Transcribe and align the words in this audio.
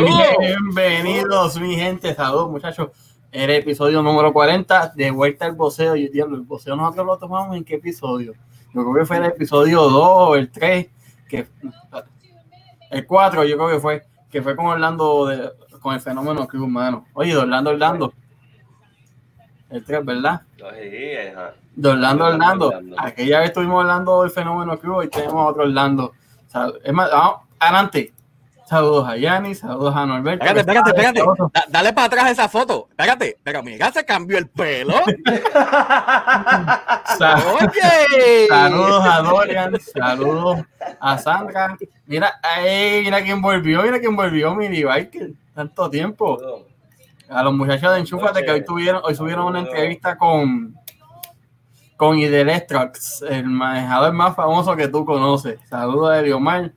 Bienvenidos, 0.00 1.60
mi 1.60 1.76
gente. 1.76 2.14
Saludos, 2.14 2.50
muchachos. 2.50 2.88
El 3.30 3.50
episodio 3.50 4.02
número 4.02 4.32
40 4.32 4.94
de 4.94 5.10
Vuelta 5.10 5.44
al 5.44 5.52
Boceo. 5.52 5.96
Y 5.96 6.08
diablo, 6.08 6.36
el 6.36 6.42
boceo 6.42 6.76
nosotros 6.76 7.06
lo 7.06 7.18
tomamos 7.18 7.54
en 7.56 7.64
qué 7.64 7.74
episodio. 7.74 8.32
Yo 8.72 8.82
creo 8.82 8.94
que 8.94 9.04
fue 9.04 9.18
el 9.18 9.26
episodio 9.26 9.82
2 9.82 9.92
o 9.94 10.36
el 10.36 10.50
3, 10.50 10.88
que 11.28 11.46
el 12.90 13.06
4, 13.06 13.44
yo 13.44 13.56
creo 13.58 13.68
que 13.68 13.80
fue, 13.80 14.06
que 14.30 14.40
fue 14.40 14.56
con 14.56 14.66
Orlando, 14.66 15.26
de, 15.26 15.50
con 15.80 15.94
el 15.94 16.00
fenómeno 16.00 16.48
que 16.48 16.56
humano. 16.56 17.06
Oye, 17.12 17.32
de 17.32 17.38
Orlando, 17.38 17.70
Orlando. 17.70 18.14
El 19.68 19.84
3, 19.84 20.04
¿verdad? 20.06 20.42
Sí, 20.56 21.16
ajá. 21.34 21.52
De 21.76 21.88
Orlando, 21.90 22.24
Orlando. 22.24 22.72
Aquella 22.96 23.40
vez 23.40 23.48
estuvimos 23.48 23.82
hablando 23.82 24.22
del 24.22 24.30
fenómeno 24.30 24.78
que 24.78 24.88
hubo 24.88 25.02
y 25.02 25.08
tenemos 25.08 25.50
otro 25.50 25.64
Orlando. 25.64 26.12
O 26.46 26.50
sea, 26.50 26.68
es 26.82 26.92
más, 26.94 27.10
vamos, 27.10 27.40
adelante. 27.58 28.12
Saludos 28.72 29.06
a 29.06 29.18
Yanni, 29.18 29.54
saludos 29.54 29.94
a 29.94 30.06
Norberto. 30.06 30.46
Espérate, 30.46 30.60
espérate, 30.60 30.90
espérate. 31.18 31.50
Da- 31.52 31.66
dale 31.68 31.92
para 31.92 32.06
atrás 32.06 32.30
esa 32.30 32.48
foto. 32.48 32.86
Espérate, 32.88 33.36
pero 33.42 33.62
mira, 33.62 33.92
se 33.92 34.02
cambió 34.02 34.38
el 34.38 34.48
pelo. 34.48 34.94
Oye. 37.60 38.46
Saludos 38.48 39.04
a 39.04 39.20
Dorian, 39.20 39.78
saludos 39.78 40.60
a 40.98 41.18
Sandra. 41.18 41.76
Mira, 42.06 42.40
ay, 42.42 43.02
mira 43.04 43.22
quién 43.22 43.42
volvió, 43.42 43.82
mira 43.82 44.00
quién 44.00 44.16
volvió, 44.16 44.54
mi 44.54 44.82
Biker. 44.82 45.32
Tanto 45.54 45.90
tiempo. 45.90 46.38
A 47.28 47.42
los 47.42 47.52
muchachos 47.52 47.92
de 47.92 47.98
Enchúfate 47.98 48.42
que 48.42 48.52
hoy 48.52 48.64
tuvieron, 48.64 49.02
hoy 49.04 49.14
subieron 49.14 49.44
una 49.48 49.58
entrevista 49.60 50.16
con 50.16 50.74
con 51.98 52.18
Idelectrax, 52.18 53.22
el 53.28 53.44
manejador 53.44 54.14
más 54.14 54.34
famoso 54.34 54.74
que 54.74 54.88
tú 54.88 55.04
conoces. 55.04 55.60
Saludos 55.68 56.10
a 56.12 56.20
Eliomar. 56.20 56.72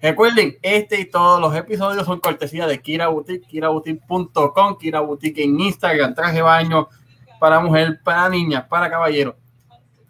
Recuerden, 0.00 0.58
este 0.60 1.00
y 1.00 1.06
todos 1.06 1.40
los 1.40 1.54
episodios 1.56 2.04
son 2.04 2.20
cortesía 2.20 2.66
de 2.66 2.80
Kira 2.80 3.08
Boutique, 3.08 3.46
kiraboutique.com, 3.46 4.76
Kira 4.78 5.00
Boutique 5.00 5.42
en 5.42 5.58
Instagram, 5.58 6.14
traje 6.14 6.42
baño 6.42 6.88
para 7.40 7.60
mujer, 7.60 8.00
para 8.04 8.28
niñas, 8.28 8.64
para 8.68 8.90
caballeros, 8.90 9.34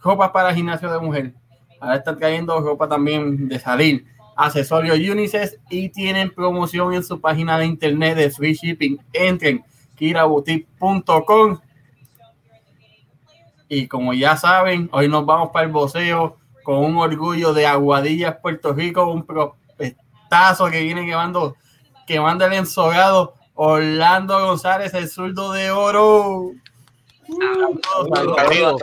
ropa 0.03 0.33
para 0.33 0.53
gimnasio 0.53 0.91
de 0.91 0.99
mujer. 0.99 1.35
Ahora 1.81 1.97
están 1.97 2.19
trayendo 2.19 2.61
ropa 2.61 2.89
también 2.89 3.49
de 3.49 3.61
salir, 3.61 4.07
accesorios 4.35 4.99
unisex 4.99 5.59
y 5.71 5.89
tienen 5.91 6.31
promoción 6.31 6.93
en 6.93 7.05
su 7.05 7.21
página 7.21 7.57
de 7.59 7.67
internet 7.67 8.17
de 8.17 8.31
free 8.31 8.55
shipping. 8.55 8.99
Entren 9.13 9.65
kiraboutique.com 9.95 11.61
y 13.69 13.89
como 13.89 14.15
ya 14.15 14.37
saben, 14.37 14.89
hoy 14.93 15.09
nos 15.09 15.27
vamos 15.27 15.51
para 15.53 15.67
el 15.67 15.73
boceo 15.73 16.37
con 16.63 16.85
un 16.85 16.97
orgullo 16.97 17.53
de 17.53 17.67
Aguadillas, 17.67 18.37
Puerto 18.43 18.73
Rico, 18.73 19.11
un 19.11 19.25
prospectazo 20.29 20.71
que 20.71 20.81
viene 20.83 21.07
quemando, 21.07 21.57
quemando 22.07 22.47
el 22.47 22.53
ensogado 22.55 23.35
Orlando 23.55 24.39
González, 24.47 24.93
el 24.95 25.09
zurdo 25.09 25.53
de 25.53 25.71
oro. 25.71 26.51
Saludos. 27.29 28.83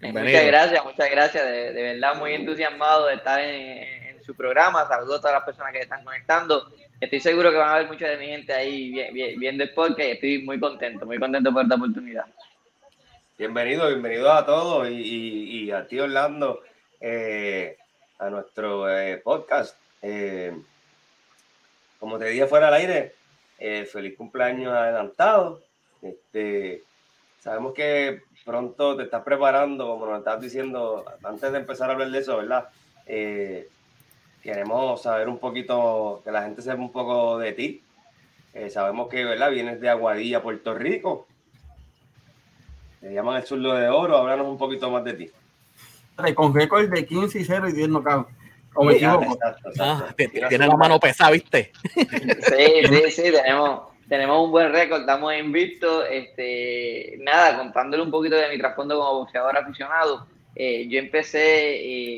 Muchas 0.00 0.44
gracias, 0.46 0.84
muchas 0.84 1.10
gracias. 1.10 1.44
De, 1.44 1.72
de 1.72 1.82
verdad, 1.82 2.16
muy 2.16 2.34
entusiasmado 2.34 3.06
de 3.06 3.14
estar 3.14 3.40
en, 3.40 3.82
en 4.16 4.22
su 4.24 4.34
programa. 4.34 4.86
Saludos 4.86 5.18
a 5.18 5.20
todas 5.20 5.34
las 5.36 5.44
personas 5.44 5.72
que 5.72 5.80
están 5.80 6.04
conectando. 6.04 6.70
Estoy 7.00 7.20
seguro 7.20 7.50
que 7.50 7.56
van 7.56 7.68
a 7.68 7.74
haber 7.76 7.86
mucha 7.88 8.06
de 8.06 8.16
mi 8.16 8.26
gente 8.26 8.52
ahí 8.52 8.90
vi- 8.90 9.10
vi- 9.12 9.36
viendo 9.36 9.64
el 9.64 9.72
podcast 9.72 10.00
y 10.00 10.12
estoy 10.12 10.42
muy 10.42 10.58
contento, 10.60 11.06
muy 11.06 11.18
contento 11.18 11.52
por 11.52 11.62
esta 11.62 11.74
oportunidad. 11.76 12.24
Bienvenido, 13.38 13.86
bienvenido 13.86 14.32
a 14.32 14.44
todos 14.44 14.88
y, 14.88 14.94
y- 14.94 15.64
y 15.64 15.70
a 15.70 15.86
ti 15.86 15.98
Orlando, 16.00 16.60
eh, 17.00 17.76
a 18.18 18.28
nuestro 18.30 18.88
eh, 18.90 19.18
podcast. 19.18 19.76
Eh, 20.02 20.56
como 21.98 22.18
te 22.18 22.26
dije 22.26 22.46
fuera 22.46 22.66
del 22.66 22.74
aire, 22.74 23.14
eh, 23.58 23.84
feliz 23.90 24.16
cumpleaños 24.16 24.72
adelantado. 24.72 25.60
Este, 26.02 26.84
sabemos 27.40 27.74
que 27.74 28.22
pronto 28.44 28.96
te 28.96 29.04
estás 29.04 29.22
preparando, 29.22 29.86
como 29.86 30.06
nos 30.06 30.18
estás 30.18 30.40
diciendo 30.40 31.04
antes 31.22 31.50
de 31.52 31.58
empezar 31.58 31.90
a 31.90 31.94
hablar 31.94 32.10
de 32.10 32.18
eso, 32.18 32.36
¿verdad? 32.36 32.68
Eh, 33.06 33.68
queremos 34.42 35.02
saber 35.02 35.28
un 35.28 35.38
poquito, 35.38 36.22
que 36.24 36.30
la 36.30 36.42
gente 36.42 36.62
sepa 36.62 36.80
un 36.80 36.92
poco 36.92 37.38
de 37.38 37.52
ti. 37.52 37.82
Sabemos 38.70 39.08
que, 39.08 39.24
¿verdad? 39.24 39.52
Vienes 39.52 39.80
de 39.80 39.88
Aguadilla, 39.88 40.42
Puerto 40.42 40.74
Rico. 40.74 41.28
Le 43.00 43.14
llaman 43.14 43.36
el 43.36 43.46
zurdo 43.46 43.74
de 43.74 43.88
oro. 43.88 44.16
Háblanos 44.16 44.48
un 44.48 44.58
poquito 44.58 44.90
más 44.90 45.04
de 45.04 45.14
ti. 45.14 45.30
Con 46.34 46.52
récord 46.52 46.88
de 46.88 47.06
15 47.06 47.38
y 47.38 47.44
0 47.44 47.68
y 47.68 47.72
10 47.72 47.88
knockouts. 47.88 48.37
O 48.74 48.84
me 48.84 48.92
equivoco. 48.94 49.34
exacto, 49.34 49.68
exacto. 49.70 49.82
Ah, 49.82 50.14
tiene 50.48 50.66
la 50.66 50.76
mano 50.76 51.00
pesada, 51.00 51.30
¿viste? 51.32 51.72
Sí, 51.94 52.86
sí, 52.88 53.10
sí, 53.10 53.22
tenemos, 53.32 53.80
tenemos 54.08 54.44
un 54.44 54.50
buen 54.50 54.72
récord, 54.72 55.00
estamos 55.00 55.34
invictos. 55.36 56.04
Este, 56.10 57.16
nada, 57.20 57.56
contándole 57.58 58.02
un 58.02 58.10
poquito 58.10 58.36
de 58.36 58.48
mi 58.48 58.58
trasfondo 58.58 58.98
como 58.98 59.20
boxeador 59.20 59.56
aficionado. 59.56 60.26
eh, 60.54 60.86
yo 60.88 60.98
empecé 60.98 61.38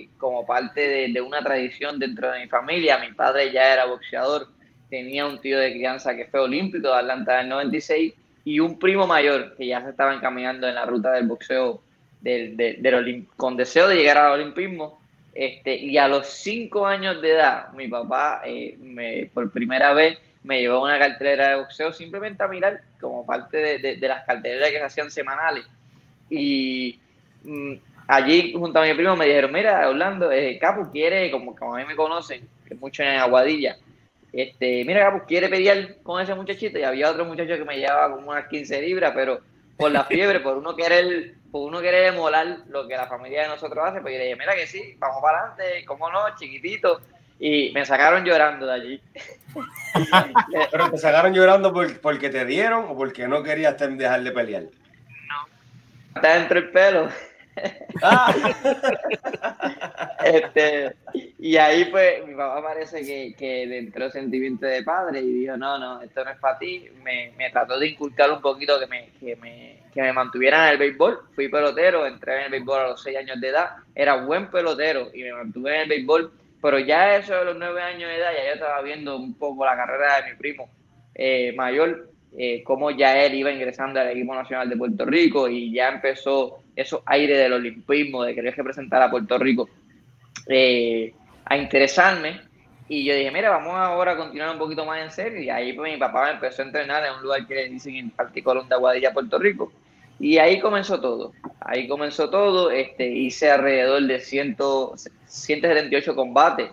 eh, 0.01 0.09
como 0.19 0.47
parte 0.47 0.81
de, 0.81 1.09
de 1.13 1.21
una 1.21 1.43
tradición 1.43 1.99
dentro 1.99 2.31
de 2.31 2.41
mi 2.41 2.49
familia. 2.49 2.99
Mi 2.99 3.13
padre 3.13 3.53
ya 3.53 3.73
era 3.73 3.87
boxeador, 3.87 4.49
tenía 4.89 5.27
un 5.27 5.41
tío 5.41 5.59
de 5.59 5.73
crianza 5.73 6.15
que 6.17 6.27
fue 6.27 6.41
olímpico 6.41 6.89
de 6.89 6.95
Atlanta 6.99 7.39
del 7.39 7.49
96 7.49 8.15
y 8.45 8.61
un 8.61 8.79
primo 8.79 9.07
mayor 9.07 9.55
que 9.57 9.67
ya 9.67 9.83
se 9.83 9.91
estaba 9.91 10.15
encaminando 10.15 10.67
en 10.69 10.75
la 10.75 10.87
ruta 10.87 11.13
del 11.13 11.27
boxeo 11.27 11.83
del, 12.21 12.57
del- 12.57 13.27
con 13.37 13.57
deseo 13.57 13.89
de 13.89 13.97
llegar 13.97 14.19
al 14.19 14.33
olimpismo. 14.41 15.00
Este, 15.33 15.77
y 15.77 15.97
a 15.99 16.09
los 16.09 16.27
cinco 16.29 16.87
años 16.87 17.23
de 17.23 17.33
edad, 17.33 17.73
mi 17.73 17.89
papá 17.89 18.43
eh, 18.45 18.77
me, 18.81 19.31
por 19.33 19.51
primera 19.53 19.93
vez 19.95 20.19
me 20.43 20.61
llevó 20.61 20.79
a 20.79 20.83
una 20.85 20.99
cartelera 20.99 21.51
de 21.51 21.57
boxeo 21.57 21.93
simplemente 21.93 22.43
a 22.43 22.49
mirar 22.49 22.81
como 23.01 23.25
parte 23.27 23.59
de, 23.59 23.97
de- 23.97 24.09
las 24.09 24.25
carteleras 24.25 24.71
que 24.71 24.79
se 24.79 24.85
hacían 24.85 25.11
semanales. 25.11 25.65
Y 26.29 27.01
mm, 27.43 27.75
allí, 28.09 28.53
junto 28.55 28.81
a 28.81 28.85
mi 28.87 28.95
primo, 28.95 29.17
me 29.17 29.27
dijeron, 29.27 29.53
mira, 29.53 29.89
Orlando, 29.89 30.31
eh, 30.33 30.59
Capu 30.61 30.91
quiere, 30.91 31.31
como, 31.31 31.55
como 31.55 31.75
a 31.77 31.79
mí 31.79 31.85
me 31.87 31.97
conocen, 31.97 32.49
que 32.67 32.75
mucho 32.75 33.03
en 33.03 33.11
Aguadilla, 33.19 33.77
este, 34.33 34.85
mira, 34.85 35.01
Capu 35.11 35.27
quiere 35.27 35.49
pelear 35.49 35.97
con 36.03 36.21
ese 36.23 36.35
muchachito. 36.35 36.79
Y 36.79 36.83
había 36.85 37.11
otro 37.11 37.25
muchacho 37.25 37.57
que 37.57 37.65
me 37.65 37.79
llevaba 37.79 38.15
como 38.17 38.31
unas 38.31 38.47
15 38.49 38.81
libras, 38.81 39.13
pero 39.15 39.41
por 39.77 39.91
la 39.91 40.05
fiebre, 40.05 40.41
por 40.41 40.57
uno 40.59 40.77
querer, 40.77 41.35
por 41.51 41.69
uno 41.69 41.81
querer 41.81 42.13
emular 42.13 42.47
lo 42.69 42.87
que 42.87 42.97
la 42.97 43.07
familia 43.07 43.43
de 43.43 43.49
nosotros 43.49 43.85
hace, 43.85 44.01
pues 44.01 44.13
yo 44.15 44.19
le 44.19 44.25
dije, 44.25 44.37
mira 44.37 44.55
que 44.55 44.67
sí, 44.67 44.95
vamos 44.99 45.21
para 45.23 45.39
adelante, 45.53 45.85
cómo 45.85 46.11
no, 46.11 46.21
chiquitito. 46.37 47.01
Y 47.39 47.73
me 47.73 47.87
sacaron 47.87 48.25
llorando 48.25 48.67
de 48.67 48.73
allí. 48.75 49.03
Pero 50.71 50.91
te 50.91 50.99
sacaron 50.99 51.33
llorando 51.33 51.73
por- 51.73 52.01
porque 52.01 52.29
te 52.29 52.45
dieron 52.45 52.85
o 52.89 52.97
porque 52.97 53.27
no 53.27 53.43
querías 53.43 53.77
dejar 53.79 54.23
de 54.23 54.33
pelear. 54.33 54.65
Está 56.15 56.35
dentro 56.39 56.59
el 56.59 56.71
pelo. 56.71 57.09
Ah, 58.03 58.35
Este, 60.25 60.95
y 61.39 61.57
ahí 61.57 61.87
pues 61.87 62.27
mi 62.27 62.35
papá 62.35 62.63
parece 62.63 63.03
que, 63.05 63.35
que 63.37 63.67
le 63.67 63.79
entró 63.79 64.11
sentimiento 64.11 64.67
de 64.67 64.83
padre 64.83 65.21
y 65.21 65.33
dijo, 65.41 65.57
no, 65.57 65.79
no, 65.79 66.03
esto 66.03 66.25
no 66.25 66.31
es 66.31 66.39
para 66.39 66.59
ti. 66.59 66.89
Me, 67.03 67.33
me 67.37 67.51
trató 67.51 67.79
de 67.79 67.89
inculcar 67.89 68.31
un 68.31 68.41
poquito 68.43 68.79
que 68.79 68.87
me, 68.87 69.11
que, 69.19 69.37
me, 69.37 69.80
que 69.93 70.03
me 70.03 70.13
mantuviera 70.13 70.67
en 70.67 70.73
el 70.73 70.79
béisbol. 70.79 71.21
Fui 71.35 71.49
pelotero, 71.49 72.07
entré 72.07 72.39
en 72.39 72.45
el 72.45 72.51
béisbol 72.51 72.81
a 72.81 72.89
los 72.89 73.03
6 73.03 73.17
años 73.19 73.41
de 73.41 73.49
edad. 73.49 73.71
Era 73.95 74.17
buen 74.17 74.49
pelotero 74.49 75.11
y 75.13 75.23
me 75.23 75.33
mantuve 75.33 75.75
en 75.75 75.83
el 75.83 75.89
béisbol. 75.89 76.33
Pero 76.63 76.79
ya 76.79 77.17
eso 77.17 77.35
de 77.35 77.45
los 77.47 77.57
9 77.57 77.83
años 77.83 78.09
de 78.11 78.17
edad, 78.17 78.33
ya 78.37 78.47
yo 78.49 78.55
estaba 78.55 78.83
viendo 78.83 79.17
un 79.17 79.35
poco 79.35 79.65
la 79.65 79.77
carrera 79.77 80.21
de 80.21 80.31
mi 80.31 80.37
primo 80.37 80.69
eh, 81.15 81.53
mayor, 81.57 82.11
eh, 82.37 82.63
cómo 82.65 82.91
ya 82.91 83.25
él 83.25 83.35
iba 83.35 83.51
ingresando 83.51 84.01
al 84.01 84.09
equipo 84.09 84.35
nacional 84.35 84.69
de 84.69 84.77
Puerto 84.77 85.05
Rico 85.05 85.49
y 85.49 85.73
ya 85.73 85.89
empezó 85.89 86.63
esos 86.77 87.03
aires 87.07 87.39
del 87.39 87.55
olimpismo, 87.55 88.23
de 88.23 88.35
querer 88.35 88.57
representar 88.57 89.03
a 89.03 89.11
Puerto 89.11 89.39
Rico 89.39 89.69
eh, 90.47 91.13
a 91.45 91.57
interesarme. 91.57 92.41
Y 92.93 93.05
yo 93.05 93.15
dije, 93.15 93.31
mira, 93.31 93.51
vamos 93.51 93.73
ahora 93.77 94.13
a 94.13 94.17
continuar 94.17 94.51
un 94.51 94.59
poquito 94.59 94.85
más 94.85 95.01
en 95.01 95.13
serio. 95.13 95.41
Y 95.41 95.49
ahí 95.49 95.73
pues 95.75 95.93
mi 95.93 95.97
papá 95.97 96.25
me 96.25 96.33
empezó 96.33 96.63
a 96.63 96.65
entrenar 96.65 97.07
en 97.07 97.15
un 97.15 97.23
lugar 97.23 97.47
que 97.47 97.55
le 97.55 97.69
dicen 97.69 97.95
en 97.95 98.11
Parque 98.11 98.43
Colón 98.43 98.69
de 98.69 98.75
Aguadilla, 98.75 99.13
Puerto 99.13 99.39
Rico. 99.39 99.73
Y 100.19 100.39
ahí 100.39 100.59
comenzó 100.59 101.01
todo. 101.01 101.33
Ahí 101.61 101.87
comenzó 101.87 102.29
todo. 102.31 102.73
Este, 102.73 103.07
hice 103.07 103.49
alrededor 103.49 104.03
de 104.03 104.19
100, 104.19 104.57
178 105.25 106.17
combates 106.17 106.73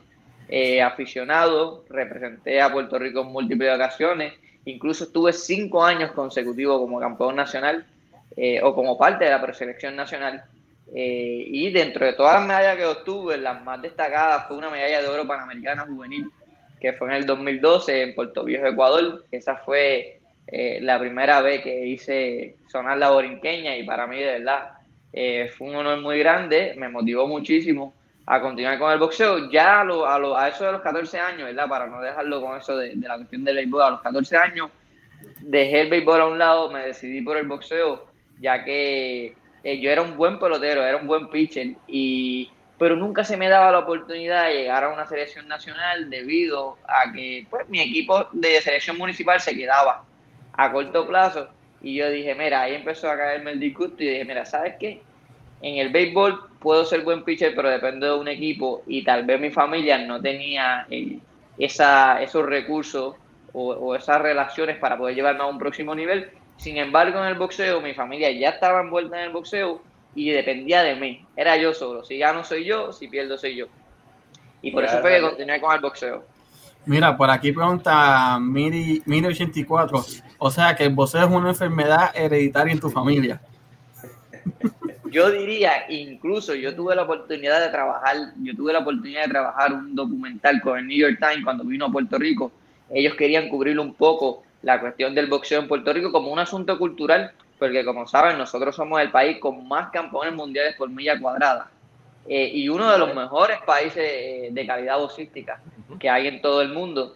eh, 0.49 0.81
aficionado. 0.81 1.85
Representé 1.87 2.61
a 2.63 2.73
Puerto 2.73 2.97
Rico 2.97 3.21
en 3.21 3.27
múltiples 3.27 3.75
ocasiones. 3.75 4.33
Incluso 4.65 5.03
estuve 5.03 5.33
cinco 5.33 5.85
años 5.85 6.13
consecutivos 6.13 6.79
como 6.79 6.99
campeón 6.99 7.35
nacional 7.35 7.85
eh, 8.35 8.59
o 8.63 8.73
como 8.73 8.97
parte 8.97 9.25
de 9.25 9.29
la 9.29 9.39
preselección 9.39 9.95
nacional. 9.95 10.45
Eh, 10.93 11.43
y 11.47 11.71
dentro 11.71 12.05
de 12.05 12.13
todas 12.13 12.35
las 12.35 12.47
medallas 12.47 12.77
que 12.77 12.85
obtuve, 12.85 13.37
las 13.37 13.63
más 13.63 13.81
destacadas 13.81 14.47
fue 14.47 14.57
una 14.57 14.69
medalla 14.69 15.01
de 15.01 15.07
oro 15.07 15.27
panamericana 15.27 15.85
juvenil, 15.85 16.29
que 16.79 16.93
fue 16.93 17.09
en 17.09 17.15
el 17.15 17.25
2012 17.25 18.01
en 18.03 18.15
Puerto 18.15 18.43
Viejo, 18.43 18.67
Ecuador. 18.67 19.25
Esa 19.31 19.57
fue 19.57 20.19
eh, 20.47 20.79
la 20.81 20.99
primera 20.99 21.41
vez 21.41 21.61
que 21.61 21.85
hice 21.85 22.55
sonar 22.67 22.97
la 22.97 23.09
borinqueña 23.09 23.75
y 23.75 23.83
para 23.83 24.07
mí 24.07 24.17
de 24.19 24.39
verdad 24.39 24.71
eh, 25.11 25.51
fue 25.57 25.67
un 25.67 25.75
honor 25.75 25.99
muy 26.01 26.19
grande, 26.19 26.73
me 26.77 26.89
motivó 26.89 27.27
muchísimo 27.27 27.93
a 28.25 28.41
continuar 28.41 28.77
con 28.79 28.91
el 28.91 28.99
boxeo. 28.99 29.49
Ya 29.49 29.81
a, 29.81 29.83
lo, 29.83 30.05
a, 30.05 30.19
lo, 30.19 30.37
a 30.37 30.49
eso 30.49 30.65
de 30.65 30.73
los 30.73 30.81
14 30.81 31.19
años, 31.19 31.43
¿verdad? 31.43 31.67
Para 31.67 31.87
no 31.87 32.01
dejarlo 32.01 32.41
con 32.41 32.57
eso 32.57 32.77
de, 32.77 32.95
de 32.95 33.07
la 33.07 33.17
cuestión 33.17 33.43
del 33.43 33.55
béisbol, 33.57 33.81
a 33.81 33.89
los 33.91 34.01
14 34.01 34.37
años 34.37 34.69
dejé 35.41 35.81
el 35.81 35.89
béisbol 35.89 36.21
a 36.21 36.27
un 36.27 36.37
lado, 36.37 36.71
me 36.71 36.85
decidí 36.85 37.21
por 37.21 37.37
el 37.37 37.47
boxeo, 37.47 38.05
ya 38.39 38.63
que 38.63 39.35
eh, 39.67 39.81
yo 39.81 39.91
era 39.91 40.01
un 40.01 40.15
buen 40.15 40.39
pelotero, 40.39 40.81
era 40.81 40.95
un 40.95 41.07
buen 41.07 41.27
pitcher, 41.27 41.75
y, 41.87 42.49
pero 42.77 42.95
nunca 42.95 43.25
se 43.25 43.35
me 43.35 43.49
daba 43.49 43.69
la 43.69 43.79
oportunidad 43.79 44.45
de 44.45 44.53
llegar 44.53 44.85
a 44.85 44.93
una 44.93 45.05
selección 45.05 45.45
nacional 45.49 46.09
debido 46.09 46.77
a 46.87 47.11
que 47.11 47.45
pues, 47.49 47.67
mi 47.67 47.81
equipo 47.81 48.27
de 48.31 48.61
selección 48.61 48.97
municipal 48.97 49.41
se 49.41 49.57
quedaba 49.57 50.05
a 50.53 50.71
corto 50.71 51.05
plazo. 51.05 51.49
Y 51.81 51.95
yo 51.95 52.09
dije, 52.09 52.33
mira, 52.33 52.61
ahí 52.61 52.75
empezó 52.75 53.11
a 53.11 53.17
caerme 53.17 53.51
el 53.51 53.59
disgusto 53.59 54.01
y 54.01 54.07
dije, 54.07 54.23
mira, 54.23 54.45
¿sabes 54.45 54.75
qué? 54.79 55.01
En 55.61 55.79
el 55.79 55.89
béisbol 55.89 56.49
puedo 56.59 56.85
ser 56.85 57.01
buen 57.01 57.25
pitcher, 57.25 57.53
pero 57.53 57.69
depende 57.69 58.07
de 58.07 58.13
un 58.13 58.29
equipo 58.29 58.83
y 58.87 59.03
tal 59.03 59.25
vez 59.25 59.37
mi 59.37 59.51
familia 59.51 59.97
no 59.97 60.21
tenía 60.21 60.87
eh, 60.89 61.19
esa, 61.57 62.21
esos 62.21 62.45
recursos 62.45 63.15
o, 63.51 63.95
esas 63.95 64.21
relaciones 64.21 64.77
para 64.77 64.97
poder 64.97 65.15
llevarme 65.15 65.41
a 65.41 65.47
un 65.47 65.57
próximo 65.57 65.93
nivel. 65.93 66.31
Sin 66.57 66.77
embargo, 66.77 67.19
en 67.19 67.27
el 67.27 67.35
boxeo, 67.35 67.81
mi 67.81 67.93
familia 67.93 68.31
ya 68.31 68.49
estaba 68.49 68.81
envuelta 68.81 69.17
en 69.17 69.25
el 69.25 69.31
boxeo 69.31 69.81
y 70.15 70.31
dependía 70.31 70.81
de 70.83 70.95
mí. 70.95 71.25
Era 71.35 71.55
yo 71.57 71.73
solo. 71.73 72.03
Si 72.03 72.17
gano 72.17 72.43
soy 72.43 72.65
yo, 72.65 72.91
si 72.91 73.07
pierdo 73.07 73.37
soy 73.37 73.55
yo. 73.55 73.67
Y 74.61 74.71
por 74.71 74.83
eso 74.83 74.99
fue 74.99 75.15
que 75.15 75.21
continué 75.21 75.61
con 75.61 75.73
el 75.73 75.81
boxeo. 75.81 76.25
Mira, 76.85 77.15
por 77.15 77.29
aquí 77.29 77.51
pregunta 77.51 78.39
Miri, 78.39 79.03
84. 79.05 80.05
O 80.39 80.51
sea 80.51 80.75
que 80.75 80.85
el 80.85 80.93
boxeo 80.93 81.25
es 81.25 81.31
una 81.31 81.49
enfermedad 81.49 82.11
hereditaria 82.15 82.73
en 82.73 82.79
tu 82.79 82.89
familia. 82.89 83.41
Yo 85.09 85.31
diría, 85.31 85.89
incluso 85.89 86.53
yo 86.53 86.75
tuve 86.75 86.93
la 86.93 87.03
oportunidad 87.03 87.61
de 87.61 87.69
trabajar, 87.69 88.17
yo 88.43 88.53
tuve 88.53 88.73
la 88.73 88.79
oportunidad 88.79 89.23
de 89.23 89.29
trabajar 89.29 89.71
un 89.71 89.95
documental 89.95 90.61
con 90.61 90.77
el 90.77 90.85
New 90.85 90.97
York 90.97 91.17
Times 91.17 91.45
cuando 91.45 91.63
vino 91.63 91.85
a 91.85 91.91
Puerto 91.91 92.17
Rico 92.17 92.51
ellos 92.89 93.15
querían 93.15 93.49
cubrir 93.49 93.79
un 93.79 93.93
poco 93.93 94.43
la 94.67 94.81
cuestión 94.81 95.15
del 95.15 95.27
boxeo 95.27 95.61
en 95.61 95.67
Puerto 95.69 95.93
Rico 95.93 96.11
como 96.11 96.29
un 96.29 96.39
asunto 96.39 96.77
cultural, 96.77 97.31
porque 97.57 97.85
como 97.85 98.05
saben, 98.05 98.37
nosotros 98.37 98.75
somos 98.75 98.99
el 98.99 99.11
país 99.11 99.37
con 99.39 99.65
más 99.65 99.91
campeones 99.91 100.33
mundiales 100.33 100.75
por 100.75 100.89
milla 100.89 101.17
cuadrada 101.17 101.71
eh, 102.27 102.51
y 102.53 102.67
uno 102.67 102.91
de 102.91 102.97
los 102.97 103.15
mejores 103.15 103.59
países 103.65 104.03
eh, 104.03 104.49
de 104.51 104.67
calidad 104.67 104.99
boxística 104.99 105.61
que 105.97 106.09
hay 106.09 106.27
en 106.27 106.41
todo 106.41 106.61
el 106.61 106.73
mundo. 106.73 107.15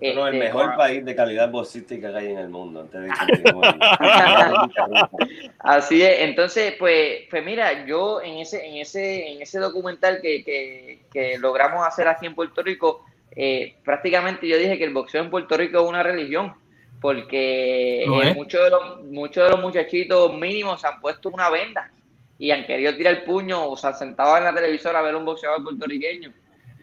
No, 0.00 0.28
el 0.28 0.34
este, 0.34 0.46
mejor 0.46 0.76
país 0.76 1.04
de 1.04 1.16
calidad 1.16 1.50
boxística 1.50 2.12
que 2.12 2.18
hay 2.18 2.26
en 2.26 2.38
el 2.38 2.48
mundo. 2.48 2.88
Así 5.58 6.02
es. 6.02 6.20
Entonces, 6.20 6.74
pues, 6.78 7.22
pues 7.28 7.44
mira, 7.44 7.84
yo 7.84 8.22
en 8.22 8.38
ese, 8.38 8.64
en 8.64 8.76
ese, 8.76 9.32
en 9.32 9.42
ese 9.42 9.58
documental 9.58 10.20
que, 10.22 10.44
que, 10.44 11.00
que 11.12 11.36
logramos 11.38 11.84
hacer 11.84 12.06
aquí 12.06 12.26
en 12.26 12.36
Puerto 12.36 12.62
Rico, 12.62 13.04
eh, 13.34 13.76
prácticamente 13.84 14.46
yo 14.46 14.58
dije 14.58 14.78
que 14.78 14.84
el 14.84 14.92
boxeo 14.92 15.22
en 15.22 15.30
Puerto 15.30 15.56
Rico 15.56 15.82
es 15.82 15.88
una 15.88 16.02
religión, 16.02 16.54
porque 17.02 18.04
eh, 18.04 18.34
muchos, 18.34 18.62
de 18.62 18.70
los, 18.70 19.02
muchos 19.02 19.44
de 19.44 19.50
los 19.50 19.60
muchachitos 19.60 20.32
mínimos 20.38 20.80
se 20.80 20.86
han 20.86 21.00
puesto 21.00 21.30
una 21.30 21.50
venda 21.50 21.90
y 22.38 22.52
han 22.52 22.64
querido 22.64 22.94
tirar 22.94 23.14
el 23.14 23.24
puño 23.24 23.68
o 23.68 23.76
se 23.76 23.88
han 23.88 23.98
sentado 23.98 24.36
en 24.36 24.44
la 24.44 24.54
televisora 24.54 25.00
a 25.00 25.02
ver 25.02 25.16
un 25.16 25.24
boxeador 25.24 25.64
puertorriqueño. 25.64 26.32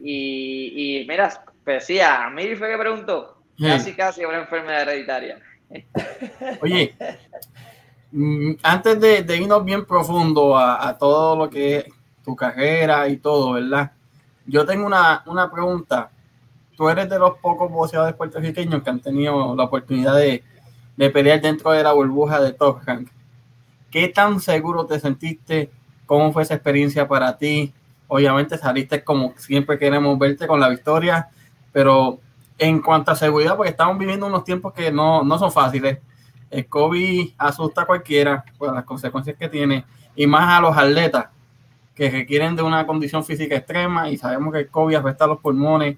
Y, 0.02 1.06
mira, 1.08 1.44
pues 1.64 1.86
sí, 1.86 2.02
a 2.02 2.30
mí 2.30 2.54
fue 2.56 2.70
que 2.70 2.78
preguntó, 2.78 3.38
casi 3.58 3.94
casi 3.94 4.26
una 4.26 4.40
enfermedad 4.40 4.82
hereditaria. 4.84 5.40
Oye, 6.62 6.96
mm, 8.12 8.52
antes 8.62 9.00
de, 9.00 9.38
irnos 9.38 9.64
bien 9.64 9.86
profundo 9.86 10.58
a, 10.58 10.86
a, 10.86 10.98
todo 10.98 11.38
lo 11.38 11.50
que 11.50 11.78
es 11.78 11.86
tu 12.26 12.36
carrera 12.36 13.08
y 13.08 13.18
todo, 13.18 13.54
¿verdad? 13.54 13.92
Yo 14.46 14.66
tengo 14.66 14.86
una, 14.86 15.24
una 15.28 15.50
pregunta 15.50 16.10
tú 16.80 16.88
eres 16.88 17.10
de 17.10 17.20
los 17.20 17.38
pocos 17.40 17.70
boxeadores 17.70 18.16
puertorriqueños 18.16 18.82
que 18.82 18.90
han 18.90 19.02
tenido 19.02 19.54
la 19.54 19.66
oportunidad 19.66 20.16
de, 20.16 20.42
pelear 21.12 21.42
dentro 21.42 21.72
de 21.72 21.84
la 21.84 21.92
burbuja 21.92 22.40
de 22.40 22.54
Top 22.54 22.80
Rank. 22.86 23.10
¿Qué 23.92 24.08
tan 24.08 24.40
seguro 24.40 24.86
te 24.86 24.98
sentiste? 24.98 25.72
¿Cómo 26.06 26.32
fue 26.32 26.44
esa 26.44 26.54
experiencia 26.54 27.06
para 27.06 27.38
ti? 27.38 27.74
Obviamente 28.08 28.58
saliste 28.58 29.04
como 29.04 29.34
siempre 29.36 29.78
queremos 29.78 30.18
verte 30.18 30.48
con 30.48 30.62
la 30.62 30.70
victoria, 30.70 31.28
pero 31.74 32.22
en 32.58 32.82
cuanto 32.82 33.12
a 33.12 33.16
seguridad, 33.16 33.58
porque 33.58 33.72
estamos 33.72 33.98
viviendo 33.98 34.28
unos 34.28 34.46
tiempos 34.46 34.72
que 34.72 34.90
no, 34.90 35.22
no 35.22 35.38
son 35.38 35.52
fáciles. 35.52 36.00
El 36.50 36.66
COVID 36.68 37.32
asusta 37.38 37.82
a 37.82 37.88
cualquiera 37.88 38.46
por 38.58 38.74
las 38.74 38.86
consecuencias 38.86 39.36
que 39.38 39.50
tiene, 39.50 39.84
y 40.16 40.26
más 40.28 40.58
a 40.58 40.62
los 40.62 40.78
atletas 40.78 41.28
que 41.94 42.10
requieren 42.10 42.56
de 42.56 42.64
una 42.64 42.88
condición 42.88 43.26
física 43.26 43.58
extrema, 43.58 44.10
y 44.10 44.16
sabemos 44.16 44.54
que 44.54 44.60
el 44.60 44.70
COVID 44.70 44.96
afecta 44.96 45.26
a 45.26 45.28
los 45.28 45.40
pulmones, 45.40 45.98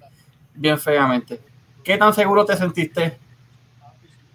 bien 0.54 0.78
feamente. 0.78 1.40
¿Qué 1.82 1.96
tan 1.96 2.12
seguro 2.14 2.44
te 2.44 2.56
sentiste? 2.56 3.18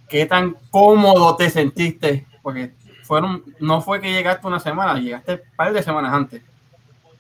¿Qué 0.10 0.26
tan 0.26 0.56
cómodo 0.70 1.36
te 1.36 1.50
sentiste? 1.50 2.26
Porque 2.42 2.74
fueron, 3.04 3.44
no 3.60 3.82
fue 3.82 4.02
que 4.02 4.12
llegaste 4.12 4.48
una 4.48 4.60
semana, 4.60 5.00
llegaste 5.00 5.34
un 5.34 5.56
par 5.56 5.74
de 5.74 5.84
semanas 5.84 6.14
antes 6.14 6.42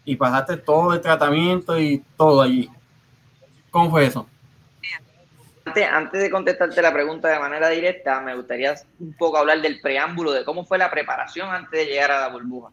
y 0.05 0.15
pasaste 0.15 0.57
todo 0.57 0.93
el 0.93 1.01
tratamiento 1.01 1.79
y 1.79 2.03
todo 2.15 2.41
allí. 2.41 2.69
¿Cómo 3.71 3.91
fue 3.91 4.05
eso? 4.05 4.27
Antes, 5.65 5.85
antes 5.85 6.21
de 6.21 6.31
contestarte 6.31 6.81
la 6.81 6.93
pregunta 6.93 7.27
de 7.27 7.39
manera 7.39 7.67
directa, 7.67 8.21
me 8.21 8.33
gustaría 8.33 8.73
un 8.99 9.13
poco 9.13 9.37
hablar 9.37 9.61
del 9.61 9.81
preámbulo, 9.81 10.31
de 10.31 10.45
cómo 10.45 10.65
fue 10.65 10.77
la 10.77 10.89
preparación 10.89 11.49
antes 11.49 11.71
de 11.71 11.85
llegar 11.85 12.11
a 12.11 12.21
la 12.21 12.29
burbuja. 12.29 12.69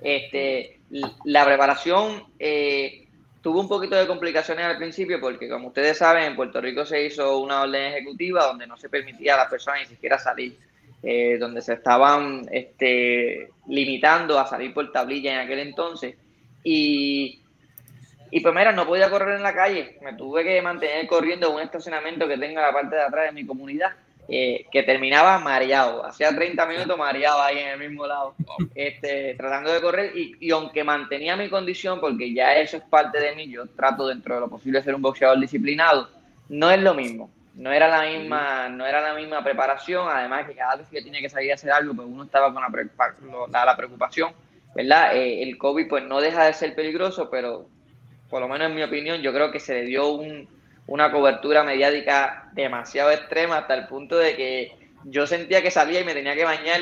Este, 0.00 0.80
la 1.24 1.44
preparación 1.44 2.24
eh, 2.38 3.08
tuvo 3.42 3.60
un 3.60 3.68
poquito 3.68 3.96
de 3.96 4.06
complicaciones 4.06 4.64
al 4.64 4.76
principio 4.76 5.20
porque, 5.20 5.48
como 5.48 5.68
ustedes 5.68 5.98
saben, 5.98 6.24
en 6.24 6.36
Puerto 6.36 6.60
Rico 6.60 6.84
se 6.84 7.04
hizo 7.04 7.38
una 7.38 7.62
orden 7.62 7.92
ejecutiva 7.92 8.44
donde 8.44 8.66
no 8.66 8.76
se 8.76 8.88
permitía 8.88 9.34
a 9.34 9.38
las 9.38 9.48
personas 9.48 9.80
ni 9.80 9.86
siquiera 9.86 10.18
salir, 10.18 10.58
eh, 11.02 11.38
donde 11.38 11.62
se 11.62 11.74
estaban 11.74 12.46
este, 12.50 13.50
limitando 13.68 14.38
a 14.38 14.46
salir 14.46 14.74
por 14.74 14.92
tablilla 14.92 15.34
en 15.34 15.40
aquel 15.40 15.60
entonces. 15.60 16.16
Y, 16.62 17.40
y 18.30 18.40
pues 18.40 18.54
mira, 18.54 18.72
no 18.72 18.86
podía 18.86 19.08
correr 19.08 19.36
en 19.36 19.42
la 19.42 19.54
calle, 19.54 19.98
me 20.02 20.12
tuve 20.12 20.44
que 20.44 20.60
mantener 20.60 21.06
corriendo 21.06 21.48
en 21.48 21.54
un 21.54 21.62
estacionamiento 21.62 22.28
que 22.28 22.36
tenga 22.36 22.60
la 22.60 22.72
parte 22.72 22.96
de 22.96 23.02
atrás 23.02 23.26
de 23.26 23.32
mi 23.32 23.46
comunidad. 23.46 23.92
Eh, 24.32 24.66
que 24.70 24.84
terminaba 24.84 25.40
mareado, 25.40 26.06
hacía 26.06 26.28
30 26.36 26.64
minutos 26.66 26.96
mareado 26.96 27.42
ahí 27.42 27.58
en 27.58 27.68
el 27.70 27.78
mismo 27.80 28.06
lado, 28.06 28.36
este, 28.76 29.34
tratando 29.34 29.72
de 29.72 29.80
correr 29.80 30.16
y, 30.16 30.36
y, 30.38 30.52
aunque 30.52 30.84
mantenía 30.84 31.36
mi 31.36 31.48
condición, 31.48 32.00
porque 32.00 32.32
ya 32.32 32.54
eso 32.54 32.76
es 32.76 32.84
parte 32.84 33.18
de 33.18 33.34
mí, 33.34 33.50
yo 33.50 33.66
trato 33.66 34.06
dentro 34.06 34.36
de 34.36 34.40
lo 34.42 34.48
posible 34.48 34.82
ser 34.82 34.94
un 34.94 35.02
boxeador 35.02 35.40
disciplinado, 35.40 36.08
no 36.48 36.70
es 36.70 36.80
lo 36.80 36.94
mismo, 36.94 37.28
no 37.56 37.72
era 37.72 37.88
la 37.88 38.08
misma, 38.08 38.68
no 38.68 38.86
era 38.86 39.00
la 39.00 39.14
misma 39.14 39.42
preparación, 39.42 40.06
además 40.08 40.46
que 40.46 40.54
cada 40.54 40.76
vez 40.76 40.88
que 40.88 41.02
tenía 41.02 41.20
que 41.20 41.28
salir 41.28 41.50
a 41.50 41.54
hacer 41.54 41.72
algo, 41.72 41.92
pues 41.92 42.06
uno 42.08 42.22
estaba 42.22 42.54
con 42.54 42.62
la, 42.62 43.64
la, 43.64 43.76
preocupación, 43.76 44.32
¿verdad? 44.76 45.16
Eh, 45.16 45.42
el 45.42 45.58
COVID 45.58 45.88
pues 45.88 46.04
no 46.04 46.20
deja 46.20 46.44
de 46.44 46.52
ser 46.52 46.76
peligroso, 46.76 47.28
pero 47.30 47.66
por 48.28 48.40
lo 48.40 48.46
menos 48.46 48.68
en 48.68 48.76
mi 48.76 48.82
opinión 48.84 49.20
yo 49.22 49.32
creo 49.32 49.50
que 49.50 49.58
se 49.58 49.74
le 49.74 49.86
dio 49.86 50.12
un 50.12 50.48
una 50.90 51.12
cobertura 51.12 51.62
mediática 51.62 52.50
demasiado 52.52 53.12
extrema 53.12 53.58
hasta 53.58 53.74
el 53.74 53.86
punto 53.86 54.18
de 54.18 54.34
que 54.34 54.72
yo 55.04 55.24
sentía 55.24 55.62
que 55.62 55.70
salía 55.70 56.00
y 56.00 56.04
me 56.04 56.14
tenía 56.14 56.34
que 56.34 56.44
bañar 56.44 56.80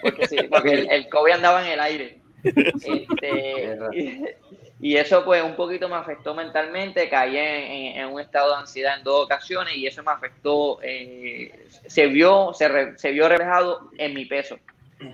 porque, 0.00 0.86
el, 0.88 1.08
COVID 1.08 1.32
andaba 1.32 1.66
en 1.66 1.72
el 1.72 1.80
aire. 1.80 2.18
Este, 2.44 3.76
y, 4.80 4.96
eso 4.96 5.24
pues 5.24 5.42
un 5.42 5.56
poquito 5.56 5.88
me 5.88 5.96
afectó 5.96 6.36
mentalmente, 6.36 7.08
caí 7.08 7.36
en, 7.36 8.06
un 8.06 8.20
estado 8.20 8.54
de 8.54 8.60
ansiedad 8.60 8.96
en 8.96 9.02
dos 9.02 9.24
ocasiones 9.24 9.74
y 9.76 9.88
eso 9.88 10.04
me 10.04 10.12
afectó, 10.12 10.78
eh, 10.80 11.66
se, 11.88 12.06
vio, 12.06 12.54
se, 12.54 12.96
se, 12.96 13.10
vio 13.10 13.28
reflejado 13.28 13.90
en 13.98 14.14
mi 14.14 14.24
peso. 14.24 14.56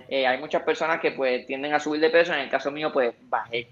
Eh, 0.07 0.27
hay 0.27 0.37
muchas 0.37 0.61
personas 0.61 0.99
que 0.99 1.11
pues 1.11 1.47
tienden 1.47 1.73
a 1.73 1.79
subir 1.79 1.99
de 1.99 2.11
peso, 2.11 2.31
en 2.31 2.41
el 2.41 2.49
caso 2.49 2.69
mío 2.69 2.93
pues 2.93 3.15
bajé. 3.23 3.69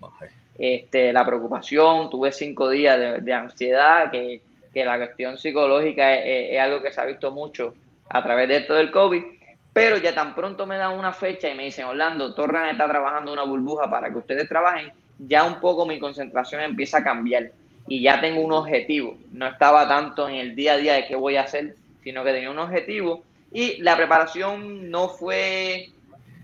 Este, 0.58 1.13
la 1.13 1.24
preocupación, 1.24 2.10
tuve 2.10 2.32
cinco 2.32 2.70
días 2.70 2.98
de, 3.00 3.20
de 3.20 3.34
ansiedad 3.34 4.10
que 4.10 4.42
que 4.74 4.84
la 4.84 4.98
cuestión 4.98 5.38
psicológica 5.38 6.15
es, 6.15 6.60
algo 6.60 6.82
que 6.82 6.92
se 6.92 7.00
ha 7.00 7.06
visto 7.06 7.32
mucho 7.32 7.75
a 8.10 8.24
través 8.24 8.48
de 8.48 8.58
esto 8.58 8.74
del 8.74 8.92
COVID, 8.92 9.24
pero 9.72 9.98
ya 9.98 10.13
tan 10.13 10.36
pronto 10.36 10.65
me 10.65 10.77
dan 10.77 10.98
una 10.98 11.13
fecha 11.13 11.50
y 11.50 11.56
me 11.56 11.65
dicen, 11.65 11.86
Orlando, 11.86 12.34
Torran 12.34 12.70
está 12.70 12.88
trabajando 12.88 13.34
una 13.34 13.44
burbuja 13.44 13.89
para 13.89 14.10
que 14.10 14.18
ustedes 14.18 14.50
trabajen, 14.50 14.92
ya 15.20 15.44
un 15.44 15.60
poco 15.60 15.86
mi 15.86 16.00
concentración 16.00 16.62
empieza 16.62 17.00
a 17.00 17.03
cambiar 17.03 17.51
y 17.88 18.01
ya 18.01 18.20
tengo 18.22 18.42
un 18.42 18.51
objetivo. 18.51 19.18
No 19.32 19.48
estaba 19.48 19.88
tanto 19.88 20.27
en 20.27 20.36
el 20.36 20.56
día 20.56 20.74
a 20.74 20.77
día 20.77 20.94
de 20.94 21.06
qué 21.06 21.15
voy 21.15 21.36
a 21.36 21.44
hacer, 21.44 21.75
sino 22.03 22.24
que 22.24 22.32
tenía 22.32 22.51
un 22.51 22.60
objetivo 22.60 23.24
y 23.51 23.82
la 23.82 23.96
preparación 23.96 24.89
no 24.89 25.10
fue 25.10 25.89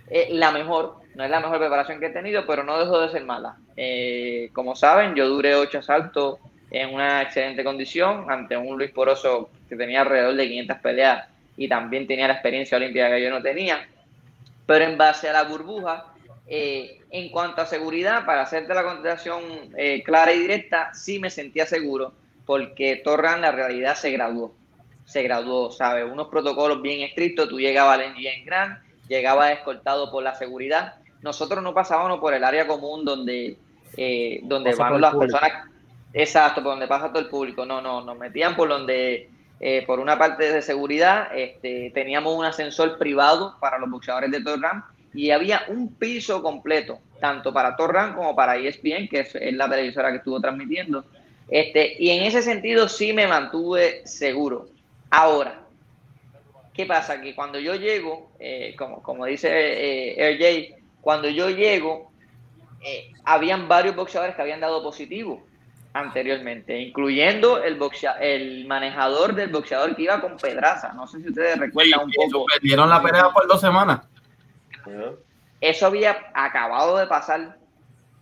eh, 0.10 0.28
la 0.32 0.52
mejor, 0.52 0.98
no 1.16 1.24
es 1.24 1.30
la 1.30 1.40
mejor 1.40 1.60
preparación 1.60 2.00
que 2.00 2.08
he 2.08 2.12
tenido, 2.12 2.46
pero 2.46 2.64
no 2.64 2.80
dejó 2.80 3.00
de 3.00 3.10
ser 3.10 3.26
mala. 3.26 3.58
Eh, 3.76 4.50
como 4.54 4.76
saben, 4.76 5.16
yo 5.16 5.28
duré 5.28 5.56
ocho 5.56 5.80
asaltos 5.80 6.38
en 6.72 6.94
una 6.94 7.22
excelente 7.22 7.64
condición 7.64 8.30
ante 8.30 8.56
un 8.56 8.78
Luis 8.78 8.92
Poroso 8.92 9.50
que 9.68 9.76
tenía 9.76 10.02
alrededor 10.02 10.36
de 10.36 10.48
500 10.48 10.78
peleas 10.78 11.28
y 11.58 11.68
también 11.68 12.08
tenía 12.08 12.28
la 12.28 12.34
experiencia 12.34 12.78
olímpica 12.78 13.10
que 13.10 13.22
yo 13.22 13.30
no 13.30 13.42
tenía. 13.42 13.88
Pero 14.66 14.86
en 14.86 14.98
base 14.98 15.30
a 15.30 15.34
la 15.34 15.44
burbuja, 15.44 16.06
eh, 16.48 17.02
en 17.12 17.30
cuanto 17.30 17.62
a 17.62 17.66
seguridad, 17.66 18.26
para 18.26 18.44
hacerte 18.44 18.74
la 18.74 18.84
contestación 18.84 19.42
eh, 19.78 20.04
clara 20.04 20.34
y 20.34 20.40
directa, 20.40 20.94
sí 20.94 21.20
me 21.20 21.30
sentía 21.30 21.66
seguro 21.66 22.14
porque 22.50 22.96
Torran 22.96 23.42
la 23.42 23.52
realidad 23.52 23.94
se 23.94 24.10
graduó. 24.10 24.56
Se 25.06 25.22
graduó, 25.22 25.70
¿sabes? 25.72 26.04
Unos 26.12 26.30
protocolos 26.30 26.82
bien 26.82 27.02
estrictos, 27.02 27.48
tú 27.48 27.60
llegabas 27.60 28.00
al 28.00 28.16
en 28.18 28.44
Grand, 28.44 28.80
llegabas 29.08 29.52
escoltado 29.52 30.10
por 30.10 30.24
la 30.24 30.34
seguridad. 30.34 30.96
Nosotros 31.22 31.64
no 31.64 31.76
pasábamos 31.76 32.20
por 32.20 32.34
el 32.34 32.44
área 32.44 32.66
común 32.66 33.06
donde, 33.06 33.56
eh, 33.96 34.40
donde 34.42 34.74
van 34.74 35.00
las 35.00 35.14
personas, 35.14 35.69
exacto, 36.14 36.62
por 36.64 36.72
donde 36.72 36.88
pasa 36.88 37.10
todo 37.10 37.20
el 37.20 37.30
público. 37.30 37.66
No, 37.66 37.82
no, 37.82 38.02
nos 38.02 38.18
metían 38.18 38.56
por 38.56 38.70
donde, 38.70 39.30
por 39.86 40.00
una 40.00 40.18
parte 40.18 40.52
de 40.52 40.62
seguridad, 40.62 41.30
este, 41.36 41.92
teníamos 41.94 42.36
un 42.36 42.46
ascensor 42.46 42.98
privado 42.98 43.56
para 43.60 43.78
los 43.78 43.90
boxeadores 43.90 44.32
de 44.32 44.42
Torran 44.42 44.84
y 45.14 45.32
había 45.32 45.64
un 45.68 45.96
piso 45.96 46.42
completo, 46.42 47.00
tanto 47.20 47.52
para 47.52 47.76
Torran 47.76 48.14
como 48.14 48.36
para 48.36 48.58
ESPN, 48.58 49.08
que 49.10 49.22
es, 49.22 49.36
la 49.54 49.70
televisora 49.70 50.12
que 50.12 50.18
estuvo 50.18 50.40
transmitiendo. 50.40 51.06
Este, 51.50 51.96
y 52.00 52.12
en 52.12 52.24
ese 52.24 52.42
sentido 52.42 52.88
sí 52.88 53.14
me 53.14 53.28
mantuve 53.28 54.06
seguro. 54.06 54.70
Ahora, 55.10 55.62
¿qué 56.74 56.86
pasa? 56.86 57.20
Que 57.22 57.34
cuando 57.34 57.60
yo 57.60 57.76
llego, 57.76 58.32
eh, 58.40 58.76
como, 58.78 59.02
como 59.02 59.26
dice 59.26 59.50
eh, 59.52 60.36
RJ, 60.36 60.76
cuando 61.02 61.28
yo 61.28 61.50
llego, 61.50 62.12
eh, 62.86 63.12
habían 63.26 63.68
varios 63.68 63.96
boxeadores 63.96 64.36
que 64.36 64.42
habían 64.42 64.60
dado 64.60 64.84
positivo 64.84 65.44
anteriormente, 65.94 66.80
incluyendo 66.80 67.64
el, 67.64 67.80
el 68.22 68.68
manejador 68.68 69.34
del 69.34 69.50
boxeador 69.50 69.96
que 69.96 70.04
iba 70.04 70.22
con 70.22 70.38
Pedraza. 70.38 70.94
No 70.94 71.08
sé 71.08 71.22
si 71.22 71.30
ustedes 71.30 71.58
recuerdan 71.58 72.02
un 72.06 72.12
poco. 72.12 72.46
Perdieron 72.46 72.90
la 72.90 73.02
pelea 73.02 73.30
por 73.30 73.48
dos 73.48 73.62
semanas. 73.62 74.02
Eso 75.62 75.88
había 75.88 76.32
acabado 76.34 76.98
de 76.98 77.08
pasar 77.08 77.58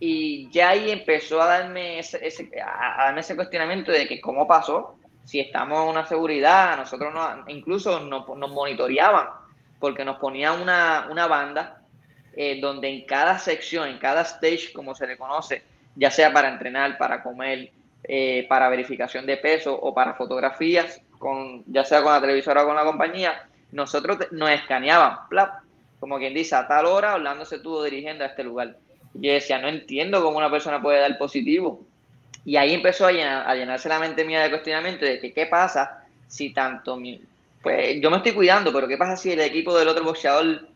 y 0.00 0.50
ya 0.50 0.70
ahí 0.70 0.90
empezó 0.90 1.42
a 1.42 1.46
darme 1.46 1.98
ese, 1.98 2.20
a 2.62 3.04
darme 3.04 3.20
ese 3.20 3.36
cuestionamiento 3.36 3.90
de 3.90 4.06
que 4.06 4.20
cómo 4.20 4.46
pasó, 4.46 4.96
si 5.24 5.40
estamos 5.40 5.82
en 5.82 5.88
una 5.88 6.06
seguridad, 6.06 6.76
nosotros 6.76 7.12
no, 7.12 7.44
incluso 7.48 8.00
nos, 8.00 8.26
monitoreaban 8.26 9.28
porque 9.78 10.04
nos 10.04 10.18
ponían 10.18 10.60
una, 10.60 11.08
una 11.10 11.26
banda 11.26 11.82
eh, 12.34 12.60
donde 12.60 12.88
en 12.88 13.06
cada 13.06 13.38
sección, 13.38 13.88
en 13.88 13.98
cada 13.98 14.22
stage, 14.22 14.72
como 14.72 14.94
se 14.94 15.06
le 15.06 15.16
conoce, 15.16 15.64
ya 15.98 16.10
sea 16.10 16.32
para 16.32 16.48
entrenar, 16.48 16.96
para 16.96 17.22
comer, 17.22 17.72
eh, 18.04 18.46
para 18.48 18.68
verificación 18.68 19.26
de 19.26 19.36
peso 19.36 19.74
o 19.74 19.92
para 19.92 20.14
fotografías, 20.14 21.02
con, 21.18 21.64
ya 21.66 21.84
sea 21.84 22.02
con 22.02 22.12
la 22.12 22.20
televisora 22.20 22.62
o 22.62 22.66
con 22.66 22.76
la 22.76 22.84
compañía, 22.84 23.48
nosotros 23.72 24.18
nos 24.30 24.50
escaneaban, 24.50 25.28
plap, 25.28 25.62
como 25.98 26.18
quien 26.18 26.32
dice, 26.32 26.54
a 26.54 26.68
tal 26.68 26.86
hora 26.86 27.16
Orlando 27.16 27.44
se 27.44 27.56
estuvo 27.56 27.82
dirigiendo 27.82 28.22
a 28.22 28.28
este 28.28 28.44
lugar. 28.44 28.76
Yo 29.14 29.32
decía, 29.32 29.58
no 29.58 29.68
entiendo 29.68 30.22
cómo 30.22 30.38
una 30.38 30.50
persona 30.50 30.80
puede 30.80 31.00
dar 31.00 31.18
positivo. 31.18 31.84
Y 32.44 32.56
ahí 32.56 32.74
empezó 32.74 33.06
a, 33.06 33.12
llenarse 33.12 33.88
la 33.88 33.98
mente 33.98 34.24
mía 34.24 34.40
de 34.42 34.50
cuestionamiento 34.50 35.04
de 35.04 35.18
que 35.20 35.32
qué 35.32 35.46
pasa 35.46 36.04
si 36.28 36.50
tanto 36.50 36.96
mi, 36.96 37.20
pues 37.60 38.00
yo 38.00 38.10
me 38.10 38.18
estoy 38.18 38.32
cuidando, 38.32 38.72
pero 38.72 38.86
qué 38.86 38.96
pasa 38.96 39.16
si 39.16 39.32
el 39.32 39.40
equipo 39.40 39.76
del 39.76 39.88
otro 39.88 40.04
boxeador, 40.04 40.68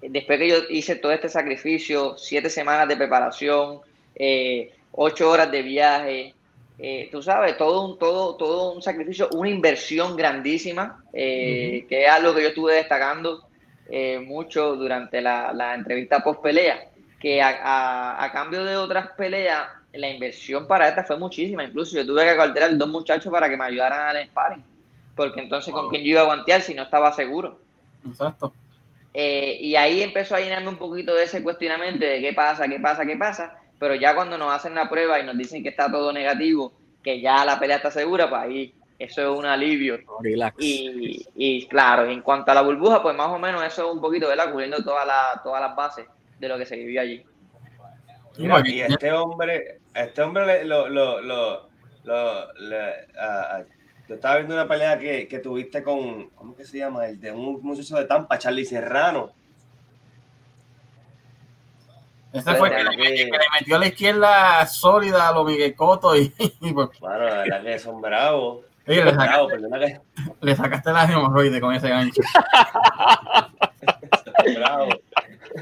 después 0.00 0.38
que 0.38 0.48
yo 0.48 0.56
hice 0.70 0.94
todo 0.94 1.10
este 1.10 1.28
sacrificio, 1.28 2.16
siete 2.16 2.48
semanas 2.48 2.86
de 2.86 2.96
preparación, 2.96 3.80
eh, 4.18 4.72
ocho 4.92 5.30
horas 5.30 5.50
de 5.50 5.62
viaje, 5.62 6.34
eh, 6.80 7.08
tú 7.10 7.22
sabes, 7.22 7.56
todo 7.56 7.86
un, 7.86 7.98
todo, 7.98 8.36
todo 8.36 8.72
un 8.72 8.82
sacrificio, 8.82 9.28
una 9.32 9.48
inversión 9.48 10.16
grandísima, 10.16 11.02
eh, 11.12 11.86
que 11.88 12.04
es 12.04 12.10
algo 12.10 12.34
que 12.34 12.42
yo 12.42 12.48
estuve 12.48 12.74
destacando 12.74 13.48
eh, 13.88 14.20
mucho 14.20 14.76
durante 14.76 15.20
la, 15.20 15.74
entrevista 15.74 16.22
post 16.22 16.40
pelea, 16.40 16.88
que 17.18 17.42
a, 17.42 18.30
cambio 18.32 18.64
de 18.64 18.76
otras 18.76 19.08
peleas, 19.16 19.66
la 19.92 20.08
inversión 20.08 20.68
para 20.68 20.88
esta 20.88 21.02
fue 21.02 21.18
muchísima. 21.18 21.64
Incluso 21.64 21.96
yo 21.96 22.06
tuve 22.06 22.22
que 22.22 22.40
alterar 22.40 22.76
dos 22.76 22.88
muchachos 22.88 23.32
para 23.32 23.48
que 23.48 23.56
me 23.56 23.64
ayudaran 23.64 24.16
al 24.16 24.26
sparring, 24.26 24.64
porque 25.16 25.40
entonces 25.40 25.74
con 25.74 25.88
quién 25.88 26.02
yo 26.02 26.10
iba 26.10 26.20
a 26.20 26.24
aguantear 26.24 26.62
si 26.62 26.74
no 26.74 26.84
estaba 26.84 27.12
seguro. 27.12 27.58
Exacto. 28.06 28.52
Eh, 29.14 29.58
y 29.60 29.74
ahí 29.74 30.02
empezó 30.02 30.36
a 30.36 30.40
llenarme 30.40 30.68
un 30.68 30.76
poquito 30.76 31.12
de 31.14 31.24
ese 31.24 31.42
cuestionamiento 31.42 32.04
de 32.04 32.20
qué 32.20 32.32
pasa, 32.34 32.68
qué 32.68 32.78
pasa, 32.78 33.04
qué 33.04 33.16
pasa. 33.16 33.58
Pero 33.78 33.94
ya 33.94 34.14
cuando 34.14 34.36
nos 34.36 34.52
hacen 34.52 34.74
la 34.74 34.88
prueba 34.88 35.20
y 35.20 35.24
nos 35.24 35.36
dicen 35.36 35.62
que 35.62 35.68
está 35.68 35.90
todo 35.90 36.12
negativo, 36.12 36.72
que 37.02 37.20
ya 37.20 37.44
la 37.44 37.58
pelea 37.58 37.76
está 37.76 37.90
segura, 37.90 38.28
pues 38.28 38.42
ahí 38.42 38.74
eso 38.98 39.22
es 39.22 39.38
un 39.38 39.46
alivio. 39.46 39.98
Y, 40.58 41.24
y, 41.36 41.66
claro, 41.66 42.06
en 42.06 42.20
cuanto 42.20 42.50
a 42.50 42.54
la 42.54 42.62
burbuja, 42.62 43.00
pues 43.00 43.16
más 43.16 43.28
o 43.28 43.38
menos 43.38 43.62
eso 43.64 43.86
es 43.86 43.94
un 43.94 44.00
poquito, 44.00 44.28
¿verdad? 44.28 44.50
Cubriendo 44.50 44.82
todas 44.82 45.06
las 45.06 45.76
bases 45.76 46.06
de 46.38 46.48
lo 46.48 46.58
que 46.58 46.66
se 46.66 46.76
vivió 46.76 47.00
allí. 47.00 47.24
y 48.36 48.80
este 48.80 49.12
hombre, 49.12 49.80
este 49.94 50.22
hombre 50.22 50.64
lo, 50.64 50.88
lo, 50.88 51.20
lo, 51.20 51.68
yo 54.08 54.14
estaba 54.14 54.36
viendo 54.36 54.54
una 54.54 54.66
pelea 54.66 54.98
que, 54.98 55.28
que, 55.28 55.38
tuviste 55.38 55.82
con, 55.82 56.30
¿cómo 56.30 56.56
que 56.56 56.64
se 56.64 56.78
llama? 56.78 57.06
El 57.06 57.20
de 57.20 57.30
un 57.30 57.60
muchacho 57.62 57.96
de 57.96 58.06
Tampa, 58.06 58.38
Charlie 58.38 58.64
Serrano. 58.64 59.32
Ese 62.32 62.54
fue 62.54 62.68
el 62.68 62.88
que, 62.90 63.24
le 63.24 63.30
metió 63.58 63.76
a 63.76 63.78
la 63.78 63.86
izquierda 63.86 64.66
sólida 64.66 65.28
a 65.28 65.32
los 65.32 65.46
Miguel 65.46 65.74
Coto 65.74 66.16
y, 66.16 66.32
Bueno, 66.60 66.90
la 67.00 67.42
verdad 67.42 67.62
que 67.64 67.78
son 67.78 68.00
bravos 68.00 68.68
le, 70.40 70.56
sacaste 70.56 70.92
la 70.92 71.04
hemorroide 71.04 71.60
con 71.60 71.74
ese 71.74 71.88
gancho. 71.88 72.22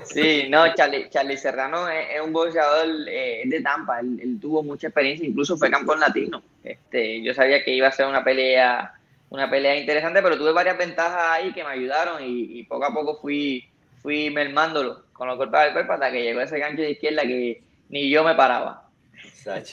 Sí, 0.04 0.46
no, 0.49 0.75
Charlie, 0.75 1.08
Charlie 1.08 1.38
Serrano 1.38 1.88
es, 1.88 2.20
un 2.20 2.32
boxeador 2.32 2.87
eh, 3.08 3.42
de 3.46 3.61
Tampa, 3.62 4.00
él, 4.00 4.38
tuvo 4.40 4.62
mucha 4.62 4.88
experiencia, 4.88 5.26
incluso 5.26 5.56
fue 5.56 5.70
campeón 5.70 6.00
latino. 6.00 6.42
Este, 6.62 7.23
yo 7.23 7.32
sabía 7.32 7.64
que 7.64 7.73
iba 7.73 7.88
a 7.88 7.92
ser 7.92 8.06
una 8.06 8.23
pelea, 8.23 8.92
una 9.30 9.49
pelea 9.49 9.76
interesante, 9.76 10.23
pero 10.23 10.37
tuve 10.37 10.52
varias 10.52 10.76
ventajas 10.76 11.23
ahí 11.30 11.52
que 11.52 11.64
me 11.64 11.70
ayudaron 11.70 12.23
y, 12.23 12.62
poco 12.64 12.85
a 12.85 12.92
poco 12.92 13.18
fui, 13.20 13.66
fui 14.06 14.30
mermándolo 14.30 15.02
con 15.12 15.26
los 15.26 15.36
golpes 15.36 15.62
del 15.62 15.72
cuerpo 15.72 15.94
hasta 15.94 16.12
que 16.12 16.22
llegó 16.22 16.40
ese 16.40 16.60
gancho 16.60 16.80
de 16.80 16.92
izquierda 16.92 17.22
que 17.22 17.60
ni 17.88 18.08
yo 18.08 18.22
me 18.22 18.36
paraba. 18.36 18.88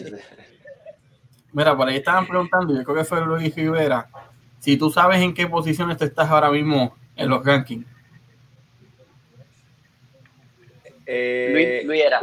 Mira, 1.53 1.77
por 1.77 1.87
ahí 1.87 1.97
estaban 1.97 2.25
preguntando, 2.25 2.73
yo 2.73 2.83
creo 2.83 2.97
que 2.97 3.03
fue 3.03 3.23
Luis 3.23 3.55
Rivera, 3.55 4.09
si 4.57 4.75
tú 4.75 4.89
sabes 4.89 5.21
en 5.21 5.35
qué 5.35 5.45
posiciones 5.45 5.97
te 5.97 6.05
estás 6.05 6.31
ahora 6.31 6.49
mismo 6.49 6.97
en 7.15 7.29
los 7.29 7.45
rankings. 7.45 7.85
Eh, 11.05 11.83
Luis, 11.85 12.01
era. 12.01 12.19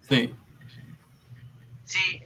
Sí. 0.00 0.34
Sí, 1.84 2.24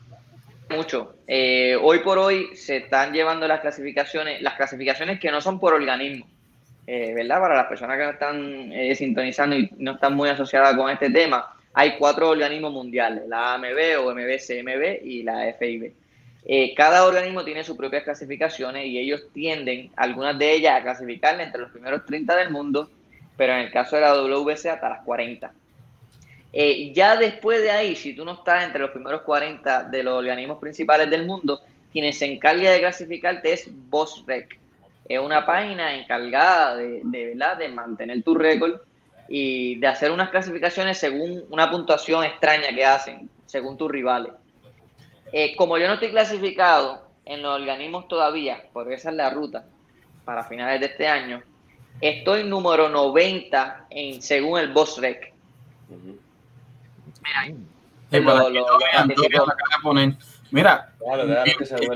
mucho. 0.71 1.16
Eh, 1.26 1.76
hoy 1.83 1.99
por 1.99 2.16
hoy 2.16 2.57
se 2.57 2.78
están 2.78 3.12
llevando 3.12 3.47
las 3.47 3.61
clasificaciones, 3.61 4.40
las 4.40 4.55
clasificaciones 4.55 5.21
que 5.21 5.31
no 5.31 5.43
son 5.43 5.61
por 5.61 5.75
organismo, 5.75 6.26
eh, 6.87 7.12
¿verdad? 7.14 7.40
Para 7.40 7.57
las 7.57 7.66
personas 7.66 7.99
que 7.99 8.05
no 8.05 8.11
están 8.11 8.97
sintonizando 8.97 9.57
y 9.57 9.71
no 9.78 9.93
están 9.93 10.14
muy 10.14 10.28
asociadas 10.28 10.76
con 10.76 10.90
este 10.90 11.11
tema, 11.11 11.57
hay 11.78 11.97
cuatro 11.99 12.31
organismos 12.31 12.73
mundiales, 12.73 13.28
la 13.28 13.55
AMB 13.55 14.00
o 14.00 14.14
MBCMB 14.14 15.05
y 15.05 15.23
la 15.23 15.52
FIB. 15.59 15.93
Eh, 16.49 16.75
cada 16.76 17.05
organismo 17.05 17.45
tiene 17.45 17.64
sus 17.64 17.76
propias 17.76 18.05
clasificaciones 18.05 18.87
y 18.87 18.99
ellos 18.99 19.26
tienden, 19.35 19.90
algunas 19.97 20.38
de 20.38 20.55
ellas, 20.55 20.78
a 20.78 20.83
clasificarle 20.83 21.43
entre 21.43 21.61
los 21.61 21.73
primeros 21.73 22.07
30 22.07 22.37
del 22.37 22.50
mundo, 22.50 22.88
pero 23.37 23.52
en 23.52 23.59
el 23.59 23.73
caso 23.73 23.97
de 23.97 24.02
la 24.02 24.14
WBC 24.14 24.66
hasta 24.66 24.88
las 24.88 25.02
40. 25.02 25.52
Eh, 26.52 26.93
ya 26.95 27.16
después 27.16 27.61
de 27.61 27.73
ahí, 27.73 27.97
si 27.97 28.14
tú 28.14 28.25
no 28.25 28.35
estás 28.35 28.64
entre 28.64 28.81
los 28.81 28.93
primeros 28.93 29.23
40 29.23 29.85
de 29.85 30.02
los 30.05 30.14
organismos 30.14 30.59
principales 30.59 31.11
del 31.11 31.26
mundo, 31.26 31.61
quien 31.93 32.11
se 32.12 32.25
encarga 32.25 32.71
de 32.71 32.78
clasificarte 32.78 33.52
es 33.52 33.69
BossRec. 33.90 34.59
Es 35.09 35.21
una 35.21 35.47
página 35.47 35.95
encargada 35.95 36.77
de, 36.77 37.01
de, 37.05 37.27
¿verdad? 37.27 37.57
de 37.59 37.69
mantener 37.69 38.23
tu 38.23 38.35
récord 38.35 38.81
y 39.29 39.77
de 39.77 39.87
hacer 39.87 40.11
unas 40.11 40.31
clasificaciones 40.31 40.99
según 40.99 41.45
una 41.51 41.71
puntuación 41.71 42.25
extraña 42.25 42.69
que 42.75 42.85
hacen, 42.85 43.29
según 43.47 43.77
tus 43.77 43.91
rivales. 43.91 44.33
Eh, 45.33 45.57
como 45.57 45.79
yo 45.79 45.89
no 45.89 45.95
estoy 45.95 46.11
clasificado 46.11 47.07
en 47.25 47.43
los 47.43 47.61
organismos 47.61 48.09
todavía, 48.09 48.63
porque 48.73 48.95
esa 48.95 49.11
es 49.11 49.17
la 49.17 49.31
ruta 49.31 49.65
para 50.25 50.45
finales 50.45 50.81
de 50.81 50.87
este 50.87 51.09
año, 51.09 51.43
estoy 52.01 52.45
número 52.45 52.89
90 52.89 53.87
en, 53.91 54.23
según 54.23 54.61
el 54.61 54.73
Boss 54.73 54.99
Rec. 55.01 55.33
Mira, 57.23 57.57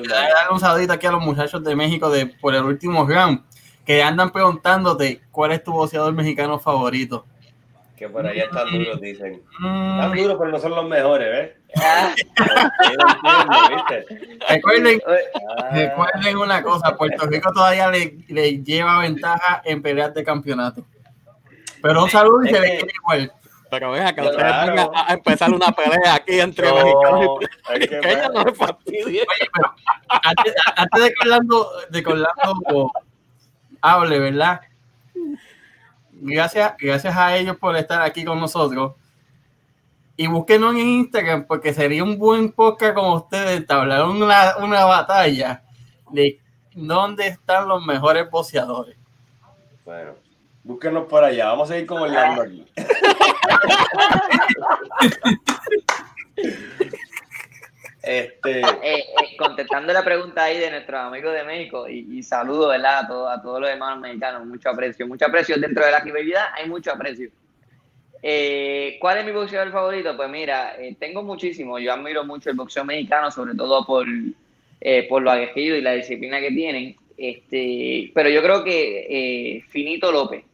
dar 0.08 0.50
un 0.50 0.60
saludito 0.60 0.92
aquí 0.92 1.06
a 1.06 1.12
los 1.12 1.22
muchachos 1.22 1.62
de 1.62 1.76
México 1.76 2.10
de 2.10 2.26
por 2.26 2.54
el 2.54 2.64
último 2.64 3.06
round 3.06 3.42
que 3.84 4.02
andan 4.02 4.30
preguntándote 4.30 5.22
cuál 5.30 5.52
es 5.52 5.64
tu 5.64 5.72
boxeador 5.72 6.12
mexicano 6.12 6.58
favorito 6.58 7.24
que 8.00 8.08
por 8.08 8.26
allá 8.26 8.42
están 8.44 8.70
duros, 8.70 8.98
dicen. 8.98 9.42
Están 9.52 10.16
duros, 10.16 10.36
pero 10.38 10.50
no 10.50 10.58
son 10.58 10.70
los 10.70 10.88
mejores, 10.88 11.30
¿ves? 11.30 11.50
recuerden, 14.48 15.02
recuerden 15.74 16.38
una 16.38 16.62
cosa, 16.62 16.96
Puerto 16.96 17.26
Rico 17.26 17.52
todavía 17.52 17.90
le, 17.90 18.16
le, 18.28 18.62
lleva 18.62 19.00
ventaja 19.00 19.60
en 19.66 19.82
peleas 19.82 20.14
de 20.14 20.24
campeonato. 20.24 20.86
Pero 21.82 22.04
un 22.04 22.08
saludo 22.08 22.42
y 22.44 22.48
se 22.48 22.58
le 22.58 22.78
quiere 22.78 22.92
igual. 23.02 23.32
Pero 23.70 23.92
vea 23.92 24.08
que 24.14 24.20
Claro. 24.22 24.30
ustedes 24.30 24.52
van 24.52 24.78
a, 24.96 25.08
a 25.10 25.12
empezar 25.14 25.50
una 25.52 25.70
pelea 25.72 26.14
aquí 26.14 26.40
entre 26.40 26.68
No, 26.68 26.74
mexicanos 26.76 27.20
y 27.20 27.46
que 27.46 27.46
puertorriqueños, 27.96 28.32
no 28.34 28.44
me 28.44 28.54
fastidien. 28.54 29.26
Antes, 30.08 30.54
antes 30.76 31.02
de 31.04 31.08
que 31.10 31.14
Orlando, 31.22 31.70
de 31.90 32.02
que 32.02 32.08
Orlando 32.10 32.92
hable, 33.80 34.18
¿verdad? 34.18 34.60
Gracias, 36.12 36.74
gracias 36.78 37.16
a 37.16 37.36
ellos 37.36 37.56
por 37.56 37.76
estar 37.76 38.02
aquí 38.02 38.24
con 38.24 38.40
nosotros. 38.40 38.94
Y 40.16 40.26
búsquenos 40.26 40.72
en 40.74 40.80
Instagram 40.80 41.46
porque 41.46 41.72
sería 41.72 42.04
un 42.04 42.18
buen 42.18 42.52
podcast 42.52 42.94
con 42.94 43.12
ustedes 43.12 43.56
entablar 43.56 44.04
una, 44.04 44.56
una 44.58 44.84
batalla 44.84 45.62
de 46.10 46.38
dónde 46.74 47.28
están 47.28 47.66
los 47.68 47.84
mejores 47.86 48.28
boxeadores. 48.30 48.96
Bueno, 49.84 50.12
búsquenos 50.62 51.06
por 51.06 51.24
allá. 51.24 51.46
Vamos 51.46 51.70
a 51.70 51.78
ir 51.78 51.86
con 51.86 52.02
Orlando 52.02 52.42
aquí. 52.42 52.66
Este, 58.02 58.60
Eh, 58.60 58.64
eh, 58.82 59.36
contestando 59.38 59.92
la 59.92 60.02
pregunta 60.02 60.44
ahí 60.44 60.58
de 60.58 60.70
nuestros 60.70 60.98
amigos 61.00 61.34
de 61.34 61.44
México 61.44 61.88
y, 61.88 62.18
y 62.18 62.22
saludo 62.22 62.68
¿verdad? 62.68 63.00
A, 63.00 63.06
todos, 63.06 63.30
a 63.30 63.42
todos 63.42 63.60
los 63.60 63.70
hermanos 63.70 64.00
mexicanos, 64.00 64.46
mucho 64.46 64.70
aprecio, 64.70 65.06
mucho 65.06 65.26
aprecio 65.26 65.56
dentro 65.58 65.84
de 65.84 65.90
la 65.92 66.00
rivalidad, 66.00 66.46
hay 66.56 66.68
mucho 66.68 66.90
aprecio. 66.90 67.30
Eh, 68.22 68.96
¿Cuál 69.00 69.18
es 69.18 69.26
mi 69.26 69.32
boxeador 69.32 69.70
favorito? 69.70 70.16
Pues 70.16 70.28
mira, 70.30 70.74
tengo 70.98 71.22
muchísimo, 71.22 71.78
yo 71.78 71.92
admiro 71.92 72.24
mucho 72.24 72.50
el 72.50 72.56
boxeo 72.56 72.84
mexicano, 72.84 73.30
sobre 73.30 73.54
todo 73.54 73.84
por, 73.86 74.06
eh, 74.80 75.06
por 75.08 75.22
lo 75.22 75.30
aguerrido 75.30 75.76
y 75.76 75.82
la 75.82 75.92
disciplina 75.92 76.40
que 76.40 76.50
tienen, 76.50 76.96
este, 77.16 78.10
pero 78.14 78.28
yo 78.30 78.42
creo 78.42 78.64
que 78.64 79.62
Finito 79.68 80.10
López, 80.10 80.44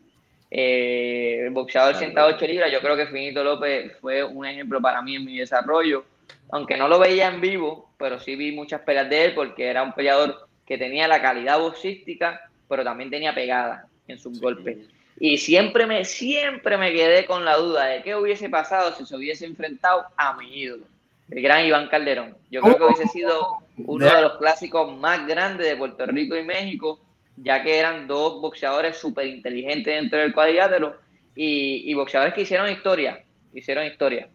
eh, 0.51 1.43
el 1.45 1.51
boxeador 1.51 1.95
Ah, 1.95 1.99
108 1.99 2.47
libras, 2.47 2.73
yo 2.73 2.81
creo 2.81 2.97
que 2.97 3.07
Finito 3.07 3.43
López 3.43 3.93
fue 4.01 4.25
un 4.25 4.47
ejemplo 4.47 4.81
para 4.81 5.03
mí 5.03 5.17
en 5.17 5.25
mi 5.25 5.39
desarrollo 5.39 6.05
aunque 6.51 6.77
no 6.77 6.89
lo 6.89 6.99
veía 6.99 7.29
en 7.29 7.41
vivo, 7.41 7.91
pero 7.99 8.19
sí 8.19 8.37
vi 8.37 8.53
muchas 8.53 8.81
peleas 8.83 9.09
de 9.11 9.27
él 9.27 9.35
porque 9.35 9.67
era 9.67 9.83
un 9.83 9.93
peleador 9.93 10.49
que 10.65 10.79
tenía 10.79 11.09
la 11.09 11.21
calidad 11.21 11.59
boxística, 11.59 12.41
pero 12.69 12.85
también 12.85 13.11
tenía 13.11 13.35
pegada 13.35 13.87
en 14.09 14.19
sus 14.19 14.41
golpes. 14.41 14.79
Y 15.19 15.39
siempre 15.39 15.87
me, 15.87 16.05
siempre 16.05 16.77
me 16.77 16.93
quedé 16.93 17.25
con 17.25 17.45
la 17.45 17.57
duda 17.57 17.87
de 17.87 18.03
qué 18.03 18.15
hubiese 18.15 18.49
pasado 18.49 18.95
si 18.95 19.07
se 19.07 19.17
hubiese 19.17 19.47
enfrentado 19.47 20.05
a 20.17 20.37
mi 20.37 20.61
ídolo, 20.61 20.85
el 21.31 21.43
gran 21.43 21.65
Iván 21.65 21.89
Calderón. 21.89 22.37
Yo 22.51 22.61
creo 22.61 22.77
que 22.77 22.85
hubiese 22.85 23.09
sido 23.09 23.59
uno 23.79 24.07
de 24.07 24.23
los 24.23 24.37
clásicos 24.37 24.97
más 24.99 25.27
grandes 25.27 25.67
de 25.67 25.77
Puerto 25.77 26.07
Rico 26.07 26.37
y 26.37 26.45
México, 26.45 27.01
ya 27.37 27.63
que 27.63 27.79
eran 27.79 28.07
dos 28.07 28.41
boxeadores 28.41 28.97
súper 28.97 29.27
inteligentes 29.27 29.95
dentro 29.95 30.19
del 30.19 30.33
cuadrilátero 30.33 30.99
y, 31.35 31.91
y 31.91 31.95
boxeadores 31.95 32.35
que 32.35 32.43
hicieron 32.43 32.71
historia, 32.71 33.25
hicieron 33.53 33.87
historia. 33.87 34.29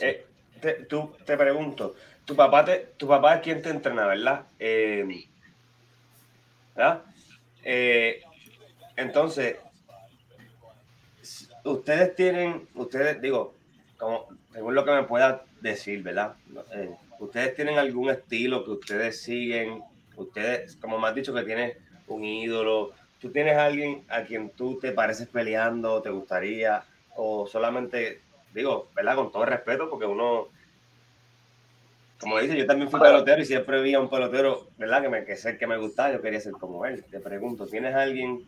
Eh, 0.00 0.26
te, 0.60 0.84
tú, 0.84 1.14
te 1.24 1.36
pregunto, 1.36 1.94
tu 2.24 2.36
papá, 2.36 2.64
te, 2.64 2.90
tu 2.96 3.08
papá 3.08 3.36
es 3.36 3.42
quien 3.42 3.62
te 3.62 3.70
entrena, 3.70 4.06
¿verdad? 4.06 4.46
Eh, 4.58 5.26
¿verdad? 6.74 7.02
Eh, 7.64 8.22
entonces, 8.96 9.56
ustedes 11.64 12.14
tienen, 12.14 12.68
ustedes, 12.74 13.20
digo, 13.20 13.54
como, 13.96 14.28
según 14.52 14.74
lo 14.74 14.84
que 14.84 14.92
me 14.92 15.02
puedas 15.04 15.40
decir, 15.60 16.02
¿verdad? 16.02 16.34
Eh, 16.74 16.90
ustedes 17.18 17.54
tienen 17.54 17.78
algún 17.78 18.10
estilo 18.10 18.64
que 18.64 18.70
ustedes 18.72 19.22
siguen, 19.22 19.82
ustedes, 20.16 20.76
como 20.76 20.98
me 20.98 21.08
has 21.08 21.14
dicho 21.14 21.34
que 21.34 21.42
tienes 21.42 21.76
un 22.06 22.24
ídolo, 22.24 22.92
tú 23.20 23.30
tienes 23.30 23.56
alguien 23.56 24.04
a 24.08 24.22
quien 24.22 24.50
tú 24.50 24.78
te 24.78 24.92
pareces 24.92 25.28
peleando, 25.28 26.02
te 26.02 26.10
gustaría, 26.10 26.84
o 27.16 27.46
solamente, 27.46 28.20
digo, 28.52 28.88
¿verdad? 28.94 29.16
Con 29.16 29.32
todo 29.32 29.44
respeto, 29.46 29.88
porque 29.90 30.06
uno, 30.06 30.48
como 32.18 32.38
dice, 32.38 32.56
yo 32.56 32.66
también 32.66 32.90
fui 32.90 33.00
pelotero 33.00 33.42
y 33.42 33.44
siempre 33.44 33.82
vi 33.82 33.94
a 33.94 34.00
un 34.00 34.08
pelotero, 34.08 34.68
¿verdad? 34.78 35.02
Que 35.02 35.08
me 35.08 35.24
que 35.24 35.36
sé 35.36 35.58
que 35.58 35.66
me 35.66 35.76
gustaba, 35.78 36.12
yo 36.12 36.22
quería 36.22 36.40
ser 36.40 36.52
como 36.52 36.86
él. 36.86 37.04
Te 37.10 37.20
pregunto, 37.20 37.66
¿tienes 37.66 37.94
alguien? 37.94 38.44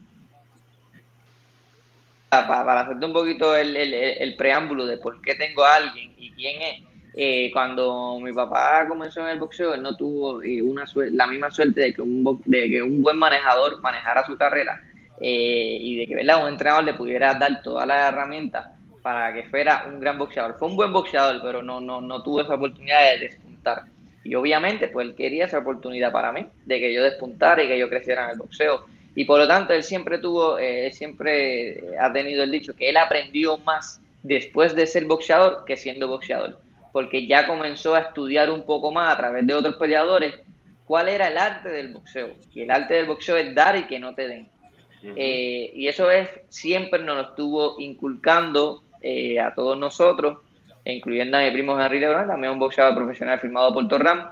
Pa- 2.31 2.47
pa- 2.49 2.65
para 2.65 2.81
hacerte 2.83 3.07
un 3.07 3.13
poquito 3.13 3.57
el, 3.57 3.77
el- 3.77 3.95
el 3.95 4.37
preámbulo 4.37 4.87
de 4.87 4.99
por 4.99 5.21
qué 5.23 5.35
tengo 5.35 5.65
a 5.65 5.77
alguien 5.77 6.15
y 6.19 6.33
quién 6.33 6.63
es, 6.63 6.83
eh, 7.17 7.51
cuando 7.53 8.19
mi 8.21 8.33
papá 8.33 8.87
comenzó 8.89 9.21
en 9.21 9.29
el 9.29 9.39
boxeo, 9.39 9.75
él 9.75 9.83
no 9.83 9.97
tuvo 9.97 10.43
eh, 10.43 10.61
una 10.61 10.85
la 11.13 11.27
misma 11.29 11.51
suerte 11.51 11.81
de 11.81 11.95
que, 11.95 12.03
un, 12.03 12.43
de 12.45 12.69
que 12.69 12.83
un 12.83 13.03
buen 13.03 13.17
manejador 13.17 13.81
manejara 13.81 14.27
su 14.27 14.37
carrera 14.37 14.83
eh, 15.21 15.79
y 15.81 15.97
de 15.97 16.07
que 16.07 16.17
¿verdad? 16.17 16.43
un 16.43 16.49
entrenador 16.49 16.85
le 16.85 16.95
pudiera 16.95 17.35
dar 17.35 17.63
todas 17.63 17.87
las 17.87 18.13
herramientas 18.13 18.67
para 19.01 19.33
que 19.33 19.45
fuera 19.45 19.85
un 19.87 20.01
gran 20.01 20.19
boxeador. 20.19 20.57
Fue 20.59 20.67
un 20.67 20.77
buen 20.77 20.93
boxeador, 20.93 21.41
pero 21.43 21.63
no, 21.63 21.81
no, 21.81 22.01
no 22.01 22.23
tuvo 22.23 22.41
esa 22.41 22.55
oportunidad 22.55 23.13
de 23.13 23.29
despuntar. 23.29 23.85
Y 24.25 24.35
obviamente, 24.35 24.89
pues 24.89 25.07
él 25.07 25.15
quería 25.15 25.45
esa 25.45 25.59
oportunidad 25.59 26.11
para 26.11 26.33
mí, 26.33 26.47
de 26.65 26.81
que 26.81 26.93
yo 26.93 27.03
despuntara 27.03 27.63
y 27.63 27.69
que 27.69 27.79
yo 27.79 27.89
creciera 27.91 28.25
en 28.25 28.31
el 28.31 28.39
boxeo. 28.39 28.87
Y 29.15 29.27
por 29.27 29.39
lo 29.39 29.47
tanto, 29.47 29.75
él 29.75 29.85
siempre 29.85 30.19
tuvo, 30.19 30.59
eh, 30.59 30.87
él 30.87 30.93
siempre 30.95 31.97
ha 32.01 32.13
tenido 32.13 32.43
el 32.43 32.51
dicho 32.51 32.75
que 32.75 32.89
él 32.89 32.97
aprendió 32.97 33.59
más 33.59 34.01
después 34.23 34.75
de 34.75 34.87
ser 34.87 35.05
boxeador 35.05 35.65
que 35.67 35.77
siendo 35.77 36.09
boxeador, 36.09 36.59
porque 36.95 37.27
ya 37.27 37.45
comenzó 37.45 37.97
a 37.97 38.03
estudiar 38.03 38.53
un 38.53 38.65
poco 38.65 38.93
más 38.93 39.13
a 39.13 39.17
través 39.17 39.45
de 39.45 39.53
otros 39.53 39.75
peleadores 39.75 40.33
cuál 40.85 41.09
era 41.09 41.27
el 41.27 41.37
arte 41.37 41.69
del 41.69 41.93
boxeo. 41.93 42.37
Y 42.53 42.61
el 42.61 42.71
arte 42.71 42.95
del 42.95 43.07
boxeo 43.07 43.37
es 43.37 43.53
dar 43.53 43.77
y 43.77 43.89
que 43.89 43.99
no 43.99 44.15
te 44.15 44.29
den. 44.29 44.49
Eh, 45.03 45.73
y 45.75 45.89
eso 45.89 46.09
es, 46.09 46.29
siempre 46.51 47.03
nos 47.03 47.17
lo 47.17 47.23
estuvo 47.31 47.81
inculcando 47.81 48.85
eh, 49.01 49.41
a 49.41 49.53
todos 49.57 49.77
nosotros, 49.77 50.39
incluyendo 50.85 51.37
a 51.37 51.41
mi 51.41 51.51
primo 51.51 51.79
Henry 51.81 51.99
Lebron, 51.99 52.29
también 52.29 52.53
un 52.53 52.61
boxeador 52.61 52.95
profesional 52.95 53.41
firmado 53.41 53.75
por 53.75 53.89
Torram. 53.89 54.31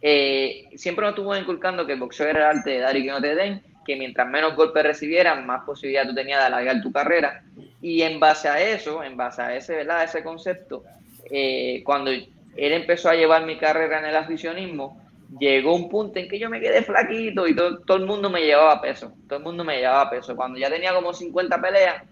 Eh, 0.00 0.70
siempre 0.76 1.04
nos 1.04 1.10
estuvo 1.10 1.36
inculcando 1.36 1.84
que 1.84 1.92
el 1.92 2.00
boxeo 2.00 2.28
era 2.28 2.50
el 2.50 2.56
arte 2.56 2.70
de 2.70 2.78
dar 2.78 2.96
y 2.96 3.04
que 3.04 3.10
no 3.10 3.20
te 3.20 3.34
den, 3.34 3.62
que 3.84 3.96
mientras 3.96 4.26
menos 4.26 4.56
golpes 4.56 4.84
recibieras, 4.84 5.44
más 5.44 5.64
posibilidad 5.64 6.08
tú 6.08 6.14
tenías 6.14 6.40
de 6.40 6.46
alargar 6.46 6.80
tu 6.80 6.90
carrera. 6.90 7.42
Y 7.82 8.00
en 8.00 8.18
base 8.18 8.48
a 8.48 8.58
eso, 8.58 9.04
en 9.04 9.18
base 9.18 9.42
a 9.42 9.54
ese, 9.54 9.74
¿verdad? 9.74 10.04
ese 10.04 10.24
concepto, 10.24 10.82
eh, 11.30 11.82
cuando 11.84 12.10
él 12.10 12.28
empezó 12.56 13.10
a 13.10 13.14
llevar 13.14 13.46
mi 13.46 13.56
carrera 13.58 13.98
en 13.98 14.06
el 14.06 14.16
aficionismo, 14.16 15.00
llegó 15.38 15.74
un 15.74 15.88
punto 15.88 16.18
en 16.18 16.28
que 16.28 16.38
yo 16.38 16.50
me 16.50 16.60
quedé 16.60 16.82
flaquito 16.82 17.46
y 17.46 17.54
todo, 17.54 17.80
todo 17.80 17.98
el 17.98 18.06
mundo 18.06 18.30
me 18.30 18.42
llevaba 18.42 18.80
peso. 18.80 19.12
Todo 19.28 19.38
el 19.38 19.44
mundo 19.44 19.64
me 19.64 19.78
llevaba 19.78 20.10
peso. 20.10 20.34
Cuando 20.34 20.58
ya 20.58 20.68
tenía 20.68 20.94
como 20.94 21.12
50 21.12 21.60
peleas, 21.60 22.02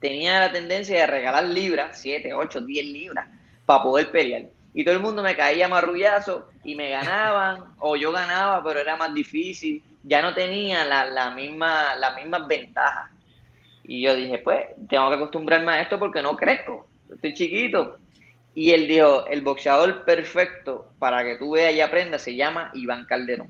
tenía 0.00 0.40
la 0.40 0.52
tendencia 0.52 1.00
de 1.00 1.06
regalar 1.06 1.44
libras, 1.44 1.98
7, 2.00 2.32
8, 2.34 2.60
10 2.60 2.86
libras, 2.86 3.28
para 3.66 3.82
poder 3.82 4.10
pelear. 4.10 4.44
Y 4.72 4.84
todo 4.84 4.94
el 4.94 5.00
mundo 5.00 5.22
me 5.22 5.36
caía 5.36 5.68
marrullazo 5.68 6.48
y 6.64 6.74
me 6.74 6.90
ganaban, 6.90 7.64
o 7.78 7.96
yo 7.96 8.10
ganaba, 8.10 8.62
pero 8.64 8.80
era 8.80 8.96
más 8.96 9.14
difícil. 9.14 9.82
Ya 10.02 10.20
no 10.20 10.34
tenía 10.34 10.84
la, 10.84 11.06
la 11.06 11.30
misma, 11.30 11.94
las 11.96 12.16
mismas 12.16 12.46
ventajas. 12.46 13.10
Y 13.84 14.02
yo 14.02 14.16
dije, 14.16 14.38
pues, 14.38 14.66
tengo 14.88 15.08
que 15.10 15.16
acostumbrarme 15.16 15.72
a 15.72 15.82
esto 15.82 15.98
porque 15.98 16.22
no 16.22 16.36
crezco. 16.36 16.86
Estoy 17.10 17.34
chiquito. 17.34 17.98
Y 18.54 18.70
él 18.70 18.86
dijo, 18.86 19.26
el 19.26 19.42
boxeador 19.42 20.04
perfecto 20.04 20.86
para 20.98 21.24
que 21.24 21.36
tú 21.36 21.52
veas 21.52 21.74
y 21.74 21.80
aprendas 21.80 22.22
se 22.22 22.36
llama 22.36 22.70
Iván 22.74 23.04
Calderón. 23.04 23.48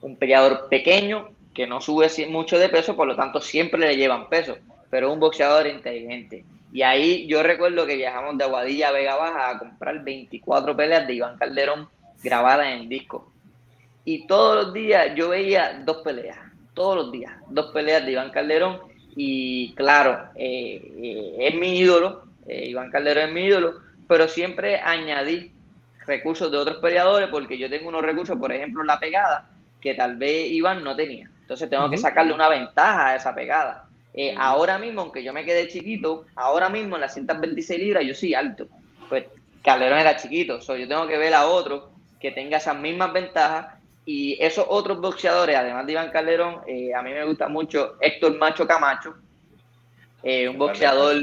Un 0.00 0.16
peleador 0.16 0.68
pequeño 0.68 1.30
que 1.54 1.66
no 1.66 1.80
sube 1.80 2.08
mucho 2.28 2.58
de 2.58 2.68
peso, 2.68 2.96
por 2.96 3.06
lo 3.06 3.14
tanto 3.14 3.40
siempre 3.40 3.80
le 3.80 3.96
llevan 3.96 4.28
peso, 4.28 4.56
pero 4.90 5.12
un 5.12 5.20
boxeador 5.20 5.66
inteligente. 5.66 6.44
Y 6.72 6.82
ahí 6.82 7.26
yo 7.26 7.42
recuerdo 7.42 7.86
que 7.86 7.96
viajamos 7.96 8.38
de 8.38 8.44
Aguadilla 8.44 8.88
a 8.88 8.92
Vega 8.92 9.16
Baja 9.16 9.50
a 9.50 9.58
comprar 9.58 10.02
24 10.02 10.74
peleas 10.74 11.06
de 11.06 11.14
Iván 11.14 11.36
Calderón 11.36 11.88
grabadas 12.22 12.68
en 12.68 12.88
disco. 12.88 13.30
Y 14.04 14.26
todos 14.26 14.64
los 14.64 14.74
días 14.74 15.12
yo 15.14 15.28
veía 15.28 15.82
dos 15.84 15.98
peleas, 15.98 16.38
todos 16.74 16.96
los 16.96 17.12
días, 17.12 17.32
dos 17.48 17.72
peleas 17.72 18.04
de 18.04 18.12
Iván 18.12 18.30
Calderón. 18.30 18.80
Y 19.14 19.74
claro, 19.74 20.30
eh, 20.34 20.80
eh, 21.02 21.36
es 21.38 21.54
mi 21.54 21.78
ídolo, 21.78 22.24
eh, 22.46 22.68
Iván 22.68 22.90
Calderón 22.90 23.28
es 23.28 23.34
mi 23.34 23.44
ídolo, 23.44 23.74
pero 24.12 24.28
siempre 24.28 24.78
añadí 24.78 25.52
recursos 26.06 26.52
de 26.52 26.58
otros 26.58 26.76
peleadores 26.82 27.30
porque 27.30 27.56
yo 27.56 27.70
tengo 27.70 27.88
unos 27.88 28.02
recursos, 28.02 28.36
por 28.38 28.52
ejemplo, 28.52 28.84
la 28.84 29.00
pegada, 29.00 29.48
que 29.80 29.94
tal 29.94 30.16
vez 30.16 30.50
Iván 30.50 30.84
no 30.84 30.94
tenía. 30.94 31.30
Entonces 31.40 31.70
tengo 31.70 31.88
que 31.88 31.96
sacarle 31.96 32.34
una 32.34 32.50
ventaja 32.50 33.06
a 33.06 33.16
esa 33.16 33.34
pegada. 33.34 33.88
Eh, 34.12 34.34
ahora 34.36 34.76
mismo, 34.76 35.00
aunque 35.00 35.24
yo 35.24 35.32
me 35.32 35.46
quedé 35.46 35.66
chiquito, 35.66 36.26
ahora 36.34 36.68
mismo 36.68 36.96
en 36.96 37.00
las 37.00 37.14
126 37.14 37.80
libras 37.80 38.04
yo 38.04 38.14
soy 38.14 38.34
alto. 38.34 38.66
Pues 39.08 39.24
Calderón 39.64 40.00
era 40.00 40.14
chiquito, 40.18 40.60
so, 40.60 40.76
yo 40.76 40.86
tengo 40.86 41.06
que 41.06 41.16
ver 41.16 41.32
a 41.32 41.46
otro 41.46 41.88
que 42.20 42.32
tenga 42.32 42.58
esas 42.58 42.78
mismas 42.78 43.14
ventajas 43.14 43.78
y 44.04 44.36
esos 44.44 44.66
otros 44.68 45.00
boxeadores, 45.00 45.56
además 45.56 45.86
de 45.86 45.92
Iván 45.92 46.10
Calderón, 46.10 46.60
eh, 46.66 46.92
a 46.94 47.00
mí 47.00 47.14
me 47.14 47.24
gusta 47.24 47.48
mucho 47.48 47.96
Héctor 47.98 48.36
Macho 48.36 48.66
Camacho, 48.66 49.14
eh, 50.22 50.48
un 50.48 50.58
boxeador 50.58 51.16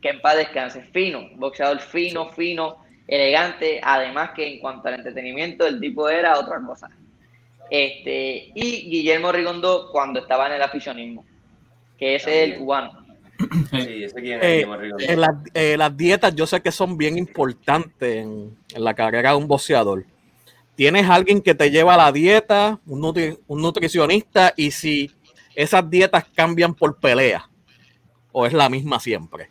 que 0.00 0.08
en 0.08 0.20
paz 0.20 0.36
descanse, 0.36 0.82
fino, 0.92 1.28
boxeador 1.36 1.80
fino, 1.80 2.30
fino, 2.30 2.78
elegante, 3.06 3.80
además 3.82 4.30
que 4.34 4.54
en 4.54 4.60
cuanto 4.60 4.88
al 4.88 4.94
entretenimiento 4.94 5.66
el 5.66 5.78
tipo 5.78 6.08
era 6.08 6.38
otra 6.38 6.60
cosa. 6.66 6.88
Este, 7.68 8.50
y 8.54 8.90
Guillermo 8.90 9.32
Rigondo 9.32 9.88
cuando 9.90 10.20
estaba 10.20 10.46
en 10.46 10.54
el 10.54 10.62
aficionismo, 10.62 11.24
que 11.98 12.16
ese 12.16 12.42
es 12.44 12.50
el 12.50 12.58
cubano. 12.58 13.02
Sí, 13.70 14.04
ese 14.04 14.20
quién 14.20 14.38
es, 14.40 14.66
eh, 14.98 15.16
las, 15.16 15.30
eh, 15.52 15.76
las 15.76 15.96
dietas 15.96 16.34
yo 16.34 16.46
sé 16.46 16.60
que 16.60 16.70
son 16.70 16.96
bien 16.96 17.18
importantes 17.18 18.18
en, 18.18 18.56
en, 18.72 18.84
la 18.84 18.94
carrera 18.94 19.30
de 19.30 19.36
un 19.36 19.48
boxeador. 19.48 20.04
Tienes 20.76 21.08
alguien 21.08 21.42
que 21.42 21.54
te 21.54 21.70
lleva 21.70 21.96
la 21.96 22.12
dieta, 22.12 22.78
un, 22.86 23.38
un 23.46 23.62
nutricionista, 23.62 24.54
y 24.56 24.70
si 24.70 25.10
esas 25.54 25.88
dietas 25.90 26.24
cambian 26.34 26.74
por 26.74 26.98
pelea, 26.98 27.48
o 28.32 28.46
es 28.46 28.52
la 28.52 28.68
misma 28.68 28.98
siempre. 28.98 29.50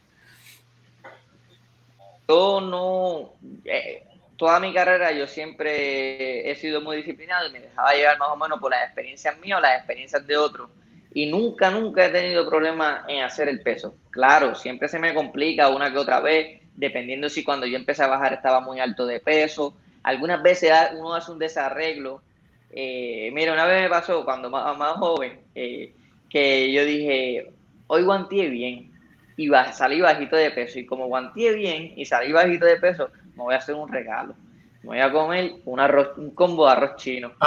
Yo 2.28 2.62
no, 2.62 3.34
eh, 3.66 4.04
toda 4.38 4.60
mi 4.60 4.74
carrera 4.74 5.12
yo 5.12 5.28
siempre 5.28 6.50
he 6.50 6.56
sido 6.56 6.82
muy 6.82 6.98
disciplinado 6.98 7.48
y 7.48 7.52
me 7.52 7.60
dejaba 7.60 7.94
llevar 7.94 8.18
más 8.18 8.30
o 8.30 8.38
menos 8.38 8.60
por 8.60 8.72
las 8.72 8.86
experiencias 8.86 9.38
mías 9.40 9.60
o 9.60 9.62
las 9.62 9.78
experiencias 9.78 10.26
de 10.26 10.36
otros. 10.36 10.70
Y 11.14 11.26
nunca, 11.26 11.70
nunca 11.70 12.06
he 12.06 12.10
tenido 12.10 12.50
problema 12.50 13.06
en 13.08 13.24
hacer 13.24 13.50
el 13.50 13.62
peso. 13.62 13.96
Claro, 14.10 14.56
siempre 14.56 14.88
se 14.88 14.98
me 14.98 15.14
complica 15.14 15.70
una 15.70 15.92
que 15.92 15.98
otra 16.00 16.22
vez, 16.22 16.62
dependiendo 16.76 17.30
si 17.30 17.44
cuando 17.44 17.68
yo 17.68 17.78
empecé 17.78 18.04
a 18.04 18.08
bajar 18.08 18.34
estaba 18.34 18.62
muy 18.62 18.80
alto 18.80 19.06
de 19.06 19.20
peso. 19.20 19.76
Algunas 20.04 20.42
veces 20.42 20.72
uno 20.98 21.14
hace 21.14 21.32
un 21.32 21.38
desarreglo. 21.38 22.24
Eh, 22.72 23.30
mira, 23.34 23.54
una 23.54 23.66
vez 23.66 23.84
me 23.84 23.90
pasó 23.90 24.24
cuando 24.24 24.50
más, 24.50 24.76
más 24.78 24.94
joven, 24.94 25.40
eh, 25.54 25.94
que 26.30 26.72
yo 26.72 26.86
dije, 26.86 27.52
hoy 27.92 28.04
guanteé 28.04 28.48
bien 28.48 28.90
y 29.36 29.50
salí 29.74 30.00
bajito 30.00 30.38
de 30.38 30.50
peso. 30.52 30.80
Y 30.80 30.86
como 30.86 31.08
guanteé 31.08 31.54
bien 31.54 31.94
y 31.98 32.06
salí 32.06 32.32
bajito 32.32 32.66
de 32.66 32.78
peso, 32.78 33.10
me 33.36 33.44
voy 33.44 33.54
a 33.54 33.58
hacer 33.58 33.76
un 33.76 33.92
regalo. 33.92 34.34
Me 34.82 34.88
voy 34.88 35.00
a 35.00 35.12
comer 35.12 35.52
un, 35.66 35.80
arroz, 35.80 36.18
un 36.18 36.32
combo 36.34 36.66
de 36.66 36.72
arroz 36.72 36.96
chino. 36.96 37.34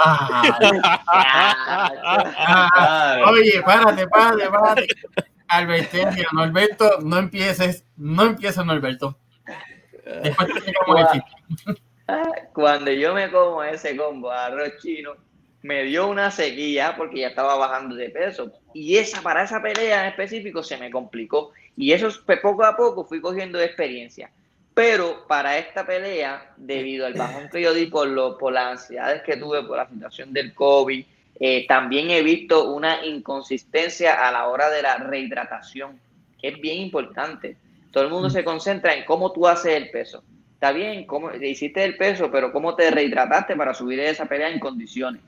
Ah, 2.77 3.23
oye, 3.27 3.61
párate, 3.63 4.07
párate, 4.07 4.49
párate. 4.49 4.87
Alberto, 5.47 5.97
Norberto, 6.33 6.99
no 7.01 7.17
empieces, 7.17 7.85
no 7.97 8.23
empieces, 8.23 8.65
Norberto. 8.65 9.17
Después 10.23 10.47
te 11.11 11.23
Cuando 12.53 12.91
yo 12.91 13.13
me 13.13 13.31
como 13.31 13.63
ese 13.63 13.97
combo 13.97 14.29
de 14.31 14.37
arroz 14.37 14.77
chino, 14.81 15.15
me 15.65 15.83
dio 15.83 16.07
una 16.07 16.29
sequía 16.29 16.93
porque 16.95 17.21
ya 17.21 17.29
estaba 17.29 17.55
bajando 17.55 17.95
de 17.95 18.09
peso. 18.09 18.51
Y 18.73 18.97
esa, 18.97 19.21
para 19.21 19.43
esa 19.43 19.61
pelea 19.61 20.01
en 20.01 20.09
específico 20.09 20.61
se 20.61 20.77
me 20.77 20.91
complicó. 20.91 21.53
Y 21.75 21.91
eso 21.91 22.07
pues, 22.25 22.39
poco 22.39 22.63
a 22.63 22.77
poco 22.77 23.03
fui 23.03 23.19
cogiendo 23.19 23.59
experiencia. 23.59 24.29
Pero 24.75 25.25
para 25.27 25.57
esta 25.57 25.85
pelea, 25.85 26.53
debido 26.57 27.07
al 27.07 27.13
bajón 27.13 27.49
que 27.49 27.61
yo 27.61 27.73
di 27.73 27.87
por, 27.87 28.07
lo, 28.07 28.37
por 28.37 28.53
las 28.53 28.79
ansiedades 28.79 29.23
que 29.23 29.37
tuve 29.37 29.63
por 29.63 29.77
la 29.77 29.89
situación 29.89 30.33
del 30.33 30.53
COVID, 30.53 31.03
eh, 31.39 31.65
también 31.67 32.11
he 32.11 32.21
visto 32.21 32.71
una 32.71 33.03
inconsistencia 33.03 34.27
a 34.27 34.31
la 34.31 34.47
hora 34.47 34.69
de 34.69 34.83
la 34.83 34.97
rehidratación, 34.97 35.99
que 36.39 36.49
es 36.49 36.61
bien 36.61 36.77
importante. 36.77 37.57
Todo 37.91 38.03
el 38.03 38.09
mundo 38.11 38.29
se 38.29 38.43
concentra 38.43 38.93
en 38.93 39.05
cómo 39.05 39.31
tú 39.31 39.47
haces 39.47 39.73
el 39.73 39.89
peso. 39.89 40.23
Está 40.53 40.71
bien, 40.71 41.05
cómo 41.05 41.33
hiciste 41.33 41.83
el 41.83 41.97
peso, 41.97 42.29
pero 42.29 42.51
cómo 42.51 42.75
te 42.75 42.91
rehidrataste 42.91 43.55
para 43.55 43.73
subir 43.73 43.99
esa 43.99 44.25
pelea 44.25 44.49
en 44.49 44.59
condiciones. 44.59 45.21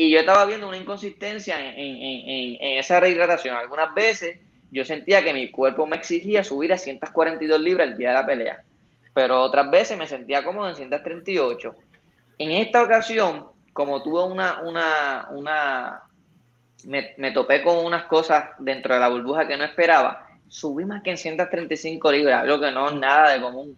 Y 0.00 0.08
yo 0.08 0.20
estaba 0.20 0.46
viendo 0.46 0.66
una 0.66 0.78
inconsistencia 0.78 1.58
en, 1.60 2.56
esa 2.58 3.00
rehidratación. 3.00 3.54
Algunas 3.54 3.92
veces 3.92 4.38
yo 4.70 4.82
sentía 4.82 5.22
que 5.22 5.34
mi 5.34 5.50
cuerpo 5.50 5.86
me 5.86 5.96
exigía 5.96 6.42
subir 6.42 6.72
a 6.72 6.78
142 6.78 7.60
libras 7.60 7.88
el 7.88 7.98
día 7.98 8.08
de 8.08 8.14
la 8.14 8.24
pelea, 8.24 8.64
pero 9.12 9.42
otras 9.42 9.70
veces 9.70 9.98
me 9.98 10.06
sentía 10.06 10.42
cómodo 10.42 10.70
en 10.70 10.76
138. 10.76 11.76
En 12.38 12.50
esta 12.50 12.82
ocasión, 12.82 13.48
como 13.74 14.02
tuve 14.02 14.24
una, 14.24 14.62
una, 14.62 15.28
una, 15.32 16.02
me, 16.86 17.32
topé 17.32 17.62
con 17.62 17.84
unas 17.84 18.04
cosas 18.04 18.52
dentro 18.58 18.94
de 18.94 19.00
la 19.00 19.08
burbuja 19.10 19.46
que 19.46 19.58
no 19.58 19.64
esperaba, 19.64 20.26
subí 20.48 20.86
más 20.86 21.02
que 21.02 21.10
en 21.10 21.18
135 21.18 22.10
libras, 22.10 22.40
algo 22.40 22.58
que 22.58 22.70
no 22.70 22.88
es 22.88 22.94
nada 22.94 23.34
de 23.34 23.42
común 23.42 23.76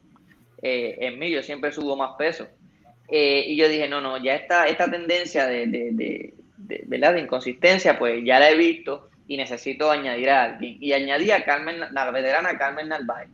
eh, 0.63 0.99
en 1.01 1.19
mí, 1.19 1.33
yo 1.33 1.43
siempre 1.43 1.73
subo 1.73 1.97
más 1.97 2.13
peso. 2.17 2.47
Eh, 3.15 3.45
y 3.47 3.57
yo 3.57 3.69
dije, 3.69 3.89
no, 3.89 4.01
no, 4.01 4.17
ya 4.17 4.35
esta, 4.35 4.67
esta 4.67 4.91
tendencia 4.91 5.47
de, 5.47 5.67
de, 5.67 6.33
de, 6.57 6.85
¿verdad? 6.87 7.13
de 7.13 7.21
inconsistencia, 7.21 7.99
pues 7.99 8.25
ya 8.25 8.39
la 8.39 8.51
he 8.51 8.57
visto 8.57 9.11
y 9.29 9.37
necesito 9.37 9.91
añadir 9.91 10.31
a 10.31 10.45
alguien. 10.45 10.79
Y 10.81 10.95
añadí 10.95 11.31
a 11.31 11.45
Carmen, 11.45 11.79
la 11.93 12.11
veterana 12.11 12.57
Carmen 12.57 12.89
Narváez. 12.89 13.29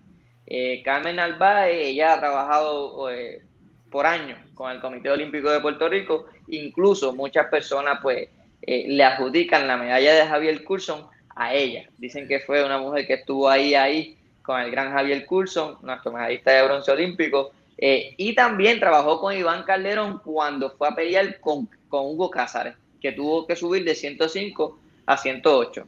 Eh, 0.49 0.83
Carmen 0.85 1.15
Narváez, 1.15 1.77
ella 1.81 2.15
ha 2.15 2.19
trabajado 2.19 3.09
eh, 3.09 3.43
por 3.89 4.05
años 4.05 4.41
con 4.55 4.73
el 4.73 4.81
Comité 4.81 5.11
Olímpico 5.11 5.49
de 5.49 5.61
Puerto 5.61 5.89
Rico, 5.89 6.27
incluso 6.49 7.15
muchas 7.15 7.47
personas 7.47 8.01
pues 8.03 8.29
le 8.67 9.05
adjudican 9.05 9.69
la 9.69 9.77
medalla 9.77 10.13
de 10.13 10.27
Javier 10.27 10.65
Coulson 10.65 11.07
a 11.37 11.55
ella. 11.55 11.89
Dicen 11.99 12.27
que 12.27 12.41
fue 12.41 12.65
una 12.65 12.79
mujer 12.79 13.07
que 13.07 13.15
estuvo 13.15 13.49
ahí, 13.49 13.77
ahí 13.77 14.19
con 14.43 14.61
el 14.61 14.73
gran 14.73 14.91
Javier 14.93 15.25
Coulson, 15.25 15.79
nuestro 15.83 16.11
medallista 16.11 16.51
de 16.51 16.65
bronce 16.65 16.91
olímpico, 16.91 17.53
eh, 17.81 18.15
y 18.17 18.35
también 18.35 18.81
trabajó 18.81 19.21
con 19.21 19.37
Iván 19.37 19.63
Calderón 19.63 20.21
cuando 20.25 20.71
fue 20.71 20.89
a 20.89 20.97
pelear 20.97 21.39
con, 21.41 21.69
con 21.89 22.07
Hugo 22.07 22.29
Cázares, 22.29 22.75
que 23.01 23.13
tuvo 23.13 23.47
que 23.47 23.55
subir 23.55 23.85
de 23.85 23.95
105 23.95 24.81
a 25.07 25.17
108. 25.17 25.87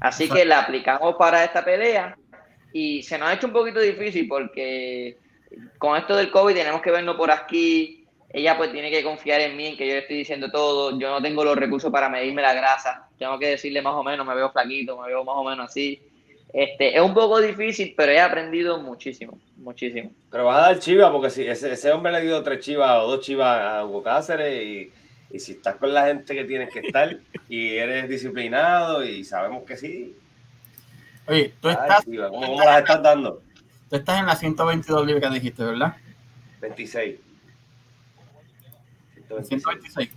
Así 0.00 0.28
que 0.28 0.44
la 0.44 0.60
aplicamos 0.60 1.16
para 1.16 1.42
esta 1.42 1.64
pelea 1.64 2.16
y 2.72 3.02
se 3.02 3.18
nos 3.18 3.28
ha 3.28 3.34
hecho 3.34 3.48
un 3.48 3.52
poquito 3.52 3.80
difícil 3.80 4.28
porque 4.28 5.18
con 5.78 5.96
esto 5.96 6.14
del 6.14 6.30
COVID 6.30 6.54
tenemos 6.54 6.80
que 6.80 6.92
vernos 6.92 7.16
por 7.16 7.32
aquí. 7.32 8.06
Ella 8.30 8.56
pues 8.56 8.70
tiene 8.70 8.90
que 8.90 9.02
confiar 9.02 9.40
en 9.40 9.56
mí, 9.56 9.66
en 9.66 9.76
que 9.76 9.88
yo 9.88 9.94
le 9.94 10.00
estoy 10.00 10.18
diciendo 10.18 10.50
todo. 10.52 10.96
Yo 11.00 11.10
no 11.10 11.20
tengo 11.20 11.42
los 11.42 11.56
recursos 11.56 11.90
para 11.90 12.08
medirme 12.08 12.42
la 12.42 12.54
grasa. 12.54 13.08
Tengo 13.18 13.38
que 13.40 13.48
decirle 13.48 13.82
más 13.82 13.94
o 13.94 14.04
menos, 14.04 14.24
me 14.24 14.34
veo 14.36 14.52
flaquito, 14.52 15.00
me 15.00 15.08
veo 15.08 15.24
más 15.24 15.36
o 15.36 15.42
menos 15.42 15.66
así. 15.66 16.00
Este, 16.52 16.96
es 16.96 17.02
un 17.02 17.12
poco 17.14 17.40
difícil, 17.40 17.94
pero 17.96 18.12
he 18.12 18.20
aprendido 18.20 18.80
muchísimo, 18.80 19.38
muchísimo. 19.56 20.10
Pero 20.30 20.46
vas 20.46 20.58
a 20.58 20.66
dar 20.68 20.78
chiva, 20.78 21.12
porque 21.12 21.30
si 21.30 21.46
ese, 21.46 21.92
hombre 21.92 22.12
le 22.12 22.22
dio 22.22 22.42
tres 22.42 22.60
chivas 22.60 23.02
o 23.02 23.08
dos 23.08 23.20
chivas 23.20 23.60
a 23.60 23.84
Hugo 23.84 24.02
Cáceres 24.02 24.92
y, 25.30 25.38
si 25.38 25.52
estás 25.52 25.76
con 25.76 25.92
la 25.92 26.06
gente 26.06 26.34
que 26.34 26.44
tienes 26.44 26.72
que 26.72 26.80
estar 26.80 27.18
y 27.50 27.76
eres 27.76 28.08
disciplinado 28.08 29.04
y 29.04 29.24
sabemos 29.24 29.64
que 29.64 29.76
sí. 29.76 30.16
Oye, 31.26 31.52
tú 31.60 31.68
estás... 31.68 32.04
¿cómo, 32.04 32.64
las 32.64 32.78
estás 32.78 33.02
dando? 33.02 33.42
Tú 33.90 33.96
estás 33.96 34.20
en 34.20 34.26
la 34.26 34.36
122 34.36 35.06
libras 35.06 35.30
que 35.30 35.34
dijiste, 35.34 35.64
¿verdad? 35.64 35.96
26. 36.62 37.16
126. 39.42 40.10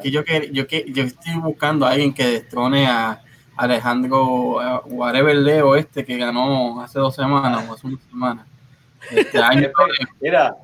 que 0.00 0.10
yo, 0.12 0.24
que, 0.24 0.50
yo, 0.52 0.68
que, 0.68 0.84
yo 0.88 1.02
estoy 1.02 1.34
buscando 1.34 1.86
a 1.86 1.90
alguien 1.90 2.14
que 2.14 2.24
destrone 2.24 2.86
a 2.86 3.23
Alejandro 3.56 4.60
eh, 4.60 4.80
whatever 4.86 5.36
Leo 5.36 5.76
este 5.76 6.04
que 6.04 6.16
ganó 6.16 6.80
hace 6.80 6.98
dos 6.98 7.14
semanas 7.14 7.68
o 7.68 7.74
hace 7.74 7.86
una 7.86 7.98
semana. 8.08 8.46
Este 9.10 9.38
año, 9.42 9.70
Mira, 10.20 10.56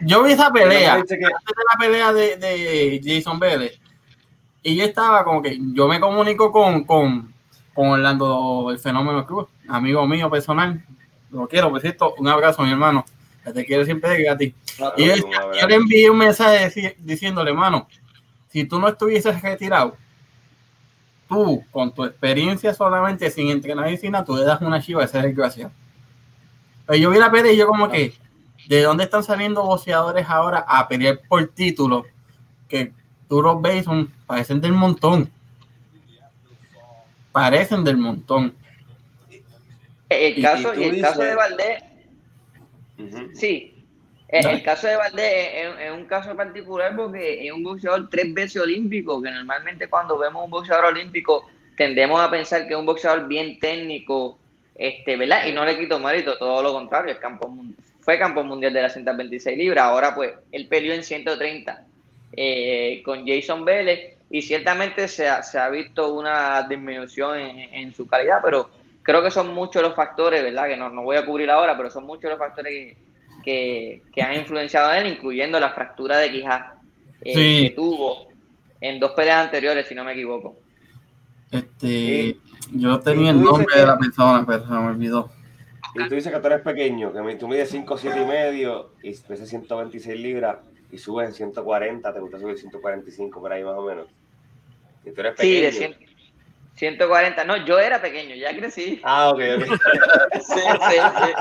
yo 0.00 0.22
vi 0.22 0.32
esa 0.32 0.50
pelea, 0.50 0.94
antes 0.94 1.18
de 1.18 1.26
la 1.26 1.78
pelea 1.78 2.12
de, 2.12 2.36
de, 2.36 3.00
Jason 3.02 3.38
Vélez, 3.38 3.78
y 4.62 4.76
yo 4.76 4.84
estaba 4.84 5.24
como 5.24 5.42
que 5.42 5.58
yo 5.72 5.88
me 5.88 6.00
comunico 6.00 6.50
con, 6.50 6.84
con, 6.84 7.32
con 7.72 7.88
Orlando 7.88 8.68
el 8.70 8.78
Fenómeno 8.78 9.26
Cruz, 9.26 9.46
amigo 9.68 10.06
mío 10.06 10.30
personal, 10.30 10.84
lo 11.30 11.48
quiero, 11.48 11.70
pues 11.70 11.84
esto, 11.84 12.14
un 12.18 12.28
abrazo 12.28 12.62
mi 12.62 12.70
hermano, 12.70 13.04
te 13.52 13.64
quiero 13.64 13.84
siempre 13.84 14.28
a 14.28 14.36
ti. 14.36 14.54
y 14.96 15.06
yo, 15.06 15.14
le 15.68 15.74
envié 15.74 16.10
un 16.10 16.18
mensaje 16.18 16.96
diciéndole, 16.98 17.50
hermano, 17.50 17.86
si 18.48 18.64
tú 18.64 18.78
no 18.78 18.88
estuvieses 18.88 19.40
retirado, 19.42 19.96
tú, 21.28 21.64
con 21.70 21.92
tu 21.92 22.04
experiencia 22.04 22.74
solamente 22.74 23.30
sin 23.30 23.48
entrenar 23.50 23.84
medicina, 23.86 24.24
tú 24.24 24.36
le 24.36 24.44
das 24.44 24.60
una 24.60 24.80
chiva, 24.80 25.04
esa 25.04 25.24
es 25.24 25.36
gracia. 25.36 25.70
Pero 26.86 26.98
yo 26.98 27.10
vi 27.10 27.18
la 27.18 27.30
pelea 27.30 27.52
y 27.52 27.56
yo 27.56 27.66
como 27.66 27.88
que, 27.88 28.14
¿de 28.68 28.82
dónde 28.82 29.04
están 29.04 29.24
saliendo 29.24 29.62
boxeadores 29.62 30.26
ahora 30.28 30.64
a 30.66 30.86
pelear 30.88 31.20
por 31.28 31.46
título? 31.48 32.04
Que 32.68 32.92
tú 33.28 33.42
los 33.42 33.60
ves, 33.60 33.84
son, 33.84 34.12
parecen 34.26 34.60
del 34.60 34.72
montón. 34.72 35.30
Parecen 37.32 37.84
del 37.84 37.96
montón. 37.96 38.54
El 40.08 40.42
caso, 40.42 40.72
el 40.72 41.00
caso 41.00 41.22
de 41.22 41.34
Valdés, 41.34 41.82
sí, 43.34 43.73
el, 44.34 44.62
caso 44.62 44.88
de 44.88 44.96
Valdés 44.96 45.32
es, 45.80 45.92
un 45.92 46.06
caso 46.06 46.34
particular 46.34 46.94
porque 46.96 47.46
es 47.46 47.52
un 47.52 47.62
boxeador 47.62 48.08
tres 48.10 48.34
veces 48.34 48.60
olímpico, 48.60 49.22
que 49.22 49.30
normalmente 49.30 49.88
cuando 49.88 50.18
vemos 50.18 50.44
un 50.44 50.50
boxeador 50.50 50.86
olímpico 50.86 51.48
tendemos 51.76 52.20
a 52.20 52.30
pensar 52.30 52.66
que 52.66 52.74
es 52.74 52.78
un 52.78 52.86
boxeador 52.86 53.28
bien 53.28 53.58
técnico, 53.58 54.38
este, 54.74 55.16
¿verdad? 55.16 55.46
Y 55.46 55.52
no 55.52 55.64
le 55.64 55.78
quito 55.78 55.98
mérito, 55.98 56.36
todo 56.36 56.62
lo 56.62 56.72
contrario, 56.72 57.12
el 57.12 57.18
campo, 57.18 57.54
fue 58.00 58.18
campo 58.18 58.42
mundial 58.42 58.72
de 58.72 58.82
las 58.82 58.92
126 58.92 59.56
libras, 59.56 59.84
ahora 59.84 60.14
pues 60.14 60.32
él 60.50 60.66
peleó 60.68 60.94
en 60.94 61.04
130 61.04 61.84
eh, 62.36 63.02
con 63.04 63.26
Jason 63.26 63.64
Vélez 63.64 64.16
y 64.30 64.42
ciertamente 64.42 65.06
se 65.06 65.28
ha, 65.28 65.42
se 65.44 65.58
ha 65.58 65.68
visto 65.68 66.12
una 66.12 66.62
disminución 66.62 67.38
en, 67.38 67.94
su 67.94 68.08
calidad, 68.08 68.40
pero 68.42 68.68
creo 69.02 69.22
que 69.22 69.30
son 69.30 69.54
muchos 69.54 69.80
los 69.80 69.94
factores, 69.94 70.42
¿verdad? 70.42 70.66
Que 70.66 70.76
no, 70.76 70.90
no 70.90 71.02
voy 71.02 71.16
a 71.16 71.24
cubrir 71.24 71.50
ahora, 71.50 71.76
pero 71.76 71.88
son 71.88 72.04
muchos 72.04 72.30
los 72.30 72.38
factores 72.38 72.72
que 72.72 72.96
que, 73.44 74.02
han 74.22 74.34
influenciado 74.34 74.92
en 74.92 75.06
él, 75.06 75.12
incluyendo 75.12 75.60
la 75.60 75.70
fractura 75.70 76.18
de 76.18 76.32
quijá 76.32 76.76
eh, 77.20 77.68
que 77.68 77.74
tuvo 77.76 78.28
en 78.80 79.00
dos 79.00 79.12
peleas 79.12 79.44
anteriores, 79.44 79.86
si 79.86 79.94
no 79.94 80.04
me 80.04 80.12
equivoco. 80.12 80.56
Este, 81.50 82.36
Yo 82.72 82.98
tenía 83.00 83.30
el 83.30 83.40
nombre 83.40 83.78
de 83.78 83.86
la 83.86 83.98
persona, 83.98 84.44
pero 84.46 84.66
se 84.66 84.72
me 84.72 84.78
olvidó. 84.78 85.30
Y 85.94 86.08
tú 86.08 86.14
dices 86.16 86.32
que 86.32 86.40
tú 86.40 86.46
eres 86.48 86.62
pequeño, 86.62 87.12
que 87.12 87.36
tú 87.36 87.46
mides 87.46 87.70
5, 87.70 87.96
7 87.96 88.20
y 88.20 88.24
medio 88.24 88.90
y 89.02 89.14
pesas 89.14 89.48
126 89.48 90.18
libras 90.18 90.58
y 90.90 90.98
subes 90.98 91.36
140, 91.36 92.12
te 92.12 92.20
gusta 92.20 92.40
subir 92.40 92.58
145 92.58 93.40
por 93.40 93.52
ahí 93.52 93.62
más 93.62 93.74
o 93.74 93.82
menos. 93.82 94.06
Y 95.04 95.12
tú 95.12 95.20
eres 95.20 95.36
pequeño. 95.36 95.70
Sí, 95.70 95.78
de 95.80 95.96
140, 96.74 97.44
no, 97.44 97.64
yo 97.64 97.78
era 97.78 98.00
pequeño, 98.00 98.34
ya 98.34 98.54
crecí. 98.56 99.00
Ah, 99.04 99.30
ok, 99.30 99.40
ok. 99.56 99.64
sí, 100.40 100.60
sí, 100.88 100.96
sí. 101.18 101.32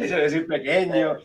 Eso 0.04 0.16
decir 0.16 0.46
pequeño. 0.46 1.18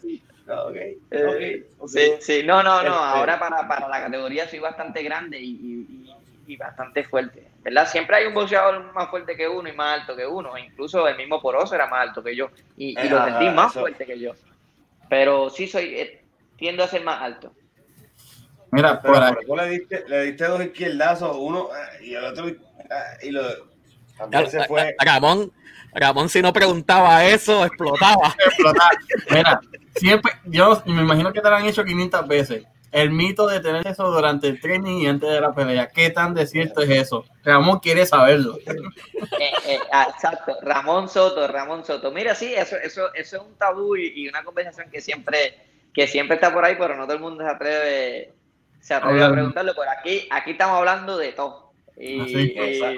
Okay, 0.48 0.98
okay, 1.12 1.63
Sí, 1.88 2.13
sí, 2.20 2.44
no, 2.44 2.62
no, 2.62 2.84
no, 2.84 2.89
este 2.89 2.89
ahora 2.91 3.39
para, 3.39 3.67
para 3.67 3.88
la 3.88 4.02
categoría 4.02 4.50
soy 4.50 4.60
bastante 4.60 5.02
grande 5.02 5.39
y, 5.39 5.88
y, 6.46 6.58
bastante 6.58 7.06
fuerte, 7.06 7.48
¿verdad? 7.62 7.88
Siempre 7.88 8.17
hay 8.17 8.26
un 8.26 8.34
boxeador 8.34 8.91
más 8.94 9.10
fuerte 9.10 9.38
que 9.38 9.48
uno 9.48 9.70
y 9.70 9.72
más 9.72 10.02
alto 10.02 10.17
que 10.17 10.28
uno, 10.28 10.58
incluso 10.58 11.08
el 11.08 11.15
mismo 11.15 11.41
Poroso 11.41 11.74
era 11.76 11.88
más 11.88 12.10
alto 12.10 12.22
que 12.22 12.36
yo 12.36 12.50
y, 12.76 12.94
lo 13.08 13.24
sentí 13.24 13.50
más 13.52 13.72
fuerte 13.72 14.06
que 14.06 14.20
yo, 14.20 14.34
pero 15.08 15.50
sí 15.50 15.65
soy, 15.67 15.96
eh, 15.96 16.26
tiendo 16.58 16.84
a 16.84 16.88
ser 16.88 17.06
más 17.06 17.22
alto. 17.22 17.54
Mira, 18.71 19.01
por 19.01 19.21
ahí. 19.21 19.36
Le 19.47 19.69
diste, 19.69 20.05
le 20.07 20.23
diste 20.23 20.45
dos 20.45 20.62
izquierdazos, 20.63 21.36
uno 21.38 21.69
eh, 21.75 22.05
y 22.05 22.13
el 22.13 22.23
otro, 22.23 22.47
eh, 22.47 22.57
y 23.23 23.31
lo, 23.31 23.43
también 24.17 24.49
se 24.49 24.63
fue. 24.65 24.95
Ramón, 25.03 25.51
Ramón, 25.93 26.29
si 26.29 26.41
no 26.41 26.53
preguntaba 26.53 27.25
eso, 27.25 27.65
explotaba. 27.65 28.36
explotaba. 28.45 28.91
Mira, 29.29 29.62
siempre, 29.95 30.34
yo 30.45 30.81
me 30.86 31.01
imagino 31.01 31.34
que 31.34 31.41
te 31.41 31.49
lo 31.49 31.55
han 31.55 31.65
hecho 31.65 31.84
500 31.84 32.27
veces. 32.27 32.63
El 32.91 33.10
mito 33.10 33.47
de 33.47 33.62
tener 33.62 33.88
eso 33.88 34.12
durante 34.12 34.47
el 34.47 34.60
training 34.60 34.97
y 34.97 35.07
antes 35.07 35.29
de 35.29 35.39
la 35.39 35.53
pelea. 35.53 35.88
¿Qué 35.88 36.10
tan 36.10 36.34
de 36.34 36.45
cierto 36.45 36.81
es 36.81 36.89
eso? 36.89 37.25
Ramón 37.43 37.79
quiere 37.79 38.05
saberlo. 38.05 38.57
Eh, 39.67 39.79
ah, 39.93 40.07
exacto. 40.13 40.57
Ramón 40.62 41.07
Soto, 41.07 41.47
Ramón 41.47 41.86
Soto. 41.86 42.12
Mira, 42.12 42.36
sí, 42.36 42.53
eso, 42.53 42.75
eso, 42.77 43.13
eso 43.13 43.38
es 43.38 43.41
un 43.41 43.55
tabú 43.55 43.95
y, 43.95 44.27
una 44.27 44.43
conversación 44.43 44.89
que 44.89 44.99
siempre, 44.99 45.55
que 45.93 46.07
siempre 46.07 46.36
está 46.36 46.51
por 46.51 46.65
ahí, 46.65 46.75
pero 46.77 46.97
no 46.97 47.03
todo 47.03 47.13
el 47.13 47.21
mundo 47.21 47.43
se 47.43 47.49
atreve 47.49 48.34
se 48.82 48.94
atreve 48.94 49.24
a 49.24 49.32
preguntarlo, 49.32 49.74
pero 49.76 49.89
aquí, 49.91 50.28
aquí 50.30 50.52
estamos 50.52 50.78
hablando 50.78 51.17
de 51.17 51.32
todo. 51.32 51.72
Y, 51.98 52.58
ah, 52.58 52.96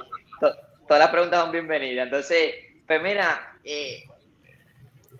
todas 0.87 0.99
las 0.99 1.09
preguntas 1.09 1.41
son 1.41 1.51
bienvenidas. 1.51 2.05
Entonces, 2.05 2.55
pues 2.87 3.03
mira, 3.03 3.57
eh, 3.63 4.03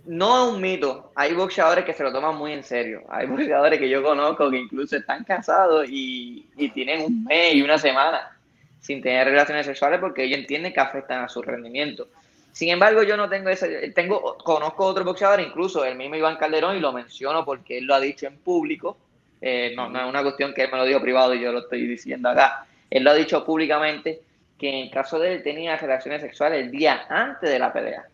no 0.06 0.48
es 0.48 0.54
un 0.54 0.62
mito. 0.62 1.12
Hay 1.16 1.34
boxeadores 1.34 1.86
que 1.86 1.94
se 1.94 2.04
lo 2.04 2.12
toman 2.12 2.36
muy 2.36 2.54
en 2.54 2.64
serio. 2.64 3.04
Hay 3.10 3.28
boxeadores 3.28 3.78
que 3.78 3.90
yo 3.90 4.02
conozco 4.02 4.50
que 4.50 4.58
incluso 4.58 4.98
están 4.98 5.24
casados 5.24 5.88
y, 5.90 6.48
y 6.58 6.70
tienen 6.70 7.02
un 7.02 7.24
mes 7.26 7.56
y 7.56 7.62
una 7.62 7.78
semana 7.78 8.38
sin 8.80 9.02
tener 9.02 9.28
relaciones 9.28 9.66
sexuales 9.66 10.00
porque 10.00 10.24
ellos 10.24 10.40
entienden 10.40 10.74
que 10.74 10.80
afectan 10.80 11.24
a 11.24 11.30
su 11.30 11.42
rendimiento. 11.42 12.08
Sin 12.52 12.70
embargo, 12.70 13.02
yo 13.02 13.18
no 13.18 13.30
tengo 13.30 13.50
ese, 13.50 13.90
tengo, 13.90 14.38
conozco 14.38 14.86
otro 14.86 15.04
boxeador, 15.04 15.40
incluso 15.40 15.84
el 15.86 15.96
mismo 15.96 16.16
Iván 16.16 16.38
Calderón, 16.38 16.78
y 16.78 16.80
lo 16.80 16.94
menciono 16.94 17.44
porque 17.44 17.80
él 17.80 17.86
lo 17.86 17.96
ha 17.96 18.00
dicho 18.00 18.28
en 18.28 18.38
público, 18.38 18.98
eh, 19.46 19.74
no, 19.76 19.90
no, 19.90 20.00
es 20.00 20.06
una 20.08 20.22
cuestión 20.22 20.54
que 20.54 20.64
él 20.64 20.72
me 20.72 20.78
lo 20.78 20.86
dijo 20.86 21.02
privado 21.02 21.34
y 21.34 21.42
yo 21.42 21.52
lo 21.52 21.60
estoy 21.60 21.86
diciendo 21.86 22.30
acá. 22.30 22.66
Él 22.90 23.04
lo 23.04 23.12
ha 23.12 23.14
dicho 23.14 23.44
públicamente 23.44 24.22
que 24.58 24.70
en 24.70 24.76
el 24.86 24.90
caso 24.90 25.20
de 25.20 25.34
él 25.34 25.44
tenía 25.44 25.76
relaciones 25.76 26.22
sexuales 26.22 26.64
el 26.64 26.72
día 26.72 27.06
antes 27.10 27.50
de 27.50 27.60
la 27.60 27.74
pelea. 27.74 28.06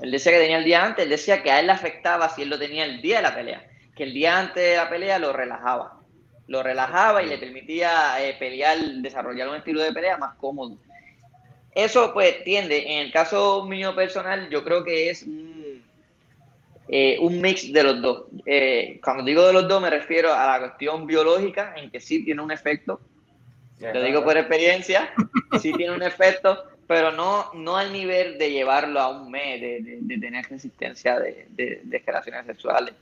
Él 0.00 0.10
decía 0.10 0.32
que 0.32 0.40
tenía 0.40 0.58
el 0.58 0.64
día 0.64 0.84
antes, 0.84 1.04
él 1.04 1.10
decía 1.10 1.44
que 1.44 1.52
a 1.52 1.60
él 1.60 1.66
le 1.66 1.72
afectaba 1.72 2.28
si 2.28 2.42
él 2.42 2.48
lo 2.48 2.58
tenía 2.58 2.84
el 2.84 3.00
día 3.00 3.18
de 3.18 3.22
la 3.22 3.36
pelea, 3.36 3.64
que 3.94 4.02
el 4.02 4.12
día 4.12 4.36
antes 4.36 4.64
de 4.64 4.76
la 4.76 4.90
pelea 4.90 5.20
lo 5.20 5.32
relajaba. 5.32 6.00
Lo 6.48 6.64
relajaba 6.64 7.22
y 7.22 7.26
le 7.26 7.38
permitía 7.38 8.16
eh, 8.20 8.34
pelear, 8.36 8.78
desarrollar 8.96 9.48
un 9.48 9.54
estilo 9.54 9.80
de 9.80 9.92
pelea 9.92 10.16
más 10.16 10.34
cómodo. 10.38 10.76
Eso 11.72 12.12
pues 12.12 12.42
tiende, 12.42 12.94
en 12.94 12.98
el 12.98 13.12
caso 13.12 13.64
mío 13.64 13.94
personal, 13.94 14.50
yo 14.50 14.64
creo 14.64 14.82
que 14.82 15.10
es 15.10 15.24
eh, 16.94 17.16
un 17.20 17.40
mix 17.40 17.72
de 17.72 17.82
los 17.82 18.02
dos. 18.02 18.24
Eh, 18.44 19.00
cuando 19.02 19.24
digo 19.24 19.46
de 19.46 19.54
los 19.54 19.66
dos 19.66 19.80
me 19.80 19.88
refiero 19.88 20.30
a 20.30 20.46
la 20.46 20.58
cuestión 20.58 21.06
biológica, 21.06 21.72
en 21.74 21.90
que 21.90 22.00
sí 22.00 22.22
tiene 22.22 22.42
un 22.42 22.52
efecto. 22.52 23.00
Lo 23.80 24.02
digo 24.02 24.22
por 24.22 24.36
experiencia, 24.36 25.10
sí 25.58 25.72
tiene 25.72 25.94
un 25.94 26.02
efecto, 26.02 26.64
pero 26.86 27.10
no, 27.10 27.50
no 27.54 27.78
al 27.78 27.94
nivel 27.94 28.36
de 28.36 28.50
llevarlo 28.50 29.00
a 29.00 29.08
un 29.08 29.30
mes, 29.30 29.58
de, 29.58 30.18
tener 30.20 30.44
resistencia 30.44 31.18
de, 31.18 31.48
de, 31.50 32.02
relaciones 32.04 32.44
sexuales. 32.44 32.92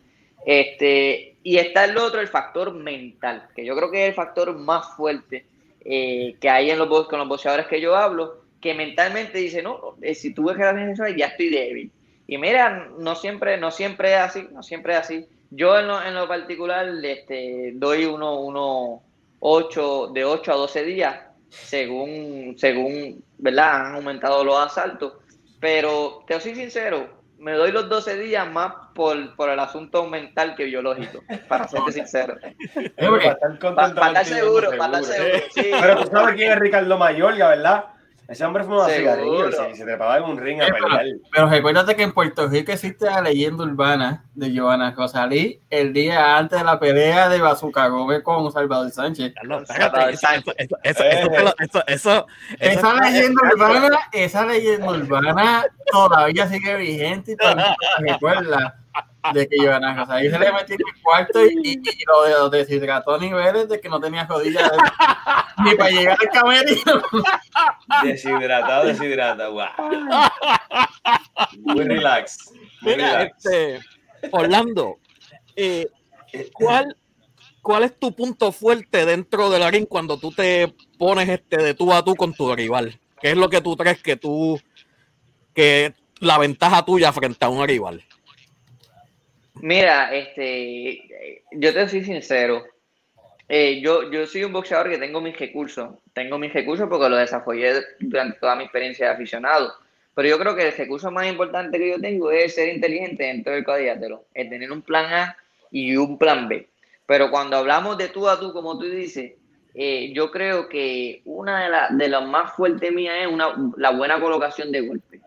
Este, 0.47 1.35
y 1.43 1.57
está 1.59 1.85
el 1.85 1.99
otro, 1.99 2.21
el 2.21 2.29
factor 2.29 2.73
mental, 2.73 3.49
que 3.57 3.65
yo 3.65 3.75
creo 3.75 3.91
que 3.91 4.05
es 4.05 4.09
el 4.11 4.15
factor 4.15 4.57
más 4.57 4.95
fuerte 4.97 5.45
eh, 5.85 6.37
que 6.41 6.49
hay 6.49 6.71
en 6.71 6.79
los, 6.79 7.09
con 7.09 7.19
los 7.19 7.29
boxeadores 7.29 7.67
que 7.67 7.81
yo 7.81 7.97
hablo, 7.97 8.45
que 8.61 8.73
mentalmente 8.73 9.37
dice, 9.37 9.63
no, 9.63 9.97
si 10.15 10.33
tuve 10.33 10.55
relaciones 10.55 10.91
sexuales 10.91 11.17
ya 11.17 11.27
estoy 11.27 11.51
débil 11.51 11.91
y 12.31 12.39
mira, 12.39 12.87
no 12.97 13.17
siempre, 13.17 13.59
no 13.59 13.73
siempre 13.73 14.15
es 14.15 14.21
así, 14.21 14.49
no 14.53 14.63
siempre 14.63 14.93
es 14.93 15.01
así. 15.01 15.29
Yo 15.51 15.77
en 15.77 15.89
lo, 15.89 16.01
en 16.01 16.15
lo 16.15 16.29
particular 16.29 16.89
este, 17.03 17.73
doy 17.75 18.05
uno, 18.05 18.39
uno 18.39 19.03
ocho, 19.41 20.13
de 20.15 20.25
8 20.25 20.53
a 20.53 20.55
12 20.55 20.85
días, 20.85 21.17
según, 21.49 22.55
según, 22.57 23.25
¿verdad? 23.37 23.87
Han 23.87 23.95
aumentado 23.97 24.45
los 24.45 24.65
asaltos. 24.65 25.15
Pero 25.59 26.23
te 26.25 26.39
soy 26.39 26.55
sincero, 26.55 27.11
me 27.37 27.55
doy 27.55 27.73
los 27.73 27.89
12 27.89 28.17
días 28.21 28.49
más 28.49 28.75
por, 28.95 29.35
por 29.35 29.51
el 29.51 29.59
asunto 29.59 30.07
mental 30.07 30.55
que 30.55 30.67
biológico, 30.67 31.25
para 31.49 31.67
serte 31.67 31.91
sincero. 31.91 32.37
para, 32.97 33.89
estar 33.89 34.25
seguro, 34.25 34.71
para 34.79 35.01
estar 35.01 35.05
seguro. 35.05 35.79
Pero 35.81 36.05
tú 36.05 36.11
sabes 36.13 36.37
quién 36.37 36.53
es 36.53 36.59
Ricardo 36.61 36.97
Mayorga, 36.97 37.49
¿verdad? 37.49 37.87
Ese 38.31 38.45
hombre 38.45 38.63
fue 38.63 38.81
un 38.81 38.89
cigarrillo 38.89 39.49
y 39.49 39.75
se, 39.75 39.85
trepaba 39.85 40.19
en 40.19 40.23
un 40.23 40.39
ring 40.39 40.63
a 40.63 40.67
pelear. 40.67 41.05
Pero, 41.33 41.49
recuérdate 41.49 41.97
que 41.97 42.05
en 42.05 42.13
Puerto 42.13 42.47
Rico 42.47 42.71
existe 42.71 43.07
la 43.07 43.21
leyenda 43.23 43.65
urbana 43.65 44.25
de 44.35 44.53
Giovanna 44.53 44.95
Rosalí 44.97 45.61
el 45.69 45.93
día 45.93 46.39
antes 46.39 46.61
de 46.61 46.65
la 46.65 46.79
pelea 46.79 47.29
de 47.29 47.41
Bazooka 47.41 47.89
Gómez 47.89 48.23
con 48.23 48.53
Salvador 48.53 48.93
Sánchez. 48.93 49.35
Eso, 51.89 52.27
esa 52.61 52.95
leyenda 53.01 53.43
urbana, 53.53 53.99
esa 54.13 54.47
leyenda 54.47 54.91
urbana 54.91 55.65
todavía 55.91 56.47
sigue 56.47 56.77
vigente 56.77 57.33
y 57.33 57.37
todavía 57.37 57.75
recuerda 57.99 58.81
de 59.35 59.49
que 59.49 59.57
Giovanna 59.57 60.07
ahí 60.09 60.31
se 60.31 60.39
le 60.39 60.53
metió 60.53 60.75
en 60.75 60.81
el 60.95 61.03
cuarto 61.03 61.47
y, 61.47 61.59
y, 61.63 62.05
lo, 62.07 62.49
deshidrató 62.51 63.15
a 63.15 63.19
niveles 63.19 63.69
de 63.69 63.81
que 63.81 63.89
no 63.89 64.01
tenía 64.01 64.25
rodillas 64.25 64.71
ni 65.65 65.75
para 65.75 65.91
llegar 65.91 66.19
al 66.21 66.29
camerino. 66.29 67.03
Deshidratado, 68.03 68.87
deshidratado, 68.87 69.53
wow. 69.53 69.69
Muy 71.59 71.85
relax. 71.85 72.53
Muy 72.81 72.95
Mira, 72.95 73.25
Este, 73.25 73.81
Orlando, 74.31 74.99
eh, 75.55 75.87
¿cuál, 76.53 76.97
¿cuál 77.63 77.83
es 77.85 77.99
tu 77.99 78.15
punto 78.15 78.53
fuerte 78.53 79.05
dentro 79.05 79.51
del 79.51 79.71
ring 79.71 79.87
cuando 79.87 80.19
tú 80.19 80.33
te 80.33 80.75
pones 80.99 81.29
este 81.29 81.59
de 81.59 81.75
tú 81.75 81.93
a 81.93 82.03
tú 82.03 82.17
con 82.17 82.33
tu 82.33 82.55
rival? 82.55 82.99
¿Qué 83.21 83.33
es 83.33 83.37
lo 83.37 83.51
que 83.51 83.61
tú 83.61 83.77
crees 83.77 84.03
que 84.03 84.17
tú, 84.17 84.59
que 85.55 85.95
la 86.21 86.39
ventaja 86.39 86.85
tuya 86.85 87.13
frente 87.13 87.45
a 87.45 87.51
un 87.51 87.67
rival? 87.67 88.03
Mira, 89.63 90.15
este, 90.15 91.43
yo 91.53 91.73
te 91.73 91.89
soy 91.89 92.05
sincero. 92.05 92.65
Eh, 93.49 93.81
yo, 93.81 94.11
yo 94.11 94.27
soy 94.27 94.45
un 94.45 94.53
boxeador 94.53 94.91
que 94.91 94.99
tengo 94.99 95.21
mis 95.21 95.39
recursos. 95.39 95.91
Tengo 96.13 96.39
mis 96.39 96.53
recursos 96.53 96.89
porque 96.89 97.09
lo 97.09 97.17
desarrollé 97.17 97.83
durante 97.99 98.39
toda 98.39 98.57
mi 98.57 98.65
experiencia 98.65 99.07
de 99.07 99.15
aficionado. 99.15 99.73
Pero 100.15 100.29
yo 100.29 100.39
creo 100.39 100.55
que 100.55 100.69
el 100.69 100.77
recurso 100.77 101.11
más 101.11 101.27
importante 101.27 101.79
que 101.79 101.91
yo 101.91 102.01
tengo 102.01 102.31
es 102.31 102.55
ser 102.55 102.75
inteligente 102.75 103.25
dentro 103.25 103.53
del 103.53 103.65
cuadrilátero. 103.65 104.25
Es 104.35 104.49
tener 104.49 104.71
un 104.71 104.83
plan 104.83 105.13
A 105.13 105.37
y 105.71 105.97
un 105.97 106.19
plan 106.19 106.49
B. 106.49 106.69
Pero 107.07 107.31
cuando 107.31 107.57
hablamos 107.57 107.99
de 107.99 108.09
tú 108.09 108.29
a 108.29 108.39
tú, 108.39 108.53
como 108.53 108.79
tú 108.79 108.87
dices, 108.87 109.33
eh, 109.75 110.13
yo 110.13 110.31
creo 110.31 110.69
que 110.69 111.23
una 111.25 111.65
de, 111.65 111.71
las 111.71 111.99
de 111.99 112.09
las 112.09 112.27
más 112.27 112.55
fuertes 112.55 112.93
mías 112.93 113.17
es 113.21 113.27
una, 113.27 113.55
la 113.77 113.91
buena 113.91 114.21
colocación 114.21 114.71
de 114.71 114.81
golpe. 114.81 115.21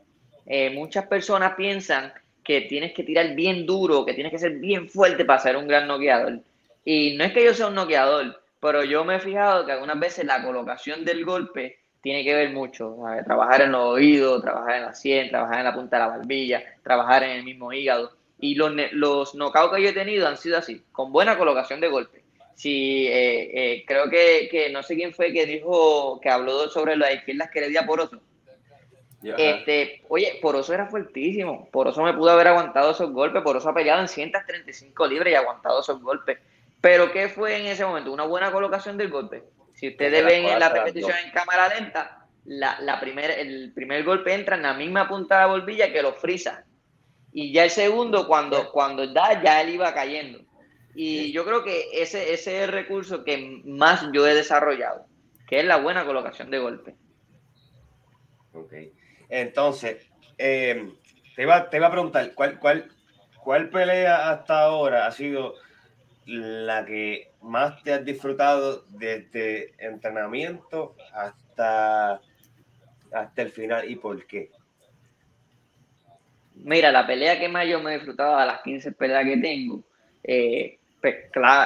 Eh, 0.45 0.69
muchas 0.69 1.07
personas 1.07 1.55
piensan 1.55 2.13
que 2.43 2.61
tienes 2.61 2.93
que 2.93 3.03
tirar 3.03 3.33
bien 3.35 3.65
duro, 3.65 4.05
que 4.05 4.13
tienes 4.13 4.31
que 4.31 4.39
ser 4.39 4.53
bien 4.57 4.89
fuerte 4.89 5.25
para 5.25 5.39
ser 5.39 5.55
un 5.55 5.67
gran 5.67 5.87
noqueador. 5.87 6.39
Y 6.85 7.15
no 7.15 7.23
es 7.23 7.33
que 7.33 7.43
yo 7.43 7.53
sea 7.53 7.67
un 7.67 7.75
noqueador, 7.75 8.41
pero 8.59 8.83
yo 8.83 9.03
me 9.05 9.15
he 9.15 9.19
fijado 9.19 9.65
que 9.65 9.71
algunas 9.71 9.99
veces 9.99 10.25
la 10.25 10.43
colocación 10.43 11.05
del 11.05 11.25
golpe 11.25 11.79
tiene 12.01 12.23
que 12.23 12.35
ver 12.35 12.51
mucho. 12.51 12.97
Trabajar 13.25 13.61
en 13.61 13.71
los 13.71 13.93
oídos, 13.93 14.41
trabajar 14.41 14.75
en 14.75 14.83
la 14.83 14.93
sien, 14.93 15.29
trabajar 15.29 15.59
en 15.59 15.65
la 15.65 15.73
punta 15.73 15.97
de 15.97 16.03
la 16.03 16.09
barbilla, 16.09 16.63
trabajar 16.83 17.23
en 17.23 17.31
el 17.31 17.43
mismo 17.43 17.71
hígado. 17.71 18.11
Y 18.39 18.55
los, 18.55 18.73
los 18.91 19.35
knockouts 19.35 19.75
que 19.75 19.81
yo 19.81 19.89
he 19.89 19.93
tenido 19.93 20.27
han 20.27 20.37
sido 20.37 20.57
así, 20.57 20.83
con 20.91 21.13
buena 21.13 21.37
colocación 21.37 21.79
de 21.79 21.87
golpe. 21.87 22.23
Sí, 22.55 23.07
eh, 23.07 23.51
eh, 23.53 23.85
creo 23.87 24.09
que, 24.09 24.47
que, 24.51 24.69
no 24.69 24.83
sé 24.83 24.95
quién 24.95 25.13
fue 25.13 25.31
que 25.31 25.45
dijo, 25.45 26.19
que 26.21 26.29
habló 26.29 26.69
sobre 26.69 26.97
las 26.97 27.15
izquierdas 27.15 27.49
que 27.49 27.61
le 27.61 27.69
di 27.69 27.77
a 27.77 27.85
Poroso 27.85 28.21
este, 29.23 30.03
oye, 30.09 30.39
Poroso 30.41 30.73
era 30.73 30.87
fuertísimo. 30.87 31.69
Poroso 31.71 32.03
me 32.03 32.13
pudo 32.13 32.31
haber 32.31 32.47
aguantado 32.47 32.91
esos 32.91 33.11
golpes. 33.11 33.41
Poroso 33.41 33.69
ha 33.69 33.73
peleado 33.73 34.01
en 34.01 34.07
135 34.07 35.07
libras 35.07 35.31
y 35.31 35.35
ha 35.35 35.39
aguantado 35.39 35.79
esos 35.79 36.01
golpes. 36.01 36.39
Pero 36.81 37.11
¿qué 37.11 37.29
fue 37.29 37.57
en 37.57 37.67
ese 37.67 37.85
momento? 37.85 38.11
Una 38.11 38.25
buena 38.25 38.51
colocación 38.51 38.97
del 38.97 39.09
golpe. 39.09 39.43
Si 39.73 39.87
ustedes 39.89 40.25
ven 40.25 40.45
en 40.45 40.59
la 40.59 40.69
repetición 40.69 41.15
en 41.25 41.31
cámara 41.31 41.69
lenta, 41.69 42.27
la, 42.45 42.79
la 42.81 42.99
el 42.99 43.71
primer 43.73 44.03
golpe 44.03 44.33
entra 44.33 44.55
en 44.55 44.63
la 44.63 44.73
misma 44.73 45.07
punta 45.07 45.35
de 45.35 45.41
la 45.41 45.47
bombilla 45.47 45.91
que 45.91 46.01
lo 46.01 46.13
frisa. 46.13 46.65
Y 47.31 47.51
ya 47.51 47.63
el 47.63 47.69
segundo, 47.69 48.27
cuando, 48.27 48.71
cuando 48.71 49.07
da, 49.07 49.41
ya 49.41 49.61
él 49.61 49.69
iba 49.69 49.93
cayendo. 49.93 50.39
Y 50.95 51.31
yo 51.31 51.43
creo 51.45 51.63
que 51.63 51.89
ese, 51.93 52.33
ese 52.33 52.57
es 52.57 52.63
el 52.63 52.71
recurso 52.71 53.23
que 53.23 53.61
más 53.65 54.05
yo 54.13 54.27
he 54.27 54.35
desarrollado, 54.35 55.07
que 55.47 55.59
es 55.59 55.65
la 55.65 55.77
buena 55.77 56.05
colocación 56.05 56.51
de 56.51 56.59
golpe. 56.59 56.95
Ok. 58.53 58.73
Entonces, 59.29 59.97
eh, 60.37 60.91
te, 61.35 61.43
iba, 61.43 61.69
te 61.69 61.83
a 61.83 61.91
preguntar, 61.91 62.33
¿cuál, 62.33 62.59
cuál, 62.59 62.91
¿cuál 63.43 63.69
pelea 63.69 64.29
hasta 64.29 64.61
ahora 64.61 65.07
ha 65.07 65.11
sido 65.11 65.55
la 66.25 66.85
que 66.85 67.31
más 67.41 67.81
te 67.83 67.93
has 67.93 68.05
disfrutado 68.05 68.85
desde 68.89 69.73
entrenamiento 69.77 70.95
hasta, 71.13 72.21
hasta 73.11 73.41
el 73.41 73.51
final 73.51 73.89
y 73.89 73.95
por 73.95 74.25
qué? 74.25 74.51
Mira, 76.55 76.91
la 76.91 77.05
pelea 77.05 77.39
que 77.39 77.49
más 77.49 77.67
yo 77.67 77.81
me 77.81 77.91
he 77.91 77.95
disfrutado 77.95 78.37
a 78.37 78.45
las 78.45 78.61
15 78.61 78.91
peleas 78.93 79.25
que 79.25 79.37
tengo, 79.37 79.83
eh, 80.23 80.77
pues, 81.01 81.15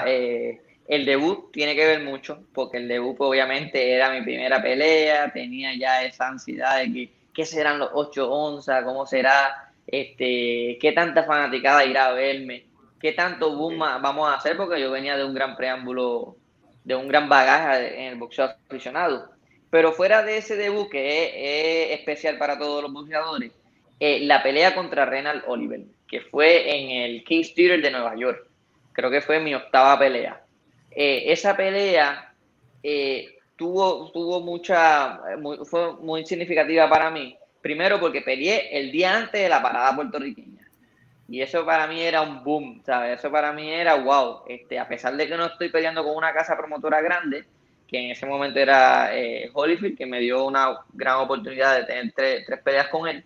eh, 0.07 0.61
el 0.87 1.05
debut 1.05 1.51
tiene 1.51 1.75
que 1.75 1.85
ver 1.85 2.01
mucho, 2.01 2.47
porque 2.53 2.77
el 2.77 2.87
debut 2.87 3.15
pues, 3.17 3.29
obviamente 3.29 3.93
era 3.93 4.09
mi 4.09 4.23
primera 4.23 4.61
pelea, 4.61 5.31
tenía 5.31 5.75
ya 5.77 6.03
esa 6.03 6.29
ansiedad 6.29 6.79
de 6.79 6.93
que 6.93 7.16
qué 7.37 7.45
serán 7.45 7.77
los 7.77 7.91
8 7.93 8.31
onzas, 8.31 8.83
cómo 8.83 9.05
será, 9.05 9.71
este, 9.85 10.79
qué 10.81 10.91
tanta 10.91 11.23
fanaticada 11.23 11.85
irá 11.85 12.07
a 12.07 12.13
verme, 12.13 12.65
qué 12.99 13.11
tanto 13.11 13.55
boom 13.55 13.77
vamos 13.77 14.27
a 14.27 14.33
hacer, 14.33 14.57
porque 14.57 14.81
yo 14.81 14.89
venía 14.89 15.15
de 15.15 15.23
un 15.23 15.35
gran 15.35 15.55
preámbulo, 15.55 16.35
de 16.83 16.95
un 16.95 17.07
gran 17.07 17.29
bagaje 17.29 18.01
en 18.01 18.13
el 18.13 18.15
boxeo 18.15 18.45
aficionado. 18.67 19.29
Pero 19.69 19.91
fuera 19.91 20.23
de 20.23 20.37
ese 20.37 20.55
debut, 20.55 20.89
que 20.89 21.91
es, 21.91 21.99
especial 21.99 22.39
para 22.39 22.57
todos 22.57 22.81
los 22.81 22.91
boxeadores, 22.91 23.51
eh, 23.99 24.21
la 24.21 24.41
pelea 24.41 24.73
contra 24.73 25.05
Renal 25.05 25.43
Oliver, 25.45 25.81
que 26.07 26.21
fue 26.21 26.75
en 26.75 26.89
el 26.89 27.23
King's 27.23 27.53
Theater 27.53 27.83
de 27.83 27.91
Nueva 27.91 28.15
York. 28.15 28.47
Creo 28.93 29.11
que 29.11 29.21
fue 29.21 29.39
mi 29.39 29.53
octava 29.53 29.99
pelea. 29.99 30.41
Eh, 30.89 31.25
esa 31.27 31.55
pelea 31.55 32.33
eh, 32.81 33.36
tuvo, 33.57 34.11
tuvo 34.11 34.39
mucha, 34.39 35.19
fue 35.65 35.95
muy 35.95 36.25
significativa 36.25 36.87
para 36.89 37.09
mí. 37.11 37.37
Primero 37.61 37.99
porque 37.99 38.21
peleé 38.21 38.77
el 38.77 38.91
día 38.91 39.17
antes 39.17 39.41
de 39.41 39.49
la 39.49 39.61
parada 39.61 39.95
puertorriqueña. 39.95 40.57
Y 41.29 41.41
eso 41.41 41.65
para 41.65 41.87
mí 41.87 41.99
era 41.99 42.21
un 42.21 42.43
boom, 42.43 42.81
¿sabes? 42.85 43.19
Eso 43.19 43.29
para 43.29 43.51
mí 43.51 43.69
era 43.69 43.95
wow. 43.95 44.43
Este, 44.47 44.79
a 44.79 44.87
pesar 44.87 45.17
de 45.17 45.27
que 45.27 45.35
no 45.35 45.47
estoy 45.47 45.69
peleando 45.69 46.03
con 46.03 46.15
una 46.15 46.33
casa 46.33 46.55
promotora 46.55 47.01
grande, 47.01 47.45
que 47.87 47.97
en 47.99 48.11
ese 48.11 48.25
momento 48.25 48.59
era 48.59 49.15
eh, 49.17 49.49
Holyfield, 49.53 49.97
que 49.97 50.05
me 50.05 50.19
dio 50.19 50.45
una 50.45 50.79
gran 50.93 51.17
oportunidad 51.17 51.77
de 51.77 51.83
tener 51.83 52.13
tres, 52.15 52.45
tres, 52.45 52.61
peleas 52.61 52.87
con 52.87 53.09
él. 53.09 53.25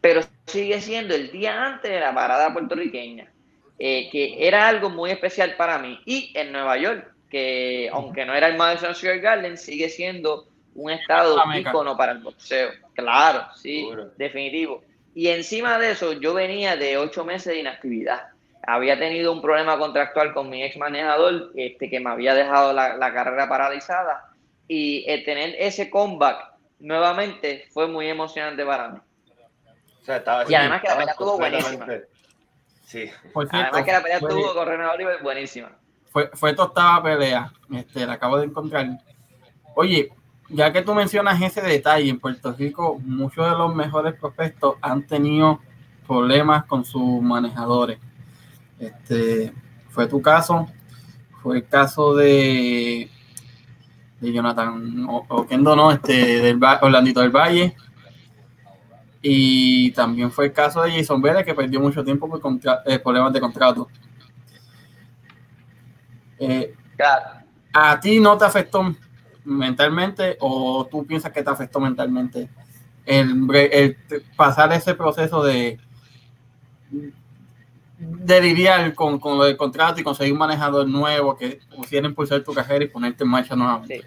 Pero 0.00 0.22
sigue 0.46 0.80
siendo 0.80 1.14
el 1.14 1.30
día 1.30 1.64
antes 1.64 1.90
de 1.90 2.00
la 2.00 2.14
parada 2.14 2.52
puertorriqueña, 2.52 3.30
eh, 3.78 4.08
que 4.10 4.46
era 4.46 4.66
algo 4.66 4.90
muy 4.90 5.10
especial 5.10 5.54
para 5.56 5.78
mí. 5.78 6.00
Y 6.04 6.32
en 6.34 6.50
Nueva 6.50 6.78
York, 6.78 7.12
que 7.28 7.90
aunque 7.92 8.24
no 8.24 8.34
era 8.34 8.48
el 8.48 8.56
Madison 8.56 8.94
Square 8.94 9.20
Garden, 9.20 9.56
sigue 9.56 9.88
siendo 9.88 10.46
un 10.74 10.90
estado 10.90 11.36
ícono 11.54 11.96
para 11.96 12.12
el 12.12 12.18
boxeo. 12.18 12.70
Claro, 12.94 13.46
sí, 13.54 13.88
definitivo. 14.16 14.82
Y 15.14 15.28
encima 15.28 15.78
de 15.78 15.92
eso, 15.92 16.12
yo 16.14 16.34
venía 16.34 16.76
de 16.76 16.96
ocho 16.96 17.24
meses 17.24 17.52
de 17.52 17.60
inactividad. 17.60 18.28
Había 18.66 18.98
tenido 18.98 19.32
un 19.32 19.40
problema 19.40 19.78
contractual 19.78 20.32
con 20.34 20.50
mi 20.50 20.62
ex 20.62 20.76
manejador, 20.76 21.52
este, 21.56 21.88
que 21.88 22.00
me 22.00 22.10
había 22.10 22.34
dejado 22.34 22.72
la, 22.72 23.12
carrera 23.12 23.48
paralizada. 23.48 24.30
Y 24.68 25.04
tener 25.24 25.54
ese 25.58 25.90
comeback 25.90 26.52
nuevamente 26.78 27.66
fue 27.70 27.88
muy 27.88 28.08
emocionante 28.08 28.64
para 28.64 28.88
mí. 28.90 28.98
y 30.48 30.54
además 30.54 30.82
que 30.82 30.88
la 30.88 30.96
pelea 30.96 31.12
estuvo 31.12 31.38
buenísima. 31.38 31.86
Sí. 32.84 33.10
además 33.50 33.84
que 33.84 33.92
la 33.92 34.02
pelea 34.02 34.18
estuvo 34.18 34.54
con 34.54 34.66
René 34.68 34.86
Oliver 34.86 35.22
buenísima 35.22 35.70
fue, 36.10 36.30
fue 36.34 36.54
tu 36.54 36.62
pelea. 37.02 37.52
Este, 37.72 38.06
la 38.06 38.14
acabo 38.14 38.38
de 38.38 38.46
encontrar. 38.46 38.98
Oye, 39.74 40.10
ya 40.48 40.72
que 40.72 40.82
tú 40.82 40.94
mencionas 40.94 41.40
ese 41.40 41.60
detalle, 41.60 42.08
en 42.08 42.18
Puerto 42.18 42.52
Rico 42.52 42.98
muchos 43.04 43.50
de 43.50 43.56
los 43.56 43.74
mejores 43.74 44.14
prospectos 44.14 44.76
han 44.80 45.06
tenido 45.06 45.60
problemas 46.06 46.64
con 46.64 46.84
sus 46.84 47.22
manejadores. 47.22 47.98
Este, 48.78 49.52
fue 49.90 50.06
tu 50.06 50.22
caso, 50.22 50.68
fue 51.42 51.58
el 51.58 51.68
caso 51.68 52.14
de, 52.14 53.10
de 54.20 54.32
Jonathan 54.32 55.06
Oquendo, 55.28 55.76
no, 55.76 55.92
este, 55.92 56.40
del 56.40 56.60
Orlandito 56.80 57.20
del 57.20 57.30
Valle. 57.30 57.76
Y 59.20 59.90
también 59.90 60.30
fue 60.30 60.46
el 60.46 60.52
caso 60.52 60.82
de 60.82 60.92
Jason 60.92 61.20
Vélez, 61.20 61.44
que 61.44 61.54
perdió 61.54 61.80
mucho 61.80 62.04
tiempo 62.04 62.28
por 62.28 62.40
eh, 62.86 62.98
problemas 63.00 63.32
de 63.32 63.40
contrato. 63.40 63.88
Eh, 66.38 66.74
¿A 67.72 68.00
ti 68.00 68.20
no 68.20 68.36
te 68.36 68.44
afectó 68.44 68.94
mentalmente 69.44 70.36
o 70.40 70.86
tú 70.90 71.06
piensas 71.06 71.32
que 71.32 71.42
te 71.42 71.50
afectó 71.50 71.80
mentalmente 71.80 72.48
el, 73.06 73.96
pasar 74.36 74.72
ese 74.72 74.94
proceso 74.94 75.42
de, 75.42 75.78
de 77.98 78.40
lidiar 78.40 78.94
con, 78.94 79.18
con, 79.18 79.38
lo 79.38 79.44
del 79.44 79.56
contrato 79.56 80.00
y 80.00 80.04
conseguir 80.04 80.32
un 80.32 80.38
manejador 80.38 80.86
nuevo 80.86 81.36
que 81.36 81.60
pusiera 81.74 82.06
impulsar 82.06 82.42
tu 82.42 82.52
carrera 82.52 82.84
y 82.84 82.88
ponerte 82.88 83.24
en 83.24 83.30
marcha 83.30 83.56
nuevamente? 83.56 84.02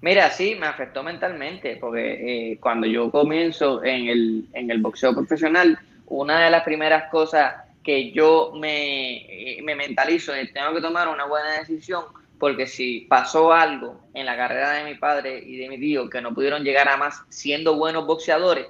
Mira, 0.00 0.30
sí, 0.30 0.56
me 0.58 0.66
afectó 0.66 1.04
mentalmente, 1.04 1.76
porque 1.76 2.52
eh, 2.52 2.58
cuando 2.58 2.88
yo 2.88 3.08
comienzo 3.12 3.84
en 3.84 4.08
el, 4.08 4.48
en 4.52 4.68
el 4.68 4.82
boxeo 4.82 5.14
profesional, 5.14 5.78
una 6.06 6.40
de 6.40 6.50
las 6.50 6.64
primeras 6.64 7.08
cosas 7.08 7.54
que 7.82 8.12
yo 8.12 8.52
me, 8.54 9.58
me 9.62 9.74
mentalizo 9.74 10.38
y 10.38 10.52
tengo 10.52 10.74
que 10.74 10.80
tomar 10.80 11.08
una 11.08 11.26
buena 11.26 11.58
decisión 11.58 12.04
porque 12.42 12.66
si 12.66 13.02
pasó 13.02 13.52
algo 13.52 14.00
en 14.14 14.26
la 14.26 14.36
carrera 14.36 14.72
de 14.72 14.84
mi 14.84 14.96
padre 14.96 15.38
y 15.38 15.58
de 15.58 15.68
mi 15.68 15.78
tío 15.78 16.10
que 16.10 16.20
no 16.20 16.34
pudieron 16.34 16.64
llegar 16.64 16.88
a 16.88 16.96
más 16.96 17.22
siendo 17.28 17.76
buenos 17.76 18.04
boxeadores, 18.04 18.66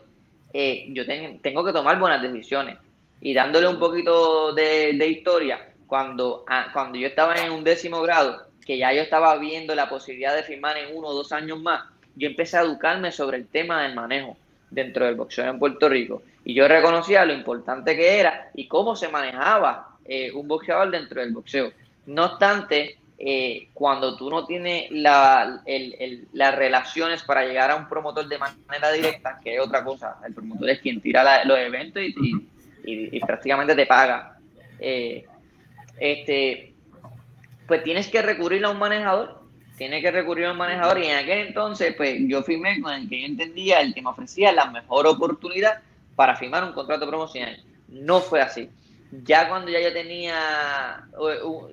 eh, 0.53 0.89
yo 0.91 1.07
tengo 1.07 1.65
que 1.65 1.73
tomar 1.73 1.99
buenas 1.99 2.21
decisiones. 2.21 2.77
Y 3.23 3.33
dándole 3.33 3.69
un 3.69 3.79
poquito 3.79 4.53
de, 4.53 5.07
historia, 5.09 5.73
cuando, 5.87 6.45
ah, 6.49 6.67
cuando 6.75 6.99
yo 6.99 7.07
estaba 7.07 7.37
en 7.37 7.51
un 7.51 7.65
décimo 7.65 8.03
grado, 8.03 8.47
que 8.67 8.77
ya 8.77 8.93
yo 8.93 9.01
estaba 9.01 9.39
viendo 9.39 9.75
la 9.75 9.89
posibilidad 9.89 10.37
de 10.37 10.43
firmar 10.43 10.77
en 10.77 10.95
uno 10.95 11.09
o 11.09 11.15
dos 11.15 11.33
años 11.33 11.59
más, 11.59 11.85
yo 12.15 12.29
empecé 12.29 12.59
a 12.59 12.63
educarme 12.65 13.11
sobre 13.11 13.39
el 13.39 13.49
tema 13.49 13.85
del 13.85 13.95
manejo 13.95 14.37
dentro 14.73 15.07
del 15.07 15.15
boxeo 15.15 15.49
en 15.49 15.59
Puerto 15.59 15.89
Rico. 15.89 16.23
Y 16.45 16.55
yo 16.55 16.67
reconocía 16.67 17.25
lo 17.25 17.33
importante 17.33 17.97
que 17.97 18.19
era 18.19 18.51
y 18.55 18.67
cómo 18.67 18.97
se 18.97 19.09
manejaba 19.09 19.97
eh, 20.05 20.33
un 20.33 20.49
boxeador 20.49 20.91
dentro 20.91 21.21
del 21.21 21.33
boxeo. 21.33 21.73
No 22.07 22.25
obstante, 22.25 22.97
eh, 23.19 23.69
cuando 23.73 24.17
tú 24.17 24.29
no 24.29 24.45
tienes 24.47 24.91
la, 24.91 25.63
las 26.33 26.57
relaciones 26.57 27.23
para 27.23 27.45
llegar 27.45 27.71
a 27.71 27.77
un 27.77 27.89
promotor 27.89 28.27
de 28.27 28.39
manera 28.39 28.91
directa, 28.91 29.39
que 29.43 29.55
es 29.55 29.61
otra 29.61 29.85
cosa, 29.85 30.17
el 30.27 30.35
promotor 30.35 30.71
es 30.71 30.81
quien 30.81 31.01
tira 31.01 31.45
los 31.45 31.59
eventos 31.59 32.03
y, 32.03 33.21
prácticamente 33.21 33.77
te 33.77 33.87
paga. 33.87 34.39
Eh, 34.81 35.25
este, 36.01 36.75
pues 37.69 37.85
tienes 37.85 38.09
que 38.09 38.23
recurrir 38.23 38.65
a 38.65 38.71
un 38.71 38.79
manejador 38.79 39.42
tiene 39.77 40.01
que 40.01 40.11
recurrir 40.11 40.47
a 40.47 40.53
un 40.53 40.59
manejador 40.59 40.99
y 40.99 41.07
en 41.07 41.17
aquel 41.17 41.47
entonces 41.49 41.95
pues 41.97 42.17
yo 42.27 42.43
firmé 42.43 42.81
con 42.81 42.93
el 42.93 43.09
que 43.09 43.21
yo 43.21 43.27
entendía, 43.27 43.81
el 43.81 43.95
que 43.95 44.03
me 44.03 44.11
ofrecía 44.11 44.53
la 44.53 44.67
mejor 44.71 45.07
oportunidad 45.07 45.81
para 46.15 46.37
firmar 46.37 46.65
un 46.65 46.73
contrato 46.73 47.09
promocional. 47.09 47.63
No 47.89 48.21
fue 48.21 48.41
así. 48.41 48.69
Ya 49.25 49.49
cuando 49.49 49.71
ya 49.71 49.81
yo 49.81 49.93
tenía 49.93 51.05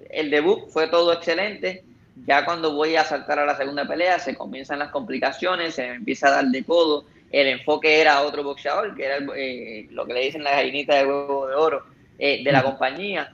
el 0.10 0.30
debut 0.30 0.68
fue 0.70 0.88
todo 0.88 1.14
excelente. 1.14 1.84
Ya 2.26 2.44
cuando 2.44 2.74
voy 2.74 2.96
a 2.96 3.06
saltar 3.06 3.40
a 3.40 3.46
la 3.46 3.56
segunda 3.56 3.88
pelea 3.88 4.20
se 4.20 4.36
comienzan 4.36 4.80
las 4.80 4.92
complicaciones, 4.92 5.76
se 5.76 5.88
me 5.88 5.96
empieza 5.96 6.28
a 6.28 6.32
dar 6.32 6.46
de 6.46 6.64
codo. 6.64 7.06
El 7.32 7.48
enfoque 7.48 8.02
era 8.02 8.24
otro 8.24 8.44
boxeador, 8.44 8.96
que 8.96 9.06
era 9.06 9.18
eh, 9.36 9.88
lo 9.92 10.06
que 10.06 10.14
le 10.14 10.22
dicen 10.22 10.44
la 10.44 10.52
gallinita 10.52 10.96
de 10.96 11.06
huevo 11.06 11.48
de 11.48 11.56
oro 11.56 11.84
eh, 12.18 12.44
de 12.44 12.52
la 12.52 12.64
compañía. 12.64 13.34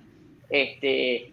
Este, 0.49 1.31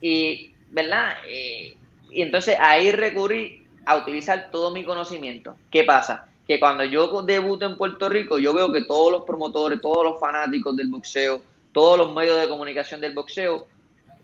y, 0.00 0.54
¿verdad? 0.70 1.16
Eh, 1.26 1.76
y 2.10 2.22
entonces 2.22 2.56
ahí 2.60 2.92
recurrí 2.92 3.66
a 3.84 3.96
utilizar 3.96 4.50
todo 4.50 4.70
mi 4.72 4.84
conocimiento. 4.84 5.56
¿Qué 5.70 5.84
pasa? 5.84 6.28
Que 6.46 6.60
cuando 6.60 6.84
yo 6.84 7.22
debuto 7.22 7.66
en 7.66 7.76
Puerto 7.76 8.08
Rico, 8.08 8.38
yo 8.38 8.52
veo 8.52 8.72
que 8.72 8.84
todos 8.84 9.12
los 9.12 9.24
promotores, 9.24 9.80
todos 9.80 10.04
los 10.04 10.20
fanáticos 10.20 10.76
del 10.76 10.88
boxeo, 10.88 11.40
todos 11.72 11.98
los 11.98 12.14
medios 12.14 12.40
de 12.40 12.48
comunicación 12.48 13.00
del 13.00 13.14
boxeo, 13.14 13.66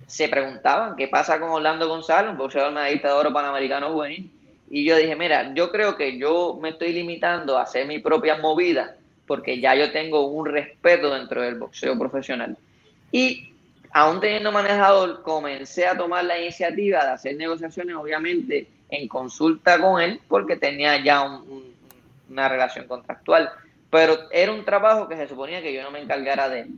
se 0.06 0.28
preguntaban 0.28 0.96
qué 0.96 1.08
pasa 1.08 1.38
con 1.38 1.50
Orlando 1.50 1.88
González, 1.88 2.32
un 2.32 2.38
boxeador 2.38 2.72
medallista 2.72 3.08
de 3.08 3.14
oro 3.14 3.32
panamericano 3.32 3.92
juvenil. 3.92 4.30
Y 4.70 4.84
yo 4.84 4.96
dije, 4.96 5.14
mira, 5.16 5.52
yo 5.54 5.70
creo 5.70 5.96
que 5.96 6.18
yo 6.18 6.58
me 6.60 6.70
estoy 6.70 6.92
limitando 6.92 7.58
a 7.58 7.62
hacer 7.62 7.86
mis 7.86 8.02
propias 8.02 8.40
movidas 8.40 8.90
porque 9.26 9.60
ya 9.60 9.74
yo 9.74 9.92
tengo 9.92 10.26
un 10.26 10.46
respeto 10.46 11.14
dentro 11.14 11.42
del 11.42 11.54
boxeo 11.54 11.98
profesional. 11.98 12.56
Y 13.10 13.51
aún 13.92 14.20
teniendo 14.20 14.52
manejador, 14.52 15.22
comencé 15.22 15.86
a 15.86 15.96
tomar 15.96 16.24
la 16.24 16.38
iniciativa 16.38 17.04
de 17.04 17.10
hacer 17.10 17.36
negociaciones, 17.36 17.96
obviamente, 17.96 18.68
en 18.88 19.08
consulta 19.08 19.80
con 19.80 20.00
él 20.00 20.20
porque 20.28 20.56
tenía 20.56 21.02
ya 21.02 21.22
una 22.28 22.48
relación 22.48 22.86
contractual. 22.86 23.50
Pero 23.90 24.30
era 24.30 24.52
un 24.52 24.64
trabajo 24.64 25.08
que 25.08 25.16
se 25.16 25.28
suponía 25.28 25.62
que 25.62 25.74
yo 25.74 25.82
no 25.82 25.90
me 25.90 26.00
encargara 26.00 26.48
de 26.48 26.60
él. 26.60 26.70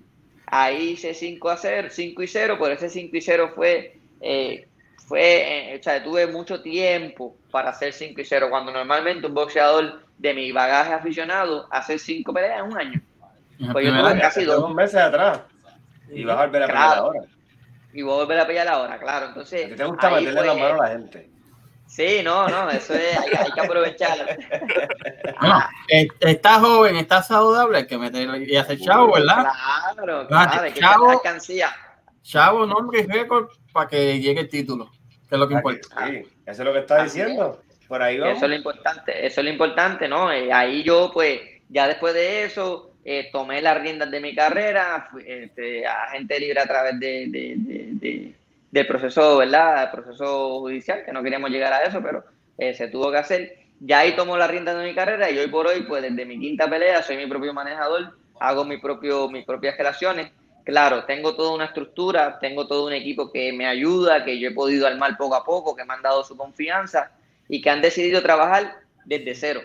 Ahí 0.47 0.91
hice 0.91 1.15
5 1.15 1.51
a 1.51 1.57
0, 1.57 1.89
5 1.91 2.23
y 2.23 2.27
0, 2.27 2.57
pero 2.61 2.75
ese 2.75 2.91
5 2.91 3.17
y 3.17 3.21
0 3.21 3.53
fue, 3.55 3.99
eh, 4.21 4.67
fue 5.07 5.73
eh, 5.73 5.79
o 5.79 5.83
sea, 5.83 6.03
tuve 6.03 6.27
mucho 6.27 6.61
tiempo 6.61 7.37
para 7.51 7.71
hacer 7.71 7.93
5 7.93 8.21
y 8.21 8.25
0, 8.25 8.49
cuando 8.51 8.73
normalmente 8.73 9.27
un 9.27 9.35
boxeador 9.35 10.03
de 10.19 10.35
mi 10.35 10.53
bagaje 10.53 10.93
aficionado 10.93 11.67
hace 11.71 11.99
5 11.99 12.33
peleas 12.33 12.61
en 12.61 12.73
un 12.73 12.79
año. 12.79 13.01
Pues 13.73 13.87
yo 13.87 13.97
tuve 13.97 14.21
casi 14.21 14.45
dos 14.45 14.75
meses 14.75 14.97
atrás. 14.97 15.41
Y 16.15 16.25
vas 16.25 16.39
a 16.39 16.47
volver 16.47 16.63
a 16.63 16.67
pelear 16.67 16.99
ahora. 16.99 17.21
Y 17.93 18.03
voy 18.03 18.13
a 18.13 18.17
volver 18.17 18.41
a 18.41 18.47
pelear 18.47 18.69
ahora, 18.69 18.99
claro. 18.99 19.27
Entonces, 19.27 19.73
¿A 19.73 19.77
te 19.77 19.85
gusta 19.85 20.11
meterle 20.11 20.47
la 20.47 20.55
mano 20.55 20.83
a 20.83 20.87
la 20.87 20.89
gente? 20.89 21.31
Sí, 21.87 22.23
no, 22.25 22.49
no, 22.49 22.71
eso 22.71 22.93
es, 22.95 23.17
hay, 23.17 23.31
hay 23.39 23.53
que 23.53 23.61
aprovecharlo. 23.61 24.25
Ah, 25.37 25.69
está 26.21 26.59
joven, 26.59 26.97
está 26.97 27.23
saludable, 27.23 27.79
hay 27.79 27.87
que 27.87 27.99
meter 27.99 28.49
y 28.49 28.57
hacer 28.57 28.81
chavo, 28.81 29.13
¿verdad? 29.13 29.47
Claro, 29.95 30.27
claro, 30.27 30.73
chavo, 30.73 31.23
chavo, 32.23 32.67
nombre 32.67 33.01
y 33.01 33.07
récord 33.07 33.49
para 33.73 33.89
que 33.89 34.19
llegue 34.21 34.41
el 34.41 34.49
título, 34.49 34.91
que 35.29 35.35
es 35.35 35.39
lo 35.39 35.47
que 35.47 35.55
importa. 35.55 36.07
Sí, 36.07 36.23
eso 36.47 36.63
es 36.63 36.67
lo 36.67 36.73
que 36.73 36.79
está 36.79 37.05
diciendo. 37.05 37.61
Por 37.89 38.03
ahí 38.03 38.19
vamos. 38.19 38.37
Eso 38.37 38.47
es 38.47 38.51
lo 38.51 38.57
importante, 38.57 39.27
eso 39.27 39.41
es 39.41 39.45
lo 39.45 39.51
importante, 39.51 40.09
¿no? 40.09 40.33
Eh, 40.33 40.53
ahí 40.53 40.83
yo, 40.83 41.11
pues, 41.13 41.41
ya 41.69 41.87
después 41.87 42.15
de 42.15 42.45
eso, 42.45 42.94
eh, 43.05 43.29
tomé 43.31 43.61
las 43.61 43.81
riendas 43.81 44.11
de 44.11 44.21
mi 44.21 44.35
carrera, 44.35 45.09
este, 45.27 45.87
agente 45.87 46.41
libre 46.41 46.61
a 46.61 46.67
través 46.67 46.99
de, 46.99 47.27
de, 47.29 47.55
de 47.57 48.35
del 48.75 48.89
proceso, 48.89 49.37
¿verdad? 49.37 49.93
Proceso 49.93 50.59
judicial, 50.59 51.05
que 51.05 51.13
no 51.13 51.23
queríamos 51.23 51.49
llegar 51.49 51.73
a 51.73 51.85
eso, 51.85 52.03
pero 52.03 52.25
eh, 52.59 52.75
se 52.75 52.89
tuvo 52.89 53.13
que 53.13 53.19
hacer. 53.19 53.59
Ya 53.79 54.01
ahí 54.01 54.17
tomo 54.17 54.37
la 54.37 54.49
rienda 54.49 54.75
de 54.75 54.85
mi 54.85 54.93
carrera 54.97 55.31
y 55.31 55.39
hoy 55.39 55.47
por 55.47 55.69
hoy, 55.69 55.83
pues 55.83 56.03
desde 56.03 56.25
mi 56.25 56.41
quinta 56.41 56.69
pelea, 56.69 57.01
soy 57.01 57.17
mi 57.17 57.29
propio 57.29 57.55
manejador, 57.55 58.19
hago 58.41 58.65
mi 58.65 58.79
propio, 58.79 59.29
mis 59.29 59.45
propias 59.45 59.79
relaciones. 59.79 60.33
Claro, 60.65 61.05
tengo 61.05 61.37
toda 61.37 61.55
una 61.55 61.67
estructura, 61.67 62.41
tengo 62.41 62.67
todo 62.67 62.87
un 62.87 62.93
equipo 62.95 63.31
que 63.31 63.53
me 63.53 63.65
ayuda, 63.65 64.25
que 64.25 64.41
yo 64.41 64.49
he 64.49 64.53
podido 64.53 64.89
armar 64.89 65.17
poco 65.17 65.37
a 65.37 65.45
poco, 65.45 65.77
que 65.77 65.85
me 65.85 65.95
han 65.95 66.03
dado 66.03 66.25
su 66.25 66.37
confianza 66.37 67.13
y 67.49 67.63
que 67.63 67.71
han 67.71 67.81
decidido 67.81 68.23
trabajar 68.23 68.75
desde 69.05 69.37
cero. 69.37 69.61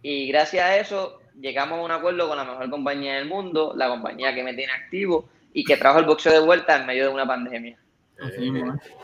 Y 0.00 0.28
gracias 0.28 0.64
a 0.64 0.78
eso 0.78 1.19
llegamos 1.40 1.78
a 1.78 1.82
un 1.82 1.90
acuerdo 1.90 2.28
con 2.28 2.36
la 2.36 2.44
mejor 2.44 2.70
compañía 2.70 3.14
del 3.14 3.26
mundo, 3.26 3.72
la 3.76 3.88
compañía 3.88 4.34
que 4.34 4.42
me 4.42 4.54
tiene 4.54 4.72
activo 4.72 5.28
y 5.52 5.64
que 5.64 5.76
trajo 5.76 5.98
el 5.98 6.04
boxeo 6.04 6.32
de 6.32 6.46
vuelta 6.46 6.76
en 6.76 6.86
medio 6.86 7.08
de 7.08 7.14
una 7.14 7.26
pandemia. 7.26 7.76
Eh, 8.22 8.50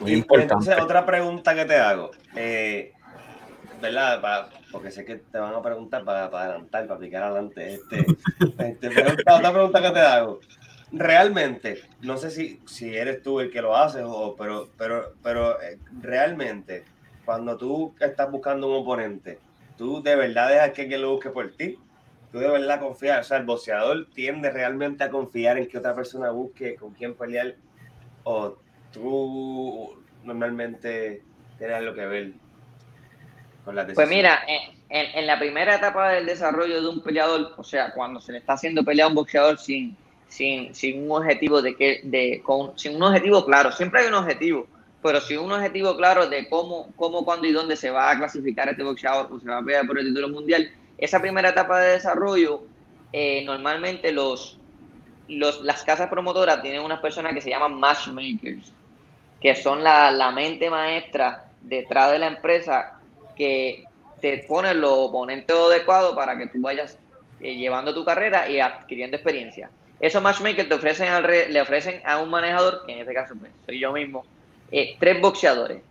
muy 0.01 0.12
importante. 0.12 0.55
Entonces, 0.55 0.78
otra 0.80 1.05
pregunta 1.07 1.55
que 1.55 1.64
te 1.64 1.76
hago, 1.76 2.11
eh, 2.34 2.93
¿verdad? 3.80 4.51
porque 4.70 4.91
sé 4.91 5.05
que 5.05 5.16
te 5.16 5.39
van 5.39 5.55
a 5.55 5.62
preguntar 5.62 6.05
para, 6.05 6.26
adelantar, 6.26 6.87
para 6.87 7.01
picar 7.01 7.22
adelante. 7.22 7.74
Este, 7.74 8.07
este 8.59 8.89
otra 8.89 9.53
pregunta 9.53 9.80
que 9.80 9.91
te 9.91 10.01
hago. 10.01 10.41
Realmente, 10.93 11.82
no 12.03 12.16
sé 12.16 12.30
si, 12.30 12.61
si 12.66 12.95
eres 12.95 13.22
tú 13.22 13.41
el 13.41 13.51
que 13.51 13.62
lo 13.62 13.76
haces, 13.76 14.03
o, 14.05 14.37
pero, 14.37 14.68
pero, 14.76 15.14
pero 15.22 15.61
eh, 15.61 15.78
realmente, 16.01 16.84
cuando 17.24 17.57
tú 17.57 17.95
estás 17.99 18.30
buscando 18.30 18.68
un 18.68 18.82
oponente, 18.82 19.39
tú 19.76 20.03
de 20.03 20.14
verdad 20.14 20.51
dejas 20.51 20.70
que 20.72 20.82
alguien 20.82 21.03
lo 21.03 21.12
busque 21.12 21.30
por 21.30 21.51
ti. 21.53 21.78
Tú 22.37 22.41
de 22.41 22.49
verdad 22.49 22.80
confías, 22.80 23.24
o 23.24 23.28
sea, 23.30 23.39
el 23.39 23.47
boxeador 23.47 24.09
tiende 24.14 24.51
realmente 24.51 25.03
a 25.03 25.09
confiar 25.09 25.57
en 25.57 25.68
que 25.68 25.78
otra 25.78 25.95
persona 25.95 26.28
busque 26.28 26.76
con 26.76 26.93
quién 26.93 27.14
pelear, 27.14 27.55
o 28.24 28.59
tú 28.93 29.99
normalmente 30.22 31.22
tienes 31.57 31.76
algo 31.76 31.95
que 31.95 32.05
ver 32.05 32.32
con 33.64 33.74
la 33.74 33.87
Pues 33.87 34.07
mira, 34.11 34.41
en, 34.91 35.26
la 35.26 35.39
primera 35.39 35.76
etapa 35.76 36.11
del 36.11 36.26
desarrollo 36.26 36.82
de 36.82 36.87
un 36.87 37.03
peleador, 37.03 37.55
o 37.57 37.64
sea, 37.64 37.95
cuando 37.95 38.20
se 38.20 38.32
le 38.32 38.39
está 38.39 38.53
haciendo 38.53 38.84
pelea 38.84 39.07
a 39.07 39.09
un 39.09 39.14
boxeador 39.14 39.59
sin, 39.59 39.97
sin, 40.28 40.74
sin 40.74 41.11
un 41.11 41.12
objetivo 41.12 41.62
de 41.62 41.74
que, 41.74 42.03
de, 42.05 42.43
con, 42.45 42.78
sin 42.78 42.97
un 42.97 43.03
objetivo 43.05 43.47
claro, 43.47 43.72
siempre 43.72 44.03
hay 44.03 44.09
un 44.09 44.14
objetivo, 44.14 44.66
pero 45.03 45.22
sin 45.22 45.39
un 45.39 45.53
objetivo 45.53 45.97
claro 45.97 46.28
de 46.28 46.47
cómo, 46.51 46.93
cómo, 46.97 47.24
cuándo 47.24 47.47
y 47.47 47.53
dónde 47.53 47.76
se 47.76 47.89
va 47.89 48.11
a 48.11 48.18
clasificar 48.18 48.68
este 48.68 48.82
boxeador 48.82 49.32
o 49.32 49.41
se 49.41 49.49
va 49.49 49.57
a 49.57 49.62
pelear 49.62 49.87
por 49.87 49.99
el 49.99 50.09
título 50.09 50.28
mundial, 50.28 50.70
esa 50.99 51.20
primera 51.20 51.51
etapa 51.51 51.80
de 51.80 51.92
desarrollo, 51.92 52.62
eh, 53.12 53.44
normalmente 53.44 54.12
los, 54.12 54.59
las 55.28 55.82
casas 55.84 56.09
promotoras 56.09 56.62
tienen 56.62 56.82
unas 56.82 57.01
personas 57.01 57.34
que 57.34 57.40
se 57.40 57.51
llaman 57.51 57.74
matchmakers 57.74 58.72
que 59.40 59.55
son 59.55 59.82
la, 59.82 60.11
la 60.11 60.30
mente 60.30 60.70
maestra 60.70 61.44
detrás 61.61 62.12
de 62.12 62.18
la 62.18 62.26
empresa 62.26 62.99
que 63.36 63.84
te 64.20 64.38
ponen 64.49 64.80
los 64.80 64.92
oponentes 64.92 65.55
adecuados 65.55 66.14
para 66.14 66.36
que 66.38 66.47
tú 66.47 66.61
vayas 66.61 66.99
eh, 67.40 67.55
llevando 67.55 67.94
tu 67.94 68.05
carrera 68.05 68.49
y 68.49 68.61
adquiriendo 68.61 69.16
experiencia. 69.16 69.70
Esos 70.01 70.22
matchmakers 70.22 70.68
te 70.68 70.74
ofrecen 70.74 71.09
al 71.09 71.24
le 71.24 71.61
ofrecen 71.61 72.01
a 72.05 72.18
un 72.18 72.30
manejador, 72.30 72.84
que 72.86 72.92
en 72.92 72.99
este 73.01 73.14
caso 73.14 73.34
pues, 73.38 73.53
soy 73.64 73.78
yo 73.78 73.92
mismo, 73.92 74.24
eh, 74.70 74.97
tres 74.99 75.20
boxeadores 75.20 75.82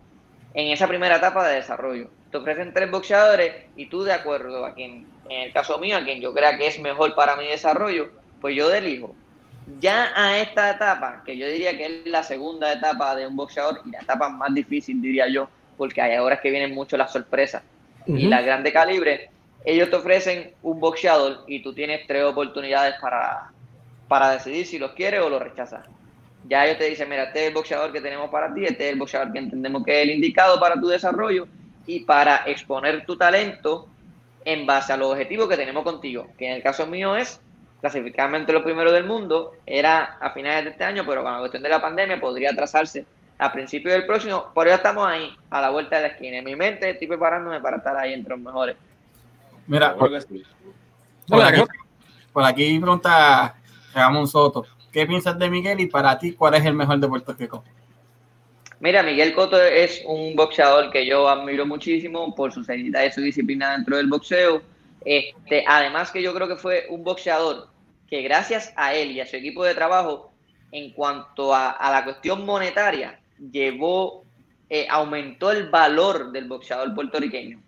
en 0.54 0.68
esa 0.68 0.88
primera 0.88 1.16
etapa 1.16 1.48
de 1.48 1.56
desarrollo. 1.56 2.08
Te 2.36 2.40
ofrecen 2.40 2.74
tres 2.74 2.90
boxeadores 2.90 3.50
y 3.76 3.86
tú 3.86 4.02
de 4.02 4.12
acuerdo 4.12 4.66
a 4.66 4.74
quien, 4.74 5.06
en 5.30 5.40
el 5.44 5.52
caso 5.54 5.78
mío, 5.78 5.96
a 5.96 6.04
quien 6.04 6.20
yo 6.20 6.34
crea 6.34 6.58
que 6.58 6.66
es 6.66 6.78
mejor 6.78 7.14
para 7.14 7.34
mi 7.34 7.46
desarrollo, 7.46 8.10
pues 8.42 8.54
yo 8.54 8.70
elijo 8.74 9.14
ya 9.80 10.12
a 10.14 10.36
esta 10.36 10.70
etapa, 10.72 11.22
que 11.24 11.38
yo 11.38 11.48
diría 11.48 11.78
que 11.78 11.86
es 11.86 11.92
la 12.04 12.22
segunda 12.22 12.70
etapa 12.70 13.16
de 13.16 13.26
un 13.26 13.36
boxeador 13.36 13.80
y 13.86 13.90
la 13.90 14.00
etapa 14.00 14.28
más 14.28 14.52
difícil, 14.52 15.00
diría 15.00 15.28
yo, 15.28 15.48
porque 15.78 16.02
hay 16.02 16.14
ahora 16.14 16.38
que 16.38 16.50
vienen 16.50 16.74
mucho 16.74 16.98
las 16.98 17.10
sorpresas 17.10 17.62
y 18.06 18.26
la 18.26 18.42
grande 18.42 18.70
calibre, 18.70 19.30
ellos 19.64 19.88
te 19.88 19.96
ofrecen 19.96 20.52
un 20.62 20.78
boxeador 20.78 21.44
y 21.46 21.62
tú 21.62 21.72
tienes 21.72 22.06
tres 22.06 22.22
oportunidades 22.24 22.96
para, 23.00 23.50
para 24.08 24.32
decidir 24.32 24.66
si 24.66 24.78
los 24.78 24.92
quieres 24.92 25.22
o 25.22 25.30
los 25.30 25.40
rechazas. 25.40 25.86
Ya 26.46 26.66
ellos 26.66 26.76
te 26.76 26.84
dicen, 26.84 27.08
mira, 27.08 27.24
este 27.24 27.40
es 27.40 27.48
el 27.48 27.54
boxeador 27.54 27.92
que 27.92 28.02
tenemos 28.02 28.28
para 28.28 28.52
ti, 28.52 28.66
este 28.66 28.88
es 28.88 28.92
el 28.92 28.98
boxeador 28.98 29.32
que 29.32 29.38
entendemos 29.38 29.82
que 29.86 30.02
es 30.02 30.02
el 30.02 30.10
indicado 30.10 30.60
para 30.60 30.78
tu 30.78 30.88
desarrollo 30.88 31.48
y 31.86 32.00
para 32.00 32.38
exponer 32.46 33.06
tu 33.06 33.16
talento 33.16 33.88
en 34.44 34.66
base 34.66 34.92
a 34.92 34.96
los 34.96 35.12
objetivos 35.12 35.48
que 35.48 35.56
tenemos 35.56 35.84
contigo, 35.84 36.28
que 36.38 36.48
en 36.48 36.56
el 36.56 36.62
caso 36.62 36.86
mío 36.86 37.16
es 37.16 37.40
clasificarme 37.80 38.38
entre 38.38 38.54
los 38.54 38.62
primeros 38.62 38.92
del 38.92 39.04
mundo 39.04 39.52
era 39.66 40.18
a 40.20 40.30
finales 40.30 40.64
de 40.64 40.70
este 40.70 40.84
año, 40.84 41.04
pero 41.06 41.22
con 41.22 41.32
la 41.32 41.38
cuestión 41.38 41.62
de 41.62 41.68
la 41.68 41.80
pandemia 41.80 42.20
podría 42.20 42.50
atrasarse 42.50 43.04
a 43.38 43.52
principios 43.52 43.94
del 43.94 44.06
próximo. 44.06 44.46
Por 44.54 44.66
eso 44.66 44.76
estamos 44.76 45.06
ahí, 45.06 45.36
a 45.50 45.60
la 45.60 45.70
vuelta 45.70 45.96
de 45.96 46.02
la 46.02 46.08
esquina. 46.08 46.38
En 46.38 46.44
mi 46.44 46.56
mente 46.56 46.88
estoy 46.90 47.06
preparándome 47.06 47.60
para 47.60 47.76
estar 47.78 47.96
ahí 47.96 48.12
entre 48.12 48.30
los 48.30 48.40
mejores. 48.40 48.76
Mira, 49.66 49.94
por, 49.96 50.14
aquí, 51.42 51.62
por 52.32 52.44
aquí 52.44 52.78
pregunta 52.78 53.56
Ramón 53.94 54.26
Soto. 54.26 54.64
¿Qué 54.92 55.06
piensas 55.06 55.38
de 55.38 55.50
Miguel 55.50 55.80
y 55.80 55.86
para 55.86 56.18
ti 56.18 56.32
cuál 56.32 56.54
es 56.54 56.64
el 56.64 56.74
mejor 56.74 56.98
de 56.98 57.08
Puerto 57.08 57.34
Rico? 57.34 57.64
Mira, 58.78 59.02
Miguel 59.02 59.32
Coto 59.32 59.62
es 59.62 60.02
un 60.06 60.36
boxeador 60.36 60.90
que 60.90 61.06
yo 61.06 61.28
admiro 61.28 61.64
muchísimo 61.64 62.34
por 62.34 62.52
su 62.52 62.62
seriedad 62.62 63.04
y 63.04 63.10
su 63.10 63.22
disciplina 63.22 63.72
dentro 63.72 63.96
del 63.96 64.06
boxeo. 64.06 64.60
Este, 65.02 65.64
además 65.66 66.10
que 66.10 66.20
yo 66.20 66.34
creo 66.34 66.46
que 66.46 66.56
fue 66.56 66.86
un 66.90 67.02
boxeador 67.02 67.68
que 68.06 68.20
gracias 68.22 68.74
a 68.76 68.94
él 68.94 69.12
y 69.12 69.20
a 69.20 69.26
su 69.26 69.36
equipo 69.36 69.64
de 69.64 69.74
trabajo, 69.74 70.32
en 70.72 70.92
cuanto 70.92 71.54
a, 71.54 71.78
la 71.90 72.04
cuestión 72.04 72.44
monetaria, 72.44 73.18
llevó, 73.50 74.24
eh, 74.68 74.86
aumentó 74.90 75.50
el 75.50 75.70
valor 75.70 76.30
del 76.32 76.46
boxeador 76.46 76.94
puertorriqueño. 76.94 77.58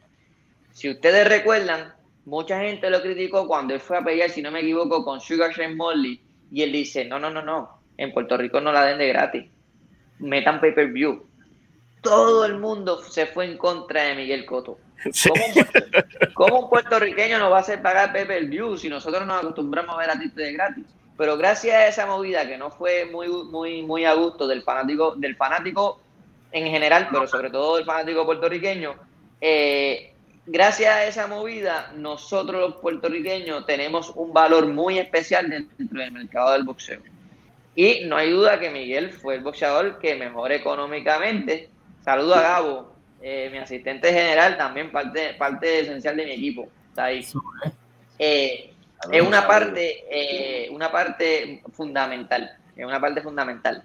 Si 0.73 0.91
ustedes 0.91 1.27
recuerdan, 1.27 1.95
mucha 2.27 2.61
gente 2.61 2.91
lo 2.91 3.01
criticó 3.01 3.47
cuando 3.47 3.73
él 3.73 3.81
fue 3.81 3.97
a 3.97 4.05
pelear, 4.05 4.29
si 4.29 4.43
no 4.43 4.51
me 4.51 4.61
equivoco, 4.61 5.05
con 5.05 5.21
Sugar 5.21 5.53
Shane 5.53 5.75
Molly, 5.75 6.21
y 6.53 6.63
él 6.63 6.73
dice, 6.73 7.07
no, 7.07 7.19
no, 7.19 7.31
no, 7.31 7.43
no, 7.43 7.81
en 7.97 8.13
Puerto 8.13 8.37
Rico 8.37 8.61
no 8.61 8.73
la 8.73 8.85
den 8.85 8.99
de 8.99 9.09
gratis, 9.09 9.47
metan 10.19 10.61
pay-per-view. 10.61 11.27
Todo 12.03 12.45
el 12.45 12.59
mundo 12.59 13.03
se 13.03 13.27
fue 13.27 13.47
en 13.47 13.59
contra 13.59 14.03
de 14.03 14.15
Miguel 14.15 14.47
Cotto. 14.47 14.79
¿Cómo, 16.35 16.61
un 16.61 16.71
puertorriqueño 16.71 17.39
nos 17.39 17.53
va 17.53 17.59
a 17.59 17.61
hacer 17.61 17.81
pagar 17.83 18.13
pay 18.13 18.25
per 18.25 18.47
view 18.47 18.77
si 18.77 18.89
nosotros 18.89 19.27
nos 19.27 19.39
acostumbramos 19.39 19.95
a 19.95 19.99
ver 19.99 20.11
a 20.11 20.15
de 20.17 20.53
gratis? 20.53 20.85
Pero 21.17 21.37
gracias 21.37 21.75
a 21.75 21.87
esa 21.89 22.07
movida 22.07 22.47
que 22.47 22.59
no 22.59 22.71
fue 22.71 23.07
muy, 23.07 23.29
muy, 23.29 23.83
muy 23.83 24.05
a 24.05 24.15
gusto 24.15 24.47
del 24.47 24.63
fanático, 24.63 25.15
del 25.17 25.37
fanático 25.37 26.01
en 26.53 26.67
general, 26.67 27.09
pero 27.11 27.27
sobre 27.27 27.51
todo 27.51 27.77
del 27.77 27.85
fanático 27.85 28.25
puertorriqueño, 28.25 28.95
eh, 29.41 30.15
gracias 30.47 30.95
a 30.95 31.05
esa 31.05 31.27
movida, 31.27 31.93
nosotros 31.97 32.61
los 32.61 32.81
puertorriqueños 32.81 33.67
tenemos 33.67 34.13
un 34.15 34.33
valor 34.33 34.67
muy 34.67 34.99
especial 34.99 35.51
dentro 35.51 36.01
del 36.01 36.13
mercado 36.13 36.53
del 36.53 36.65
boxeo. 36.65 37.01
Y 37.79 38.07
no 38.07 38.17
hay 38.17 38.33
duda 38.33 38.59
que 38.59 38.71
Miguel 38.71 39.13
fue 39.13 39.37
el 39.37 39.41
boxeador 39.41 40.01
que 40.01 40.17
mejor 40.17 40.51
económicamente. 40.51 41.71
Saludo 42.05 42.35
a 42.35 42.43
Gabo, 42.43 42.93
eh, 43.23 43.49
mi 43.53 43.59
asistente 43.59 44.13
general, 44.13 44.57
también 44.57 44.91
parte, 44.91 45.35
parte 45.35 45.79
esencial 45.83 46.17
de 46.17 46.25
mi 46.25 46.33
equipo. 46.33 46.69
Está 46.89 47.05
ahí. 47.05 47.25
Eh, 48.19 48.75
es 49.13 49.23
una 49.23 49.47
parte, 49.47 50.05
eh, 50.11 50.69
una 50.73 50.91
parte 50.91 51.63
fundamental. 51.73 52.51
Es 52.75 52.85
una 52.85 53.01
parte 53.01 53.23
fundamental. 53.23 53.85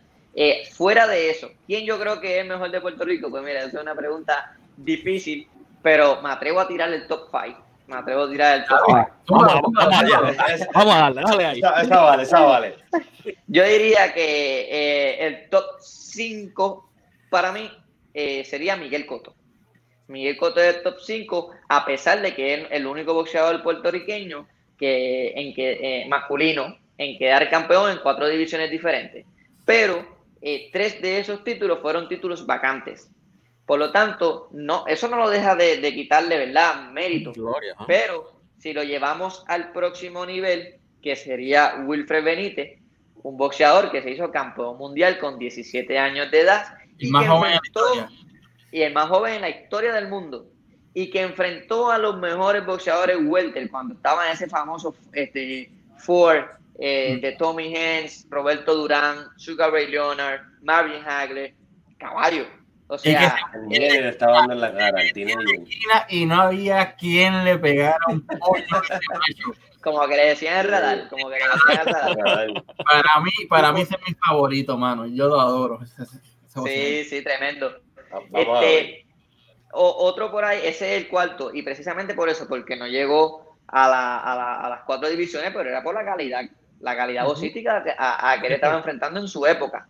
fuera 0.72 1.06
de 1.06 1.30
eso, 1.30 1.52
¿quién 1.68 1.86
yo 1.86 2.00
creo 2.00 2.20
que 2.20 2.40
es 2.40 2.48
mejor 2.48 2.72
de 2.72 2.82
Puerto 2.82 3.06
Rico? 3.06 3.30
Pues 3.30 3.44
mira, 3.44 3.60
esa 3.60 3.78
es 3.78 3.84
una 3.84 3.94
pregunta 3.94 4.58
difícil, 4.76 5.48
pero 5.84 6.20
me 6.24 6.32
atrevo 6.32 6.62
a 6.62 6.68
tirar 6.68 6.92
el 6.92 7.06
top 7.06 7.30
5. 7.30 7.64
Me 7.88 7.98
atrevo 7.98 8.24
a 8.24 8.30
tirar 8.30 8.58
el 8.60 8.66
top 8.66 8.80
5. 8.86 9.12
Vamos, 10.74 10.96
a 10.96 11.00
darle, 11.00 11.22
dale 11.22 11.46
ahí. 11.46 11.60
Esa, 11.60 12.02
vale, 12.02 12.24
esa 12.24 12.40
vale. 12.42 12.76
Yo 13.48 13.64
diría 13.64 14.14
que 14.14 14.62
eh, 14.72 15.28
el 15.28 15.50
top 15.50 15.66
5 15.80 16.90
para 17.30 17.52
mí 17.52 17.70
eh, 18.14 18.46
sería 18.46 18.76
Miguel 18.76 19.06
Cotto. 19.06 19.36
Miguel 20.08 20.38
Cotto 20.38 20.62
es 20.62 20.76
el 20.76 20.84
top 20.84 21.00
5, 21.00 21.52
a 21.70 21.86
pesar 21.86 22.22
de 22.22 22.34
que 22.36 22.54
es 22.54 22.68
el 22.72 22.86
único 22.86 23.14
boxeador 23.14 23.64
puertorriqueño 23.64 24.48
que, 24.78 25.34
en 25.36 25.54
que, 25.54 25.72
eh, 25.82 26.06
masculino 26.08 26.78
en 26.98 27.18
quedar 27.18 27.50
campeón 27.50 27.92
en 27.92 28.00
cuatro 28.00 28.28
divisiones 28.28 28.70
diferentes. 28.70 29.26
Pero 29.66 30.06
eh, 30.42 30.70
tres 30.72 31.02
de 31.02 31.20
esos 31.20 31.44
títulos 31.44 31.80
fueron 31.82 32.08
títulos 32.08 32.46
vacantes. 32.46 33.10
Por 33.66 33.80
lo 33.80 33.92
tanto, 33.92 34.50
no, 34.52 34.86
eso 34.88 35.08
no 35.08 35.18
lo 35.18 35.30
deja 35.30 35.56
de, 35.56 35.94
quitarle, 35.94 36.38
¿verdad? 36.38 36.90
Mérito. 36.92 37.32
Pero 37.88 38.34
si 38.58 38.74
lo 38.74 38.84
llevamos 38.84 39.44
al 39.48 39.72
próximo 39.72 40.26
nivel, 40.26 40.80
que 41.02 41.16
sería 41.16 41.84
Wilfred 41.86 42.24
Benítez, 42.24 42.80
un 43.24 43.38
boxeador 43.38 43.92
que 43.92 44.02
se 44.02 44.12
hizo 44.12 44.32
campeón 44.32 44.78
mundial 44.78 45.18
con 45.18 45.40
17 45.40 45.98
años 45.98 46.30
de 46.32 46.42
edad. 46.42 46.78
Y, 46.98 47.10
más 47.10 47.28
joven 47.28 47.60
Y 48.72 48.82
el 48.82 48.94
más 48.94 49.10
joven 49.10 49.36
en 49.36 49.42
la 49.42 49.50
historia 49.50 49.94
del 49.94 50.10
mundo. 50.10 50.48
Y 50.94 51.10
que 51.10 51.22
enfrentó 51.22 51.90
a 51.90 51.98
los 51.98 52.18
mejores 52.18 52.66
boxeadores 52.66 53.18
welter 53.22 53.70
cuando 53.72 53.96
estaba 53.96 54.28
en 54.28 54.34
ese 54.34 54.48
famoso 54.48 54.96
este, 55.14 55.72
Ford 55.98 56.44
eh, 56.80 57.18
de 57.22 57.32
Tommy 57.34 57.74
Hens, 57.76 58.28
Roberto 58.30 58.76
Durán, 58.76 59.28
Sugar 59.38 59.72
Ray 59.72 59.88
Leonard, 59.88 60.42
Marvin 60.62 61.02
Hagler, 61.06 61.54
caballo. 61.98 62.46
O 62.94 62.98
sea, 62.98 63.36
y 63.70 63.74
que 63.74 63.80
le 63.80 64.10
estaba 64.10 64.40
dando 64.40 64.56
la 64.56 64.74
cara 64.74 65.02
y 66.10 66.26
no 66.26 66.42
había 66.42 66.96
quien 66.96 67.44
le 67.44 67.58
pegara 67.58 68.00
un 68.08 68.26
pollo. 68.26 68.64
como 69.82 70.08
que 70.08 70.16
le 70.16 70.28
decían 70.28 70.60
el 70.60 70.72
radar, 70.72 71.10
como 71.10 71.30
que 71.30 71.38
le 71.40 71.46
decían 71.46 71.88
el 71.88 71.94
radar. 72.24 72.64
Para 72.86 73.20
mí, 73.22 73.32
para 73.50 73.72
mí 73.72 73.82
ese 73.82 73.96
es 73.96 74.02
mi 74.08 74.14
favorito, 74.16 74.78
mano. 74.78 75.06
Yo 75.08 75.28
lo 75.28 75.40
adoro. 75.40 75.80
Sí, 76.66 77.04
sí, 77.06 77.24
tremendo. 77.24 77.76
Este, 78.32 79.08
otro 79.72 80.32
por 80.32 80.46
ahí, 80.46 80.60
ese 80.64 80.96
es 80.96 81.02
el 81.02 81.08
cuarto, 81.10 81.52
y 81.52 81.64
precisamente 81.64 82.14
por 82.14 82.30
eso, 82.30 82.48
porque 82.48 82.76
no 82.76 82.86
llegó 82.86 83.58
a, 83.68 83.90
la, 83.90 84.20
a, 84.20 84.36
la, 84.36 84.56
a 84.62 84.70
las 84.70 84.82
cuatro 84.86 85.10
divisiones, 85.10 85.52
pero 85.52 85.70
era 85.70 85.82
por 85.82 85.96
la 85.96 86.06
calidad 86.06 86.44
la 86.84 86.98
calidad 86.98 87.26
vocística 87.26 87.84
a, 87.98 88.40
que 88.40 88.48
él 88.48 88.54
estaba 88.54 88.78
enfrentando 88.78 89.20
en 89.20 89.28
su 89.28 89.46
época. 89.46 89.88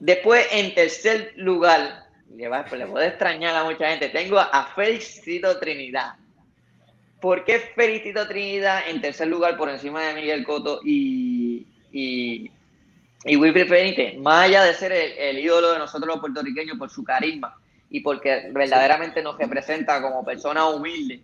Después, 0.00 0.46
en 0.50 0.74
tercer 0.74 1.32
lugar, 1.36 2.03
le, 2.34 2.48
va, 2.48 2.64
le 2.76 2.86
puede 2.86 3.08
extrañar 3.08 3.54
a 3.56 3.64
mucha 3.64 3.90
gente, 3.90 4.08
tengo 4.08 4.38
a 4.38 4.72
Felicito 4.74 5.58
Trinidad. 5.58 6.14
¿Por 7.20 7.44
qué 7.44 7.58
Felicito 7.74 8.26
Trinidad 8.26 8.88
en 8.88 9.00
tercer 9.00 9.28
lugar 9.28 9.56
por 9.56 9.68
encima 9.70 10.02
de 10.02 10.14
Miguel 10.14 10.44
Coto 10.44 10.80
y, 10.84 11.66
y, 11.92 12.50
y 13.24 13.36
Wilfred 13.36 13.68
Benítez? 13.68 14.18
Más 14.18 14.44
allá 14.44 14.64
de 14.64 14.74
ser 14.74 14.92
el, 14.92 15.38
ídolo 15.38 15.72
de 15.72 15.78
nosotros 15.78 16.06
los 16.06 16.20
puertorriqueños 16.20 16.76
por 16.76 16.90
su 16.90 17.02
carisma 17.02 17.56
y 17.88 18.00
porque 18.00 18.50
verdaderamente 18.50 19.22
nos 19.22 19.38
representa 19.38 20.02
como 20.02 20.24
personas 20.24 20.74
humildes, 20.74 21.20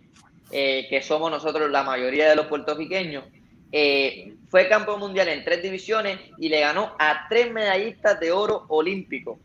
eh, 0.51 0.87
que 0.89 1.01
somos 1.01 1.29
nosotros 1.29 1.69
la 1.69 1.83
mayoría 1.83 2.29
de 2.29 2.35
los 2.35 2.47
puertorriqueños, 2.47 3.25
eh, 3.71 4.33
fue 4.49 4.67
campeón 4.67 4.99
mundial 4.99 5.29
en 5.29 5.43
tres 5.45 5.61
divisiones 5.61 6.19
y 6.37 6.49
le 6.49 6.59
ganó 6.59 6.95
a 6.99 7.27
tres 7.29 7.51
medallistas 7.51 8.19
de 8.19 8.31
oro 8.31 8.65
olímpico. 8.67 9.39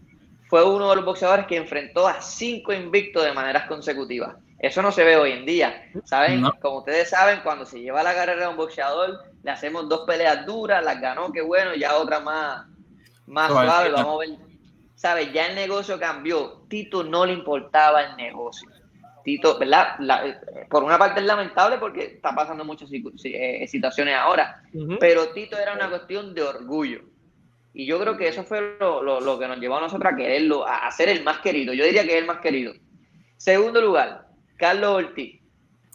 Fue 0.49 0.65
uno 0.65 0.91
de 0.91 0.97
los 0.97 1.05
boxeadores 1.05 1.47
que 1.47 1.57
enfrentó 1.57 2.07
a 2.07 2.21
cinco 2.21 2.73
invictos 2.73 3.25
de 3.25 3.33
maneras 3.33 3.67
consecutivas. 3.67 4.37
Eso 4.59 4.81
no 4.81 4.91
se 4.91 5.05
ve 5.05 5.17
hoy 5.17 5.33
en 5.33 5.45
día. 5.45 5.91
¿Saben? 6.05 6.43
Como 6.61 6.79
ustedes 6.79 7.11
saben, 7.11 7.41
cuando 7.43 7.67
se 7.67 7.81
lleva 7.81 8.03
la 8.03 8.15
carrera 8.15 8.43
de 8.43 8.49
un 8.49 8.57
boxeador, 8.57 9.25
le 9.43 9.51
hacemos 9.51 9.89
dos 9.89 10.07
peleas 10.07 10.47
duras, 10.47 10.85
las 10.85 11.01
ganó, 11.01 11.31
qué 11.33 11.43
bueno, 11.43 11.75
ya 11.75 11.97
otra 11.97 12.21
más, 12.21 12.67
más 13.27 13.51
suave, 13.51 13.91
vamos 13.91 14.15
a 14.15 14.19
ver. 14.19 14.39
¿Sabes? 14.95 15.31
Ya 15.33 15.47
el 15.47 15.55
negocio 15.55 16.01
cambió. 16.01 16.65
Tito 16.69 17.05
no 17.05 17.27
le 17.27 17.35
importaba 17.35 18.03
el 18.03 18.17
negocio. 18.17 18.69
Tito, 19.25 19.59
¿verdad? 19.59 19.99
por 20.71 20.85
una 20.85 20.97
parte 20.97 21.21
es 21.21 21.27
lamentable 21.27 21.79
porque 21.79 22.05
está 22.05 22.33
pasando 22.35 22.65
muchas 22.65 22.89
eh, 22.93 23.67
situaciones 23.67 24.17
ahora, 24.17 24.63
pero 25.01 25.31
Tito 25.31 25.59
era 25.59 25.75
una 25.75 25.91
cuestión 25.91 26.33
de 26.33 26.43
orgullo. 26.43 27.01
Y 27.79 27.85
yo 27.85 28.01
creo 28.01 28.17
que 28.17 28.27
eso 28.27 28.43
fue 28.43 28.79
lo, 28.81 29.39
que 29.39 29.47
nos 29.47 29.59
llevó 29.59 29.77
a 29.77 29.83
nosotros 29.83 30.11
a 30.11 30.17
quererlo, 30.17 30.67
a, 30.67 30.91
ser 30.91 31.11
el 31.11 31.23
más 31.23 31.41
querido. 31.41 31.75
Yo 31.75 31.85
diría 31.85 32.05
que 32.05 32.15
es 32.15 32.21
el 32.23 32.25
más 32.25 32.39
querido. 32.39 32.73
Segundo 33.37 33.83
lugar, 33.83 34.29
Carlos 34.57 35.05
Ortiz. 35.05 35.43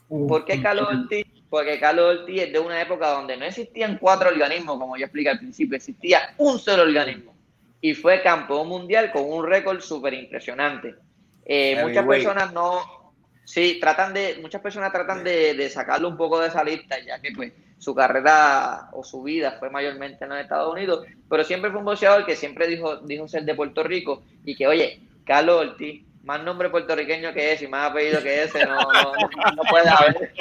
¿Por 0.08 0.46
qué 0.46 0.62
Carlos 0.62 0.88
Ortiz? 0.88 1.26
Porque 1.50 1.80
Carlos 1.80 2.20
Ortiz 2.20 2.44
es 2.44 2.54
de 2.54 2.60
una 2.60 2.80
época 2.80 3.10
donde 3.10 3.36
no 3.36 3.46
existían 3.46 3.98
cuatro 3.98 4.30
organismos, 4.30 4.78
como 4.78 4.96
yo 4.96 5.06
expliqué 5.06 5.30
al 5.30 5.40
principio, 5.40 5.76
existía 5.76 6.36
un 6.38 6.60
solo 6.60 6.84
organismo. 6.84 7.34
Y 7.82 7.96
fue 7.96 8.22
campeón 8.22 8.68
mundial 8.68 9.12
con 9.12 9.24
un 9.28 9.44
récord 9.44 9.80
súper 9.80 10.14
impresionante. 10.14 10.94
Eh, 11.44 11.84
muchas 11.84 12.06
personas 12.06 12.54
no, 12.54 13.02
Sí, 13.44 13.80
tratan 13.82 14.14
de, 14.14 14.38
muchas 14.40 14.62
personas 14.62 14.92
tratan 14.92 15.24
de, 15.24 15.56
de, 15.56 15.68
sacarlo 15.68 16.10
un 16.10 16.16
poco 16.16 16.40
de 16.40 16.50
esa 16.50 16.64
lista, 16.64 17.00
ya 17.04 17.20
que 17.20 17.32
pues 17.32 17.52
su 17.82 17.96
carrera 17.96 18.90
o 18.92 19.04
su 19.04 19.24
vida 19.24 19.58
fue 19.60 19.72
mayormente 19.72 20.24
en 20.24 20.30
los 20.30 20.40
Estados 20.40 20.72
Unidos, 20.72 21.04
pero 21.28 21.44
siempre 21.44 21.72
fue 21.72 21.80
un 21.80 21.86
boxeador 21.86 22.28
que 22.28 22.36
siempre 22.36 22.68
dijo, 22.68 22.98
dijo 22.98 23.28
ser 23.28 23.44
de 23.44 23.56
Puerto 23.56 23.82
Rico 23.82 24.22
y 24.46 24.56
que, 24.56 24.68
oye, 24.68 25.02
Carlos 25.26 25.62
Ortiz, 25.62 26.06
más 26.24 26.44
nombre 26.44 26.70
puertorriqueño 26.70 27.34
que 27.34 27.54
ese 27.54 27.66
y 27.66 27.68
más 27.68 27.90
apellido 27.90 28.22
que 28.22 28.44
ese, 28.44 28.64
no, 28.68 28.78
no, 28.78 29.64
puede 29.68 29.90
haber. 29.90 30.32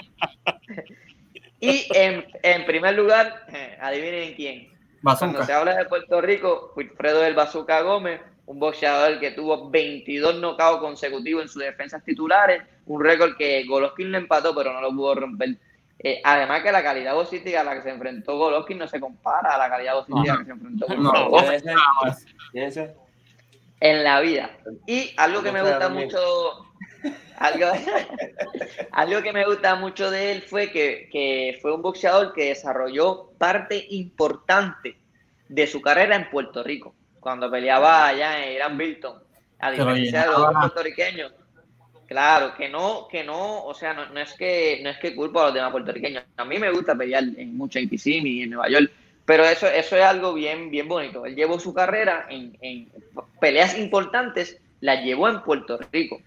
y 1.60 1.86
en, 1.94 2.26
en 2.42 2.66
primer 2.66 2.94
lugar, 2.94 3.46
eh, 3.48 3.78
adivinen 3.80 4.34
quién. 4.34 4.68
Cuando 5.02 5.42
se 5.42 5.52
habla 5.54 5.76
de 5.76 5.86
Puerto 5.86 6.20
Rico, 6.20 6.74
Wilfredo 6.76 7.20
del 7.20 7.34
Bazooka 7.34 7.80
Gómez, 7.80 8.20
un 8.44 8.60
boxeador 8.60 9.18
que 9.18 9.30
tuvo 9.30 9.70
22 9.70 10.40
knockouts 10.40 10.80
consecutivos 10.80 11.44
en 11.44 11.48
sus 11.48 11.62
defensas 11.62 12.04
titulares, 12.04 12.62
un 12.84 13.02
récord 13.02 13.34
que 13.38 13.64
Golovkin 13.64 14.12
le 14.12 14.18
empató, 14.18 14.54
pero 14.54 14.74
no 14.74 14.82
lo 14.82 14.90
pudo 14.90 15.14
romper. 15.14 15.56
Eh, 16.02 16.20
además 16.24 16.62
que 16.62 16.72
la 16.72 16.82
calidad 16.82 17.14
boxística 17.14 17.60
a 17.60 17.64
la 17.64 17.74
que 17.74 17.82
se 17.82 17.90
enfrentó 17.90 18.38
Golovkin 18.38 18.78
no 18.78 18.88
se 18.88 18.98
compara 18.98 19.54
a 19.54 19.58
la 19.58 19.68
calidad 19.68 19.94
boxística 19.96 20.38
que 20.38 20.44
se 20.46 20.50
enfrentó 20.52 20.86
Golovkin. 20.86 21.12
En 23.80 24.02
la 24.02 24.20
vida. 24.20 24.50
Y 24.86 25.12
algo 25.18 25.42
que 25.42 25.52
me 25.52 25.62
gusta 25.62 25.90
mucho, 25.90 26.18
algo, 27.36 27.66
algo 28.92 29.22
que 29.22 29.32
me 29.32 29.44
gusta 29.44 29.74
mucho 29.74 30.10
de 30.10 30.32
él 30.32 30.42
fue 30.42 30.70
que, 30.70 31.08
que 31.12 31.58
fue 31.60 31.74
un 31.74 31.82
boxeador 31.82 32.32
que 32.32 32.46
desarrolló 32.46 33.32
parte 33.36 33.86
importante 33.90 34.96
de 35.48 35.66
su 35.66 35.82
carrera 35.82 36.16
en 36.16 36.30
Puerto 36.30 36.62
Rico 36.62 36.94
cuando 37.20 37.50
peleaba 37.50 38.06
allá 38.06 38.42
en 38.42 38.54
Irán 38.54 38.78
Bilton, 38.78 39.22
a 39.58 39.70
diferencia 39.70 40.22
de 40.22 40.26
los 40.28 40.54
puertorriqueños. 40.54 41.32
Claro, 42.10 42.56
que 42.56 42.68
no, 42.68 43.06
que 43.06 43.22
no, 43.22 43.62
o 43.64 43.72
sea, 43.72 43.92
no, 43.92 44.18
es 44.18 44.32
que 44.32 44.80
no 44.82 44.90
es 44.90 44.98
que 44.98 45.14
culpa 45.14 45.42
a 45.42 45.44
los 45.44 45.54
demás 45.54 45.70
puertorriqueños. 45.70 46.24
A 46.36 46.44
mí 46.44 46.58
me 46.58 46.72
gusta 46.72 46.96
pelear 46.96 47.22
en 47.22 47.56
mucha 47.56 47.78
IPCM 47.78 48.26
y 48.26 48.42
en 48.42 48.50
Nueva 48.50 48.68
York, 48.68 48.90
pero 49.24 49.44
eso, 49.44 49.68
eso 49.68 49.96
es 49.96 50.02
algo 50.02 50.34
bien, 50.34 50.72
bien 50.72 50.88
bonito. 50.88 51.24
Él 51.24 51.36
llevó 51.36 51.60
su 51.60 51.72
carrera 51.72 52.26
en, 52.28 52.88
peleas 53.38 53.78
importantes, 53.78 54.58
la 54.80 55.00
llevó 55.00 55.28
en 55.28 55.40
Puerto 55.42 55.78
Rico. 55.92 56.20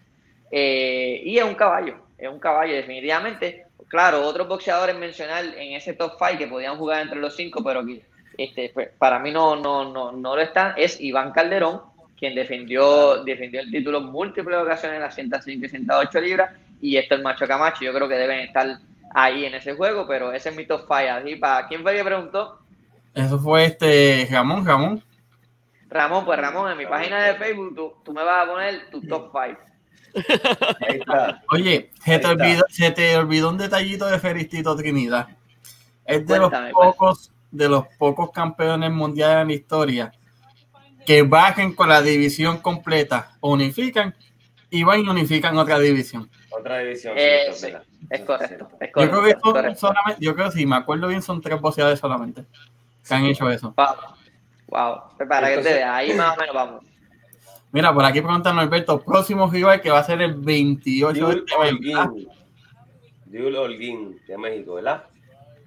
Eh, 0.50 1.22
y 1.26 1.38
es 1.38 1.44
un 1.44 1.56
caballo, 1.56 1.98
es 2.18 2.30
un 2.30 2.40
caballo, 2.40 2.76
definitivamente. 2.76 3.66
Claro, 3.90 4.26
otros 4.26 4.48
boxeadores 4.48 4.96
mencionar 4.96 5.44
en 5.44 5.74
ese 5.74 5.96
top 5.96 6.14
5 6.18 6.38
que 6.38 6.48
podían 6.48 6.78
jugar 6.78 7.02
entre 7.02 7.20
los 7.20 7.36
cinco, 7.36 7.62
pero 7.62 7.84
este, 8.38 8.72
pues, 8.74 8.88
para 8.98 9.20
mí 9.20 9.32
no, 9.32 9.58
no, 9.58 9.92
no, 9.92 10.14
no 10.14 10.34
lo 10.38 10.42
está, 10.42 10.76
es 10.78 11.02
Iván 11.02 11.34
Calderón, 11.34 11.82
quien 12.24 12.36
defendió, 12.36 13.22
defendió 13.26 13.60
el 13.60 13.70
título 13.70 14.00
múltiples 14.00 14.58
ocasiones 14.58 14.96
en 14.96 15.02
las 15.02 15.14
105 15.14 15.66
y 15.66 15.68
108 15.68 16.22
libras, 16.22 16.52
y 16.80 16.96
esto 16.96 17.16
el 17.16 17.22
Macho 17.22 17.46
Camacho, 17.46 17.84
yo 17.84 17.94
creo 17.94 18.08
que 18.08 18.16
deben 18.16 18.40
estar 18.40 18.80
ahí 19.14 19.44
en 19.44 19.56
ese 19.56 19.74
juego, 19.74 20.08
pero 20.08 20.32
ese 20.32 20.48
es 20.48 20.56
mi 20.56 20.66
top 20.66 20.84
5. 20.88 21.38
para 21.42 21.68
quién 21.68 21.82
fue 21.82 21.94
que 21.94 22.02
preguntó? 22.02 22.60
Eso 23.14 23.38
fue 23.38 23.66
este 23.66 24.26
Ramón, 24.32 24.66
Ramón. 24.66 25.04
Ramón, 25.90 26.24
pues 26.24 26.40
Ramón, 26.40 26.72
en 26.72 26.78
mi 26.78 26.86
página 26.86 27.22
de 27.26 27.36
Facebook 27.36 28.02
tú, 28.06 28.14
me 28.14 28.24
vas 28.24 28.48
a 28.48 28.50
poner 28.50 28.90
tu 28.90 29.02
top 29.02 29.30
5. 29.34 29.60
Oye, 31.52 31.92
se 32.06 32.20
te, 32.20 32.28
olvidó, 32.28 32.64
se 32.70 32.92
te, 32.92 33.18
olvidó, 33.18 33.50
un 33.50 33.58
detallito 33.58 34.06
de 34.06 34.18
Feristito 34.18 34.78
Trinidad. 34.78 35.28
Es 36.06 36.26
de 36.26 36.40
los 36.40 36.50
pues. 36.50 36.72
pocos 36.72 37.34
de 37.52 37.68
los 37.68 37.86
pocos 38.00 38.32
campeones 38.32 38.92
mundiales 38.92 39.42
en 39.42 39.48
la 39.50 39.54
historia 39.54 40.14
que 41.06 41.24
bajen 41.24 41.74
con 41.74 41.90
la 41.90 42.02
división 42.02 42.58
completa, 42.60 43.32
unifican 43.42 44.16
y 44.70 44.84
van 44.84 45.02
y 45.02 45.10
unifican 45.10 45.58
otra 45.58 45.80
división. 45.80 46.30
Otra 46.50 46.80
división. 46.80 47.14
Eh, 47.18 47.50
es, 48.10 48.22
correcto, 48.22 48.70
Yo 48.82 49.10
creo 49.10 49.24
que 49.24 49.36
son 49.42 49.76
solamente, 49.76 50.24
yo 50.24 50.36
creo 50.36 50.48
que 50.50 50.58
sí, 50.58 50.66
me 50.66 50.76
acuerdo 50.76 51.08
bien, 51.08 51.22
son 51.22 51.42
tres 51.42 51.60
boxeadores 51.60 52.00
solamente 52.00 52.46
que 53.08 53.14
han 53.14 53.26
hecho 53.26 53.50
eso. 53.50 53.74
Wow. 54.68 55.02
Pues 55.18 55.30
para 55.30 55.54
que 55.54 55.62
te 55.62 55.84
ahí 55.84 56.14
más 56.14 56.36
o 56.36 56.40
menos 56.40 56.56
vamos. 56.56 56.84
Mira, 57.72 57.94
por 57.94 58.06
aquí 58.06 58.22
preguntan 58.22 58.58
Alberto, 58.60 59.02
próximo 59.02 59.50
rival 59.50 59.82
que 59.82 59.90
va 59.90 60.00
a 60.00 60.04
ser 60.04 60.22
el 60.22 60.36
28 60.36 61.28
de 61.28 61.44
Holguín. 61.58 62.30
Diul 63.26 63.56
Holguín 63.56 64.22
de 64.28 64.38
México, 64.38 64.76
¿verdad? 64.76 65.06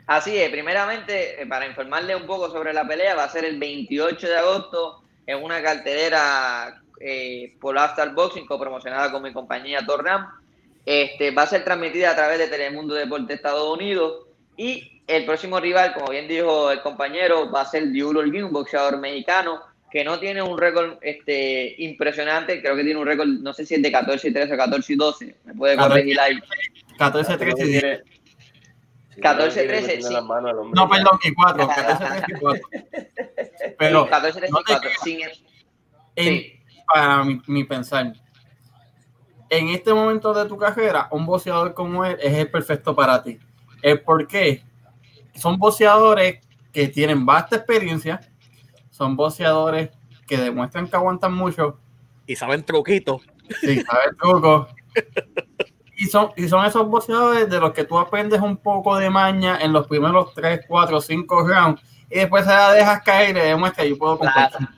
Así 0.06 0.36
es, 0.38 0.48
primeramente, 0.50 1.42
eh, 1.42 1.46
para 1.46 1.66
informarle 1.66 2.14
un 2.14 2.26
poco 2.26 2.48
sobre 2.48 2.72
la 2.72 2.86
pelea, 2.86 3.16
va 3.16 3.24
a 3.24 3.28
ser 3.28 3.44
el 3.44 3.58
28 3.58 4.26
de 4.26 4.38
agosto 4.38 5.02
en 5.26 5.42
una 5.42 5.62
cartelera 5.62 6.80
eh, 7.00 7.54
por 7.60 7.76
Star 7.76 8.14
Boxing, 8.14 8.46
promocionada 8.46 9.10
con 9.10 9.22
mi 9.22 9.32
compañía 9.32 9.84
Tornam. 9.84 10.28
Este, 10.84 11.32
va 11.32 11.42
a 11.42 11.46
ser 11.48 11.64
transmitida 11.64 12.12
a 12.12 12.16
través 12.16 12.38
de 12.38 12.48
Telemundo 12.48 12.94
Deporte 12.94 13.34
Estados 13.34 13.76
Unidos. 13.76 14.26
Y 14.56 15.02
el 15.06 15.24
próximo 15.24 15.60
rival, 15.60 15.92
como 15.92 16.10
bien 16.10 16.28
dijo 16.28 16.70
el 16.70 16.80
compañero, 16.80 17.50
va 17.50 17.62
a 17.62 17.66
ser 17.66 17.88
Diul 17.88 18.16
Holguín, 18.16 18.44
un 18.44 18.52
boxeador 18.52 18.98
mexicano 18.98 19.60
que 19.90 20.04
no 20.04 20.18
tiene 20.18 20.42
un 20.42 20.58
récord 20.58 20.98
este, 21.00 21.74
impresionante, 21.78 22.60
creo 22.60 22.76
que 22.76 22.84
tiene 22.84 22.98
un 22.98 23.06
récord, 23.06 23.28
no 23.28 23.52
sé 23.52 23.64
si 23.64 23.76
es 23.76 23.82
de 23.82 23.92
14 23.92 24.28
y 24.28 24.32
13 24.32 24.54
o 24.54 24.56
14 24.56 24.92
y 24.92 24.96
12, 24.96 25.36
me 25.44 25.54
puede 25.54 25.76
corregir 25.76 26.18
ahí. 26.20 26.38
14 26.98 27.36
13 27.38 27.64
y 27.64 27.68
10. 27.68 28.00
14 29.22 29.66
13, 29.66 30.02
sí. 30.02 30.14
No, 30.72 30.88
perdón, 30.88 31.18
y 31.22 31.32
4, 31.32 31.68
14 31.68 32.04
13 32.04 32.24
y 32.28 32.40
4. 32.40 32.68
Pero 33.78 34.08
14 34.08 34.40
13 34.40 34.46
y 34.46 34.64
4, 34.64 34.90
sin 35.02 35.20
sí. 36.16 36.60
para 36.86 37.24
mi, 37.24 37.40
mi 37.46 37.64
pensar, 37.64 38.12
en 39.48 39.68
este 39.68 39.94
momento 39.94 40.34
de 40.34 40.46
tu 40.46 40.56
carrera, 40.56 41.08
un 41.10 41.26
boxeador 41.26 41.74
como 41.74 42.04
él 42.04 42.16
es 42.20 42.34
el 42.34 42.50
perfecto 42.50 42.94
para 42.94 43.22
ti. 43.22 43.38
¿El 43.82 44.00
por 44.00 44.26
qué? 44.26 44.62
Son 45.34 45.58
boxeadores 45.58 46.40
que 46.72 46.88
tienen 46.88 47.24
vasta 47.24 47.56
experiencia, 47.56 48.20
son 48.90 49.16
boxeadores 49.16 49.90
que 50.26 50.36
demuestran 50.36 50.88
que 50.88 50.96
aguantan 50.96 51.32
mucho. 51.32 51.78
Y 52.26 52.36
saben 52.36 52.64
truquitos. 52.64 53.22
Sí, 53.60 53.80
saben 53.82 54.16
trucos. 54.18 54.68
y, 55.96 56.06
son, 56.06 56.30
y 56.36 56.48
son 56.48 56.64
esos 56.64 56.86
boxeadores 56.88 57.48
de 57.48 57.58
los 57.58 57.72
que 57.72 57.84
tú 57.84 57.98
aprendes 57.98 58.40
un 58.40 58.56
poco 58.56 58.96
de 58.96 59.10
maña 59.10 59.58
en 59.60 59.72
los 59.72 59.86
primeros 59.86 60.34
3, 60.34 60.60
4, 60.68 61.00
5 61.00 61.48
rounds 61.48 61.82
y 62.10 62.18
después 62.18 62.44
se 62.44 62.50
la 62.50 62.72
dejas 62.72 63.02
caer 63.02 63.30
y 63.30 63.32
le 63.34 63.44
demuestras 63.44 63.88
yo 63.88 63.98
puedo 63.98 64.18
competir. 64.18 64.68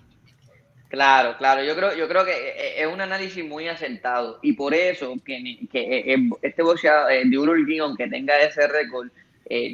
Claro. 0.88 1.36
Claro, 1.36 1.62
Yo 1.62 1.76
creo, 1.76 1.94
yo 1.94 2.08
creo 2.08 2.24
que 2.24 2.32
eh, 2.32 2.54
eh, 2.56 2.74
es 2.78 2.86
un 2.86 3.00
análisis 3.00 3.44
muy 3.44 3.68
acertado 3.68 4.38
y 4.40 4.54
por 4.54 4.72
eso 4.72 5.14
que, 5.22 5.58
que 5.70 6.14
eh, 6.14 6.30
este 6.40 6.62
boxeador, 6.62 7.08
de 7.08 7.24
Diuro 7.24 7.52
aunque 7.84 8.08
tenga 8.08 8.40
ese 8.40 8.66
récord, 8.66 9.08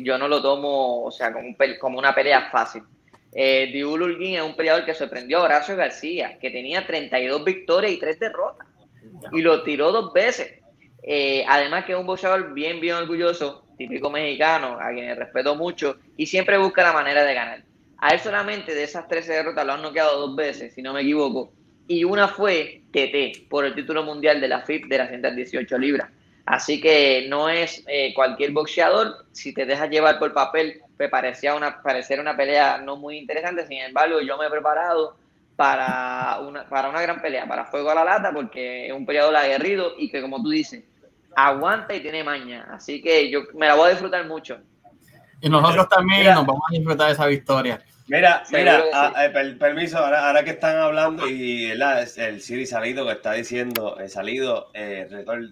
yo 0.02 0.18
no 0.18 0.28
lo 0.28 0.40
tomo, 0.40 1.04
o 1.04 1.10
sea, 1.10 1.32
como, 1.32 1.54
como 1.80 1.98
una 1.98 2.14
pelea 2.14 2.48
fácil. 2.50 2.82
Eh, 3.34 3.70
Diul 3.72 4.22
es 4.22 4.42
un 4.42 4.54
peleador 4.54 4.84
que 4.84 4.94
sorprendió 4.94 5.38
a 5.38 5.42
Horacio 5.42 5.74
García, 5.74 6.38
que 6.40 6.50
tenía 6.50 6.86
32 6.86 7.44
victorias 7.44 7.92
y 7.92 7.98
3 7.98 8.20
derrotas. 8.20 8.68
Y 9.32 9.42
lo 9.42 9.62
tiró 9.64 9.90
dos 9.90 10.12
veces. 10.12 10.60
Eh, 11.06 11.44
además 11.46 11.84
que 11.84 11.92
es 11.92 11.98
un 11.98 12.06
boxeador 12.06 12.54
bien, 12.54 12.80
bien 12.80 12.94
orgulloso, 12.96 13.66
típico 13.76 14.10
mexicano, 14.10 14.78
a 14.80 14.90
quien 14.90 15.14
respeto 15.14 15.54
mucho, 15.54 15.98
y 16.16 16.26
siempre 16.26 16.56
busca 16.56 16.82
la 16.82 16.94
manera 16.94 17.24
de 17.24 17.34
ganar. 17.34 17.62
A 17.98 18.14
él 18.14 18.20
solamente 18.20 18.74
de 18.74 18.84
esas 18.84 19.06
13 19.06 19.32
derrotas 19.32 19.66
lo 19.66 19.74
han 19.74 19.82
noqueado 19.82 20.26
dos 20.26 20.34
veces, 20.34 20.74
si 20.74 20.80
no 20.80 20.94
me 20.94 21.02
equivoco. 21.02 21.52
Y 21.86 22.04
una 22.04 22.28
fue 22.28 22.82
TT, 22.90 23.48
por 23.50 23.66
el 23.66 23.74
título 23.74 24.02
mundial 24.02 24.40
de 24.40 24.48
la 24.48 24.62
FIP 24.62 24.86
de 24.86 24.98
las 24.98 25.10
118 25.10 25.76
libras. 25.76 26.10
Así 26.46 26.80
que 26.80 27.26
no 27.28 27.50
es 27.50 27.84
eh, 27.86 28.12
cualquier 28.14 28.52
boxeador, 28.52 29.26
si 29.32 29.52
te 29.52 29.66
dejas 29.66 29.90
llevar 29.90 30.18
por 30.18 30.32
papel, 30.32 30.80
pues 30.96 31.10
parecía 31.10 31.54
una, 31.54 31.82
parecer 31.82 32.18
una 32.18 32.36
pelea 32.36 32.78
no 32.78 32.96
muy 32.96 33.18
interesante, 33.18 33.66
sin 33.66 33.78
embargo 33.78 34.20
yo 34.20 34.38
me 34.38 34.46
he 34.46 34.50
preparado 34.50 35.16
para 35.56 36.40
una, 36.40 36.68
para 36.68 36.88
una 36.88 37.00
gran 37.00 37.20
pelea, 37.20 37.46
para 37.46 37.66
fuego 37.66 37.90
a 37.90 37.94
la 37.94 38.04
lata, 38.04 38.32
porque 38.32 38.86
es 38.86 38.92
un 38.92 39.06
peleador 39.06 39.36
aguerrido 39.36 39.94
y 39.98 40.10
que 40.10 40.20
como 40.20 40.42
tú 40.42 40.50
dices, 40.50 40.84
aguanta 41.36 41.94
y 41.94 42.00
tiene 42.00 42.24
maña, 42.24 42.68
así 42.70 43.02
que 43.02 43.30
yo 43.30 43.40
me 43.54 43.66
la 43.66 43.74
voy 43.74 43.88
a 43.88 43.90
disfrutar 43.90 44.26
mucho. 44.26 44.58
Y 45.40 45.48
nosotros 45.48 45.88
también 45.88 46.34
nos 46.34 46.46
vamos 46.46 46.62
a 46.70 46.72
disfrutar 46.72 47.08
de 47.08 47.12
esa 47.12 47.26
victoria. 47.26 47.80
Mira, 48.06 48.42
mira, 48.52 48.84
ah, 48.92 49.24
eh, 49.24 49.56
permiso, 49.58 49.98
ahora, 49.98 50.28
ahora, 50.28 50.44
que 50.44 50.50
están 50.50 50.76
hablando 50.76 51.26
y 51.26 51.70
el 51.70 52.40
Siri 52.42 52.66
salido 52.66 53.06
que 53.06 53.12
está 53.12 53.32
diciendo, 53.32 53.98
he 53.98 54.10
salido, 54.10 54.70
eh, 54.74 55.06
récord 55.10 55.42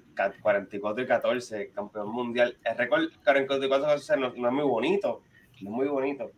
44 0.42 1.02
y 1.02 1.06
14, 1.06 1.70
campeón 1.74 2.10
mundial. 2.10 2.56
El 2.62 2.76
récord 2.76 3.08
44 3.24 3.66
y 3.66 3.70
14 3.70 4.16
no, 4.18 4.34
no 4.36 4.48
es 4.48 4.54
muy 4.54 4.64
bonito, 4.64 5.22
no 5.62 5.70
es 5.70 5.76
muy 5.76 5.88
bonito. 5.88 6.30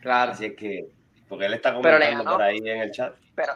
Claro. 0.00 0.32
Así 0.32 0.46
es 0.46 0.54
que, 0.54 0.88
porque 1.28 1.46
él 1.46 1.54
está 1.54 1.72
comentando 1.72 2.24
por 2.24 2.42
ahí 2.42 2.58
en 2.58 2.82
el 2.82 2.90
chat. 2.90 3.14
Pero, 3.34 3.54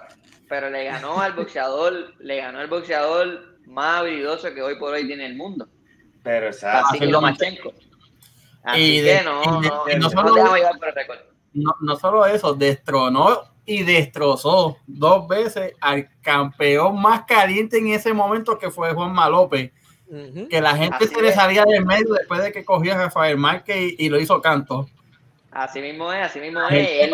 pero 0.48 0.70
le 0.70 0.84
ganó 0.84 1.20
al 1.20 1.34
boxeador, 1.34 2.14
le 2.20 2.36
ganó 2.38 2.60
al 2.60 2.68
boxeador 2.68 3.55
más 3.66 4.00
habilidoso 4.00 4.52
que 4.54 4.62
hoy 4.62 4.76
por 4.78 4.94
hoy 4.94 5.06
tiene 5.06 5.26
el 5.26 5.36
mundo. 5.36 5.68
Pero 6.22 6.46
exacto. 6.46 6.88
Así 6.90 6.98
que 6.98 7.06
Lomachenko. 7.06 7.72
Así 8.62 9.02
que 9.02 9.20
no, 9.24 9.44
no, 9.44 9.60
no, 9.60 9.84
no, 9.98 10.10
solo, 10.10 10.34
no, 11.52 11.74
no 11.80 11.96
solo 11.96 12.26
eso, 12.26 12.54
destronó 12.54 13.42
y 13.64 13.82
destrozó 13.82 14.78
dos 14.86 15.28
veces 15.28 15.74
al 15.80 16.08
campeón 16.20 17.00
más 17.00 17.24
caliente 17.26 17.78
en 17.78 17.88
ese 17.88 18.12
momento 18.12 18.58
que 18.58 18.70
fue 18.70 18.92
Juan 18.92 19.14
López 19.30 19.72
que 20.48 20.60
la 20.60 20.76
gente 20.76 21.08
se 21.08 21.20
le 21.20 21.32
salía 21.32 21.64
del 21.64 21.84
medio 21.84 22.14
después 22.14 22.42
de 22.42 22.52
que 22.52 22.64
cogió 22.64 22.94
a 22.94 22.98
Rafael 22.98 23.36
Márquez 23.36 23.94
y, 23.98 24.08
lo 24.08 24.20
hizo 24.20 24.40
canto. 24.40 24.88
Así 25.50 25.80
mismo 25.80 26.12
es, 26.12 26.26
así 26.26 26.38
mismo 26.38 26.60
es. 26.68 27.10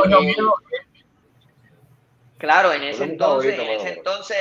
claro, 2.36 2.72
en 2.72 2.82
ese 2.82 3.04
entonces, 3.04 3.58
en 3.58 3.68
ese 3.68 3.92
entonces, 3.94 4.36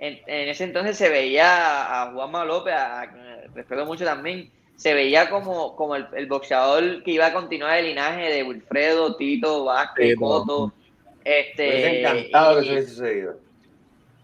en, 0.00 0.48
ese 0.48 0.64
entonces 0.64 0.96
se 0.96 1.08
veía 1.10 2.02
a 2.02 2.12
Juanma 2.12 2.44
López, 2.44 2.74
a, 2.74 3.06
respeto 3.54 3.84
mucho 3.84 4.04
también, 4.04 4.50
se 4.76 4.94
veía 4.94 5.28
como, 5.28 5.76
como 5.76 5.94
el, 5.94 6.26
boxeador 6.26 7.02
que 7.02 7.10
iba 7.12 7.26
a 7.26 7.32
continuar 7.34 7.78
el 7.78 7.86
linaje 7.86 8.32
de 8.32 8.42
Wilfredo, 8.42 9.16
Tito, 9.16 9.64
Vázquez, 9.64 10.16
Coto. 10.16 10.72
Este, 11.22 12.00
encantado 12.00 12.54
que 12.54 12.60
eso 12.60 12.72
hubiese 12.72 12.88
sucedido 12.88 13.50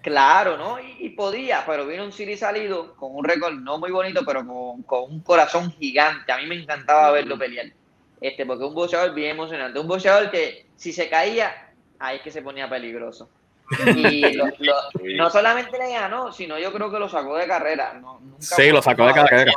Claro, 0.06 0.56
¿no? 0.56 0.78
Y, 1.00 1.10
podía, 1.10 1.64
pero 1.66 1.84
vino 1.84 2.04
un 2.04 2.12
Siri 2.12 2.36
salido 2.36 2.94
con 2.94 3.16
un 3.16 3.24
récord 3.24 3.54
no 3.54 3.76
muy 3.76 3.90
bonito, 3.90 4.24
pero 4.24 4.46
con, 4.46 5.02
un 5.10 5.20
corazón 5.20 5.72
gigante. 5.72 6.30
A 6.30 6.38
mí 6.38 6.46
me 6.46 6.54
encantaba 6.54 7.10
verlo 7.10 7.36
pelear. 7.36 7.66
Este, 8.20 8.46
porque 8.46 8.64
un 8.64 8.74
boxeador 8.74 9.12
bien 9.14 9.32
emocionante. 9.32 9.80
Un 9.80 9.88
boxeador 9.88 10.30
que 10.30 10.66
si 10.76 10.92
se 10.92 11.08
caía, 11.10 11.72
ahí 11.98 12.18
es 12.18 12.22
que 12.22 12.30
se 12.30 12.40
ponía 12.40 12.70
peligroso. 12.70 13.28
Y 13.96 14.22
no 15.16 15.30
solamente 15.30 15.78
le 15.78 15.92
ganó, 15.92 16.32
sino 16.32 16.58
yo 16.58 16.72
creo 16.72 16.90
que 16.90 16.98
lo 16.98 17.08
sacó 17.08 17.36
de 17.36 17.46
carrera. 17.46 18.00
sí, 18.38 18.70
lo 18.70 18.82
sacó 18.82 19.06
de 19.06 19.14
carrera. 19.14 19.52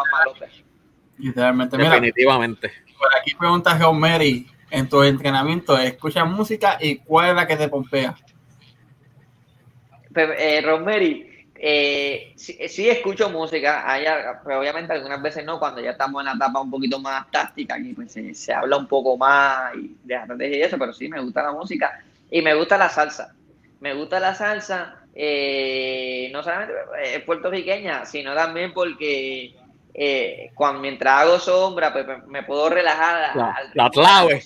Literalmente. 1.18 1.78
Definitivamente. 1.78 2.72
por 2.98 3.16
aquí 3.16 3.36
pregunta 3.36 3.78
Mary, 3.94 4.48
en 4.72 4.88
tu 4.88 5.04
entrenamiento, 5.04 5.78
¿escuchas 5.78 6.28
música 6.28 6.78
y 6.80 6.98
cuál 6.98 7.30
es 7.30 7.36
la 7.36 7.48
que 7.48 7.58
te 7.58 7.68
pompea? 7.68 8.16
eh, 10.16 10.62
Rosemary, 10.62 11.48
eh, 11.56 12.34
sí, 12.36 12.90
escucho 12.90 13.30
música, 13.30 13.86
pero 14.46 14.60
obviamente 14.60 14.94
algunas 14.94 15.22
veces 15.22 15.44
no, 15.44 15.60
cuando 15.60 15.82
ya 15.82 15.92
estamos 15.92 16.22
en 16.22 16.28
la 16.28 16.34
etapa 16.34 16.62
un 16.62 16.72
poquito 16.72 17.00
más 17.00 17.30
táctica, 17.32 17.76
aquí 17.76 17.94
pues 17.94 18.14
se, 18.34 18.54
habla 18.54 18.78
un 18.78 18.88
poco 18.88 19.18
más 19.18 19.76
y 19.76 19.96
de 20.04 20.16
estrategia 20.16 20.58
y 20.58 20.62
eso, 20.62 20.78
pero 20.78 20.94
sí 20.94 21.10
me 21.10 21.20
gusta 21.20 21.44
la 21.44 21.52
música 21.52 22.02
y 22.32 22.42
me 22.42 22.54
gusta 22.54 22.78
la 22.78 22.90
salsa. 22.90 23.36
Me 23.80 23.94
gusta 23.94 24.20
la 24.20 24.36
salsa, 24.36 25.04
eh, 25.16 26.30
no 26.34 26.44
solamente 26.44 26.74
es 27.02 27.16
eh, 27.16 27.20
puertorriqueña, 27.22 28.06
sino 28.06 28.34
también 28.36 28.74
porque 28.74 29.56
eh, 29.94 30.52
cuando 30.56 30.82
mientras 30.82 31.22
hago 31.22 31.40
sombra, 31.40 31.92
pues 31.92 32.06
me, 32.28 32.44
puedo 32.44 32.70
relajar 32.70 33.38
al 33.38 33.72
la 33.74 33.90
clave. 33.90 34.44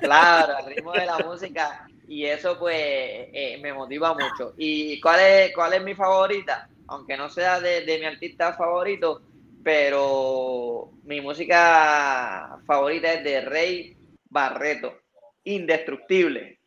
Claro, 0.00 0.56
al 0.56 0.66
ritmo 0.66 0.92
de 0.92 1.06
la 1.06 1.18
música 1.18 1.86
y 2.08 2.26
eso 2.26 2.58
pues 2.58 2.76
eh, 2.76 3.58
me 3.62 3.72
motiva 3.72 4.12
mucho. 4.12 4.54
¿Y 4.58 5.00
cuál 5.00 5.20
es, 5.20 5.54
cuál 5.54 5.72
es 5.72 5.82
mi 5.82 5.94
favorita? 5.94 6.68
Aunque 6.88 7.16
no 7.16 7.30
sea 7.30 7.58
de, 7.60 7.84
mi 7.98 8.04
artista 8.04 8.52
favorito, 8.52 9.22
pero 9.62 10.90
mi 11.04 11.20
música 11.20 12.58
favorita 12.66 13.14
es 13.14 13.24
de 13.24 13.40
Rey 13.42 13.96
Barreto, 14.28 14.94
Indestructible. 15.44 16.58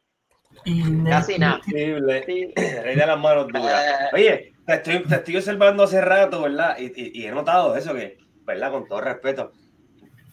Casi 1.06 1.38
nada. 1.38 1.62
Rey 1.68 2.54
de 2.54 3.06
las 3.06 3.20
manos 3.20 3.48
duras. 3.48 3.86
Eh. 3.86 4.10
Oye, 4.14 4.54
te 4.66 4.74
estoy, 4.74 5.04
te 5.04 5.16
estoy 5.16 5.38
observando 5.38 5.84
hace 5.84 6.02
rato, 6.02 6.42
¿verdad? 6.42 6.78
Y, 6.80 7.20
y, 7.20 7.26
he 7.26 7.32
notado 7.32 7.76
eso 7.76 7.94
que, 7.94 8.18
¿verdad? 8.44 8.72
Con 8.72 8.88
todo 8.88 9.02
respeto, 9.02 9.52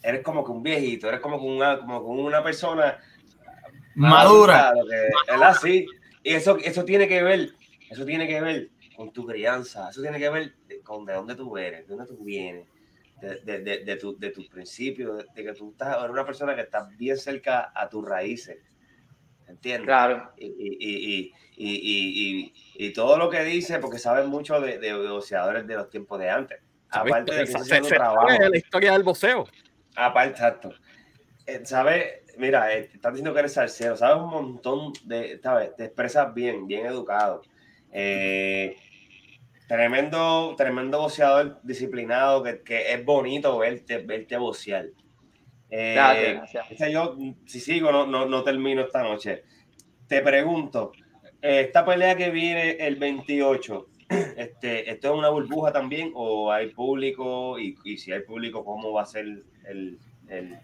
eres 0.01 0.21
como 0.21 0.43
que 0.43 0.51
un 0.51 0.63
viejito, 0.63 1.07
eres 1.07 1.19
como 1.19 1.37
una, 1.37 1.79
como 1.79 1.99
una 1.99 2.43
persona 2.43 2.97
madura. 3.95 4.73
Es 5.27 5.41
así. 5.41 5.85
Y 6.23 6.33
eso, 6.33 6.57
eso 6.63 6.83
tiene 6.83 7.07
que 7.07 7.21
ver, 7.21 7.51
eso 7.89 8.05
tiene 8.05 8.27
que 8.27 8.41
ver 8.41 8.69
con 8.95 9.11
tu 9.11 9.25
crianza, 9.25 9.89
eso 9.89 10.01
tiene 10.01 10.19
que 10.19 10.29
ver 10.29 10.55
con 10.83 11.05
de 11.05 11.13
dónde 11.13 11.35
tú 11.35 11.57
eres, 11.57 11.87
de 11.87 11.95
dónde 11.95 12.11
tú 12.11 12.23
vienes, 12.23 12.67
de, 13.21 13.59
de, 13.59 13.83
de, 13.83 13.95
tu, 13.97 14.17
de 14.17 14.29
tus 14.29 14.47
principios, 14.47 15.25
de, 15.35 15.43
que 15.43 15.53
tú 15.53 15.71
estás, 15.71 15.97
eres 15.97 16.09
una 16.09 16.25
persona 16.25 16.55
que 16.55 16.61
está 16.61 16.89
bien 16.97 17.17
cerca 17.17 17.71
a 17.75 17.89
tus 17.89 18.07
raíces. 18.07 18.57
¿Entiendes? 19.47 19.85
Claro. 19.85 20.31
Y, 20.37 20.45
y, 20.47 21.33
y, 21.55 22.53
y, 22.75 22.93
todo 22.93 23.17
lo 23.17 23.29
que 23.29 23.43
dice, 23.43 23.79
porque 23.79 23.99
saben 23.99 24.29
mucho 24.29 24.59
de, 24.59 24.79
de 24.79 24.93
boxeadores 24.93 25.67
de 25.67 25.75
los 25.75 25.89
tiempos 25.89 26.19
de 26.19 26.29
antes. 26.29 26.59
Aparte 26.93 27.33
de 27.33 27.45
que 27.45 27.59
se, 27.59 27.81
trabajo. 27.81 28.27
la 28.27 28.57
historia 28.57 28.93
del 28.93 29.03
boxeo. 29.03 29.47
Aparte, 29.95 30.31
exacto. 30.31 30.73
Eh, 31.45 31.61
¿Sabes? 31.65 32.21
Mira, 32.37 32.73
eh, 32.73 32.89
estás 32.93 33.13
diciendo 33.13 33.33
que 33.33 33.39
eres 33.39 33.53
salsero, 33.53 33.95
sabes 33.95 34.21
un 34.21 34.29
montón 34.29 34.93
de, 35.03 35.39
¿sabes? 35.41 35.75
Te 35.75 35.85
expresas 35.85 36.33
bien, 36.33 36.67
bien 36.67 36.85
educado. 36.85 37.41
Eh, 37.91 38.75
tremendo, 39.67 40.55
tremendo 40.57 40.99
boxeador 40.99 41.59
disciplinado, 41.63 42.43
que, 42.43 42.61
que, 42.61 42.93
es 42.93 43.03
bonito 43.03 43.57
verte, 43.57 43.99
verte 43.99 44.37
boxear. 44.37 44.87
Gracias, 45.75 46.91
Yo, 46.91 47.15
si 47.45 47.59
sigo, 47.59 47.91
no, 47.91 48.05
no, 48.05 48.25
no, 48.25 48.43
termino 48.43 48.81
esta 48.81 49.03
noche. 49.03 49.43
Te 50.07 50.21
pregunto, 50.21 50.91
esta 51.41 51.85
pelea 51.85 52.15
que 52.15 52.29
viene 52.29 52.71
el 52.79 52.97
28, 52.97 53.87
este, 54.37 54.89
¿esto 54.91 55.13
es 55.13 55.19
una 55.19 55.29
burbuja 55.29 55.71
también 55.71 56.11
o 56.13 56.51
hay 56.51 56.69
público? 56.69 57.57
Y, 57.59 57.75
y 57.83 57.97
si 57.97 58.11
hay 58.11 58.21
público, 58.21 58.63
¿cómo 58.63 58.91
va 58.93 59.03
a 59.03 59.05
ser 59.05 59.25
el, 59.65 59.97
el 60.27 60.57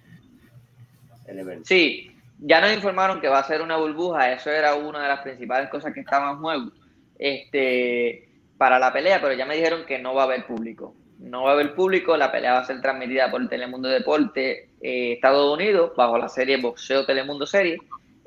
Sí, 1.64 2.12
ya 2.40 2.62
nos 2.62 2.74
informaron 2.74 3.22
que 3.22 3.28
va 3.28 3.40
a 3.40 3.44
ser 3.44 3.62
una 3.62 3.78
burbuja, 3.78 4.32
eso 4.32 4.50
era 4.50 4.76
una 4.76 5.02
de 5.04 5.08
las 5.10 5.22
principales 5.22 5.70
cosas 5.70 5.94
que 5.94 6.00
estaban 6.00 6.36
en 6.36 6.42
juego 6.42 6.72
este, 7.18 8.30
para 8.58 8.80
la 8.80 8.92
pelea, 8.92 9.22
pero 9.22 9.34
ya 9.34 9.46
me 9.46 9.56
dijeron 9.56 9.86
que 9.86 10.00
no 10.00 10.14
va 10.14 10.24
a 10.24 10.26
haber 10.26 10.46
público. 10.46 10.96
No 11.20 11.44
va 11.44 11.52
a 11.52 11.54
haber 11.54 11.76
público, 11.76 12.16
la 12.18 12.32
pelea 12.32 12.54
va 12.54 12.60
a 12.60 12.66
ser 12.66 12.82
transmitida 12.82 13.30
por 13.30 13.48
Telemundo 13.48 13.90
Deporte 13.90 14.70
eh, 14.82 15.14
Estados 15.14 15.54
Unidos, 15.54 15.92
bajo 15.96 16.18
la 16.18 16.30
serie 16.30 16.58
Boxeo 16.58 17.06
Telemundo 17.06 17.46
Serie. 17.46 17.78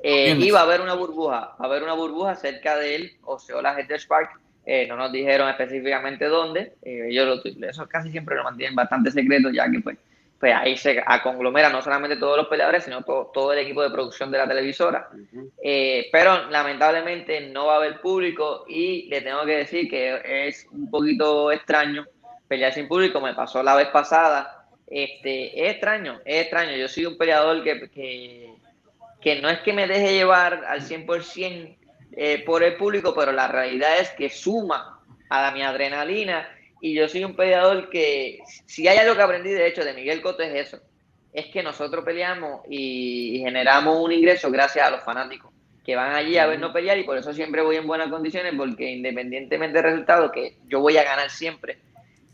Eh, 0.01 0.35
y 0.37 0.51
va 0.51 0.59
a 0.59 0.63
haber 0.63 0.81
una 0.81 0.93
burbuja, 0.93 1.55
va 1.59 1.65
a 1.65 1.65
haber 1.65 1.83
una 1.83 1.93
burbuja 1.93 2.35
cerca 2.35 2.77
del 2.77 3.13
Oceola 3.23 3.79
Headers 3.79 4.05
Park. 4.05 4.39
Eh, 4.65 4.85
no 4.87 4.95
nos 4.95 5.11
dijeron 5.11 5.49
específicamente 5.49 6.25
dónde. 6.25 6.73
Eh, 6.81 7.07
ellos 7.09 7.41
lo, 7.43 7.67
eso 7.67 7.87
casi 7.87 8.11
siempre 8.11 8.35
lo 8.35 8.43
mantienen 8.43 8.75
bastante 8.75 9.11
secreto, 9.11 9.49
ya 9.49 9.69
que 9.71 9.79
pues 9.79 9.97
pues 10.43 10.53
ahí 10.53 10.75
se 10.75 11.01
conglomera 11.23 11.69
no 11.69 11.81
solamente 11.81 12.17
todos 12.17 12.35
los 12.35 12.47
peleadores, 12.47 12.83
sino 12.83 13.01
todo, 13.03 13.53
el 13.53 13.59
equipo 13.59 13.81
de 13.81 13.91
producción 13.91 14.29
de 14.29 14.39
la 14.39 14.45
televisora. 14.45 15.07
Eh, 15.63 16.09
pero 16.11 16.49
lamentablemente 16.49 17.47
no 17.49 17.67
va 17.67 17.75
a 17.75 17.77
haber 17.77 18.01
público 18.01 18.65
y 18.67 19.07
le 19.07 19.21
tengo 19.21 19.45
que 19.45 19.59
decir 19.59 19.89
que 19.89 20.19
es 20.47 20.67
un 20.69 20.91
poquito 20.91 21.49
extraño 21.49 22.05
pelear 22.53 22.71
sin 22.71 22.87
público. 22.87 23.19
Me 23.19 23.33
pasó 23.33 23.63
la 23.63 23.75
vez 23.75 23.87
pasada. 23.87 24.67
Este, 24.85 25.65
es 25.65 25.71
extraño, 25.71 26.19
es 26.23 26.43
extraño. 26.43 26.75
Yo 26.77 26.87
soy 26.87 27.07
un 27.07 27.17
peleador 27.17 27.63
que, 27.63 28.53
que, 29.19 29.41
no 29.41 29.49
es 29.49 29.59
que 29.61 29.73
me 29.73 29.87
deje 29.87 30.13
llevar 30.13 30.63
al 30.67 30.81
100% 30.81 31.75
eh, 32.15 32.43
por 32.45 32.61
el 32.61 32.75
público, 32.75 33.15
pero 33.15 33.31
la 33.31 33.47
realidad 33.47 33.97
es 33.99 34.11
que 34.11 34.29
suma 34.29 34.99
a 35.29 35.41
la, 35.41 35.51
mi 35.51 35.63
adrenalina 35.63 36.47
y 36.79 36.93
yo 36.93 37.09
soy 37.09 37.23
un 37.23 37.35
peleador 37.35 37.89
que, 37.89 38.39
si 38.67 38.87
hay 38.87 38.99
algo 38.99 39.15
que 39.15 39.21
aprendí 39.23 39.49
de 39.49 39.67
hecho 39.67 39.83
de 39.83 39.93
Miguel 39.93 40.21
Coto 40.21 40.43
es 40.43 40.67
eso, 40.67 40.79
es 41.31 41.47
que 41.47 41.63
nosotros 41.63 42.05
peleamos 42.05 42.61
y, 42.69 43.39
generamos 43.39 43.97
un 43.99 44.11
ingreso 44.11 44.51
gracias 44.51 44.85
a 44.85 44.91
los 44.91 45.03
fanáticos 45.03 45.51
que 45.83 45.95
van 45.95 46.13
allí 46.13 46.37
a 46.37 46.45
vernos 46.45 46.71
pelear 46.71 46.97
y 46.99 47.03
por 47.03 47.17
eso 47.17 47.33
siempre 47.33 47.61
voy 47.61 47.77
en 47.77 47.87
buenas 47.87 48.09
condiciones 48.09 48.53
porque 48.55 48.91
independientemente 48.91 49.81
del 49.81 49.91
resultado, 49.91 50.31
que 50.31 50.57
yo 50.67 50.79
voy 50.81 50.97
a 50.97 51.03
ganar 51.03 51.29
siempre, 51.29 51.79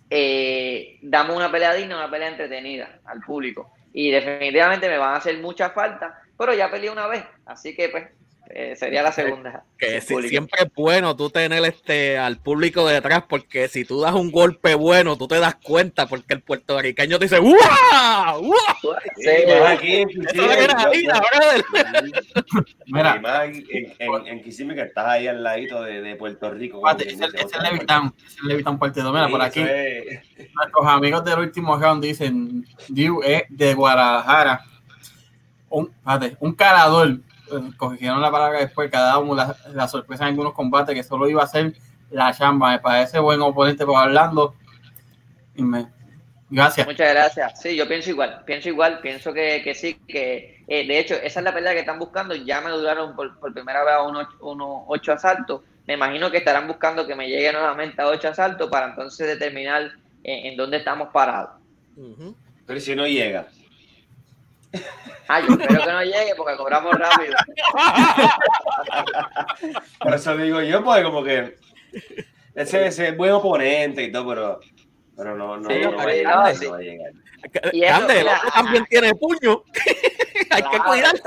eh, 0.10 1.00
damos 1.02 1.36
una 1.36 1.52
pelea 1.52 1.74
digna, 1.74 1.98
una 1.98 2.10
pelea 2.10 2.30
entretenida 2.30 3.00
al 3.06 3.22
público. 3.22 3.74
Y 3.94 4.12
definitivamente 4.12 4.88
me 4.88 4.98
van 4.98 5.14
a 5.14 5.18
hacer 5.18 5.38
mucha 5.40 5.72
falta, 5.72 6.22
pero 6.38 6.54
ya 6.54 6.70
peleé 6.70 6.90
una 6.90 7.08
vez, 7.08 7.24
así 7.46 7.76
que 7.76 7.90
pues 7.90 8.06
eh, 8.52 8.76
sería 8.76 9.04
la 9.04 9.12
segunda. 9.12 9.64
Que 9.78 10.02
siempre 10.02 10.64
es 10.64 10.74
bueno 10.74 11.16
tú 11.16 11.30
tener 11.30 11.64
este 11.66 12.18
al 12.18 12.38
público 12.38 12.88
detrás, 12.88 13.24
porque 13.30 13.68
si 13.68 13.86
tú 13.86 14.02
das 14.02 14.16
un 14.16 14.32
golpe 14.32 14.74
bueno, 14.74 15.18
tú 15.18 15.28
te 15.28 15.38
das 15.40 15.56
cuenta, 15.56 16.08
porque 16.08 16.34
el 16.34 16.42
puertorriqueño 16.42 17.20
te 17.20 17.26
dice 17.26 17.40
¡Uah! 17.40 18.40
¡Uah! 18.40 19.00
Sí, 19.18 19.30
aquí 19.68 20.04
Mira, 22.88 23.22
en, 23.46 24.28
en, 24.28 24.44
Kissimmee 24.44 24.76
que 24.76 24.82
estás 24.82 25.06
ahí 25.08 25.28
al 25.28 25.44
ladito 25.44 25.84
de, 25.84 26.02
de 26.02 26.16
Puerto 26.16 26.50
Rico. 26.50 26.82
es 26.98 27.22
el, 27.22 27.36
es 27.36 27.54
el 27.54 27.64
Levitán, 27.64 28.16
es 28.26 28.36
el 28.42 28.48
Levitán 28.48 28.80
Puerto 28.80 29.14
Mira, 29.14 29.28
por 29.30 29.44
aquí, 29.44 29.62
nuestros 29.62 30.88
amigos 30.88 31.24
del 31.24 31.38
último 31.38 31.78
round 31.78 32.04
dicen, 32.04 32.66
Diu 32.88 33.22
es 33.22 33.44
de 33.50 33.76
Guadalajara. 33.76 34.66
Un, 35.70 35.94
un 36.40 36.54
carador 36.56 37.20
cogieron 37.78 38.22
la 38.22 38.32
palabra 38.32 38.60
después, 38.60 38.90
cada 38.92 39.18
uno 39.18 39.56
la, 39.74 39.88
sorpresa 39.88 40.24
en 40.24 40.30
algunos 40.30 40.54
combates 40.54 40.96
que 40.96 41.04
solo 41.04 41.30
iba 41.30 41.44
a 41.44 41.48
ser 41.48 41.74
la 42.12 42.34
chamba. 42.34 42.72
Me 42.72 42.80
parece 42.80 43.20
buen 43.20 43.42
oponente 43.42 43.86
por 43.86 43.98
hablando. 43.98 44.56
Y 45.56 45.64
me, 45.64 45.88
gracias. 46.50 46.88
Muchas 46.88 47.14
gracias. 47.14 47.62
Sí, 47.62 47.76
yo 47.76 47.88
pienso 47.88 48.10
igual, 48.10 48.44
pienso 48.46 48.70
igual, 48.70 49.00
pienso 49.02 49.34
que, 49.34 49.62
que 49.64 49.74
sí, 49.74 50.00
que 50.08 50.64
eh, 50.68 50.88
de 50.88 51.00
hecho 51.00 51.16
esa 51.16 51.40
es 51.40 51.44
la 51.44 51.54
pelea 51.54 51.74
que 51.74 51.80
están 51.80 52.00
buscando. 52.00 52.36
Ya 52.36 52.62
me 52.62 52.72
duraron 52.72 53.16
por, 53.16 53.40
por 53.40 53.54
primera 53.54 53.84
vez 53.84 53.96
unos, 54.08 54.28
unos 54.40 54.84
ocho 54.88 55.14
asaltos. 55.14 55.62
Me 55.90 55.96
imagino 55.96 56.30
que 56.30 56.38
estarán 56.38 56.68
buscando 56.68 57.08
que 57.08 57.16
me 57.16 57.28
llegue 57.28 57.52
nuevamente 57.52 58.00
a 58.02 58.08
ocho 58.08 58.28
asaltos 58.28 58.70
para 58.70 58.90
entonces 58.90 59.26
determinar 59.28 59.92
en, 60.24 60.56
dónde 60.56 60.78
estamos 60.78 61.10
parados. 61.10 61.52
Pero 62.66 62.80
si 62.80 62.96
no 62.96 63.08
llega. 63.08 63.48
Ay, 65.28 65.46
yo 65.48 65.54
espero 65.54 65.84
que 65.84 65.92
no 65.92 66.04
llegue 66.04 66.36
porque 66.36 66.58
cobramos 66.58 66.96
rápido. 66.98 67.36
Por 70.00 70.14
eso 70.14 70.38
digo 70.38 70.62
yo, 70.62 70.84
pues 70.84 71.04
como 71.04 71.24
que 71.24 71.58
ese, 72.56 72.88
ese 72.88 73.12
buen 73.12 73.32
oponente 73.32 74.04
y 74.04 74.12
todo, 74.12 74.28
pero, 74.28 74.60
pero 75.16 75.36
no, 75.36 75.58
no, 75.58 75.70
no, 75.70 75.96
va, 75.96 76.04
a 76.04 76.08
llegar, 76.08 76.36
no 76.36 76.72
va 76.72 76.78
a 76.78 76.82
llegar. 76.82 77.12
Y 77.72 77.84
eso, 77.84 78.08
también 78.54 78.86
tiene 78.86 79.14
puño. 79.16 79.64
Hay 80.50 80.64
que 80.64 80.80
cuidarse. 80.80 81.24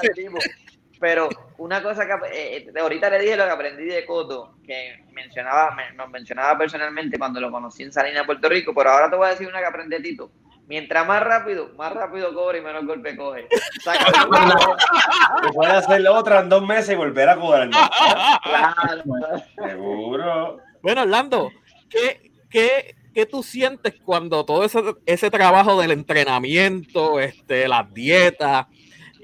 Pero 1.00 1.28
una 1.58 1.82
cosa 1.82 2.06
que 2.06 2.12
eh, 2.32 2.68
eh, 2.68 2.80
ahorita 2.80 3.10
le 3.10 3.20
dije 3.20 3.36
lo 3.36 3.44
que 3.44 3.50
aprendí 3.50 3.84
de 3.84 4.06
Coto, 4.06 4.56
que 4.64 5.04
mencionaba, 5.12 5.74
me, 5.74 5.92
nos 5.92 6.08
mencionaba 6.10 6.56
personalmente 6.56 7.18
cuando 7.18 7.40
lo 7.40 7.50
conocí 7.50 7.82
en 7.82 7.92
Salinas, 7.92 8.24
Puerto 8.24 8.48
Rico, 8.48 8.72
pero 8.74 8.90
ahora 8.90 9.10
te 9.10 9.16
voy 9.16 9.26
a 9.26 9.30
decir 9.30 9.48
una 9.48 9.58
que 9.58 9.66
aprendí 9.66 9.96
de 9.96 10.02
Tito 10.02 10.30
Mientras 10.68 11.06
más 11.06 11.22
rápido, 11.22 11.70
más 11.76 11.92
rápido 11.92 12.32
cobre 12.32 12.58
y 12.58 12.62
menos 12.62 12.86
golpe 12.86 13.16
coge. 13.16 13.46
puede 15.54 15.72
hacer 15.72 16.06
otra 16.08 16.40
en 16.40 16.48
dos 16.48 16.66
meses 16.66 16.90
y 16.90 16.94
volver 16.94 17.28
a 17.28 17.36
cobrar. 17.36 17.68
Claro. 18.42 19.44
Seguro. 19.56 20.58
Bueno, 20.82 21.02
Orlando, 21.02 21.50
¿qué, 21.90 22.30
qué, 22.48 22.94
qué 23.14 23.26
tú 23.26 23.42
sientes 23.42 23.94
cuando 24.04 24.44
todo 24.44 24.64
ese, 24.64 24.82
ese 25.06 25.30
trabajo 25.30 25.80
del 25.80 25.90
entrenamiento, 25.92 27.20
este, 27.20 27.68
las 27.68 27.92
dietas 27.92 28.66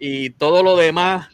y 0.01 0.31
todo 0.31 0.63
lo 0.63 0.77
demás 0.77 1.29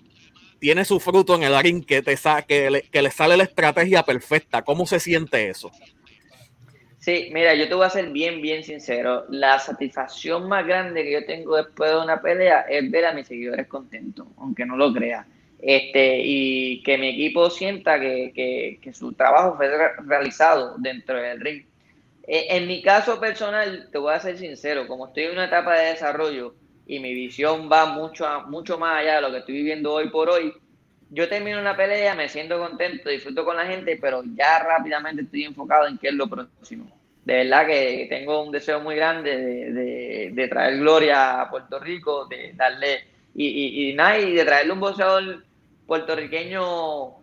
tiene 0.60 0.84
su 0.84 0.98
fruto 1.00 1.34
en 1.34 1.42
el 1.42 1.60
ring 1.60 1.84
que 1.84 2.00
te 2.00 2.16
que 2.46 2.70
le, 2.70 2.82
que 2.82 3.02
le 3.02 3.10
sale 3.10 3.36
la 3.36 3.44
estrategia 3.44 4.02
perfecta? 4.02 4.62
¿Cómo 4.62 4.86
se 4.86 5.00
siente 5.00 5.48
eso? 5.50 5.70
Sí, 7.04 7.28
mira, 7.34 7.54
yo 7.54 7.68
te 7.68 7.74
voy 7.74 7.84
a 7.84 7.90
ser 7.90 8.08
bien, 8.12 8.40
bien 8.40 8.64
sincero. 8.64 9.26
La 9.28 9.58
satisfacción 9.58 10.48
más 10.48 10.66
grande 10.66 11.04
que 11.04 11.12
yo 11.12 11.26
tengo 11.26 11.54
después 11.54 11.90
de 11.90 11.98
una 11.98 12.22
pelea 12.22 12.62
es 12.62 12.90
ver 12.90 13.04
a 13.04 13.12
mis 13.12 13.26
seguidores 13.26 13.66
contentos, 13.66 14.26
aunque 14.38 14.64
no 14.64 14.74
lo 14.74 14.90
crea. 14.90 15.26
Este, 15.58 16.22
y 16.24 16.82
que 16.82 16.96
mi 16.96 17.10
equipo 17.10 17.50
sienta 17.50 18.00
que, 18.00 18.80
su 18.94 19.12
trabajo 19.12 19.54
fue 19.54 19.68
realizado 20.06 20.76
dentro 20.78 21.20
del 21.20 21.42
ring. 21.42 21.66
E, 22.26 22.56
en 22.56 22.66
mi 22.66 22.80
caso 22.80 23.20
personal, 23.20 23.90
te 23.92 23.98
voy 23.98 24.14
a 24.14 24.20
ser 24.20 24.38
sincero, 24.38 24.86
como 24.88 25.08
estoy 25.08 25.24
en 25.24 25.32
una 25.32 25.44
etapa 25.44 25.74
de 25.76 25.90
desarrollo 25.90 26.54
y 26.86 27.00
mi 27.00 27.12
visión 27.12 27.68
va 27.70 27.84
mucho, 27.84 28.26
mucho 28.48 28.78
más 28.78 29.02
allá 29.02 29.16
de 29.16 29.20
lo 29.20 29.30
que 29.30 29.38
estoy 29.40 29.56
viviendo 29.56 29.92
hoy 29.92 30.08
por 30.08 30.30
hoy, 30.30 30.54
yo 31.10 31.28
termino 31.28 31.60
una 31.60 31.76
pelea, 31.76 32.14
me 32.14 32.30
siento 32.30 32.58
contento, 32.58 33.10
disfruto 33.10 33.44
con 33.44 33.56
la 33.56 33.66
gente, 33.66 33.98
pero 34.00 34.22
ya 34.24 34.58
rápidamente 34.60 35.22
estoy 35.22 35.44
enfocado 35.44 35.86
en 35.86 35.98
qué 35.98 36.08
es 36.08 36.14
lo 36.14 36.28
próximo. 36.28 36.93
De 37.24 37.34
verdad 37.36 37.66
que 37.66 38.06
tengo 38.08 38.42
un 38.42 38.52
deseo 38.52 38.80
muy 38.80 38.96
grande 38.96 39.30
de, 40.32 40.48
traer 40.48 40.78
gloria 40.78 41.40
a 41.40 41.50
Puerto 41.50 41.78
Rico, 41.78 42.26
de 42.26 42.52
darle, 42.54 43.04
y, 43.34 43.46
y, 43.46 43.90
y, 43.90 43.94
nada, 43.94 44.18
y 44.18 44.34
de 44.34 44.44
traerle 44.44 44.72
un 44.72 44.80
boxeador 44.80 45.44
puertorriqueño 45.86 47.14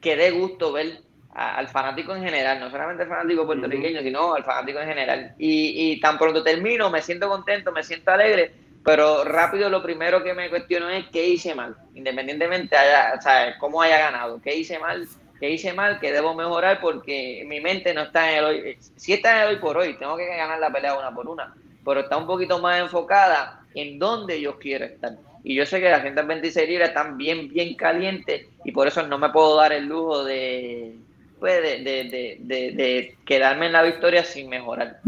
que 0.00 0.16
dé 0.16 0.30
gusto 0.32 0.72
ver 0.72 1.00
al 1.32 1.68
fanático 1.68 2.14
en 2.16 2.24
general, 2.24 2.58
no 2.58 2.70
solamente 2.70 3.02
al 3.02 3.08
fanático 3.08 3.46
puertorriqueño, 3.46 4.00
sino 4.00 4.34
al 4.34 4.42
fanático 4.42 4.80
en 4.80 4.88
general. 4.88 5.34
Y, 5.38 5.92
y 5.92 6.00
tan 6.00 6.18
pronto 6.18 6.42
termino, 6.42 6.90
me 6.90 7.02
siento 7.02 7.28
contento, 7.28 7.72
me 7.72 7.82
siento 7.82 8.10
alegre 8.10 8.52
pero 8.86 9.24
rápido 9.24 9.68
lo 9.68 9.82
primero 9.82 10.22
que 10.22 10.32
me 10.32 10.48
cuestiono 10.48 10.88
es 10.88 11.06
qué 11.08 11.28
hice 11.28 11.56
mal, 11.56 11.74
independientemente 11.96 12.76
haya, 12.76 13.14
o 13.18 13.20
sea, 13.20 13.58
cómo 13.58 13.82
haya 13.82 13.98
ganado, 13.98 14.40
qué 14.40 14.54
hice 14.54 14.78
mal, 14.78 15.08
qué 15.38 15.50
hice 15.50 15.72
mal, 15.72 15.98
qué 16.00 16.12
debo 16.12 16.34
mejorar 16.34 16.80
porque 16.80 17.44
mi 17.46 17.60
mente 17.60 17.94
no 17.94 18.02
está 18.02 18.30
en 18.30 18.38
el 18.38 18.44
hoy, 18.44 18.78
si 18.96 19.12
está 19.12 19.36
en 19.36 19.42
el 19.42 19.54
hoy 19.54 19.60
por 19.60 19.76
hoy, 19.76 19.94
tengo 19.98 20.16
que 20.16 20.26
ganar 20.26 20.58
la 20.58 20.72
pelea 20.72 20.98
una 20.98 21.14
por 21.14 21.28
una, 21.28 21.54
pero 21.84 22.00
está 22.00 22.16
un 22.16 22.26
poquito 22.26 22.58
más 22.60 22.80
enfocada 22.80 23.60
en 23.74 23.98
dónde 23.98 24.40
yo 24.40 24.58
quiero 24.58 24.84
estar. 24.86 25.12
Y 25.44 25.54
yo 25.54 25.64
sé 25.64 25.80
que 25.80 25.90
las 25.90 26.02
126 26.02 26.68
libras 26.68 26.88
están 26.88 27.16
bien, 27.16 27.48
bien 27.48 27.74
calientes 27.76 28.46
y 28.64 28.72
por 28.72 28.88
eso 28.88 29.06
no 29.06 29.16
me 29.18 29.30
puedo 29.30 29.56
dar 29.56 29.72
el 29.72 29.86
lujo 29.86 30.24
de, 30.24 30.96
pues, 31.38 31.62
de, 31.62 31.84
de, 31.84 32.38
de, 32.40 32.70
de 32.72 33.16
quedarme 33.24 33.66
en 33.66 33.72
la 33.72 33.82
victoria 33.82 34.24
sin 34.24 34.48
mejorar. 34.48 35.00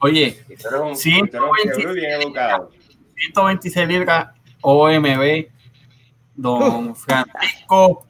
Oye, 0.00 0.36
126 3.14 3.88
libras 3.88 4.28
OMB, 4.62 5.46
don 6.34 6.96
Francisco 6.96 8.06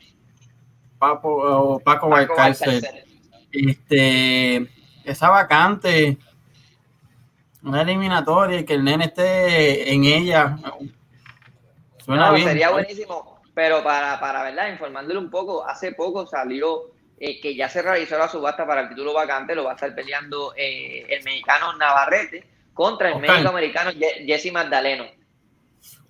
Paco, 1.01 1.81
Paco, 1.83 2.11
Paco 2.11 2.35
Este, 3.51 4.69
esa 5.03 5.31
vacante, 5.31 6.19
una 7.63 7.81
eliminatoria 7.81 8.61
y 8.61 8.65
que 8.67 8.75
el 8.75 8.85
nene 8.85 9.07
esté 9.07 9.95
en 9.95 10.05
ella. 10.05 10.59
Suena 12.05 12.33
bien. 12.33 12.49
Sería 12.49 12.71
buenísimo, 12.71 13.41
pero 13.55 13.83
para, 13.83 14.21
para 14.21 14.43
verdad, 14.43 14.71
informándole 14.71 15.19
un 15.19 15.31
poco, 15.31 15.67
hace 15.67 15.93
poco 15.93 16.27
salió 16.27 16.91
eh, 17.19 17.41
que 17.41 17.57
ya 17.57 17.71
se 17.71 17.81
realizó 17.81 18.19
la 18.19 18.29
subasta 18.29 18.67
para 18.67 18.83
el 18.83 18.91
título 18.91 19.15
vacante, 19.15 19.55
lo 19.55 19.65
va 19.65 19.73
a 19.73 19.75
estar 19.77 19.95
peleando 19.95 20.53
eh, 20.55 21.07
el 21.09 21.25
mexicano 21.25 21.73
Navarrete 21.79 22.47
contra 22.75 23.11
el 23.11 23.21
médico 23.21 23.49
americano 23.49 23.91
Jesse 24.27 24.53
Magdaleno. 24.53 25.07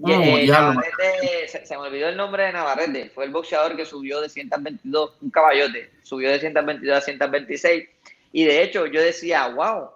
Eh, 0.07 1.47
se, 1.47 1.77
me 1.77 1.83
olvidó 1.83 2.09
el 2.09 2.17
nombre 2.17 2.45
de 2.45 2.53
Navarrete, 2.53 3.11
fue 3.11 3.25
el 3.25 3.31
boxeador 3.31 3.77
que 3.77 3.85
subió 3.85 4.21
de 4.21 4.29
122, 4.29 5.19
un 5.21 5.31
caballote, 5.31 5.91
subió 6.03 6.31
de 6.31 6.41
122 6.41 6.97
a 6.97 7.01
126. 7.01 7.89
Y 8.33 8.45
de 8.45 8.63
hecho, 8.63 8.87
yo 8.87 9.03
decía, 9.03 9.49
wow, 9.49 9.91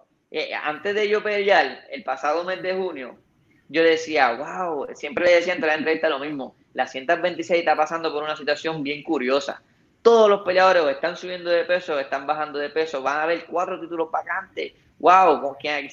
antes 0.63 0.95
de 0.95 1.09
yo 1.09 1.23
pelear 1.23 1.85
el 1.91 2.03
pasado 2.03 2.45
mes 2.45 2.63
de 2.63 2.75
junio, 2.75 3.17
yo 3.69 3.83
decía, 3.83 4.33
wow, 4.35 4.87
siempre 4.95 5.25
le 5.25 5.37
decía 5.37 5.55
entre 5.55 5.69
la 5.69 5.77
entrevista 5.77 6.09
lo 6.09 6.19
mismo, 6.19 6.55
la 6.75 6.87
126 6.87 7.61
está 7.61 7.77
pasando 7.77 8.13
por 8.13 8.23
una 8.23 8.37
situación 8.37 8.83
bien 8.83 9.03
curiosa 9.03 9.63
todos 10.05 10.29
los 10.29 10.43
peleadores 10.43 10.85
están 10.95 11.17
subiendo 11.17 11.49
de 11.49 11.65
peso, 11.65 11.99
están 11.99 12.27
bajando 12.27 12.59
de 12.59 12.69
peso, 12.69 13.01
van 13.01 13.17
a 13.17 13.23
haber 13.23 13.47
cuatro 13.47 13.81
títulos 13.81 14.11
vacantes. 14.11 14.75
¡Wow! 14.99 15.41
¿Con 15.41 15.55
quién 15.55 15.89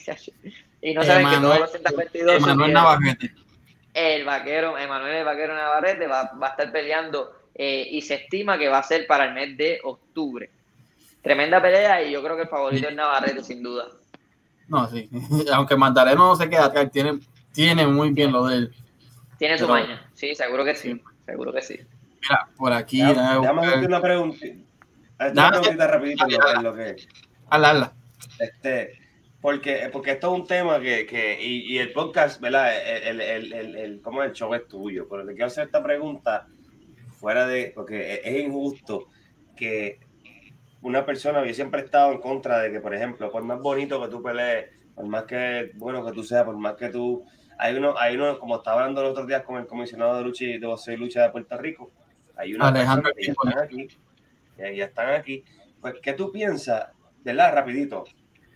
Y 0.82 0.94
no 0.94 1.02
saben 1.02 1.30
que 1.30 1.38
todos 1.38 1.60
los 1.60 1.72
122 1.72 2.36
Emanuel 2.36 2.74
Navarrete. 2.74 3.32
El 3.94 4.24
vaquero, 4.24 4.78
Emanuel 4.78 5.16
el 5.16 5.26
vaquero 5.26 5.54
Navarrete 5.54 6.08
va, 6.08 6.32
a 6.42 6.48
estar 6.48 6.72
peleando 6.72 7.34
eh, 7.54 7.88
y 7.92 8.02
se 8.02 8.16
estima 8.16 8.58
que 8.58 8.70
va 8.70 8.80
a 8.80 8.84
ser 8.84 9.06
para 9.06 9.26
el 9.26 9.34
mes 9.34 9.58
de 9.58 9.80
octubre. 9.84 10.50
Tremenda 11.22 11.62
pelea 11.62 12.02
y 12.02 12.12
yo 12.12 12.24
creo 12.24 12.36
que 12.36 12.44
el 12.44 12.48
favorito 12.48 12.88
es 12.88 12.96
Navarrete, 12.96 13.44
sin 13.44 13.62
duda. 13.62 13.88
No, 14.68 14.88
sí. 14.90 15.10
Aunque 15.54 15.76
Mandareno 15.76 16.30
no 16.30 16.36
se 16.36 16.50
queda 16.50 16.66
atrás, 16.66 16.90
tiene, 16.92 17.20
tiene 17.52 17.86
muy 17.86 18.12
bien 18.12 18.32
lo 18.32 18.46
de 18.48 18.58
él. 18.58 18.76
Tiene 19.38 19.58
su 19.58 19.68
maña, 19.68 20.10
sí, 20.14 20.36
seguro 20.36 20.64
que 20.64 20.76
sí. 20.76 21.02
Seguro 21.26 21.52
que 21.52 21.62
sí. 21.62 21.80
Mira, 22.22 22.48
por 22.56 22.72
aquí. 22.72 23.02
Déjame 23.02 23.66
hacerte 23.66 23.88
una 23.88 24.02
pregunta. 24.02 24.46
Una 25.32 25.50
preguntita 25.50 25.88
rapidito 25.88 26.26
lo 26.62 26.76
que. 26.76 26.96
Ala, 27.50 27.94
Este, 28.40 29.01
porque, 29.42 29.90
porque 29.92 30.12
esto 30.12 30.34
es 30.34 30.40
un 30.40 30.48
tema 30.48 30.80
que, 30.80 31.06
que 31.06 31.42
y, 31.42 31.74
y, 31.74 31.80
el 31.80 31.92
podcast, 31.92 32.40
¿verdad? 32.40 32.72
El, 32.86 33.20
el, 33.22 33.54
el, 33.54 33.76
el, 33.76 34.02
¿cómo 34.02 34.22
el 34.22 34.34
show 34.34 34.54
es 34.54 34.68
tuyo? 34.68 35.08
Pero 35.10 35.26
te 35.26 35.34
quiero 35.34 35.48
hacer 35.48 35.66
esta 35.66 35.84
pregunta 35.84 36.48
fuera 37.10 37.48
de, 37.48 37.72
porque 37.74 38.22
es 38.24 38.46
injusto 38.46 39.08
que 39.56 40.00
una 40.82 41.06
persona, 41.06 41.46
yo 41.46 41.54
siempre 41.54 41.82
he 41.82 41.86
estado 41.86 42.12
en 42.12 42.20
contra 42.20 42.60
de 42.60 42.72
que, 42.72 42.80
por 42.80 42.94
ejemplo, 42.94 43.32
por 43.32 43.44
más 43.44 43.60
bonito 43.60 44.02
que 44.02 44.10
tú 44.10 44.22
pelees, 44.22 44.70
por 44.96 45.06
más 45.06 45.24
que 45.24 45.72
bueno 45.76 46.06
que 46.06 46.12
tú 46.12 46.24
seas, 46.24 46.44
por 46.44 46.58
más 46.58 46.76
que 46.76 46.90
tú, 46.90 47.26
hay 47.58 47.76
uno, 47.76 47.96
hay 47.98 48.16
uno, 48.16 48.38
como 48.40 48.58
estaba 48.58 48.82
hablando 48.82 49.02
los 49.02 49.12
otros 49.12 49.28
días 49.28 49.44
con 49.44 49.58
el 49.58 49.68
comisionado 49.68 50.18
de 50.18 50.24
lucha 50.24 50.46
y 50.46 50.60
de 50.60 50.98
lucha 50.98 51.24
de 51.24 51.30
Puerto 51.30 51.58
Rico, 51.58 51.92
hay 52.36 52.54
una 52.54 52.68
Alejandro 52.68 53.12
que 53.16 53.26
ya 53.26 53.32
están 53.32 53.60
aquí, 53.60 53.88
ya 54.58 54.86
están 54.86 55.10
aquí. 55.14 55.44
Pues, 55.80 55.96
¿qué 56.02 56.14
tú 56.14 56.32
piensas? 56.32 56.90
La 57.24 57.52
rapidito. 57.52 58.06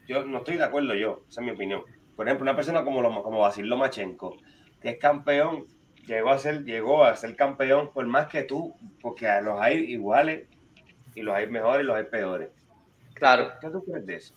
Yo 0.08 0.26
no 0.26 0.40
estoy 0.40 0.58
de 0.58 0.64
acuerdo 0.64 0.94
yo, 0.94 1.24
esa 1.30 1.42
es 1.42 1.46
mi 1.46 1.52
opinión. 1.54 1.84
Por 2.16 2.28
ejemplo, 2.28 2.44
una 2.44 2.56
persona 2.56 2.84
como, 2.84 3.24
como 3.24 3.40
Basil 3.40 3.68
Lomachenko, 3.68 4.38
que 4.82 4.90
es 4.90 4.98
campeón, 4.98 5.66
llegó 6.08 6.30
a 6.30 6.40
ser, 6.40 6.64
llegó 6.64 7.04
a 7.04 7.16
ser 7.16 7.36
campeón 7.36 7.92
por 7.94 8.06
más 8.06 8.28
que 8.28 8.44
tú, 8.44 8.76
porque 9.02 9.28
los 9.42 9.60
hay 9.60 9.80
iguales 9.92 10.48
y 11.14 11.22
los 11.22 11.36
hay 11.36 11.48
mejores 11.48 11.84
y 11.84 11.88
los 11.88 11.96
hay 11.98 12.06
peores. 12.06 12.50
Claro. 13.14 13.54
¿Qué 13.60 13.70
tú 13.70 13.84
crees 13.84 14.06
de 14.06 14.16
eso? 14.16 14.36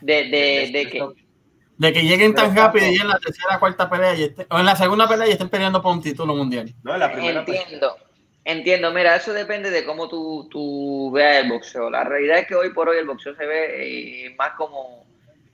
De, 0.00 0.24
de, 0.24 0.70
de, 0.72 0.88
que 0.90 1.00
de 1.76 1.92
que 1.92 2.02
lleguen 2.02 2.34
tan 2.34 2.54
rápido 2.54 2.86
y 2.86 2.96
en 2.96 3.08
la 3.08 3.18
tercera 3.18 3.58
cuarta 3.58 3.88
pelea 3.88 4.14
y 4.14 4.34
o 4.50 4.58
en 4.58 4.66
la 4.66 4.76
segunda 4.76 5.08
pelea 5.08 5.26
y 5.26 5.32
estén 5.32 5.48
peleando 5.48 5.82
por 5.82 5.92
un 5.92 6.02
título 6.02 6.34
mundial. 6.34 6.72
No, 6.82 6.94
en 6.94 7.00
la 7.00 7.12
primera 7.12 7.40
Entiendo. 7.40 7.96
Entiendo, 8.46 8.92
mira, 8.92 9.16
eso 9.16 9.32
depende 9.32 9.70
de 9.70 9.84
cómo 9.86 10.06
tú, 10.06 10.46
tú 10.50 11.10
veas 11.12 11.42
el 11.42 11.50
boxeo. 11.50 11.88
La 11.88 12.04
realidad 12.04 12.40
es 12.40 12.46
que 12.46 12.54
hoy 12.54 12.70
por 12.74 12.88
hoy 12.90 12.98
el 12.98 13.06
boxeo 13.06 13.34
se 13.34 13.46
ve 13.46 14.26
eh, 14.26 14.34
más 14.36 14.50
como, 14.50 15.06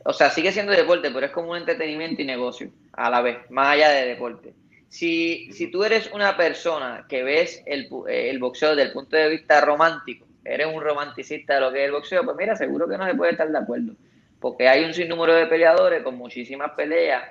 o 0.05 0.13
sea, 0.13 0.29
sigue 0.31 0.51
siendo 0.51 0.73
deporte, 0.73 1.11
pero 1.13 1.27
es 1.27 1.33
como 1.33 1.53
un 1.53 1.59
entretenimiento 1.59 2.21
y 2.21 2.25
negocio 2.25 2.71
a 2.93 3.09
la 3.09 3.21
vez, 3.21 3.39
más 3.51 3.75
allá 3.75 3.91
de 3.91 4.07
deporte. 4.07 4.55
Si, 4.89 5.53
si 5.53 5.69
tú 5.69 5.85
eres 5.85 6.11
una 6.13 6.37
persona 6.37 7.07
que 7.09 7.23
ves 7.23 7.63
el, 7.65 7.89
el 8.09 8.39
boxeo 8.41 8.71
desde 8.71 8.89
el 8.89 8.93
punto 8.93 9.17
de 9.17 9.29
vista 9.29 9.61
romántico, 9.61 10.27
eres 10.45 10.67
un 10.67 10.83
romanticista 10.83 11.55
de 11.55 11.61
lo 11.61 11.73
que 11.73 11.83
es 11.83 11.87
el 11.87 11.93
boxeo, 11.93 12.25
pues 12.25 12.37
mira, 12.37 12.57
seguro 12.57 12.89
que 12.89 12.99
no 12.99 13.07
se 13.07 13.15
puede 13.15 13.33
estar 13.33 13.49
de 13.49 13.59
acuerdo, 13.59 13.93
porque 14.41 14.69
hay 14.69 14.83
un 14.83 14.95
sinnúmero 14.95 15.35
de 15.35 15.47
peleadores 15.47 16.03
con 16.03 16.17
muchísimas 16.17 16.73
peleas 16.73 17.23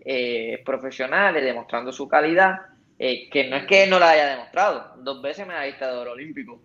eh, 0.00 0.60
profesionales 0.64 1.44
demostrando 1.44 1.92
su 1.92 2.08
calidad 2.08 2.73
eh, 2.98 3.28
que 3.30 3.48
no 3.48 3.56
es 3.56 3.66
que 3.66 3.86
no 3.86 3.98
la 3.98 4.10
haya 4.10 4.26
demostrado, 4.26 4.94
dos 4.98 5.20
veces 5.20 5.46
medallista 5.46 5.90
de 5.90 5.98
oro 5.98 6.12
olímpico. 6.12 6.60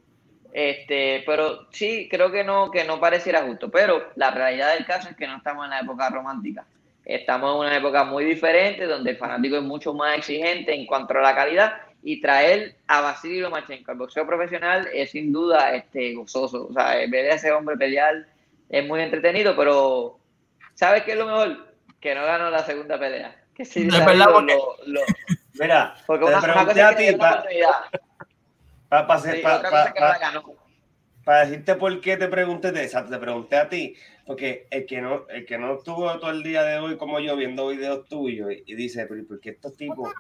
Este, 0.51 1.23
pero 1.25 1.67
sí, 1.71 2.07
creo 2.09 2.31
que 2.31 2.43
no, 2.43 2.71
que 2.71 2.83
no 2.83 2.99
pareciera 2.99 3.43
justo. 3.43 3.69
Pero 3.69 4.09
la 4.15 4.31
realidad 4.31 4.73
del 4.73 4.85
caso 4.85 5.09
es 5.09 5.15
que 5.15 5.27
no 5.27 5.37
estamos 5.37 5.65
en 5.65 5.71
la 5.71 5.81
época 5.81 6.09
romántica. 6.09 6.65
Estamos 7.05 7.53
en 7.53 7.67
una 7.67 7.77
época 7.77 8.03
muy 8.03 8.25
diferente 8.25 8.85
donde 8.85 9.11
el 9.11 9.17
fanático 9.17 9.57
es 9.57 9.63
mucho 9.63 9.93
más 9.93 10.17
exigente 10.17 10.73
en 10.73 10.85
cuanto 10.85 11.17
a 11.17 11.21
la 11.21 11.35
calidad 11.35 11.73
y 12.03 12.21
traer 12.21 12.75
a 12.87 13.01
Vasily 13.01 13.39
Lomachenko 13.39 13.91
al 13.91 13.97
boxeo 13.97 14.25
profesional 14.25 14.87
es 14.93 15.11
sin 15.11 15.33
duda 15.33 15.73
este, 15.73 16.13
gozoso. 16.13 16.67
O 16.67 16.73
sea, 16.73 16.95
ver 17.09 17.31
a 17.31 17.35
ese 17.35 17.51
hombre 17.51 17.77
pelear 17.77 18.27
es 18.69 18.87
muy 18.87 19.01
entretenido, 19.01 19.55
pero 19.55 20.19
¿sabes 20.75 21.03
qué 21.03 21.13
es 21.13 21.17
lo 21.17 21.25
mejor? 21.25 21.73
Que 21.99 22.15
no 22.15 22.23
ganó 22.23 22.49
la 22.49 22.63
segunda 22.63 22.99
pelea. 22.99 23.35
Que 23.55 23.65
sí, 23.65 23.87
es 23.87 24.05
verdad, 24.05 24.27
Mira, 25.59 25.95
porque 26.07 26.25
te 26.25 26.41
pregunté 26.41 26.81
a 26.81 26.95
ti 26.95 27.05
para 31.23 31.45
decirte 31.45 31.75
por 31.75 32.01
qué 32.01 32.17
te 32.17 32.27
pregunté 32.27 32.71
de 32.71 32.85
esa, 32.85 33.05
te 33.05 33.17
pregunté 33.17 33.57
a 33.57 33.69
ti, 33.69 33.95
porque 34.25 34.67
el 34.71 34.85
que 34.87 35.01
no, 35.01 35.27
el 35.27 35.45
que 35.45 35.57
no 35.59 35.75
estuvo 35.75 36.17
todo 36.17 36.31
el 36.31 36.41
día 36.41 36.63
de 36.63 36.79
hoy 36.79 36.97
como 36.97 37.19
yo 37.19 37.35
viendo 37.35 37.67
videos 37.67 38.07
tuyos 38.07 38.49
y, 38.65 38.73
dice, 38.73 39.05
pero 39.05 39.27
¿por 39.27 39.39
qué 39.39 39.51
estos 39.51 39.75
tipos? 39.75 40.11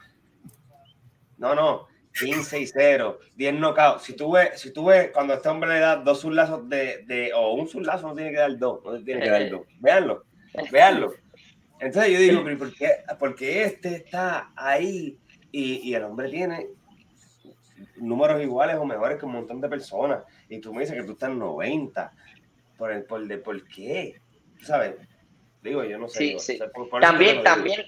No, 1.37 1.55
no, 1.55 1.87
15 2.19 2.59
y 2.59 2.67
0, 2.67 3.19
10 3.35 3.53
knockouts. 3.55 4.03
Si 4.03 4.13
tú 4.13 4.33
ves, 4.33 4.59
si 4.59 4.71
tú 4.71 4.85
ves 4.85 5.09
cuando 5.11 5.33
este 5.33 5.49
hombre 5.49 5.73
le 5.73 5.79
da 5.79 5.95
dos 5.95 6.19
surlazos 6.19 6.67
de, 6.69 7.03
de, 7.07 7.31
o 7.33 7.53
un 7.53 7.67
surlazo 7.67 8.09
no 8.09 8.15
tiene 8.15 8.31
que 8.31 8.37
dar 8.37 8.55
dos, 8.57 8.83
no 8.83 9.03
tiene 9.03 9.21
que 9.21 9.29
dar 9.29 9.49
dos. 9.49 9.61
Véanlo, 9.79 10.25
véanlo. 10.71 11.13
Entonces 11.79 12.11
yo 12.11 12.19
digo, 12.19 12.43
¿por 12.57 12.73
qué? 12.75 12.97
Porque 13.17 13.63
este 13.63 13.95
está 13.95 14.51
ahí 14.55 15.17
y, 15.51 15.93
el 15.93 16.03
hombre 16.03 16.29
tiene 16.29 16.67
números 17.97 18.41
iguales 18.41 18.77
o 18.77 18.85
mejores 18.85 19.17
que 19.17 19.25
un 19.25 19.33
montón 19.33 19.61
de 19.61 19.69
personas. 19.69 20.23
Y 20.49 20.59
tú 20.59 20.73
me 20.73 20.81
dices 20.81 20.95
que 20.95 21.03
tú 21.03 21.13
estás 21.13 21.29
en 21.29 21.39
90. 21.39 22.11
¿Por, 22.77 22.91
el, 22.91 23.03
por, 23.03 23.27
de, 23.27 23.37
¿por 23.37 23.67
qué? 23.67 24.21
¿Sabes? 24.61 24.95
Digo, 25.61 25.83
yo 25.83 25.97
no 25.97 26.07
sé. 26.07 26.37
también, 27.01 27.43
también, 27.43 27.81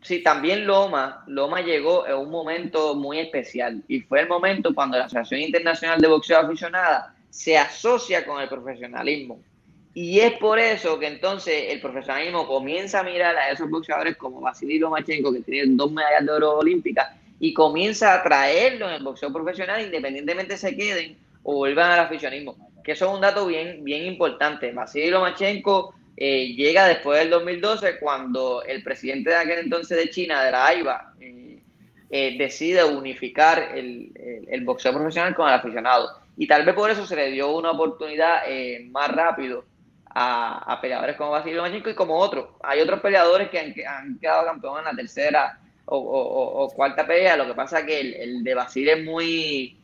sí, 0.00 0.22
también 0.22 0.66
Loma, 0.66 1.22
Loma 1.26 1.60
llegó 1.60 2.06
en 2.06 2.14
un 2.14 2.30
momento 2.30 2.94
muy 2.94 3.18
especial. 3.18 3.82
Y 3.88 4.00
fue 4.00 4.20
el 4.20 4.28
momento 4.28 4.74
cuando 4.74 4.96
la 4.96 5.04
Asociación 5.04 5.40
Internacional 5.40 6.00
de 6.00 6.08
Boxeo 6.08 6.38
Aficionada 6.38 7.14
se 7.28 7.58
asocia 7.58 8.24
con 8.26 8.40
el 8.40 8.48
profesionalismo. 8.48 9.42
Y 9.94 10.20
es 10.20 10.32
por 10.38 10.58
eso 10.58 10.98
que 10.98 11.06
entonces 11.06 11.64
el 11.68 11.80
profesionalismo 11.80 12.46
comienza 12.46 13.00
a 13.00 13.02
mirar 13.02 13.36
a 13.36 13.50
esos 13.50 13.68
boxeadores 13.68 14.16
como 14.16 14.40
Vasily 14.40 14.78
Lomachenko, 14.78 15.32
que 15.32 15.40
tiene 15.40 15.74
dos 15.76 15.92
medallas 15.92 16.24
de 16.24 16.32
oro 16.32 16.58
olímpicas, 16.58 17.08
y 17.38 17.52
comienza 17.52 18.14
a 18.14 18.22
traerlo 18.22 18.88
en 18.88 18.94
el 18.94 19.02
boxeo 19.02 19.32
profesional, 19.32 19.82
independientemente 19.82 20.56
se 20.56 20.74
queden 20.74 21.16
o 21.42 21.56
vuelvan 21.56 21.90
al 21.90 22.00
aficionismo. 22.00 22.56
Que 22.82 22.92
eso 22.92 23.06
es 23.06 23.14
un 23.14 23.20
dato 23.20 23.46
bien, 23.46 23.84
bien 23.84 24.06
importante. 24.06 24.72
Vasily 24.72 25.10
Lomachenko 25.10 25.94
eh, 26.16 26.54
llega 26.54 26.86
después 26.86 27.18
del 27.18 27.30
2012, 27.30 27.98
cuando 27.98 28.62
el 28.62 28.82
presidente 28.82 29.30
de 29.30 29.36
aquel 29.36 29.58
entonces 29.58 29.98
de 29.98 30.08
China, 30.08 30.42
de 30.42 30.52
la 30.52 30.66
AIBA, 30.68 31.14
eh, 31.20 31.58
eh, 32.10 32.36
decide 32.38 32.82
unificar 32.84 33.72
el, 33.74 34.12
el, 34.48 34.64
boxeo 34.64 34.92
profesional 34.94 35.34
con 35.34 35.48
el 35.48 35.54
aficionado. 35.54 36.08
Y 36.38 36.46
tal 36.46 36.64
vez 36.64 36.74
por 36.74 36.90
eso 36.90 37.06
se 37.06 37.16
le 37.16 37.30
dio 37.30 37.54
una 37.54 37.72
oportunidad 37.72 38.42
más 38.90 39.08
rápido 39.10 39.64
a, 40.14 40.78
peleadores 40.80 41.16
como 41.16 41.30
Basilio 41.30 41.58
Lomachenko 41.58 41.90
y 41.90 41.94
como 41.94 42.18
otros. 42.18 42.48
Hay 42.62 42.80
otros 42.80 43.00
peleadores 43.00 43.50
que 43.50 43.58
han, 43.86 44.18
quedado 44.18 44.46
campeones 44.46 44.80
en 44.80 44.96
la 44.96 44.96
tercera 44.96 45.60
o, 45.86 46.72
cuarta 46.74 47.06
pelea. 47.06 47.36
Lo 47.36 47.46
que 47.46 47.54
pasa 47.54 47.80
es 47.80 47.86
que 47.86 48.00
el, 48.22 48.44
de 48.44 48.54
Basile 48.54 48.92
es 48.92 49.04
muy. 49.04 49.78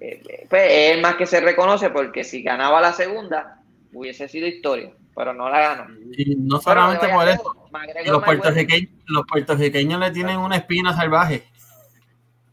Eh, 0.00 0.46
pues 0.48 0.62
es 0.68 1.00
más 1.00 1.14
que 1.14 1.26
se 1.26 1.40
reconoce 1.40 1.90
porque 1.90 2.24
si 2.24 2.42
ganaba 2.42 2.80
la 2.80 2.92
segunda, 2.92 3.60
hubiese 3.92 4.28
sido 4.28 4.46
historia, 4.46 4.90
pero 5.14 5.32
no 5.32 5.48
la 5.48 5.60
ganó. 5.60 5.94
Y 6.16 6.36
no 6.36 6.60
solamente 6.60 7.08
por 7.08 7.28
eso, 7.28 7.68
los 8.06 8.24
puertorriqueños, 8.24 8.90
los 9.06 9.24
puertorriqueños 9.26 10.00
le 10.00 10.10
tienen 10.10 10.38
una 10.38 10.56
espina 10.56 10.94
salvaje. 10.94 11.44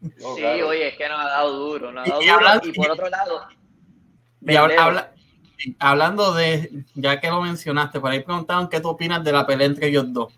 sí, 0.01 0.43
oye, 0.43 0.89
es 0.89 0.97
que 0.97 1.09
nos 1.09 1.19
ha 1.19 1.29
dado 1.29 1.57
duro, 1.57 1.91
nos 1.91 2.07
ha 2.07 2.11
dado 2.11 2.21
y, 2.21 2.27
duro. 2.27 2.61
y 2.65 2.71
por 2.73 2.91
otro 2.91 3.09
lado, 3.09 3.47
y 4.41 5.18
hablando 5.79 6.33
de, 6.33 6.83
ya 6.95 7.19
que 7.19 7.29
lo 7.29 7.41
mencionaste, 7.41 7.99
por 7.99 8.11
ahí 8.11 8.21
preguntaron 8.21 8.69
qué 8.69 8.79
tú 8.79 8.89
opinas 8.89 9.23
de 9.23 9.31
la 9.31 9.45
pelea 9.45 9.67
entre 9.67 9.87
ellos 9.87 10.11
dos. 10.11 10.33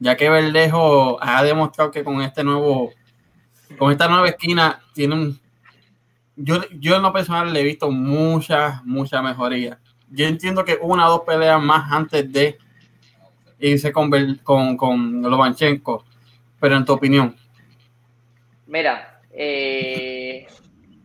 Ya 0.00 0.16
que 0.16 0.28
Verdejo 0.28 1.18
ha 1.22 1.42
demostrado 1.42 1.90
que 1.90 2.04
con 2.04 2.20
este 2.20 2.44
nuevo, 2.44 2.92
con 3.78 3.92
esta 3.92 4.08
nueva 4.08 4.28
esquina, 4.28 4.80
tiene 4.92 5.14
un. 5.14 5.40
Yo, 6.36 6.62
yo 6.78 6.96
en 6.96 7.02
lo 7.02 7.12
personal 7.12 7.52
le 7.52 7.60
he 7.60 7.64
visto 7.64 7.90
mucha, 7.90 8.82
mucha 8.84 9.22
mejoría. 9.22 9.78
Yo 10.10 10.26
entiendo 10.26 10.64
que 10.64 10.78
una 10.80 11.06
o 11.06 11.10
dos 11.10 11.20
peleas 11.26 11.62
más 11.62 11.90
antes 11.92 12.30
de 12.32 12.58
irse 13.60 13.92
con, 13.92 14.10
con, 14.42 14.76
con 14.76 15.22
Lobanchenko, 15.22 16.04
pero 16.60 16.76
en 16.76 16.84
tu 16.84 16.92
opinión. 16.92 17.36
Mira, 18.66 19.20
eh, 19.30 20.46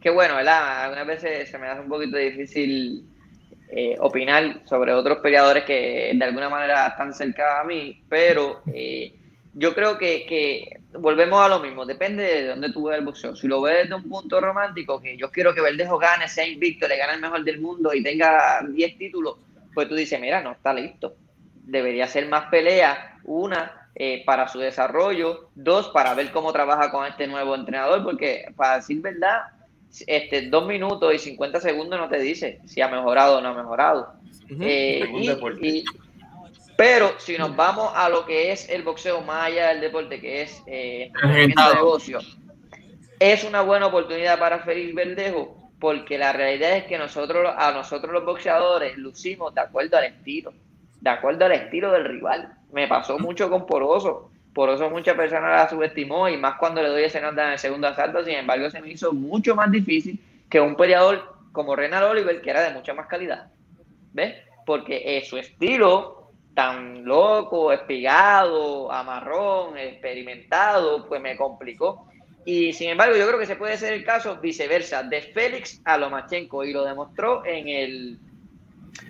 qué 0.02 0.10
bueno, 0.10 0.36
¿verdad? 0.36 0.86
Algunas 0.86 1.08
veces 1.08 1.50
se 1.50 1.58
me 1.58 1.68
hace 1.68 1.82
un 1.82 1.90
poquito 1.90 2.18
difícil 2.18 3.06
eh, 3.72 3.96
opinar 4.00 4.62
sobre 4.66 4.94
otros 4.94 5.20
peleadores 5.20 5.64
que 5.64 6.12
de 6.16 6.26
alguna 6.26 6.50
manera 6.50 6.88
están 6.88 7.14
cerca 7.14 7.62
a 7.62 7.64
mí, 7.64 8.04
pero 8.10 8.64
eh, 8.74 9.14
yo 9.54 9.76
creo 9.76 9.98
que, 9.98 10.80
volvemos 10.94 11.40
a 11.40 11.50
lo 11.50 11.60
mismo, 11.60 11.86
depende 11.86 12.24
de 12.24 12.48
dónde 12.48 12.72
tú 12.72 12.88
ves 12.88 12.98
el 12.98 13.06
boxeo. 13.06 13.36
Si 13.36 13.48
lo 13.48 13.62
ves 13.62 13.84
desde 13.84 13.96
un 13.96 14.10
punto 14.10 14.42
romántico, 14.42 15.00
que 15.00 15.16
yo 15.18 15.30
quiero 15.30 15.54
que 15.54 15.62
Verdejo 15.62 16.00
gane, 16.00 16.28
sea 16.28 16.48
invicto, 16.48 16.88
le 16.88 16.98
gane 16.98 17.14
el 17.14 17.22
mejor 17.22 17.44
del 17.44 17.62
mundo 17.62 17.94
y 17.94 18.02
tenga 18.02 18.62
10 18.68 18.98
títulos, 18.98 19.38
pues 19.74 19.88
tú 19.88 19.96
dices, 19.96 20.20
mira, 20.20 20.42
no 20.42 20.54
está 20.54 20.74
listo. 20.74 21.16
Debería 21.64 22.08
ser 22.08 22.28
más 22.28 22.46
pelea, 22.46 23.20
una, 23.24 23.92
eh, 23.94 24.24
para 24.26 24.48
su 24.48 24.58
desarrollo, 24.60 25.50
dos, 25.54 25.90
para 25.90 26.16
ver 26.16 26.32
cómo 26.32 26.52
trabaja 26.54 26.90
con 26.90 27.06
este 27.06 27.28
nuevo 27.28 27.54
entrenador, 27.54 28.04
porque 28.04 28.46
para 28.56 28.78
decir 28.78 29.02
verdad, 29.02 29.42
este, 30.08 30.50
dos 30.50 30.68
minutos 30.68 31.14
y 31.14 31.20
50 31.20 31.60
segundos 31.60 32.00
no 32.00 32.10
te 32.10 32.20
dice 32.20 32.60
si 32.66 32.82
ha 32.82 32.88
mejorado 32.88 33.38
o 33.38 33.42
no 33.42 33.50
ha 33.50 33.54
mejorado. 33.54 34.14
Eh, 34.62 35.84
pero 36.76 37.12
si 37.20 37.38
nos 37.38 37.56
vamos 37.56 37.92
a 37.94 38.08
lo 38.10 38.26
que 38.26 38.52
es 38.52 38.70
el 38.70 38.84
boxeo 38.84 39.22
más 39.22 39.48
allá 39.48 39.68
del 39.70 39.82
deporte, 39.82 40.22
que 40.22 40.44
es 40.44 40.64
eh, 40.66 41.12
el 41.24 41.54
negocio, 41.76 42.20
es 43.20 43.44
una 43.44 43.62
buena 43.62 43.88
oportunidad 43.88 44.40
para 44.40 44.60
Félix 44.60 44.96
Verdejo, 44.96 45.58
porque 45.80 46.18
la 46.18 46.32
realidad 46.32 46.78
es 46.78 46.86
que 46.86 46.98
nosotros, 46.98 47.54
a 47.58 47.72
nosotros 47.72 48.14
los 48.14 48.26
boxeadores 48.26 48.98
lucimos 48.98 49.54
de 49.54 49.62
acuerdo 49.62 49.98
al 49.98 50.06
estilo, 50.06 50.54
de 51.02 51.10
acuerdo 51.10 51.46
al 51.46 51.52
estilo 51.52 51.92
del 51.92 52.06
rival. 52.06 52.54
Me 52.72 52.88
pasó 52.88 53.20
mucho 53.20 53.50
con 53.50 53.66
Poroso 53.66 54.32
por 54.60 54.72
eso 54.72 54.90
muchas 54.90 55.16
personas 55.16 55.52
la 55.52 55.70
subestimó 55.70 56.28
y 56.28 56.36
más 56.36 56.56
cuando 56.58 56.84
le 56.84 56.90
doy 56.90 57.04
ese 57.04 57.22
nota 57.22 57.46
en 57.46 57.54
el 57.54 57.60
segundo 57.60 57.88
asalto. 57.88 58.26
Sin 58.26 58.34
embargo, 58.34 58.70
se 58.70 58.82
me 58.82 58.92
hizo 58.92 59.14
mucho 59.14 59.56
más 59.56 59.72
difícil 59.72 60.20
que 60.50 60.60
un 60.60 60.76
peleador 60.76 61.34
como 61.54 61.78
Renal 61.78 62.04
Oliver, 62.04 62.42
que 62.42 62.50
era 62.50 62.64
de 62.64 62.74
mucha 62.74 62.94
más 62.94 63.08
calidad. 63.08 63.48
¿Ves? 64.12 64.36
Porque 64.66 65.02
eh, 65.06 65.24
su 65.24 65.38
estilo 65.38 66.34
tan 66.54 67.06
loco, 67.06 67.72
espigado, 67.72 68.92
amarrón, 68.92 69.78
experimentado, 69.78 71.08
pues 71.08 71.22
me 71.22 71.38
complicó. 71.38 72.12
Y 72.44 72.74
sin 72.74 72.90
embargo, 72.90 73.16
yo 73.16 73.26
creo 73.28 73.40
que 73.40 73.46
se 73.46 73.56
puede 73.56 73.78
ser 73.78 73.94
el 73.94 74.04
caso 74.04 74.42
viceversa, 74.42 75.04
de 75.04 75.22
Félix 75.22 75.80
a 75.86 75.98
Lomachenko, 75.98 76.66
y 76.66 76.74
lo 76.74 76.84
demostró 76.84 77.46
en, 77.46 77.70
el, 77.70 78.20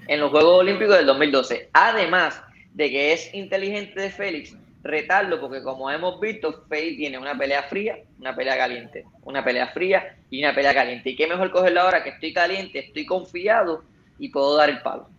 en 0.06 0.20
los 0.20 0.30
Juegos 0.30 0.60
Olímpicos 0.60 0.96
del 0.96 1.08
2012. 1.08 1.72
Además 1.74 2.40
de 2.76 2.92
que 2.92 3.14
es 3.14 3.34
inteligente 3.34 4.00
de 4.00 4.12
Félix 4.12 4.56
retarlo 4.82 5.40
porque 5.40 5.62
como 5.62 5.92
hemos 5.92 6.20
visto, 6.20 6.66
Faye 6.70 6.96
tiene 6.96 7.18
una 7.18 7.38
pelea 7.38 7.64
fría, 7.64 7.98
una 8.20 8.36
pelea 8.36 8.58
caliente, 8.58 9.06
una 9.24 9.44
pelea 9.44 9.68
fría 9.68 10.18
y 10.30 10.44
una 10.44 10.54
pelea 10.54 10.74
caliente. 10.74 11.10
Y 11.10 11.16
qué 11.16 11.28
mejor 11.28 11.52
cogerlo 11.52 11.82
ahora 11.82 12.04
que 12.04 12.10
estoy 12.10 12.34
caliente, 12.34 12.80
estoy 12.80 13.06
confiado 13.06 13.84
y 14.18 14.30
puedo 14.30 14.56
dar 14.56 14.70
el 14.70 14.82
palo. 14.82 15.10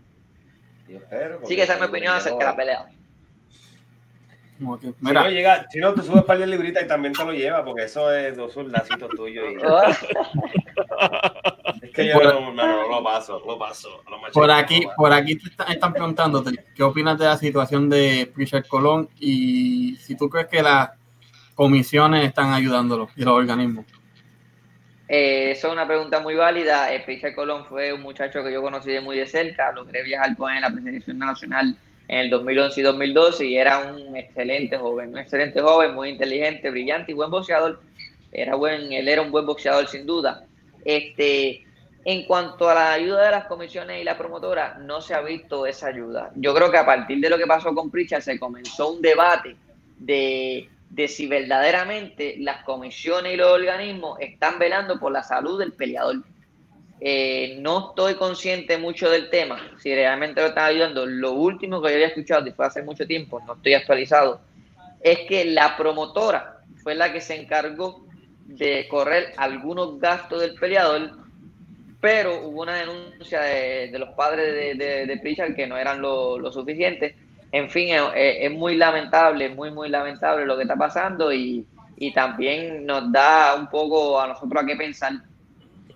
Sí 1.44 1.54
que 1.54 1.62
esa 1.62 1.74
es 1.74 1.80
mi 1.80 1.86
opinión 1.86 2.14
acerca 2.14 2.38
de 2.38 2.44
la 2.44 2.56
pelea. 2.56 2.86
Si, 4.58 4.66
no 5.00 5.30
llega, 5.30 5.66
si 5.70 5.78
no, 5.78 5.94
tú 5.94 6.02
subes 6.02 6.24
para 6.24 6.44
el 6.44 6.50
librita 6.50 6.82
y 6.82 6.86
también 6.86 7.14
te 7.14 7.24
lo 7.24 7.32
lleva, 7.32 7.64
porque 7.64 7.84
eso 7.84 8.12
es 8.12 8.36
dos 8.36 8.54
lacitos 8.56 9.08
tuyos. 9.16 9.46
Y... 9.52 9.56
es 11.90 11.94
que 11.94 12.06
yo 12.06 12.20
no, 12.22 12.52
no, 12.52 12.88
lo 12.88 13.02
paso, 13.02 13.42
lo 13.46 13.58
paso. 13.58 14.02
por 14.32 14.50
aquí, 14.50 14.86
por 14.96 15.12
aquí 15.12 15.36
te 15.36 15.72
están 15.72 15.92
preguntándote 15.92 16.64
qué 16.74 16.82
opinas 16.82 17.18
de 17.18 17.24
la 17.26 17.36
situación 17.36 17.90
de 17.90 18.30
Richard 18.36 18.66
Colón 18.66 19.08
y 19.18 19.96
si 19.96 20.16
tú 20.16 20.28
crees 20.28 20.46
que 20.46 20.62
las 20.62 20.90
comisiones 21.54 22.24
están 22.26 22.52
ayudándolo 22.52 23.08
y 23.16 23.24
los 23.24 23.34
organismos. 23.34 23.84
Eh, 25.08 25.50
eso 25.50 25.66
es 25.66 25.72
una 25.72 25.86
pregunta 25.86 26.20
muy 26.20 26.36
válida. 26.36 26.94
Eh, 26.94 27.34
Colón 27.34 27.66
fue 27.66 27.92
un 27.92 28.00
muchacho 28.00 28.44
que 28.44 28.52
yo 28.52 28.62
conocí 28.62 28.92
de 28.92 29.00
muy 29.00 29.16
de 29.16 29.26
cerca, 29.26 29.72
logré 29.72 30.04
viajar 30.04 30.36
con 30.36 30.50
él 30.50 30.58
en 30.58 30.62
la 30.62 30.70
presentación 30.70 31.18
nacional 31.18 31.76
en 32.06 32.18
el 32.18 32.30
2011 32.30 32.80
y 32.80 32.82
2012 32.82 33.46
y 33.46 33.56
era 33.56 33.92
un 33.92 34.16
excelente 34.16 34.76
joven, 34.76 35.10
un 35.10 35.18
excelente 35.18 35.60
joven, 35.60 35.94
muy 35.94 36.10
inteligente, 36.10 36.70
brillante 36.70 37.12
y 37.12 37.14
buen 37.14 37.30
boxeador. 37.30 37.80
Era 38.32 38.54
buen, 38.54 38.92
él 38.92 39.08
era 39.08 39.22
un 39.22 39.30
buen 39.32 39.46
boxeador 39.46 39.88
sin 39.88 40.06
duda. 40.06 40.44
Este, 40.84 41.64
en 42.04 42.24
cuanto 42.24 42.68
a 42.68 42.74
la 42.74 42.92
ayuda 42.92 43.24
de 43.24 43.30
las 43.30 43.44
comisiones 43.44 44.00
y 44.00 44.04
la 44.04 44.16
promotora, 44.16 44.78
no 44.78 45.00
se 45.00 45.14
ha 45.14 45.20
visto 45.20 45.66
esa 45.66 45.88
ayuda. 45.88 46.30
Yo 46.34 46.54
creo 46.54 46.70
que 46.70 46.78
a 46.78 46.86
partir 46.86 47.20
de 47.20 47.28
lo 47.28 47.36
que 47.36 47.46
pasó 47.46 47.74
con 47.74 47.90
Pritchard 47.90 48.22
se 48.22 48.38
comenzó 48.38 48.92
un 48.92 49.02
debate 49.02 49.56
de, 49.98 50.68
de 50.88 51.08
si 51.08 51.26
verdaderamente 51.26 52.36
las 52.38 52.64
comisiones 52.64 53.34
y 53.34 53.36
los 53.36 53.52
organismos 53.52 54.18
están 54.20 54.58
velando 54.58 54.98
por 54.98 55.12
la 55.12 55.22
salud 55.22 55.58
del 55.58 55.72
peleador. 55.72 56.22
Eh, 57.02 57.56
no 57.60 57.90
estoy 57.90 58.14
consciente 58.16 58.76
mucho 58.76 59.08
del 59.08 59.30
tema, 59.30 59.58
si 59.78 59.94
realmente 59.94 60.40
lo 60.40 60.48
están 60.48 60.66
ayudando. 60.66 61.06
Lo 61.06 61.32
último 61.32 61.80
que 61.80 61.88
yo 61.88 61.94
había 61.94 62.08
escuchado, 62.08 62.46
y 62.46 62.52
fue 62.52 62.66
hace 62.66 62.82
mucho 62.82 63.06
tiempo, 63.06 63.40
no 63.46 63.54
estoy 63.54 63.74
actualizado, 63.74 64.40
es 65.00 65.20
que 65.20 65.46
la 65.46 65.76
promotora 65.76 66.60
fue 66.82 66.94
la 66.94 67.12
que 67.12 67.20
se 67.20 67.40
encargó 67.40 68.04
de 68.44 68.86
correr 68.88 69.32
algunos 69.36 69.98
gastos 69.98 70.40
del 70.40 70.54
peleador, 70.54 71.19
pero 72.00 72.46
hubo 72.46 72.62
una 72.62 72.76
denuncia 72.76 73.40
de, 73.42 73.98
los 73.98 74.10
padres 74.10 74.76
de, 74.78 75.06
de, 75.06 75.54
que 75.54 75.66
no 75.66 75.76
eran 75.76 76.00
lo, 76.00 76.52
suficientes. 76.52 77.14
En 77.52 77.68
fin, 77.68 77.88
es, 78.14 78.50
muy 78.52 78.76
lamentable, 78.76 79.48
muy, 79.50 79.70
muy 79.70 79.88
lamentable 79.88 80.46
lo 80.46 80.56
que 80.56 80.62
está 80.62 80.76
pasando 80.76 81.32
y, 81.32 81.66
y 81.96 82.12
también 82.12 82.86
nos 82.86 83.10
da 83.12 83.54
un 83.54 83.68
poco 83.68 84.20
a 84.20 84.28
nosotros 84.28 84.62
a 84.62 84.66
qué 84.66 84.76
pensar 84.76 85.12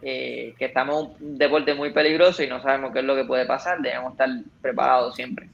eh, 0.06 0.54
que 0.58 0.66
estamos 0.66 1.16
en 1.18 1.28
un 1.28 1.38
deporte 1.38 1.72
muy 1.74 1.90
peligroso 1.90 2.42
y 2.42 2.46
no 2.46 2.60
sabemos 2.60 2.92
qué 2.92 2.98
es 2.98 3.06
lo 3.06 3.16
que 3.16 3.24
puede 3.24 3.46
pasar, 3.46 3.80
debemos 3.80 4.12
estar 4.12 4.28
preparados 4.60 5.14
siempre. 5.14 5.48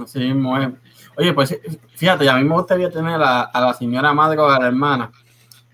Así 0.00 0.20
mismo 0.20 0.56
es. 0.56 0.68
Oye, 1.16 1.32
pues 1.32 1.58
fíjate, 1.96 2.28
a 2.28 2.36
mí 2.36 2.44
me 2.44 2.54
gustaría 2.54 2.88
tener 2.88 3.20
a, 3.20 3.50
la 3.52 3.74
señora 3.74 4.14
madre 4.14 4.38
o 4.38 4.48
a 4.48 4.60
la 4.60 4.68
hermana 4.68 5.10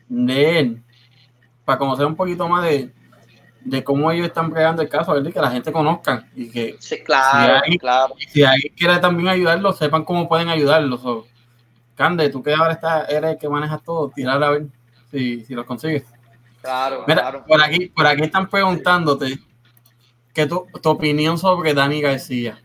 de 0.09 0.59
él 0.61 0.83
para 1.65 1.79
conocer 1.79 2.07
un 2.07 2.17
poquito 2.17 2.49
más 2.49 2.65
de, 2.65 2.91
de 3.65 3.85
cómo 3.85 4.11
ellos 4.11 4.27
están 4.27 4.51
plegando 4.51 4.83
el 4.83 4.89
caso, 4.89 5.13
¿verdad? 5.13 5.33
que 5.33 5.41
la 5.41 5.51
gente 5.51 5.73
conozca 5.73 6.27
y 6.35 6.51
que 6.51 6.77
sí, 6.81 7.03
claro, 7.03 7.63
si, 7.67 7.79
claro. 7.79 8.15
si 8.29 8.43
alguien 8.43 8.75
quiere 8.77 8.99
también 8.99 9.29
ayudarlos, 9.29 9.79
sepan 9.79 10.05
cómo 10.05 10.29
pueden 10.29 10.49
ayudarlos. 10.49 11.27
Cande, 11.95 12.31
tú 12.31 12.43
que 12.43 12.55
ahora 12.55 12.73
está, 12.73 13.05
eres 13.05 13.33
el 13.33 13.39
que 13.39 13.49
manejas 13.49 13.83
todo, 13.83 14.11
tirar 14.11 14.43
a 14.43 14.51
ver 14.51 14.67
si, 15.11 15.45
si 15.45 15.55
los 15.55 15.65
consigues. 15.65 16.05
Claro, 16.61 17.05
Mira, 17.07 17.45
Por 17.45 17.63
aquí, 17.63 17.87
por 17.87 18.07
aquí 18.07 18.23
están 18.23 18.49
preguntándote 18.49 19.39
que 20.33 20.47
tu, 20.47 20.67
tu 20.81 20.89
opinión 20.89 21.37
sobre 21.37 21.75
Dani 21.75 22.01
García. 22.01 22.59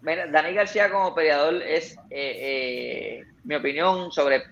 Mira, 0.00 0.26
Dani 0.28 0.54
García 0.54 0.90
como 0.90 1.14
peleador 1.14 1.62
es 1.62 1.96
eh, 2.10 3.20
eh, 3.20 3.24
mi 3.44 3.54
opinión 3.54 4.10
sobre, 4.10 4.44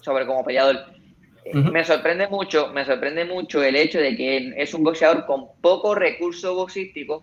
sobre 0.00 0.26
como 0.26 0.44
peleador. 0.44 0.99
Eh, 1.44 1.54
me 1.54 1.84
sorprende 1.84 2.28
mucho, 2.28 2.68
me 2.72 2.84
sorprende 2.84 3.24
mucho 3.24 3.62
el 3.62 3.76
hecho 3.76 3.98
de 3.98 4.16
que 4.16 4.54
es 4.56 4.74
un 4.74 4.84
boxeador 4.84 5.26
con 5.26 5.48
poco 5.60 5.94
recurso 5.94 6.54
boxístico, 6.54 7.22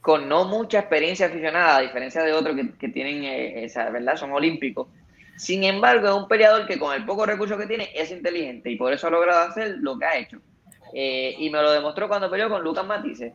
con 0.00 0.28
no 0.28 0.44
mucha 0.44 0.80
experiencia 0.80 1.26
aficionada, 1.26 1.76
a 1.76 1.80
diferencia 1.80 2.22
de 2.22 2.32
otros 2.32 2.56
que, 2.78 2.88
tienen, 2.88 3.24
esa, 3.24 3.88
¿verdad? 3.90 4.16
Son 4.16 4.32
olímpicos 4.32 4.88
sin 5.36 5.64
embargo, 5.64 6.08
es 6.08 6.14
un 6.14 6.28
peleador 6.28 6.66
que 6.66 6.78
con 6.78 6.94
el 6.94 7.04
poco 7.04 7.26
recurso 7.26 7.58
que 7.58 7.66
tiene 7.66 7.90
es 7.94 8.10
inteligente 8.10 8.70
y 8.70 8.76
por 8.76 8.92
eso 8.92 9.08
ha 9.08 9.10
logrado 9.10 9.48
hacer 9.48 9.76
lo 9.80 9.98
que 9.98 10.04
ha 10.04 10.16
hecho. 10.16 10.38
Eh, 10.92 11.34
y 11.38 11.50
me 11.50 11.60
lo 11.60 11.72
demostró 11.72 12.08
cuando 12.08 12.30
peleó 12.30 12.48
con 12.48 12.62
Lucas 12.62 12.86
Matisse, 12.86 13.32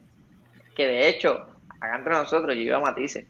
que 0.75 0.87
de 0.87 1.09
hecho, 1.09 1.45
acá 1.81 1.97
entre 1.97 2.13
nosotros, 2.13 2.55
yo 2.55 2.77
a 2.77 2.79
Matisse. 2.79 3.27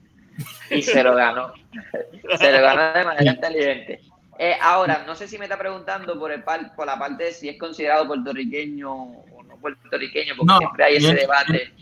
Y 0.69 0.81
se 0.83 1.03
lo 1.03 1.15
ganó. 1.15 1.51
se 2.39 2.51
lo 2.51 2.61
ganó 2.61 2.93
de 2.93 3.05
manera 3.05 3.31
inteligente. 3.31 4.01
Eh, 4.41 4.55
ahora, 4.61 5.03
no 5.05 5.15
sé 5.15 5.27
si 5.27 5.37
me 5.37 5.45
está 5.45 5.57
preguntando 5.57 6.17
por, 6.17 6.31
el 6.31 6.41
por 6.41 6.85
la 6.85 6.97
parte 6.97 7.25
de 7.25 7.33
si 7.33 7.49
es 7.49 7.59
considerado 7.59 8.07
puertorriqueño 8.07 8.89
o 8.89 9.43
no 9.43 9.57
puertorriqueño, 9.57 10.33
porque 10.37 10.53
siempre 10.59 10.85
hay 10.85 10.95
ese 10.95 11.13
debate. 11.13 11.73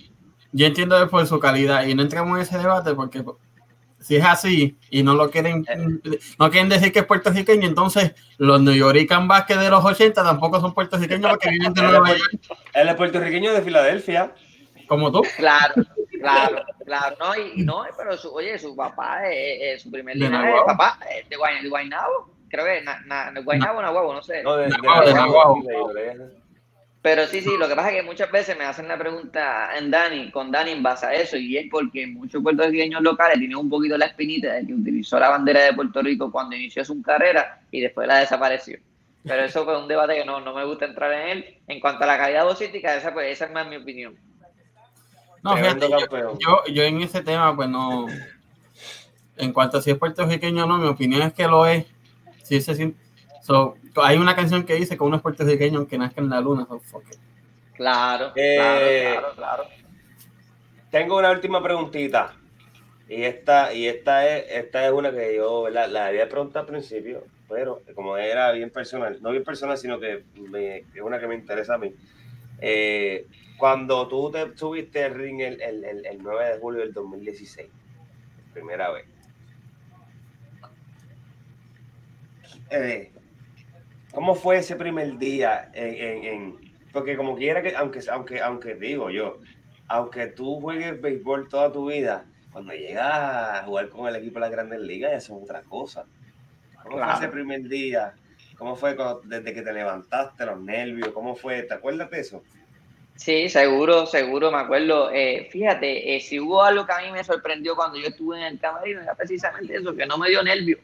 Yo 0.52 0.66
entiendo 0.66 1.00
después 1.00 1.30
su 1.30 1.40
calidad 1.40 1.86
y 1.86 1.94
no 1.94 2.02
entramos 2.02 2.36
en 2.36 2.42
ese 2.42 2.58
debate 2.58 2.96
porque 2.96 3.24
si 4.00 4.16
es 4.16 4.26
así 4.26 4.76
y 4.90 5.04
no 5.04 5.14
lo 5.14 5.30
quieren, 5.30 5.66
eh. 5.70 6.18
no 6.40 6.50
quieren 6.50 6.68
decir 6.68 6.92
que 6.92 7.00
es 7.00 7.06
puertorriqueño, 7.06 7.68
entonces 7.68 8.16
los 8.40 8.60
New 8.60 8.74
York 8.74 9.08
Basket 9.28 9.58
de 9.58 9.70
los 9.70 9.86
80 9.86 10.24
tampoco 10.24 10.60
son 10.60 10.74
puertorriqueños 10.74 11.30
porque 11.30 11.52
vienen 11.52 11.76
de 11.76 11.82
Nueva 11.84 12.10
York. 12.10 12.40
Él 12.74 12.90
es 12.90 12.96
puertorriqueño 12.96 13.54
de 13.54 13.62
Filadelfia. 13.62 14.34
Como 14.88 15.12
tú. 15.12 15.22
Claro, 15.36 15.76
claro, 16.20 16.64
claro. 16.84 17.18
No, 17.20 17.36
y, 17.36 17.62
no, 17.64 17.86
pero 17.96 18.18
su, 18.18 18.34
oye, 18.34 18.58
su 18.58 18.76
papá 18.76 19.30
es, 19.30 19.84
su 19.84 19.92
primer 19.92 20.16
linaje, 20.16 20.54
papá 20.66 20.98
es 21.16 21.30
de 21.30 21.36
Guaynabo 21.70 22.37
creo 22.50 22.66
que 22.66 22.82
na, 22.82 23.00
na, 23.06 23.32
no 23.32 23.44
Guaynabo, 23.44 24.14
no 24.14 24.22
sé. 24.22 24.44
No, 24.44 24.58
de, 24.58 24.70
Pero 27.02 27.28
sí, 27.28 27.42
sí, 27.42 27.52
lo 27.58 27.68
que 27.68 27.76
pasa 27.76 27.92
es 27.92 27.96
que 27.98 28.04
muchas 28.04 28.32
veces 28.32 28.58
me 28.58 28.66
hacen 28.66 28.88
la 28.88 28.98
pregunta 28.98 29.70
en 29.78 29.92
Dani, 29.92 30.32
con 30.32 30.52
Dani 30.52 30.72
en 30.72 30.84
base 30.84 31.06
a 31.06 31.14
eso, 31.14 31.38
y 31.38 31.58
es 31.58 31.68
porque 31.70 32.08
muchos 32.08 32.42
puertorriqueños 32.44 33.02
locales 33.02 33.38
tienen 33.40 33.58
un 33.58 33.70
poquito 33.70 33.98
la 33.98 34.08
espinita 34.08 34.54
de 34.54 34.68
que 34.68 34.74
utilizó 34.74 35.20
la 35.20 35.30
bandera 35.30 35.62
de 35.62 35.74
Puerto 35.74 36.02
Rico 36.02 36.32
cuando 36.32 36.56
inició 36.56 36.84
su 36.84 37.02
carrera 37.02 37.62
y 37.72 37.82
después 37.82 38.08
la 38.08 38.20
desapareció. 38.20 38.78
Pero 39.28 39.44
eso 39.44 39.66
fue 39.66 39.80
un 39.80 39.88
debate 39.88 40.16
que 40.16 40.26
no, 40.26 40.40
no 40.40 40.54
me 40.54 40.64
gusta 40.64 40.86
entrar 40.86 41.12
en 41.12 41.30
él. 41.30 41.58
En 41.68 41.80
cuanto 41.80 42.04
a 42.04 42.08
la 42.08 42.18
calidad 42.18 42.46
vocítica, 42.46 42.96
esa, 42.96 43.14
pues, 43.14 43.32
esa 43.32 43.46
es 43.46 43.52
más 43.52 43.68
mi 43.68 43.76
opinión. 43.76 44.16
No, 45.44 45.56
fíjate, 45.56 45.90
yo, 45.90 46.64
yo, 46.68 46.84
en 46.84 47.02
ese 47.02 47.22
tema, 47.22 47.56
pues 47.56 47.70
no. 47.70 48.08
En 49.36 49.54
cuanto 49.54 49.78
a 49.78 49.82
si 49.82 49.92
es 49.92 49.98
puertorriqueño 49.98 50.64
o 50.64 50.68
no, 50.68 50.78
mi 50.78 50.88
opinión 50.88 51.22
es 51.22 51.34
que 51.34 51.48
lo 51.48 51.66
es 51.68 51.86
sí 52.48 52.62
se 52.62 52.94
so, 53.42 53.76
hay 53.96 54.18
una 54.18 54.36
canción 54.36 54.64
que 54.64 54.76
dice 54.76 54.98
que 54.98 55.04
uno 55.04 55.18
es 55.18 55.22
puertorriqueño 55.22 55.80
aunque 55.80 55.98
nazca 55.98 56.22
en 56.22 56.30
la 56.30 56.42
luna. 56.42 56.68
claro, 57.74 58.32
eh, 58.36 59.14
claro, 59.14 59.36
claro, 59.36 59.64
Tengo 60.90 61.18
una 61.18 61.32
última 61.32 61.62
preguntita. 61.62 62.34
Y 63.10 63.24
esta, 63.24 63.74
y 63.74 63.88
esta 63.88 64.28
es, 64.28 64.46
esta 64.50 64.86
es 64.86 64.92
una 64.92 65.12
que 65.12 65.36
yo 65.36 65.70
la, 65.70 65.88
la 65.88 66.08
había 66.08 66.28
preguntado 66.28 66.66
al 66.66 66.72
principio, 66.72 67.24
pero 67.48 67.82
como 67.96 68.18
era 68.18 68.52
bien 68.52 68.70
personal, 68.70 69.18
no 69.22 69.32
bien 69.32 69.46
personal, 69.46 69.78
sino 69.78 69.98
que 69.98 70.24
es 70.94 71.02
una 71.02 71.18
que 71.18 71.28
me 71.28 71.36
interesa 71.36 71.76
a 71.76 71.78
mí. 71.78 71.94
Eh, 72.60 73.26
cuando 73.58 74.08
tú 74.08 74.30
te 74.30 74.58
subiste 74.58 75.06
el 75.06 75.16
ring 75.16 75.40
el, 75.40 75.62
el, 75.62 76.06
el 76.06 76.18
9 76.22 76.54
de 76.54 76.60
julio 76.60 76.82
del 76.82 76.94
2016, 76.94 77.70
primera 78.54 78.92
vez, 78.92 79.06
Eh, 82.70 83.12
¿cómo 84.14 84.36
fue 84.36 84.58
ese 84.58 84.76
primer 84.76 85.18
día 85.18 85.70
en, 85.74 86.58
porque 86.92 87.16
como 87.16 87.36
quiera 87.36 87.62
que, 87.62 87.76
aunque, 87.76 88.00
aunque, 88.12 88.42
aunque 88.42 88.76
digo 88.76 89.10
yo, 89.10 89.40
aunque 89.88 90.28
tú 90.28 90.60
juegues 90.60 91.00
béisbol 91.00 91.48
toda 91.48 91.72
tu 91.72 91.90
vida, 91.90 92.26
cuando 92.52 92.74
llegas 92.74 93.06
a 93.06 93.64
jugar 93.66 93.90
con 93.90 94.08
el 94.08 94.16
equipo 94.16 94.36
de 94.36 94.42
las 94.42 94.52
grandes 94.52 94.80
ligas, 94.80 95.14
eso 95.14 95.38
es 95.38 95.44
otra 95.44 95.62
cosa. 95.62 96.06
¿Cómo 96.82 96.98
fue 96.98 97.14
ese 97.14 97.28
primer 97.28 97.64
día? 97.64 98.16
¿Cómo 98.58 98.76
fue 98.76 98.98
desde 99.26 99.54
que 99.54 99.62
te 99.62 99.74
levantaste, 99.74 100.46
los 100.46 100.60
nervios? 100.60 101.10
¿Cómo 101.10 101.36
fue? 101.36 101.64
¿Te 101.64 101.76
acuerdas 101.76 102.10
de 102.10 102.20
eso? 102.20 102.44
Sí, 103.16 103.50
seguro, 103.50 104.06
seguro, 104.06 104.52
me 104.52 104.60
acuerdo. 104.60 105.12
Eh, 105.12 105.48
fíjate, 105.52 106.16
eh, 106.16 106.20
si 106.20 106.40
hubo 106.40 106.64
algo 106.64 106.86
que 106.86 106.94
a 106.94 107.02
mí 107.02 107.12
me 107.12 107.24
sorprendió 107.24 107.76
cuando 107.76 108.00
yo 108.00 108.08
estuve 108.08 108.38
en 108.38 108.46
el 108.46 108.60
camarino, 108.60 109.02
era 109.02 109.16
precisamente 109.16 109.76
eso, 109.76 109.96
que 109.96 110.06
no 110.06 110.18
me 110.18 110.30
dio 110.30 110.42
nervio. 110.44 110.80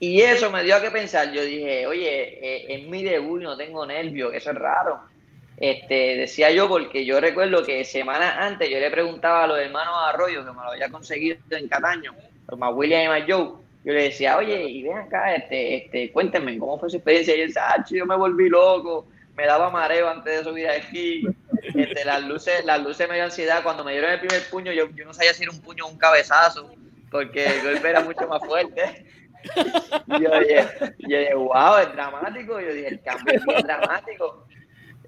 Y 0.00 0.20
eso 0.20 0.50
me 0.50 0.62
dio 0.62 0.76
a 0.76 0.80
que 0.80 0.90
pensar. 0.90 1.32
Yo 1.32 1.42
dije, 1.42 1.86
oye, 1.86 2.38
eh, 2.40 2.74
en 2.74 2.90
mi 2.90 3.02
debut 3.02 3.42
no 3.42 3.56
tengo 3.56 3.84
nervios, 3.84 4.32
eso 4.34 4.50
es 4.50 4.56
raro. 4.56 5.00
Este, 5.56 6.16
decía 6.16 6.52
yo 6.52 6.68
porque 6.68 7.04
yo 7.04 7.20
recuerdo 7.20 7.64
que 7.64 7.84
semanas 7.84 8.36
antes 8.38 8.70
yo 8.70 8.78
le 8.78 8.92
preguntaba 8.92 9.42
a 9.42 9.46
los 9.48 9.58
hermanos 9.58 9.94
Arroyo, 10.06 10.44
que 10.44 10.52
me 10.52 10.62
lo 10.62 10.70
había 10.70 10.88
conseguido 10.88 11.36
en 11.50 11.66
Cataño, 11.66 12.14
los 12.48 12.58
más 12.58 12.72
William 12.72 13.06
y 13.06 13.08
más 13.08 13.24
Joe, 13.28 13.54
yo 13.84 13.92
le 13.92 14.02
decía, 14.04 14.36
oye, 14.36 14.68
y 14.68 14.82
ven 14.82 14.98
acá, 14.98 15.34
este, 15.34 15.76
este, 15.76 16.12
cuéntenme 16.12 16.58
cómo 16.58 16.78
fue 16.78 16.90
su 16.90 16.96
experiencia. 16.96 17.34
Y 17.34 17.40
él 17.40 17.54
ah, 17.58 17.84
yo 17.90 18.06
me 18.06 18.16
volví 18.16 18.48
loco, 18.48 19.06
me 19.36 19.46
daba 19.46 19.70
mareo 19.70 20.08
antes 20.08 20.38
de 20.38 20.44
subir 20.44 20.68
aquí, 20.68 21.26
este, 21.74 22.04
las 22.04 22.22
luces, 22.22 22.64
las 22.64 22.82
luces 22.82 23.08
me 23.08 23.14
dio 23.14 23.24
ansiedad. 23.24 23.62
Cuando 23.62 23.84
me 23.84 23.92
dieron 23.92 24.12
el 24.12 24.20
primer 24.20 24.42
puño, 24.50 24.72
yo, 24.72 24.90
yo 24.90 25.04
no 25.04 25.14
sabía 25.14 25.32
si 25.32 25.44
era 25.44 25.52
un 25.52 25.60
puño 25.60 25.86
o 25.86 25.88
un 25.88 25.98
cabezazo, 25.98 26.70
porque 27.10 27.46
el 27.46 27.62
golpe 27.62 27.88
era 27.88 28.00
mucho 28.00 28.28
más 28.28 28.44
fuerte. 28.44 29.06
Yo 30.06 30.40
dije, 30.40 30.66
yo 30.98 31.18
dije, 31.18 31.34
wow, 31.34 31.78
es 31.80 31.92
dramático. 31.92 32.60
Yo 32.60 32.72
dije, 32.72 32.88
el 32.88 33.02
cambio 33.02 33.34
es 33.34 33.64
dramático. 33.64 34.46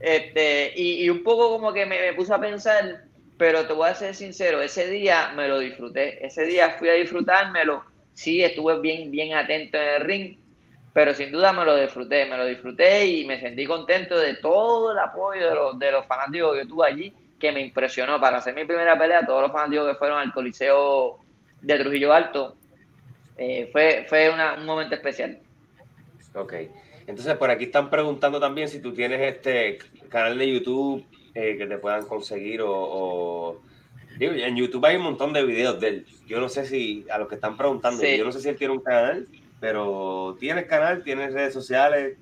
Este, 0.00 0.72
y, 0.76 1.08
un 1.10 1.22
poco 1.22 1.50
como 1.50 1.72
que 1.72 1.84
me, 1.84 2.00
me 2.00 2.14
puse 2.14 2.32
a 2.32 2.40
pensar, 2.40 3.04
pero 3.36 3.66
te 3.66 3.72
voy 3.72 3.88
a 3.88 3.94
ser 3.94 4.14
sincero, 4.14 4.62
ese 4.62 4.88
día 4.88 5.32
me 5.34 5.48
lo 5.48 5.58
disfruté. 5.58 6.24
Ese 6.24 6.44
día 6.44 6.76
fui 6.78 6.88
a 6.88 6.94
disfrutármelo. 6.94 7.84
Sí, 8.14 8.42
estuve 8.42 8.80
bien, 8.80 9.10
bien 9.10 9.34
atento 9.34 9.78
en 9.78 9.88
el 9.88 10.00
ring, 10.02 10.36
pero 10.92 11.14
sin 11.14 11.30
duda 11.30 11.52
me 11.52 11.64
lo 11.64 11.76
disfruté, 11.76 12.26
me 12.26 12.36
lo 12.36 12.44
disfruté 12.46 13.06
y 13.06 13.24
me 13.24 13.40
sentí 13.40 13.64
contento 13.64 14.18
de 14.18 14.34
todo 14.34 14.92
el 14.92 14.98
apoyo 14.98 15.48
de 15.48 15.54
los, 15.54 15.78
de 15.78 15.92
los 15.92 16.06
fanáticos 16.06 16.58
que 16.58 16.66
tuve 16.66 16.86
allí, 16.86 17.14
que 17.38 17.52
me 17.52 17.60
impresionó. 17.60 18.20
Para 18.20 18.38
hacer 18.38 18.54
mi 18.54 18.64
primera 18.64 18.98
pelea, 18.98 19.24
todos 19.24 19.42
los 19.42 19.52
fanáticos 19.52 19.88
que 19.88 19.94
fueron 19.94 20.18
al 20.18 20.32
Coliseo 20.32 21.18
de 21.62 21.78
Trujillo 21.78 22.12
Alto, 22.12 22.56
eh, 23.40 23.70
fue, 23.72 24.04
fue 24.06 24.28
un 24.28 24.66
momento 24.66 24.94
especial. 24.94 25.38
Ok. 26.34 26.52
Entonces, 27.06 27.34
por 27.38 27.50
aquí 27.50 27.64
están 27.64 27.88
preguntando 27.88 28.38
también 28.38 28.68
si 28.68 28.80
tú 28.80 28.92
tienes 28.92 29.18
este 29.18 29.78
canal 30.10 30.36
de 30.36 30.52
YouTube 30.52 31.06
eh, 31.34 31.56
que 31.56 31.66
te 31.66 31.78
puedan 31.78 32.04
conseguir 32.04 32.60
o, 32.62 33.62
en 34.20 34.56
YouTube 34.56 34.84
hay 34.84 34.96
un 34.96 35.04
montón 35.04 35.32
de 35.32 35.42
videos 35.42 35.80
de 35.80 35.88
él. 35.88 36.06
Yo 36.26 36.38
no 36.38 36.50
sé 36.50 36.66
si, 36.66 37.06
a 37.10 37.16
los 37.16 37.28
que 37.28 37.36
están 37.36 37.56
preguntando, 37.56 38.04
yo 38.04 38.26
no 38.26 38.30
sé 38.30 38.42
si 38.42 38.50
él 38.50 38.56
tiene 38.56 38.74
un 38.74 38.82
canal, 38.82 39.26
pero 39.58 40.36
¿tienes 40.38 40.66
canal? 40.66 41.02
¿Tienes 41.02 41.32
redes 41.32 41.54
sociales? 41.54 42.18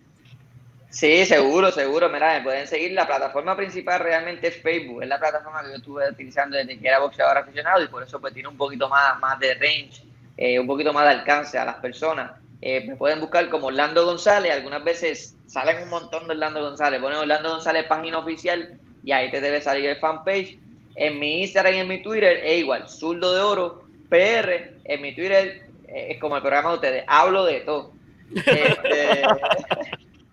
Sí, 0.89 1.27
seguro, 1.27 1.73
seguro. 1.73 2.09
Mira, 2.09 2.39
me 2.39 2.45
pueden 2.45 2.69
seguir. 2.69 2.93
La 2.93 3.09
plataforma 3.09 3.57
principal 3.57 3.99
realmente 3.99 4.47
es 4.47 4.63
Facebook. 4.63 5.03
Es 5.03 5.09
la 5.09 5.19
plataforma 5.19 5.63
que 5.63 5.71
yo 5.71 5.77
estuve 5.79 6.09
utilizando 6.09 6.57
desde 6.57 6.79
que 6.79 6.87
era 6.87 7.01
boxeador 7.01 7.39
aficionado 7.39 7.83
y 7.83 7.89
por 7.89 8.05
eso 8.05 8.21
pues 8.21 8.33
tiene 8.33 8.49
un 8.49 8.57
poquito 8.57 8.89
más, 8.89 9.19
más 9.19 9.41
de 9.41 9.55
range 9.55 10.08
eh, 10.39 10.59
un 10.59 10.69
poquito 10.69 10.93
más 10.93 11.05
de 11.05 11.11
alcance 11.11 11.59
a 11.59 11.65
las 11.65 11.77
personas. 11.77 12.31
Eh, 12.63 12.85
me 12.87 12.95
pueden 12.95 13.21
buscar 13.21 13.49
como 13.51 13.67
Orlando 13.67 14.05
González, 14.07 14.53
algunas 14.53 14.85
veces 14.85 15.37
salen 15.47 15.83
un 15.83 15.91
montón 15.91 16.27
de 16.29 16.35
Orlando 16.35 16.63
González, 16.63 17.01
ponen 17.01 17.19
Orlando 17.19 17.51
González 17.51 17.87
página 17.87 18.19
oficial 18.19 18.79
y 19.03 19.11
ahí 19.11 19.31
te 19.33 19.41
debe 19.41 19.61
salir 19.61 19.87
el 19.87 19.97
fanpage. 19.97 20.59
En 20.95 21.19
mi 21.19 21.43
Instagram 21.43 21.75
y 21.75 21.79
en 21.79 21.89
mi 21.89 22.03
Twitter 22.03 22.41
es 22.45 22.61
igual, 22.61 22.89
Zurdo 22.89 23.35
de 23.35 23.41
Oro, 23.41 23.85
PR, 24.09 24.75
en 24.85 25.03
mi 25.03 25.15
Twitter 25.15 25.69
eh, 25.89 26.07
es 26.11 26.21
como 26.21 26.37
el 26.37 26.43
programa 26.43 26.71
de 26.71 26.75
ustedes, 26.77 27.05
hablo 27.09 27.45
de 27.45 27.61
todo. 27.61 27.93
Este, 28.35 29.23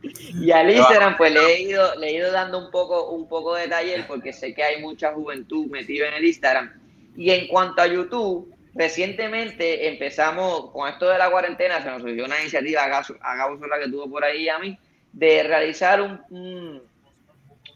y 0.36 0.52
al 0.52 0.70
Instagram 0.70 1.18
pues 1.18 1.34
le 1.34 1.40
he 1.40 1.62
ido, 1.62 1.96
le 1.96 2.10
he 2.10 2.14
ido 2.14 2.32
dando 2.32 2.60
un 2.60 2.70
poco, 2.70 3.10
un 3.10 3.28
poco 3.28 3.56
de 3.56 3.68
taller 3.68 4.06
porque 4.08 4.34
sé 4.34 4.54
que 4.54 4.64
hay 4.64 4.82
mucha 4.82 5.14
juventud 5.14 5.68
metida 5.68 6.08
en 6.10 6.14
el 6.16 6.26
Instagram. 6.26 6.72
Y 7.18 7.32
en 7.32 7.48
cuanto 7.48 7.82
a 7.82 7.88
YouTube, 7.88 8.54
Recientemente 8.76 9.88
empezamos 9.88 10.70
con 10.72 10.90
esto 10.90 11.08
de 11.08 11.18
la 11.18 11.32
cuarentena, 11.32 11.82
se 11.82 11.90
nos 11.90 12.02
surgió 12.02 12.26
una 12.26 12.42
iniciativa, 12.42 12.84
a 12.84 13.36
Gabo 13.38 13.66
la 13.68 13.80
que 13.80 13.90
tuvo 13.90 14.10
por 14.10 14.24
ahí 14.26 14.50
a 14.50 14.60
mí, 14.60 14.78
de 15.14 15.44
realizar 15.44 16.02
un, 16.02 16.82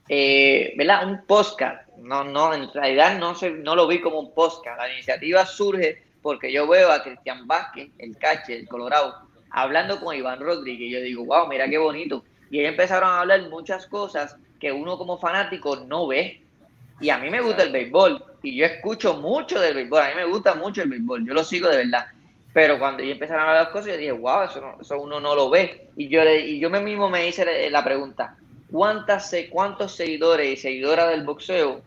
eh, 0.09 0.73
¿verdad? 0.77 1.07
un 1.07 1.25
podcast. 1.25 1.87
No, 1.99 2.25
no, 2.25 2.53
en 2.53 2.69
realidad 2.73 3.17
no, 3.17 3.33
se, 3.33 3.49
no 3.49 3.75
lo 3.75 3.87
vi 3.87 4.01
como 4.01 4.19
un 4.19 4.33
podcast. 4.33 4.77
La 4.77 4.91
iniciativa 4.91 5.45
surge 5.45 6.03
porque 6.21 6.51
yo 6.51 6.67
veo 6.67 6.91
a 6.91 7.01
Cristian 7.01 7.47
Vázquez, 7.47 7.91
el 7.97 8.17
cache, 8.17 8.57
el 8.57 8.67
Colorado, 8.67 9.15
hablando 9.51 10.01
con 10.01 10.15
Iván 10.15 10.41
Rodríguez. 10.41 10.89
Y 10.89 10.91
yo 10.91 11.01
digo, 11.01 11.25
wow, 11.25 11.47
mira 11.47 11.69
qué 11.69 11.77
bonito. 11.77 12.25
Y 12.51 12.59
ellos 12.59 12.71
empezaron 12.71 13.09
a 13.09 13.21
hablar 13.21 13.47
muchas 13.49 13.87
cosas 13.87 14.35
que 14.59 14.73
uno 14.73 14.97
como 14.97 15.17
fanático 15.17 15.77
no 15.77 16.07
ve. 16.07 16.43
Y 17.01 17.09
a 17.09 17.17
mí 17.17 17.29
me 17.29 17.41
gusta 17.41 17.63
el 17.63 17.71
béisbol 17.71 18.23
y 18.43 18.57
yo 18.57 18.65
escucho 18.65 19.15
mucho 19.15 19.59
del 19.59 19.75
béisbol, 19.75 20.01
a 20.01 20.09
mí 20.09 20.15
me 20.15 20.25
gusta 20.25 20.55
mucho 20.55 20.81
el 20.81 20.89
béisbol, 20.89 21.25
yo 21.25 21.33
lo 21.33 21.43
sigo 21.43 21.69
de 21.69 21.77
verdad. 21.77 22.07
Pero 22.53 22.79
cuando 22.79 23.03
yo 23.03 23.11
empezaron 23.11 23.43
a 23.43 23.47
hablar 23.47 23.63
las 23.65 23.73
cosas, 23.73 23.91
yo 23.91 23.97
dije, 23.97 24.11
wow, 24.11 24.43
eso, 24.43 24.75
eso 24.81 24.99
uno 24.99 25.19
no 25.19 25.35
lo 25.35 25.49
ve. 25.49 25.89
Y 25.95 26.07
yo, 26.07 26.23
y 26.23 26.59
yo 26.59 26.69
mismo 26.69 27.09
me 27.09 27.27
hice 27.27 27.69
la 27.69 27.83
pregunta, 27.83 28.35
¿cuántas, 28.71 29.33
¿cuántos 29.49 29.95
seguidores 29.95 30.49
y 30.49 30.57
seguidoras 30.57 31.09
del 31.09 31.23
boxeo 31.23 31.81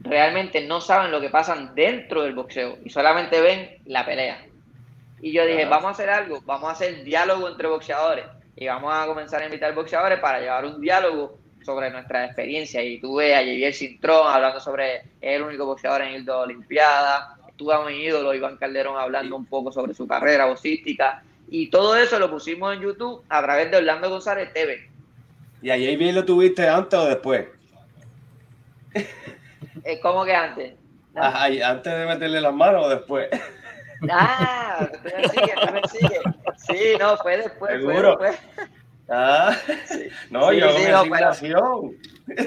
realmente 0.00 0.64
no 0.66 0.80
saben 0.80 1.10
lo 1.10 1.20
que 1.20 1.30
pasa 1.30 1.54
dentro 1.74 2.22
del 2.22 2.34
boxeo 2.34 2.78
y 2.84 2.90
solamente 2.90 3.40
ven 3.40 3.78
la 3.84 4.06
pelea? 4.06 4.46
Y 5.20 5.32
yo 5.32 5.46
dije, 5.46 5.66
vamos 5.66 5.86
a 5.86 5.90
hacer 5.90 6.10
algo, 6.10 6.40
vamos 6.42 6.68
a 6.68 6.72
hacer 6.72 7.04
diálogo 7.04 7.48
entre 7.48 7.68
boxeadores 7.68 8.24
y 8.54 8.66
vamos 8.66 8.94
a 8.94 9.06
comenzar 9.06 9.42
a 9.42 9.46
invitar 9.46 9.74
boxeadores 9.74 10.20
para 10.20 10.40
llevar 10.40 10.64
un 10.64 10.80
diálogo 10.80 11.38
sobre 11.66 11.90
nuestra 11.90 12.24
experiencia 12.24 12.80
y 12.82 13.00
tuve 13.00 13.34
a 13.34 13.38
Javier 13.38 13.74
Cintrón 13.74 14.28
hablando 14.28 14.60
sobre 14.60 15.02
el 15.20 15.42
único 15.42 15.66
boxeador 15.66 16.02
en 16.02 16.14
el 16.14 16.24
de 16.24 16.30
Olimpiada, 16.30 17.36
tuve 17.56 17.74
a 17.74 17.80
mi 17.80 18.04
ídolo 18.04 18.32
Iván 18.32 18.56
Calderón 18.56 18.96
hablando 18.96 19.34
un 19.34 19.46
poco 19.46 19.72
sobre 19.72 19.92
su 19.92 20.06
carrera 20.06 20.46
boxística 20.46 21.24
y 21.48 21.68
todo 21.68 21.96
eso 21.96 22.20
lo 22.20 22.30
pusimos 22.30 22.72
en 22.72 22.82
YouTube 22.82 23.24
a 23.28 23.42
través 23.42 23.70
de 23.72 23.78
Orlando 23.78 24.08
González 24.08 24.52
TV. 24.52 24.88
¿Y 25.60 25.70
ahí 25.70 25.96
bien 25.96 26.14
lo 26.14 26.24
tuviste 26.24 26.68
antes 26.68 26.98
o 26.98 27.06
después? 27.06 27.46
Eh, 29.84 30.00
¿Cómo 30.00 30.24
que 30.24 30.34
antes? 30.34 30.74
Ah, 31.14 31.44
¿Antes 31.44 31.96
de 31.96 32.06
meterle 32.06 32.40
las 32.40 32.52
manos 32.52 32.86
o 32.86 32.88
después? 32.88 33.28
Ah, 34.10 34.88
tú 34.90 34.98
me 35.16 35.28
sigues, 35.28 35.54
tú 35.60 35.72
me 35.72 35.82
sigues. 35.88 36.20
Sí, 36.56 36.96
no, 36.98 37.16
fue 37.18 37.36
después. 37.36 37.72
¿Seguro? 37.72 38.16
Fue 38.16 38.30
después. 38.30 38.68
Ah, 39.08 39.56
sí. 39.86 40.08
no, 40.30 40.52
yo 40.52 40.70
sí, 40.72 41.48
no, 41.48 41.92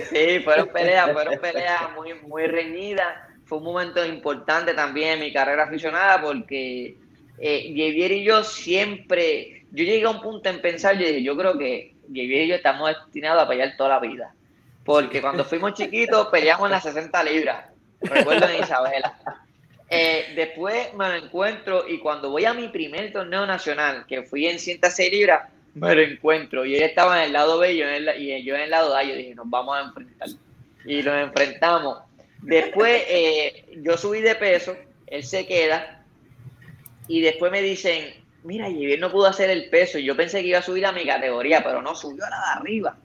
Sí, 0.10 0.40
fueron 0.44 0.68
peleas, 0.69 1.11
fueron 1.14 1.40
peleas 1.41 1.81
muy, 1.95 2.14
muy 2.15 2.48
reñidas. 2.48 3.07
Fue 3.45 3.57
un 3.57 3.64
momento 3.64 4.06
importante 4.06 4.73
también 4.73 5.14
en 5.14 5.19
mi 5.22 5.34
carrera 5.34 5.64
aficionada 5.64 6.22
porque 6.22 6.98
eh, 7.40 7.68
Javier 7.69 8.11
y 8.11 8.23
yo 8.23 8.44
siempre, 8.44 9.65
yo 9.72 9.84
llegué 9.84 10.06
a 10.06 10.10
un 10.10 10.22
punto 10.22 10.49
en 10.49 10.61
pensar, 10.61 10.98
yo 10.98 11.07
dije, 11.07 11.23
yo 11.23 11.36
creo 11.36 11.57
que 11.57 11.95
Javier 12.07 12.44
y 12.44 12.48
yo 12.49 12.56
estamos 12.56 12.90
destinados 12.90 13.44
a 13.44 13.48
pelear 13.48 13.76
toda 13.77 13.90
la 13.90 13.99
vida. 13.99 14.34
Porque 14.84 15.22
cuando 15.22 15.45
fuimos 15.45 15.73
chiquitos 15.76 16.27
peleamos 16.27 16.65
en 16.65 16.72
las 16.72 16.84
60 16.84 17.23
libras. 17.23 17.65
Recuerdo 18.02 18.48
en 18.48 18.64
Isabela. 18.64 19.18
Eh, 19.90 20.34
después 20.36 20.94
me 20.94 21.10
lo 21.10 21.15
encuentro 21.15 21.88
y 21.88 21.98
cuando 21.99 22.30
voy 22.30 22.45
a 22.45 22.53
mi 22.53 22.68
primer 22.68 23.11
torneo 23.11 23.45
nacional, 23.45 24.06
que 24.07 24.22
fui 24.22 24.45
en 24.45 24.60
106 24.60 25.11
libras, 25.11 25.49
me 25.75 25.95
lo 25.95 26.01
encuentro. 26.01 26.65
Y 26.65 26.75
él 26.75 26.83
estaba 26.83 27.19
en 27.19 27.27
el 27.27 27.33
lado 27.33 27.59
B 27.59 27.73
y 27.73 27.77
yo 27.77 27.85
en 27.87 28.61
el, 28.61 28.69
lado 28.69 28.95
A. 28.95 29.03
Yo 29.03 29.15
dije, 29.15 29.35
nos 29.35 29.49
vamos 29.49 29.77
a 29.77 29.81
enfrentar. 29.81 30.29
Y 30.85 31.01
nos 31.03 31.15
enfrentamos. 31.15 31.99
Después 32.41 33.03
eh, 33.07 33.65
yo 33.81 33.97
subí 33.97 34.21
de 34.21 34.35
peso, 34.35 34.75
él 35.07 35.23
se 35.23 35.45
queda. 35.45 36.03
Y 37.07 37.21
después 37.21 37.51
me 37.51 37.61
dicen, 37.61 38.13
mira, 38.43 38.65
Javier 38.65 38.99
no 38.99 39.11
pudo 39.11 39.27
hacer 39.27 39.49
el 39.49 39.69
peso. 39.69 39.97
Y 39.97 40.05
yo 40.05 40.15
pensé 40.15 40.41
que 40.41 40.47
iba 40.47 40.59
a 40.59 40.63
subir 40.63 40.85
a 40.85 40.91
mi 40.91 41.05
categoría, 41.05 41.63
pero 41.63 41.81
no, 41.81 41.95
subió 41.95 42.25
a 42.25 42.29
la 42.29 42.37
de 42.37 42.59
arriba. 42.59 42.97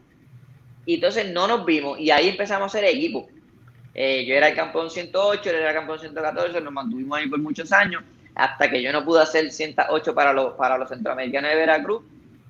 Y 0.87 0.97
entonces 0.97 1.31
no 1.31 1.47
nos 1.47 1.65
vimos. 1.65 1.99
Y 1.99 2.11
ahí 2.11 2.29
empezamos 2.29 2.63
a 2.63 2.67
hacer 2.79 2.85
equipo. 2.85 3.29
Eh, 3.95 4.25
yo 4.27 4.35
era 4.35 4.49
el 4.49 4.57
campeón 4.57 4.91
108, 4.91 5.51
él 5.51 5.57
era 5.57 5.69
el 5.69 5.75
campeón 5.77 6.01
114, 6.01 6.61
nos 6.61 6.73
mantuvimos 6.73 7.17
ahí 7.17 7.29
por 7.29 7.39
muchos 7.39 7.71
años, 7.71 8.03
hasta 8.35 8.69
que 8.69 8.83
yo 8.83 8.93
no 8.93 9.05
pude 9.05 9.23
hacer 9.23 9.53
108 9.53 10.15
para 10.15 10.33
los, 10.33 10.55
para 10.55 10.77
los 10.77 10.89
centroamericanos 10.89 11.51
de 11.51 11.57
Veracruz. 11.57 12.03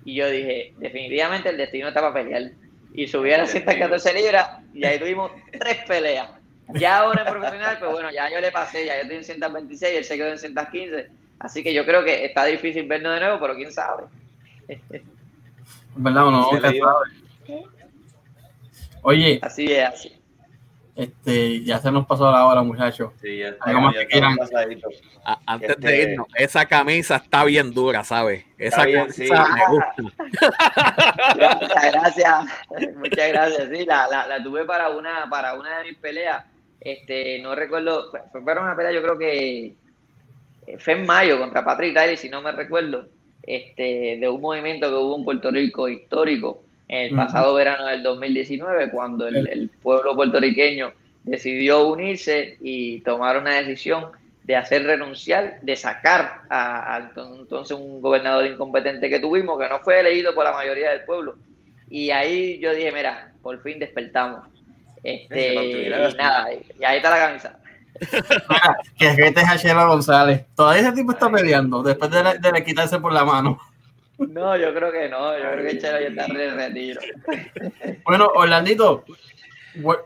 Y 0.05 0.15
yo 0.15 0.29
dije, 0.29 0.75
definitivamente 0.79 1.49
el 1.49 1.57
destino 1.57 1.89
está 1.89 2.01
para 2.01 2.15
pelear. 2.15 2.51
Y 2.93 3.09
subí 3.09 3.33
a 3.33 3.39
las 3.39 3.51
114 3.51 4.15
libras 4.15 4.49
y 4.73 4.85
ahí 4.85 4.99
tuvimos 4.99 5.33
tres 5.59 5.79
peleas. 5.87 6.31
Ya 6.75 6.99
ahora 6.99 7.23
en 7.23 7.33
profesional, 7.33 7.77
pues 7.79 7.91
bueno, 7.91 8.11
ya 8.11 8.31
yo 8.31 8.41
le 8.41 8.53
pasé, 8.53 8.87
ya 8.87 8.97
yo 8.97 9.03
estoy 9.03 9.17
en 9.17 9.25
126 9.25 9.93
y 9.93 9.97
él 9.97 10.05
se 10.05 10.17
quedó 10.17 10.29
en 10.29 10.39
115. 10.39 11.09
Así 11.39 11.63
que 11.63 11.75
yo 11.75 11.85
creo 11.85 12.05
que 12.05 12.25
está 12.25 12.45
difícil 12.45 12.87
vernos 12.87 13.15
de 13.15 13.21
nuevo, 13.21 13.39
pero 13.41 13.55
quién 13.55 13.73
sabe. 13.73 14.05
¿Verdad 15.97 16.27
o 16.27 16.31
no? 16.31 16.51
Oye. 19.03 19.39
Así 19.43 19.71
es, 19.71 19.87
así. 19.87 20.13
Este, 20.97 21.65
ya 21.65 21.81
se 21.81 21.91
nos 21.91 22.07
pasó 22.07 22.31
la 22.31 22.47
hora, 22.47 22.62
muchachos. 22.62 23.12
Sí, 23.21 23.39
ya 23.39 23.57
Antes 25.45 25.77
de 25.81 26.01
este, 26.01 26.12
irnos, 26.12 26.29
esa 26.37 26.66
camisa 26.66 27.16
está 27.16 27.45
bien 27.45 27.75
dura, 27.75 28.05
¿sabes? 28.05 28.45
Esa 28.57 28.85
camisa 28.85 29.47
me 29.55 29.66
gusta. 29.71 30.25
Gracias, 31.35 31.93
gracias. 31.93 32.45
Muchas 32.97 33.29
gracias. 33.29 33.69
Sí, 33.73 33.85
la, 33.85 34.07
la, 34.09 34.27
la, 34.29 34.43
tuve 34.43 34.65
para 34.65 34.91
una, 34.91 35.29
para 35.29 35.55
una 35.55 35.79
de 35.79 35.85
mis 35.91 35.99
peleas. 35.99 36.45
Este, 36.81 37.41
no 37.41 37.57
recuerdo, 37.57 38.12
fue 38.31 38.45
para 38.45 38.61
una 38.61 38.77
pelea, 38.77 38.93
yo 38.93 39.03
creo 39.03 39.19
que 39.19 39.75
fue 40.79 40.93
en 40.93 41.07
mayo 41.07 41.39
contra 41.39 41.65
Patrick 41.65 41.95
Tyler, 41.95 42.16
si 42.16 42.29
no 42.29 42.41
me 42.41 42.53
recuerdo, 42.53 43.09
este, 43.43 44.19
de 44.21 44.29
un 44.29 44.41
movimiento 44.41 44.89
que 44.89 44.95
hubo 44.95 45.16
en 45.16 45.25
Puerto 45.25 45.51
Rico 45.51 45.89
histórico 45.89 46.64
el 46.89 47.15
pasado 47.15 47.55
verano 47.55 47.86
del 47.86 48.02
2019, 48.02 48.90
cuando 48.90 49.27
el, 49.27 49.70
pueblo 49.82 50.15
puertorriqueño 50.15 50.93
decidió 51.24 51.89
unirse 51.89 52.59
y 52.61 53.01
tomar 53.01 53.39
una 53.39 53.55
decisión 53.55 54.06
de 54.43 54.56
hacer 54.56 54.85
renunciar, 54.85 55.61
de 55.62 55.74
sacar 55.74 56.43
a, 56.51 57.11
entonces 57.16 57.77
un 57.77 58.02
gobernador 58.02 58.47
incompetente 58.47 59.09
que 59.09 59.19
tuvimos, 59.19 59.59
que 59.59 59.69
no 59.69 59.81
fue 59.81 60.01
elegido 60.01 60.35
por 60.35 60.44
la 60.44 60.52
mayoría 60.52 60.90
del 60.90 61.05
pueblo. 61.05 61.36
Y 61.89 62.11
ahí 62.11 62.59
yo 62.59 62.74
dije, 62.74 62.93
mira, 62.93 63.32
por 63.43 63.62
fin 63.62 63.78
despertamos. 63.78 64.47
Este, 65.02 65.86
y 65.86 66.16
nada, 66.16 66.52
y 66.52 66.85
ahí 66.85 66.97
está 66.98 67.11
la 67.11 67.27
camisa. 67.27 67.59
que 68.98 69.06
este 69.06 69.40
es 69.40 69.66
a 69.66 69.86
González. 69.86 70.44
Todavía 70.55 70.82
ese 70.82 70.93
tipo 70.93 71.12
está 71.12 71.31
peleando 71.31 71.82
después 71.82 72.11
de, 72.11 72.52
de 72.52 72.65
quitarse 72.65 72.98
por 72.98 73.12
la 73.12 73.24
mano. 73.24 73.59
No, 74.19 74.57
yo 74.57 74.74
creo 74.74 74.93
que 74.93 75.09
no. 75.09 75.36
Yo 75.39 75.51
creo 75.53 75.66
que 75.66 75.78
Chelo 75.78 76.01
ya 76.01 76.09
está 76.09 76.27
en 76.27 76.57
retiro. 76.57 77.01
Bueno, 78.05 78.31
Orlandito, 78.35 79.05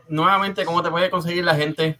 nuevamente, 0.07 0.65
¿cómo 0.65 0.81
te 0.81 0.89
puede 0.89 1.09
conseguir 1.09 1.43
la 1.43 1.55
gente 1.55 1.97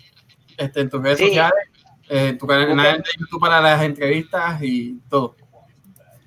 este, 0.58 0.82
en 0.82 0.90
tus 0.90 1.02
redes 1.02 1.20
sociales? 1.20 1.70
Eh, 2.10 2.36
tu 2.40 2.48
canal 2.48 2.98
de 2.98 3.10
YouTube 3.20 3.40
para 3.40 3.62
las 3.62 3.82
entrevistas 3.84 4.62
y 4.64 5.00
todo. 5.10 5.36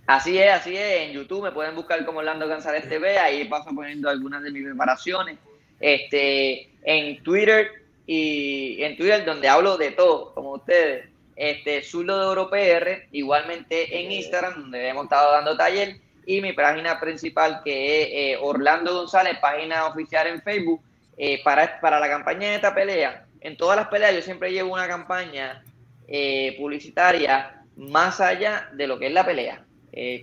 Así 0.07 0.39
es, 0.39 0.53
así 0.53 0.77
es. 0.77 1.09
En 1.09 1.13
YouTube 1.13 1.43
me 1.43 1.53
pueden 1.53 1.75
buscar 1.75 2.05
como 2.05 2.21
Orlando 2.21 2.47
González 2.47 2.89
TV. 2.89 3.19
Ahí 3.19 3.45
paso 3.45 3.71
poniendo 3.75 4.09
algunas 4.09 4.43
de 4.43 4.51
mis 4.51 4.65
preparaciones. 4.65 5.39
Este, 5.81 6.71
en 6.85 7.23
Twitter 7.25 7.71
y 8.07 8.83
en 8.83 8.97
Twitter 8.97 9.25
donde 9.25 9.49
hablo 9.49 9.77
de 9.77 9.91
todo, 9.93 10.33
como 10.35 10.53
ustedes 10.53 11.12
este, 11.37 11.83
Zulo 11.83 12.19
de 12.19 12.27
Oro 12.27 12.51
PR, 12.51 13.09
igualmente 13.13 14.01
en 14.01 14.13
Instagram, 14.13 14.55
donde 14.55 14.89
hemos 14.89 15.05
estado 15.05 15.33
dando 15.33 15.57
taller, 15.57 15.97
y 16.27 16.41
mi 16.41 16.53
página 16.53 17.01
principal 17.01 17.63
que 17.65 18.03
es 18.03 18.09
eh, 18.13 18.39
Orlando 18.41 18.95
González, 18.95 19.39
página 19.41 19.87
oficial 19.87 20.27
en 20.27 20.43
Facebook, 20.43 20.81
eh, 21.17 21.43
para, 21.43 21.81
para 21.81 22.01
la 22.01 22.09
campaña 22.09 22.49
de 22.49 22.55
esta 22.57 22.75
pelea. 22.75 23.27
En 23.41 23.57
todas 23.57 23.77
las 23.77 23.89
peleas 23.89 24.15
yo 24.15 24.23
siempre 24.23 24.53
llevo 24.53 24.73
una 24.73 24.87
campaña 24.87 25.63
eh, 26.07 26.55
publicitaria 26.59 27.63
más 27.77 28.21
allá 28.21 28.69
de 28.73 28.87
lo 28.87 28.99
que 28.99 29.07
es 29.07 29.13
la 29.13 29.25
pelea. 29.25 29.65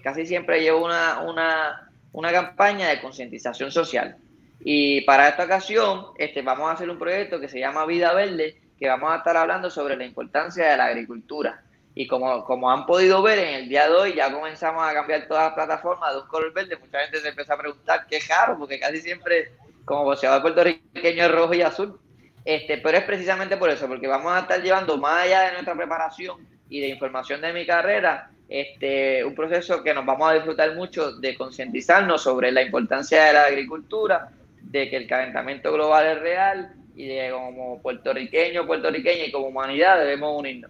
casi 0.04 0.26
siempre 0.26 0.62
llevo 0.62 0.86
una, 0.86 1.20
una, 1.22 1.90
una 2.14 2.32
campaña 2.32 2.90
de 2.90 3.02
concientización 3.02 3.72
social. 3.72 4.18
Y 4.62 5.02
para 5.02 5.30
esta 5.30 5.46
ocasión 5.46 6.08
este, 6.18 6.42
vamos 6.42 6.70
a 6.70 6.74
hacer 6.74 6.90
un 6.90 7.00
proyecto 7.00 7.40
que 7.40 7.50
se 7.50 7.60
llama 7.60 7.86
Vida 7.86 8.14
Verde, 8.14 8.58
que 8.80 8.88
vamos 8.88 9.12
a 9.12 9.18
estar 9.18 9.36
hablando 9.36 9.70
sobre 9.70 9.98
la 9.98 10.06
importancia 10.06 10.72
de 10.72 10.78
la 10.78 10.86
agricultura. 10.86 11.62
Y 11.96 12.08
como, 12.08 12.46
como 12.46 12.72
han 12.72 12.86
podido 12.86 13.22
ver 13.22 13.40
en 13.40 13.56
el 13.56 13.70
día 13.70 13.90
de 13.90 13.96
hoy, 13.96 14.16
ya 14.16 14.32
comenzamos 14.32 14.88
a 14.88 14.94
cambiar 14.94 15.28
todas 15.28 15.46
las 15.46 15.54
plataformas 15.54 16.14
de 16.14 16.22
un 16.22 16.28
color 16.28 16.54
verde. 16.54 16.78
Mucha 16.78 17.00
gente 17.00 17.20
se 17.20 17.30
empieza 17.30 17.56
a 17.56 17.58
preguntar 17.58 18.06
qué 18.10 18.20
caro, 18.26 18.58
porque 18.58 18.80
casi 18.80 19.02
siempre, 19.02 19.52
como 19.84 20.06
boxeador 20.06 20.42
puertorriqueño, 20.42 21.26
es 21.26 21.32
rojo 21.32 21.54
y 21.54 21.62
azul. 21.62 22.00
Este, 22.46 22.78
pero 22.78 22.98
es 22.98 23.04
precisamente 23.04 23.58
por 23.58 23.70
eso, 23.70 23.88
porque 23.88 24.08
vamos 24.08 24.32
a 24.32 24.40
estar 24.40 24.62
llevando 24.62 24.98
más 24.98 25.26
allá 25.26 25.42
de 25.42 25.52
nuestra 25.54 25.76
preparación 25.76 26.48
y 26.70 26.80
de 26.80 26.88
información 26.88 27.42
de 27.42 27.52
mi 27.52 27.66
carrera, 27.66 28.32
este, 28.48 29.26
un 29.26 29.36
proceso 29.36 29.84
que 29.84 29.94
nos 29.94 30.06
vamos 30.06 30.30
a 30.30 30.36
disfrutar 30.36 30.74
mucho 30.76 31.12
de 31.14 31.36
concientizarnos 31.36 32.24
sobre 32.24 32.52
la 32.52 32.62
importancia 32.62 33.26
de 33.26 33.34
la 33.34 33.44
agricultura, 33.44 34.30
de 34.62 34.90
que 34.90 34.98
el 34.98 35.08
calentamiento 35.08 35.72
global 35.74 36.06
es 36.06 36.20
real 36.20 36.79
y 37.00 37.08
de 37.08 37.32
como 37.32 37.82
puertorriqueño, 37.82 38.68
puertorriqueña 38.68 39.28
y 39.28 39.32
como 39.32 39.48
humanidad 39.48 40.00
debemos 40.00 40.38
unirnos. 40.38 40.70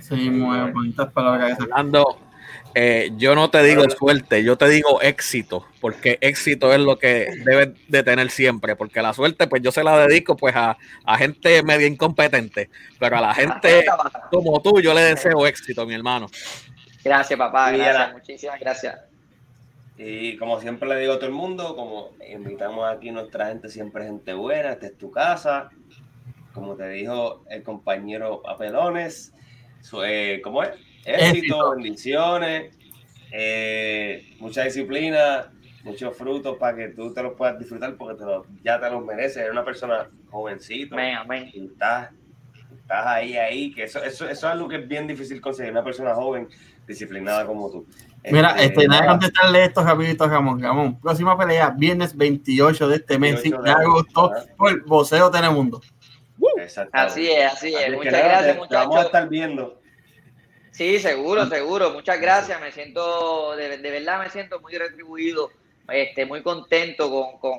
Sí, 0.00 0.30
muy 0.30 0.70
bonitas 0.70 1.12
palabras. 1.12 1.58
Fernando, 1.58 2.20
eh, 2.72 3.10
yo 3.16 3.34
no 3.34 3.50
te 3.50 3.60
digo 3.64 3.82
suerte, 3.90 4.44
yo 4.44 4.56
te 4.56 4.68
digo 4.68 5.02
éxito, 5.02 5.66
porque 5.80 6.18
éxito 6.20 6.72
es 6.72 6.78
lo 6.78 7.00
que 7.00 7.30
debes 7.44 7.70
de 7.88 8.04
tener 8.04 8.30
siempre, 8.30 8.76
porque 8.76 9.02
la 9.02 9.12
suerte 9.12 9.48
pues 9.48 9.60
yo 9.60 9.72
se 9.72 9.82
la 9.82 10.06
dedico 10.06 10.36
pues 10.36 10.54
a, 10.54 10.78
a 11.04 11.18
gente 11.18 11.64
medio 11.64 11.88
incompetente, 11.88 12.70
pero 13.00 13.18
a 13.18 13.20
la 13.20 13.34
gente 13.34 13.86
como 14.30 14.62
tú 14.62 14.80
yo 14.80 14.94
le 14.94 15.00
deseo 15.00 15.48
éxito, 15.48 15.84
mi 15.84 15.94
hermano. 15.94 16.28
Gracias, 17.02 17.36
papá, 17.36 17.72
gracias, 17.72 18.12
muchísimas 18.12 18.60
gracias. 18.60 19.13
Y 19.96 20.36
como 20.38 20.60
siempre 20.60 20.88
le 20.88 20.98
digo 20.98 21.12
a 21.12 21.16
todo 21.16 21.28
el 21.28 21.34
mundo, 21.34 21.76
como 21.76 22.10
invitamos 22.28 22.88
aquí 22.88 23.10
nuestra 23.12 23.46
gente, 23.46 23.68
siempre 23.68 24.04
gente 24.04 24.32
buena, 24.34 24.72
esta 24.72 24.86
es 24.86 24.98
tu 24.98 25.10
casa. 25.10 25.70
Como 26.52 26.74
te 26.74 26.88
dijo 26.88 27.44
el 27.48 27.62
compañero 27.62 28.42
Papelones, 28.42 29.32
eh, 30.04 30.40
¿cómo 30.42 30.62
es? 30.62 30.70
Éxito, 31.04 31.72
bendiciones, 31.72 32.76
eh, 33.30 34.34
mucha 34.40 34.64
disciplina, 34.64 35.52
muchos 35.84 36.16
frutos 36.16 36.56
para 36.58 36.76
que 36.76 36.88
tú 36.88 37.12
te 37.12 37.22
los 37.22 37.34
puedas 37.34 37.58
disfrutar 37.58 37.94
porque 37.96 38.24
ya 38.64 38.80
te 38.80 38.90
los 38.90 39.04
mereces. 39.04 39.38
Eres 39.38 39.52
una 39.52 39.64
persona 39.64 40.08
jovencito. 40.30 40.96
Amén, 40.96 41.52
estás, 41.54 42.10
estás 42.76 43.06
ahí, 43.06 43.36
ahí, 43.36 43.72
que 43.72 43.84
eso, 43.84 44.02
eso, 44.02 44.24
eso 44.24 44.32
es 44.32 44.44
algo 44.44 44.68
que 44.68 44.76
es 44.76 44.88
bien 44.88 45.06
difícil 45.06 45.40
conseguir, 45.40 45.72
una 45.72 45.84
persona 45.84 46.14
joven 46.14 46.48
disciplinada 46.86 47.46
como 47.46 47.70
tú. 47.70 47.86
Mira, 48.30 48.50
este, 48.50 48.64
este 48.64 48.88
nada 48.88 49.02
de 49.02 49.08
contestarle 49.08 49.64
esto 49.64 49.84
rapidito, 49.84 50.26
Ramón. 50.26 50.62
Ramón, 50.62 51.00
próxima 51.00 51.36
pelea, 51.36 51.70
viernes 51.70 52.16
28 52.16 52.88
de 52.88 52.96
este 52.96 53.18
mes, 53.18 53.42
de 53.42 53.70
agosto, 53.70 54.32
por 54.56 54.84
Voceo 54.86 55.30
Telemundo. 55.30 55.80
Así 56.92 57.30
es, 57.30 57.52
así 57.52 57.74
es. 57.74 57.92
Muchas 57.92 58.12
gracias, 58.12 58.56
muchachos. 58.56 58.88
Vamos 58.88 58.96
a 58.96 59.02
estar 59.02 59.28
viendo. 59.28 59.80
Sí, 60.70 60.98
seguro, 60.98 61.46
seguro. 61.46 61.90
Muchas 61.90 62.20
gracias. 62.20 62.60
Me 62.60 62.72
siento, 62.72 63.54
de, 63.56 63.76
verdad 63.78 64.18
me 64.18 64.30
siento 64.30 64.60
muy 64.60 64.74
retribuido, 64.74 65.50
este, 65.88 66.26
muy 66.26 66.42
contento 66.42 67.10
con, 67.10 67.38
con, 67.38 67.58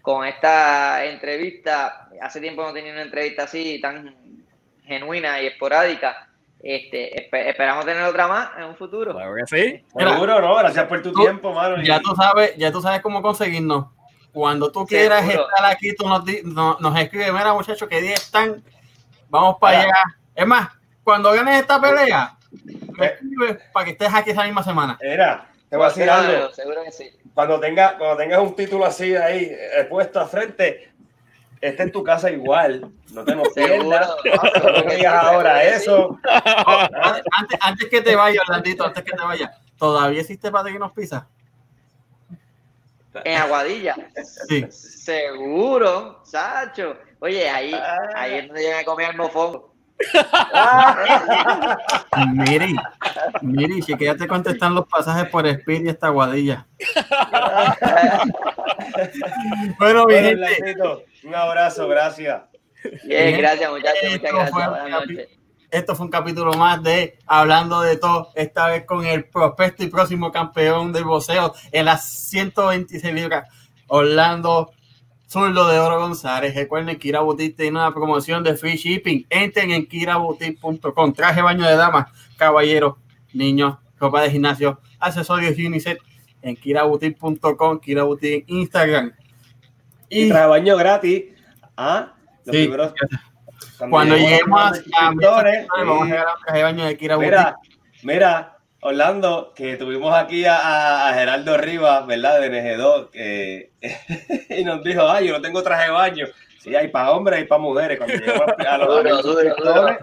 con, 0.00 0.26
esta 0.26 1.04
entrevista. 1.04 2.08
Hace 2.20 2.40
tiempo 2.40 2.62
no 2.62 2.72
tenía 2.72 2.92
una 2.92 3.02
entrevista 3.02 3.44
así 3.44 3.80
tan 3.80 4.44
genuina 4.84 5.42
y 5.42 5.48
esporádica. 5.48 6.25
Este, 6.62 7.26
esperamos 7.48 7.84
tener 7.84 8.02
otra 8.02 8.26
más 8.26 8.50
en 8.58 8.64
un 8.64 8.76
futuro. 8.76 9.12
Claro 9.12 9.34
que 9.34 9.46
sí. 9.46 9.84
Seguro, 9.96 10.40
¿no? 10.40 10.56
Gracias 10.56 10.86
por 10.86 11.02
tu 11.02 11.12
tiempo, 11.12 11.52
mano. 11.52 11.82
Ya 11.82 12.00
tú 12.00 12.14
sabes, 12.16 12.56
ya 12.56 12.72
tú 12.72 12.80
sabes 12.80 13.00
cómo 13.00 13.22
conseguirnos. 13.22 13.86
Cuando 14.32 14.70
tú 14.70 14.84
quieras 14.84 15.26
estar 15.26 15.64
aquí, 15.64 15.94
tú 15.94 16.06
nos, 16.06 16.22
nos, 16.80 16.98
escribes, 16.98 17.32
mira 17.32 17.54
muchachos, 17.54 17.88
que 17.88 18.02
día 18.02 18.14
están, 18.14 18.62
vamos 19.30 19.56
para 19.58 19.80
allá. 19.80 20.02
Es 20.34 20.46
más, 20.46 20.68
cuando 21.02 21.32
ganes 21.32 21.60
esta 21.60 21.80
pelea, 21.80 22.36
me 22.98 23.06
escribes 23.06 23.58
para 23.72 23.84
que 23.84 23.92
estés 23.92 24.12
aquí 24.12 24.30
esa 24.30 24.44
misma 24.44 24.62
semana. 24.62 24.98
Mira, 25.00 25.48
te 25.70 25.76
voy 25.76 25.86
a 25.86 25.88
decir 25.88 26.10
algo. 26.10 26.52
Seguro 26.52 26.82
que 26.84 26.92
sí. 26.92 27.10
Cuando, 27.32 27.60
tenga, 27.60 27.96
cuando 27.96 28.16
tengas 28.16 28.40
un 28.40 28.54
título 28.54 28.84
así 28.84 29.14
ahí 29.14 29.50
eh, 29.50 29.84
puesto 29.88 30.20
a 30.20 30.26
frente, 30.26 30.90
esté 31.60 31.84
en 31.84 31.92
tu 31.92 32.02
casa 32.02 32.30
igual. 32.30 32.90
No 33.12 33.24
te 33.24 33.34
pierdas. 33.54 34.10
No 34.24 34.94
digas 34.94 35.24
ahora 35.24 35.62
eso. 35.74 36.18
Antes, 37.32 37.58
antes, 37.60 37.88
que 37.88 38.00
te 38.00 38.14
vaya, 38.14 38.40
Orlandito, 38.42 38.84
antes 38.84 39.04
que 39.04 39.12
te 39.12 39.22
vaya, 39.22 39.52
¿todavía 39.78 40.20
existe 40.20 40.50
nos 40.78 40.92
Pizza? 40.92 41.26
En 43.24 43.38
Aguadilla. 43.38 43.96
Sí. 44.48 44.66
Seguro, 44.70 46.20
Sacho. 46.24 46.98
Oye, 47.20 47.48
ahí, 47.48 47.72
ahí 48.14 48.34
es 48.34 48.46
donde 48.46 48.62
yo 48.62 48.76
me 48.76 48.84
comí 48.84 49.04
el. 49.04 49.72
Miri, 52.34 52.76
Miri, 53.40 53.80
si 53.80 53.96
que 53.96 54.04
ya 54.04 54.14
te 54.14 54.28
contestan 54.28 54.74
los 54.74 54.86
pasajes 54.86 55.30
por 55.30 55.46
Speed 55.46 55.86
y 55.86 55.88
esta 55.88 56.08
Aguadilla. 56.08 56.66
bueno, 59.78 60.04
mi 60.06 60.14
gente. 60.14 60.74
Un 61.26 61.34
abrazo, 61.34 61.88
gracias. 61.88 62.42
Bien, 63.04 63.36
gracias, 63.38 63.68
muchachos. 63.68 64.00
Muchas 64.12 64.32
gracias. 64.32 64.52
Buenas 64.52 64.90
noches. 64.90 65.28
Esto 65.72 65.96
fue 65.96 66.06
un 66.06 66.12
capítulo 66.12 66.52
más 66.52 66.80
de 66.84 67.18
Hablando 67.26 67.80
de 67.80 67.96
todo, 67.96 68.30
esta 68.36 68.68
vez 68.68 68.84
con 68.84 69.04
el 69.04 69.24
prospecto 69.24 69.82
y 69.82 69.88
próximo 69.88 70.30
campeón 70.30 70.92
del 70.92 71.02
boxeo 71.02 71.52
en 71.72 71.86
las 71.86 72.08
126 72.28 73.12
libras, 73.12 73.50
Orlando 73.88 74.70
Zurdo 75.28 75.66
de 75.66 75.80
Oro 75.80 75.98
González. 75.98 76.54
Recuerden 76.54 76.94
que 76.94 77.00
Kira 77.00 77.20
Boutique 77.20 77.56
tiene 77.56 77.72
una 77.72 77.92
promoción 77.92 78.44
de 78.44 78.56
free 78.56 78.76
shipping. 78.76 79.26
Entren 79.28 79.72
en 79.72 79.86
kiraboutique.com. 79.86 81.12
Traje 81.12 81.42
baño 81.42 81.66
de 81.66 81.74
damas, 81.74 82.06
caballeros, 82.36 82.94
niños, 83.32 83.78
ropa 83.98 84.22
de 84.22 84.30
gimnasio, 84.30 84.80
accesorios 85.00 85.58
UNICEF 85.58 85.98
en 86.42 86.54
kiraboutique.com, 86.54 87.80
Kira 87.80 88.04
Boutique 88.04 88.44
en 88.46 88.58
Instagram. 88.58 89.12
Y, 90.08 90.28
traje 90.28 90.46
baño 90.46 90.76
gratis. 90.76 91.24
Ah, 91.76 92.14
los 92.44 92.56
primeros 92.56 92.92
cuando, 93.78 94.16
lleguemos 94.16 94.60
a, 94.60 94.72
vamos 95.10 96.02
a 96.02 96.06
llegar 96.06 96.26
a 96.46 96.52
de 96.52 96.62
baño 96.62 96.86
de 96.86 96.96
Kira 96.96 97.18
Mira, 97.18 97.56
mira, 98.02 98.58
Orlando, 98.80 99.52
que 99.54 99.76
tuvimos 99.76 100.14
aquí 100.14 100.44
a, 100.46 101.10
Geraldo 101.14 101.58
Rivas, 101.58 102.06
¿verdad? 102.06 102.40
De 102.40 102.50
NG2, 102.50 103.68
y 104.58 104.64
nos 104.64 104.82
dijo, 104.82 105.08
ay, 105.08 105.28
yo 105.28 105.34
no 105.34 105.42
tengo 105.42 105.62
traje 105.62 105.86
de 105.86 105.90
baño. 105.90 106.26
Sí, 106.58 106.74
hay 106.74 106.88
para 106.88 107.12
hombres 107.12 107.42
y 107.42 107.44
para 107.44 107.60
mujeres. 107.60 107.98
Cuando 107.98 108.16
lleguemos 108.16 108.46
a 108.58 108.78
los 108.78 109.22
duro, 109.22 109.98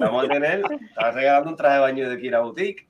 vamos 0.00 0.24
a 0.24 0.28
tener, 0.28 0.62
está 0.88 1.10
regalando 1.12 1.50
un 1.50 1.56
traje 1.56 1.74
de 1.74 1.80
baño 1.80 2.08
de 2.08 2.18
Kira 2.18 2.40
Boutique. 2.40 2.86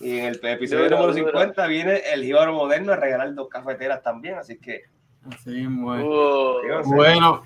Y 0.00 0.18
en 0.18 0.24
el 0.26 0.40
episodio 0.42 0.90
número 0.90 1.14
50 1.14 1.66
viene 1.68 2.02
el 2.12 2.24
Jíbaro 2.24 2.52
Moderno 2.52 2.92
a 2.92 2.96
regalar 2.96 3.32
dos 3.34 3.48
cafeteras 3.48 4.02
también, 4.02 4.34
así 4.34 4.58
que. 4.58 4.82
Así, 5.30 5.66
bueno. 5.66 6.06
Uh, 6.06 6.94
bueno. 6.94 7.42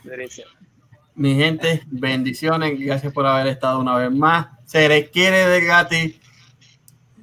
Mi 1.14 1.34
gente, 1.34 1.82
bendiciones. 1.86 2.78
Gracias 2.78 3.12
por 3.12 3.26
haber 3.26 3.46
estado 3.48 3.80
una 3.80 3.96
vez 3.96 4.10
más. 4.10 4.48
Se 4.66 4.88
les 4.88 5.10
quiere 5.10 5.46
de 5.46 5.60
gratis. 5.60 6.20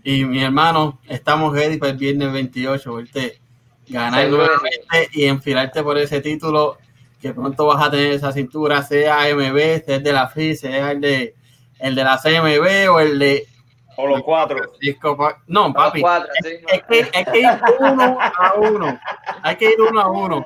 Y 0.03 0.25
mi 0.25 0.41
hermano, 0.41 0.99
estamos 1.07 1.53
ready 1.53 1.77
para 1.77 1.91
el 1.91 1.97
viernes 1.97 2.31
28. 2.31 2.93
Verte 2.93 3.39
ganar 3.87 4.29
nuevamente 4.29 5.09
y 5.13 5.25
enfilarte 5.25 5.83
por 5.83 5.97
ese 5.97 6.21
título 6.21 6.77
que 7.21 7.33
pronto 7.33 7.65
vas 7.65 7.85
a 7.85 7.91
tener 7.91 8.11
esa 8.11 8.31
cintura, 8.31 8.83
sea 8.83 9.23
AMB, 9.23 9.83
sea 9.83 9.95
el 9.95 10.03
de 10.03 10.13
la 10.13 10.27
FI, 10.27 10.55
sea 10.55 10.91
el 10.91 11.01
de, 11.01 11.35
el 11.79 11.95
de 11.95 12.03
la 12.03 12.17
CMB 12.17 12.91
o 12.91 12.99
el 12.99 13.19
de. 13.19 13.47
O 13.97 14.07
los 14.07 14.21
cuatro. 14.21 14.73
No, 15.47 15.73
papi. 15.73 16.03
es, 16.43 16.83
que, 16.83 17.09
hay 17.13 17.25
que 17.25 17.39
ir 17.39 17.49
uno 17.79 18.17
a 18.19 18.53
uno. 18.53 18.99
Hay 19.41 19.55
que 19.55 19.71
ir 19.71 19.81
uno 19.81 19.99
a 19.99 20.09
uno. 20.09 20.45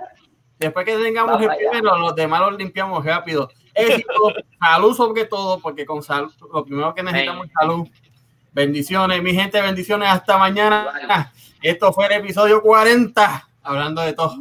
Después 0.57 0.85
que 0.85 0.95
tengamos 0.95 1.41
el 1.41 1.49
primero, 1.57 1.97
los 1.97 2.15
demás 2.15 2.39
los 2.41 2.57
limpiamos 2.57 3.03
rápido. 3.03 3.49
Éxito, 3.73 4.33
salud 4.59 4.95
sobre 4.95 5.25
todo, 5.25 5.59
porque 5.59 5.85
con 5.85 6.01
salud, 6.01 6.31
lo 6.53 6.63
primero 6.63 6.93
que 6.93 7.03
necesitamos 7.03 7.47
es 7.47 7.53
salud. 7.59 7.87
Bendiciones, 8.53 9.21
mi 9.21 9.33
gente, 9.33 9.61
bendiciones. 9.61 10.09
Hasta 10.09 10.37
mañana. 10.37 11.31
Esto 11.61 11.91
fue 11.91 12.05
el 12.07 12.13
episodio 12.13 12.61
40, 12.61 13.47
hablando 13.63 14.01
de 14.01 14.13
todo. 14.13 14.37